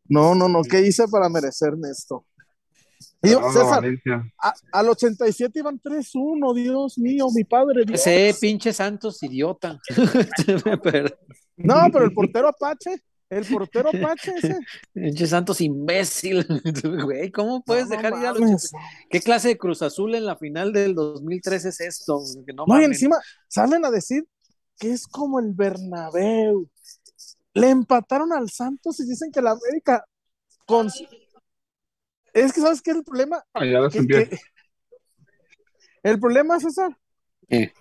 No, 0.08 0.34
no, 0.34 0.48
no, 0.48 0.62
¿qué 0.62 0.80
hice 0.82 1.06
para 1.08 1.28
merecerme 1.28 1.88
esto? 1.90 2.26
Fernando 3.20 3.52
César, 3.52 3.84
a- 4.42 4.54
al 4.72 4.88
87 4.88 5.58
iban 5.60 5.80
3-1, 5.80 6.54
Dios 6.54 6.98
mío, 6.98 7.28
mi 7.34 7.44
padre. 7.44 7.84
Dios. 7.84 8.04
Ese 8.04 8.36
pinche 8.40 8.72
Santos, 8.72 9.22
idiota. 9.22 9.78
No, 11.56 11.76
pero 11.92 12.04
el 12.04 12.12
portero 12.12 12.48
Apache, 12.48 13.02
el 13.38 13.46
portero 13.46 13.88
Apache 14.14 14.32
ese. 14.36 14.58
Pinche 14.92 15.26
Santos 15.26 15.60
imbécil. 15.60 16.46
Güey, 17.04 17.30
¿cómo 17.30 17.62
puedes 17.62 17.88
No, 17.88 17.96
dejar 17.96 18.12
ir 18.18 18.26
a 18.26 18.32
los. 18.32 18.70
¿Qué 19.10 19.20
clase 19.20 19.48
de 19.48 19.58
Cruz 19.58 19.82
Azul 19.82 20.14
en 20.14 20.26
la 20.26 20.36
final 20.36 20.72
del 20.72 20.94
2003 20.94 21.64
es 21.64 21.80
esto? 21.80 22.20
Que 22.46 22.52
no 22.52 22.64
No, 22.66 22.74
y 22.74 22.78
mamen. 22.82 22.92
encima 22.92 23.16
salen 23.48 23.84
a 23.84 23.90
decir 23.90 24.26
que 24.78 24.92
es 24.92 25.06
como 25.06 25.38
el 25.40 25.52
Bernabéu. 25.52 26.68
Le 27.54 27.68
empataron 27.70 28.32
al 28.32 28.50
Santos 28.50 28.98
y 29.00 29.04
dicen 29.06 29.30
que 29.30 29.42
la 29.42 29.50
América 29.52 30.04
con... 30.66 30.88
Es 32.32 32.52
que, 32.52 32.60
¿sabes 32.62 32.80
qué 32.80 32.92
es 32.92 32.96
el 32.96 33.04
problema? 33.04 33.44
Ah, 33.52 33.64
ya 33.66 33.88
Que- 33.90 34.06
que- 34.06 34.38
El 36.02 36.18
problema, 36.18 36.58
César, 36.60 36.96
¿Qué? 37.48 37.72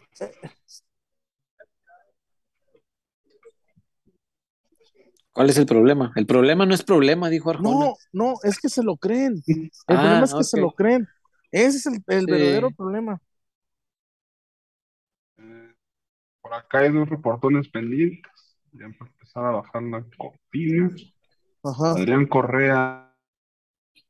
¿Cuál 5.34 5.50
es 5.50 5.58
el 5.58 5.66
problema? 5.66 6.12
El 6.16 6.26
problema 6.26 6.66
no 6.66 6.74
es 6.74 6.84
problema, 6.84 7.30
dijo 7.30 7.50
Arjona. 7.50 7.86
no, 7.86 7.96
no, 8.12 8.34
es 8.44 8.60
que 8.60 8.70
se 8.70 8.84
lo 8.84 8.98
creen. 8.98 9.42
El 9.48 9.72
Ah, 9.88 10.02
problema 10.02 10.26
es 10.26 10.34
que 10.34 10.44
se 10.44 10.60
lo 10.60 10.72
creen. 10.72 11.08
Ese 11.52 11.78
es 11.78 11.86
el, 11.86 11.94
el 12.08 12.26
Sí. 12.26 12.32
verdadero 12.32 12.72
problema. 12.72 13.22
Por 16.42 16.54
acá 16.54 16.80
hay 16.80 16.92
dos 16.92 17.10
reportones 17.10 17.70
pendientes. 17.70 18.32
Ya 18.74 18.88
para 18.98 19.12
empezar 19.12 19.46
a 19.46 19.52
bajar 19.52 19.84
la 19.84 20.04
cortina. 20.18 20.90
Ajá. 21.64 21.92
Adrián 21.92 22.26
Correa 22.28 23.14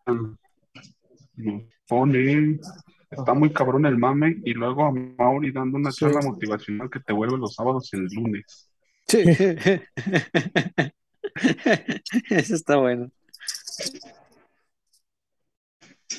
nos 0.06 1.64
pone. 1.88 2.60
Está 3.10 3.34
muy 3.34 3.52
cabrón 3.52 3.86
el 3.86 3.98
mame. 3.98 4.38
Y 4.46 4.54
luego 4.54 4.86
a 4.86 4.92
Mauri 4.92 5.52
dando 5.52 5.78
una 5.78 5.92
Sí. 5.92 6.06
charla 6.06 6.22
motivacional 6.22 6.90
que 6.90 7.00
te 7.00 7.14
vuelve 7.14 7.38
los 7.38 7.56
sábados 7.56 7.90
el 7.94 8.06
lunes. 8.14 8.70
Sí. 9.08 9.24
Eso 12.30 12.56
está 12.56 12.78
bueno. 12.78 13.12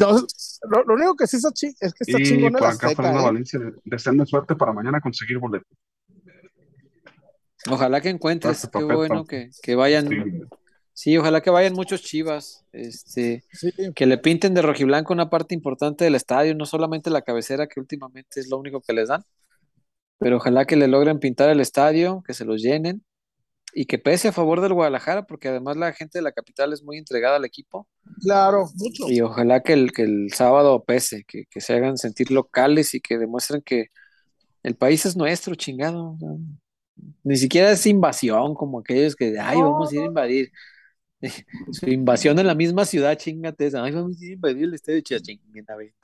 No, 0.00 0.12
lo, 0.70 0.84
lo 0.84 0.94
único 0.94 1.16
que 1.16 1.26
sí 1.26 1.36
está 1.36 1.50
chi- 1.52 1.74
es 1.80 1.92
que 1.92 2.04
está 2.04 2.18
Y 2.20 2.24
chingón 2.24 2.46
el 2.46 2.52
por 2.52 2.64
acá 2.68 2.86
Azteca, 2.86 2.94
Fernando 2.96 3.20
¿eh? 3.20 3.24
Valencia, 3.24 3.60
deseenme 3.84 4.24
suerte 4.26 4.56
para 4.56 4.72
mañana 4.72 5.00
conseguir 5.00 5.38
boleto. 5.38 5.66
Ojalá 7.70 8.00
que 8.00 8.08
encuentres, 8.08 8.62
Gracias, 8.62 8.72
qué 8.72 8.82
bueno 8.94 9.24
que, 9.24 9.50
que 9.62 9.74
vayan. 9.74 10.08
Sí. 10.08 10.16
Sí, 10.94 11.16
ojalá 11.16 11.40
que 11.40 11.48
vayan 11.50 11.72
muchos 11.72 12.02
chivas, 12.02 12.66
este, 12.72 13.44
Sí. 13.52 13.72
que 13.94 14.04
le 14.04 14.18
pinten 14.18 14.52
de 14.52 14.60
rojiblanco 14.60 15.12
una 15.14 15.30
parte 15.30 15.54
importante 15.54 16.04
del 16.04 16.14
estadio, 16.14 16.54
no 16.54 16.66
solamente 16.66 17.08
la 17.08 17.22
cabecera, 17.22 17.66
que 17.66 17.80
últimamente 17.80 18.40
es 18.40 18.50
lo 18.50 18.58
único 18.58 18.82
que 18.82 18.92
les 18.92 19.08
dan, 19.08 19.24
pero 20.18 20.36
ojalá 20.36 20.66
que 20.66 20.76
le 20.76 20.88
logren 20.88 21.18
pintar 21.18 21.48
el 21.48 21.60
estadio, 21.60 22.22
que 22.26 22.34
se 22.34 22.44
los 22.44 22.60
llenen 22.60 23.04
y 23.72 23.86
que 23.86 23.98
pese 23.98 24.28
a 24.28 24.32
favor 24.32 24.60
del 24.60 24.74
Guadalajara, 24.74 25.24
porque 25.26 25.48
además 25.48 25.76
la 25.76 25.92
gente 25.92 26.18
de 26.18 26.22
la 26.22 26.32
capital 26.32 26.72
es 26.72 26.82
muy 26.82 26.98
entregada 26.98 27.36
al 27.36 27.44
equipo 27.44 27.88
Claro, 28.20 28.66
mucho. 28.76 29.08
y 29.08 29.20
ojalá 29.20 29.62
que 29.62 29.72
el, 29.72 29.92
que 29.92 30.02
el 30.02 30.32
sábado 30.32 30.84
pese, 30.84 31.24
que, 31.24 31.44
que 31.50 31.60
se 31.60 31.74
hagan 31.74 31.96
sentir 31.98 32.30
locales 32.30 32.94
y 32.94 33.00
que 33.00 33.18
demuestren 33.18 33.62
que 33.62 33.86
el 34.62 34.76
país 34.76 35.06
es 35.06 35.16
nuestro, 35.16 35.54
chingado. 35.56 36.16
Ni 37.24 37.36
siquiera 37.36 37.72
es 37.72 37.86
invasión 37.86 38.54
como 38.54 38.80
aquellos 38.80 39.16
que, 39.16 39.38
ay, 39.40 39.58
No, 39.58 39.72
vamos 39.72 39.92
a 39.92 39.94
ir 39.96 40.02
a 40.02 40.06
invadir. 40.06 40.52
Su 41.72 41.88
invasión 41.88 42.38
en 42.38 42.46
la 42.46 42.54
misma 42.54 42.84
ciudad, 42.84 43.16
chingate. 43.16 43.70
Ay, 43.76 43.92
vamos 43.92 44.20
a 44.20 44.24
ir 44.24 44.30
a 44.32 44.34
invadir 44.34 44.64
el 44.64 44.74
estadio 44.74 45.02
de. 45.02 45.94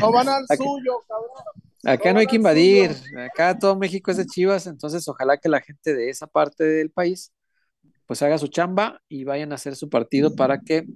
No 0.00 0.12
van 0.12 0.28
al 0.28 0.46
suyo, 0.56 1.00
cabrón. 1.08 1.63
Acá 1.84 2.12
no 2.12 2.18
hay 2.20 2.26
que 2.26 2.36
invadir, 2.36 2.90
acá 3.30 3.58
todo 3.58 3.76
México 3.76 4.10
es 4.10 4.16
de 4.16 4.26
Chivas, 4.26 4.66
entonces 4.66 5.06
ojalá 5.08 5.36
que 5.38 5.48
la 5.48 5.60
gente 5.60 5.94
de 5.94 6.08
esa 6.10 6.26
parte 6.26 6.64
del 6.64 6.90
país 6.90 7.32
pues 8.06 8.20
haga 8.22 8.36
su 8.38 8.48
chamba 8.48 9.00
y 9.08 9.24
vayan 9.24 9.52
a 9.52 9.54
hacer 9.54 9.76
su 9.76 9.88
partido 9.88 10.34
para 10.36 10.60
que 10.60 10.86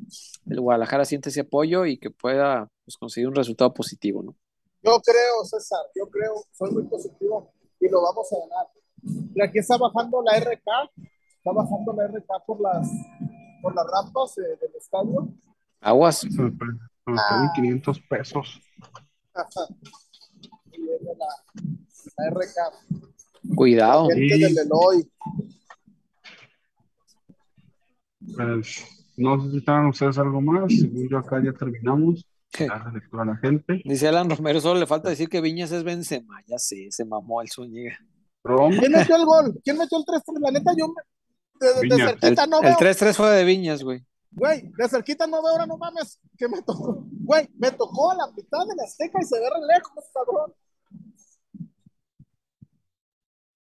el 0.47 0.61
Guadalajara 0.61 1.05
siente 1.07 1.31
ese 1.31 1.41
apoyo 1.41 1.87
y 1.87 1.99
que 1.99 2.11
pueda 2.11 2.69
pues, 2.85 2.97
conseguir 2.99 3.29
un 3.29 3.35
resultado 3.35 3.73
positivo, 3.73 4.23
¿no? 4.23 4.37
Yo 4.83 5.01
creo, 5.01 5.45
César, 5.45 5.81
yo 5.97 6.09
creo, 6.11 6.35
soy 6.53 6.71
muy 6.71 6.85
positivo 6.85 7.51
y 7.81 7.89
lo 7.89 8.03
vamos 8.03 8.29
a 8.33 8.37
ganar. 8.37 8.67
Y 9.35 9.43
aquí 9.43 9.59
está 9.59 9.77
bajando 9.79 10.23
la 10.23 10.37
RK, 10.37 10.91
está 11.39 11.53
bajando 11.53 11.93
la 11.95 12.05
RK 12.05 12.27
por 12.47 12.61
las, 12.61 12.89
por 13.63 13.75
las 13.75 13.87
rampas 13.87 14.37
eh, 14.39 14.59
del 14.61 14.75
estadio. 14.79 15.29
Aguas. 15.81 16.19
Se 16.19 16.29
me, 16.31 16.51
pe- 16.51 16.67
se 17.07 17.11
me 17.11 17.17
pegó 17.31 17.53
500 17.55 18.01
pesos. 18.09 18.61
Ajá. 19.35 19.49
Y 21.01 21.05
viene 21.05 21.19
la, 21.19 22.25
la 22.25 22.31
RK. 22.31 23.55
Cuidado. 23.57 24.09
Gente 24.09 24.35
Sí. 24.35 24.41
del 24.43 24.59
Eloy. 24.59 25.11
Pues, 28.37 28.85
no 29.17 29.41
sé 29.43 29.51
si 29.51 29.59
estaban 29.59 29.87
ustedes 29.87 30.19
algo 30.19 30.41
más. 30.41 30.73
Según 30.73 31.09
yo 31.09 31.19
acá 31.19 31.41
ya 31.45 31.53
terminamos. 31.53 32.27
Darle 32.59 33.01
lectura 33.01 33.23
a 33.25 33.27
la 33.27 33.37
gente. 33.37 33.83
Dice 33.85 34.09
Alan 34.09 34.31
Romero, 34.31 34.61
solo 34.61 34.81
le 34.81 34.87
falta 34.87 35.11
decir 35.11 35.29
que 35.29 35.41
Viñas 35.43 35.71
es 35.71 35.85
Benzema, 35.85 36.43
ya 36.47 36.59
sé, 36.59 36.87
se 36.91 37.05
mamó 37.05 37.43
el 37.43 37.51
Zúñiga. 37.51 37.99
¿Quién 38.43 38.91
metió 38.93 39.17
el 39.17 39.27
gol? 39.27 39.61
¿Quién 39.63 39.77
metió 39.77 39.99
el 39.99 40.05
3 40.07 40.23
La 40.41 40.51
neta, 40.51 40.71
yo 40.77 40.89
me- 40.89 41.03
de, 41.61 41.89
de- 41.89 41.97
cerquita 42.07 42.45
El, 42.45 42.51
no 42.51 42.59
el 42.61 42.65
veo. 42.65 42.77
3-3 42.79 43.15
fue 43.15 43.31
de 43.31 43.45
Viñas, 43.45 43.83
güey. 43.83 44.03
Güey, 44.31 44.71
de 44.79 44.89
cerquita 44.89 45.27
no 45.27 45.43
veo, 45.43 45.53
ahora 45.53 45.67
no 45.67 45.77
mames, 45.77 46.19
que 46.39 46.49
me 46.49 46.63
tocó. 46.63 47.05
Güey, 47.11 47.49
me 47.59 47.71
tocó 47.73 48.13
a 48.13 48.17
la 48.17 48.27
mitad 48.29 48.67
de 48.67 48.77
la 48.77 48.85
Azteca 48.85 49.19
y 49.21 49.25
se 49.27 49.39
ve 49.39 49.45
re 49.51 49.67
lejos, 49.75 50.05
cabrón. 50.15 50.55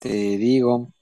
Te 0.05 0.37
digo. 0.37 0.93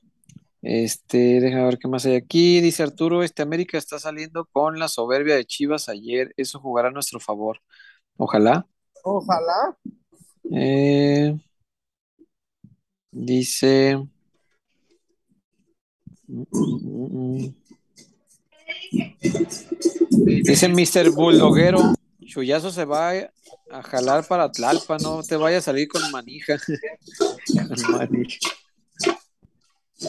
Este, 0.61 1.41
déjame 1.41 1.65
ver 1.65 1.77
qué 1.77 1.89
más 1.89 2.05
hay 2.05 2.15
aquí. 2.15 2.61
Dice 2.61 2.83
Arturo, 2.83 3.21
este 3.21 3.41
América 3.41 3.77
está 3.77 3.99
saliendo 3.99 4.45
con 4.45 4.79
la 4.79 4.87
soberbia 4.87 5.35
de 5.35 5.43
Chivas 5.43 5.89
ayer. 5.89 6.33
Eso 6.37 6.61
jugará 6.61 6.87
a 6.87 6.91
nuestro 6.91 7.19
favor. 7.19 7.59
Ojalá. 8.15 8.65
Ojalá. 9.03 9.77
Eh, 10.53 11.37
dice. 13.11 14.07
Dice 20.15 20.69
Mr. 20.69 21.09
Bulldoguero, 21.11 21.93
Chuyazo 22.25 22.71
se 22.71 22.85
va 22.85 23.11
a 23.69 23.83
jalar 23.83 24.25
para 24.25 24.49
Tlalpa, 24.49 24.97
no 24.99 25.23
te 25.23 25.35
vaya 25.35 25.57
a 25.57 25.61
salir 25.61 25.89
con 25.89 26.09
manija. 26.09 26.57
Con 27.67 27.91
manija. 27.91 28.62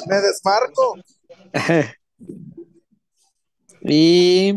Me 0.08 0.16
desmarco. 0.20 0.96
Y 3.86 4.54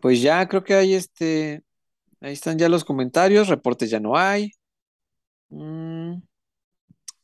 pues 0.00 0.20
ya 0.20 0.46
creo 0.48 0.62
que 0.64 0.74
hay 0.74 0.94
este, 0.94 1.64
ahí 2.20 2.32
están 2.34 2.58
ya 2.58 2.68
los 2.68 2.84
comentarios, 2.84 3.48
reportes 3.48 3.90
ya 3.90 4.00
no 4.00 4.16
hay. 4.16 4.50
Mm, 5.48 6.16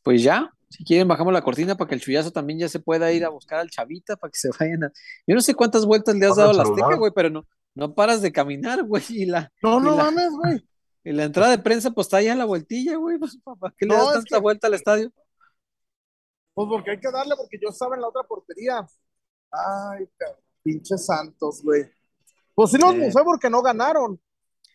pues 0.03 0.23
ya, 0.23 0.51
si 0.71 0.85
quieren 0.85 1.07
bajamos 1.09 1.33
la 1.33 1.43
cortina 1.43 1.77
para 1.77 1.89
que 1.89 1.95
el 1.97 2.01
chullazo 2.01 2.31
también 2.31 2.59
ya 2.61 2.69
se 2.69 2.81
pueda 2.81 3.13
ir 3.13 3.25
a 3.25 3.29
buscar 3.29 3.61
al 3.61 3.69
chavita 3.71 4.17
para 4.17 4.31
que 4.31 4.39
se 4.39 4.49
vayan 4.59 4.85
a... 4.85 4.93
Yo 5.27 5.35
no 5.35 5.43
sé 5.43 5.55
cuántas 5.55 5.85
vueltas 5.85 6.15
le 6.15 6.27
has 6.27 6.37
dado 6.37 6.51
a 6.51 6.55
la 6.55 6.63
Azteca, 6.63 6.97
güey, 6.97 7.13
pero 7.15 7.29
no, 7.29 7.47
no 7.75 7.95
paras 7.95 8.23
de 8.23 8.33
caminar, 8.33 8.83
güey, 8.85 9.03
y 9.11 9.27
la... 9.27 9.53
No, 9.63 9.79
y 9.79 9.83
no 9.83 9.97
la- 9.97 10.05
mames, 10.05 10.31
güey. 10.31 10.65
y 11.05 11.13
la 11.13 11.25
entrada 11.25 11.51
de 11.51 11.59
prensa 11.59 11.91
pues 11.91 12.07
está 12.07 12.17
allá 12.19 12.33
en 12.33 12.39
la 12.39 12.45
vueltilla, 12.47 12.97
güey, 12.97 13.19
pues, 13.19 13.37
¿para 13.45 13.75
qué 13.77 13.85
le 13.85 13.95
No, 13.95 13.99
das 14.07 14.09
es 14.09 14.15
tanta 14.25 14.37
que- 14.37 14.41
vuelta 14.43 14.67
al 14.69 14.75
estadio? 14.75 15.13
Pues 16.67 16.77
porque 16.77 16.91
hay 16.93 17.01
que 17.01 17.11
darle, 17.11 17.35
porque 17.37 17.59
yo 17.63 17.69
estaba 17.71 17.95
en 17.95 18.03
la 18.03 18.09
otra 18.09 18.23
portería. 18.25 18.87
Ay, 19.51 20.07
pinche 20.63 20.99
Santos, 20.99 21.63
güey. 21.63 21.85
Pues 22.55 22.71
sí 22.73 22.79
los 22.79 22.95
Eh. 22.95 23.11
porque 23.25 23.49
no 23.49 23.63
ganaron. 23.63 24.21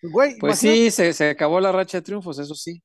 Güey, 0.02 0.38
Pues 0.40 0.64
imagínate- 0.64 0.86
sí, 0.86 0.92
se, 0.92 1.14
se 1.14 1.30
acabó 1.30 1.60
la 1.60 1.72
racha 1.72 1.98
de 1.98 2.02
triunfos, 2.04 2.40
eso 2.40 2.56
sí. 2.56 2.82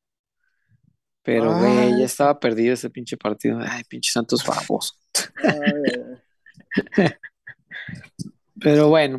Pero, 1.22 1.56
güey, 1.58 1.98
ya 1.98 2.04
estaba 2.04 2.38
perdido 2.40 2.74
ese 2.74 2.88
pinche 2.90 3.16
partido. 3.16 3.58
Ay, 3.60 3.84
pinche 3.84 4.10
Santos 4.10 4.42
famoso. 4.42 4.94
Pero 8.60 8.88
bueno, 8.88 9.18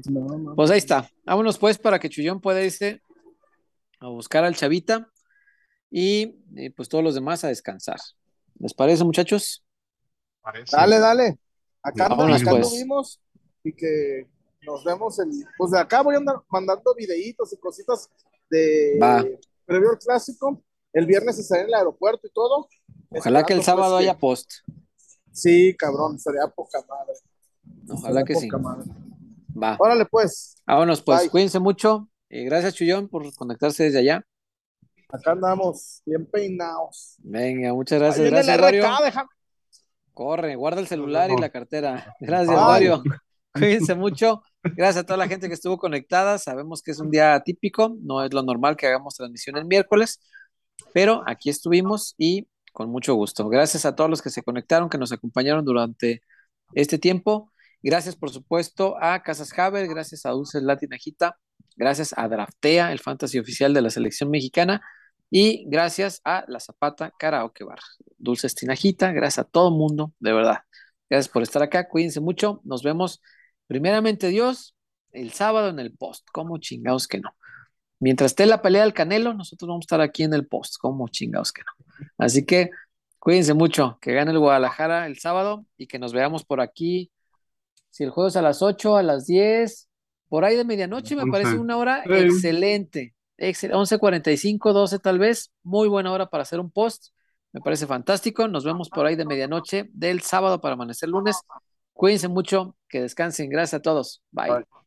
pues 0.56 0.70
ahí 0.72 0.78
está. 0.78 1.10
Vámonos 1.26 1.58
pues 1.58 1.78
para 1.80 2.00
que 2.00 2.10
Chullón 2.10 2.42
pueda 2.42 2.64
irse 2.64 3.02
a 4.00 4.08
buscar 4.08 4.44
al 4.44 4.56
Chavita 4.56 5.10
y 5.90 6.36
eh, 6.56 6.72
pues 6.76 6.90
todos 6.90 7.04
los 7.04 7.16
demás 7.16 7.44
a 7.44 7.48
descansar. 7.48 8.00
¿Les 8.60 8.74
parece, 8.74 9.04
muchachos? 9.04 9.64
Parece. 10.42 10.76
Dale, 10.76 11.00
dale. 11.00 11.40
Acá, 11.84 12.08
Vámonos, 12.10 12.42
acá 12.42 12.52
pues. 12.52 12.62
lo 12.72 12.78
vimos 12.78 13.22
y 13.64 13.74
que 13.74 14.28
nos 14.64 14.84
vemos 14.84 15.18
el. 15.20 15.30
Pues 15.58 15.72
de 15.72 15.80
acá 15.80 16.02
voy 16.02 16.16
a 16.16 16.20
andar 16.20 16.38
mandando 16.50 16.94
videitos 16.96 17.52
y 17.54 17.58
cositas 17.58 18.10
de 18.50 18.98
Va. 19.02 19.24
previo 19.66 19.92
al 19.92 19.98
clásico. 20.00 20.64
El 20.94 21.06
viernes 21.06 21.40
estaré 21.40 21.62
en 21.62 21.68
el 21.70 21.74
aeropuerto 21.76 22.28
y 22.28 22.32
todo. 22.32 22.68
Ojalá 23.10 23.44
que 23.44 23.54
el 23.54 23.60
Esperando, 23.60 23.64
sábado 23.84 23.96
pues, 23.98 24.04
haya 24.10 24.18
post. 24.18 24.52
Sí, 25.32 25.76
cabrón, 25.78 26.20
sería 26.20 26.48
poca 26.48 26.80
madre. 26.88 27.14
Ojalá 27.90 28.22
Sería 28.22 28.24
que 28.26 28.36
sí. 28.36 28.50
madre. 28.50 28.92
Va. 29.62 29.78
Órale, 29.80 30.06
pues. 30.06 30.56
Vámonos 30.66 31.02
pues. 31.02 31.22
Bye. 31.22 31.30
Cuídense 31.30 31.60
mucho. 31.60 32.10
Eh, 32.30 32.44
gracias, 32.46 32.74
Chullón, 32.76 33.08
por 33.10 33.34
conectarse 33.36 33.84
desde 33.86 34.00
allá. 34.00 34.26
Acá 35.10 35.32
andamos, 35.32 36.02
bien 36.06 36.26
peinados. 36.26 37.16
Venga, 37.20 37.74
muchas 37.74 37.98
Ahí 37.98 38.00
gracias. 38.06 38.24
viene 38.24 38.38
Gracias, 38.44 38.74
el. 38.74 38.82
RK, 38.82 39.04
déjame. 39.04 39.30
Corre, 40.14 40.56
guarda 40.56 40.82
el 40.82 40.88
celular 40.88 41.32
y 41.32 41.38
la 41.40 41.50
cartera. 41.50 42.16
Gracias, 42.20 42.56
Bye. 42.56 42.66
Wario. 42.66 43.04
Cuídense 43.54 43.96
mucho. 43.96 44.44
Gracias 44.64 44.98
a 44.98 45.06
toda 45.06 45.18
la 45.18 45.28
gente 45.28 45.48
que 45.48 45.54
estuvo 45.54 45.78
conectada. 45.78 46.38
Sabemos 46.38 46.82
que 46.82 46.92
es 46.92 47.00
un 47.00 47.10
día 47.10 47.34
atípico, 47.34 47.98
no 48.02 48.24
es 48.24 48.34
lo 48.34 48.44
normal 48.44 48.78
que 48.78 48.88
hagamos 48.88 49.16
transmisión 49.16 49.58
el 49.58 49.66
miércoles, 49.66 50.20
pero 50.94 51.24
aquí 51.28 51.50
estuvimos 51.50 52.16
y 52.18 52.48
con 52.72 52.90
mucho 52.90 53.16
gusto. 53.16 53.50
Gracias 53.50 53.86
a 53.86 53.96
todos 53.96 54.10
los 54.10 54.22
que 54.22 54.30
se 54.30 54.44
conectaron, 54.44 54.90
que 54.90 54.98
nos 54.98 55.12
acompañaron 55.12 55.66
durante 55.66 56.22
este 56.74 56.98
tiempo. 56.98 57.52
Gracias, 57.84 58.16
por 58.16 58.30
supuesto, 58.30 58.96
a 59.02 59.24
Casas 59.24 59.58
Haber, 59.58 59.88
gracias 59.88 60.26
a 60.26 60.30
Dulces 60.30 60.62
Latinajita, 60.62 61.38
gracias 61.76 62.14
a 62.16 62.28
Draftea, 62.28 62.92
el 62.92 63.00
fantasy 63.00 63.40
oficial 63.40 63.74
de 63.74 63.82
la 63.82 63.90
selección 63.90 64.30
mexicana, 64.30 64.82
y 65.32 65.64
gracias 65.68 66.22
a 66.26 66.44
La 66.48 66.60
Zapata 66.60 67.12
Karaoke 67.18 67.64
Bar. 67.64 67.80
Dulces 68.18 68.54
Tinajita, 68.54 69.14
gracias 69.14 69.46
a 69.46 69.50
todo 69.50 69.70
el 69.70 69.76
mundo, 69.76 70.12
de 70.20 70.34
verdad. 70.34 70.60
Gracias 71.10 71.32
por 71.32 71.42
estar 71.42 71.64
acá, 71.64 71.88
cuídense 71.88 72.20
mucho, 72.20 72.62
nos 72.66 72.84
vemos 72.84 73.22
primeramente 73.66 74.28
Dios 74.28 74.76
el 75.12 75.32
sábado 75.32 75.70
en 75.70 75.80
el 75.80 75.96
post, 75.96 76.28
como 76.32 76.58
chingados 76.58 77.08
que 77.08 77.20
no. 77.20 77.34
Mientras 78.00 78.32
esté 78.32 78.46
la 78.46 78.62
pelea 78.62 78.84
del 78.84 78.94
Canelo, 78.94 79.34
nosotros 79.34 79.68
vamos 79.70 79.84
a 79.84 79.88
estar 79.88 80.02
aquí 80.02 80.24
en 80.24 80.34
el 80.34 80.48
post, 80.48 80.76
como 80.80 81.08
chingados 81.08 81.54
que 81.54 81.62
no. 81.62 82.08
Así 82.18 82.46
que 82.46 82.72
cuídense 83.18 83.54
mucho, 83.54 84.00
que 84.02 84.14
gane 84.14 84.32
el 84.32 84.40
Guadalajara 84.40 85.06
el 85.08 85.18
sábado 85.20 85.66
y 85.78 85.88
que 85.88 86.00
nos 86.00 86.12
veamos 86.12 86.44
por 86.44 86.60
aquí. 86.60 87.12
Si 87.90 88.04
el 88.04 88.10
juego 88.10 88.28
es 88.28 88.36
a 88.36 88.42
las 88.42 88.62
8, 88.62 88.98
a 88.98 89.04
las 89.04 89.28
10, 89.28 89.88
por 90.28 90.44
ahí 90.44 90.56
de 90.56 90.66
medianoche, 90.66 91.16
me 91.16 91.30
parece 91.32 91.58
una 91.58 91.78
hora 91.78 92.04
excelente. 92.06 93.14
Excel 93.38 93.74
11:45, 93.74 94.74
12 94.74 95.00
tal 95.00 95.20
vez, 95.20 95.52
muy 95.64 95.88
buena 95.88 96.12
hora 96.12 96.30
para 96.30 96.44
hacer 96.44 96.60
un 96.60 96.72
post. 96.72 97.08
Me 97.54 97.62
parece 97.62 97.86
fantástico. 97.88 98.48
Nos 98.48 98.64
vemos 98.64 98.90
por 98.90 99.06
ahí 99.06 99.16
de 99.16 99.26
medianoche 99.26 99.90
del 99.94 100.22
sábado 100.22 100.62
para 100.62 100.74
amanecer 100.74 101.10
lunes. 101.10 101.38
Cuídense 101.94 102.28
mucho, 102.28 102.76
que 102.88 103.02
descansen. 103.02 103.50
Gracias 103.50 103.80
a 103.80 103.82
todos. 103.82 104.22
Bye. 104.32 104.52
Bye. 104.52 104.81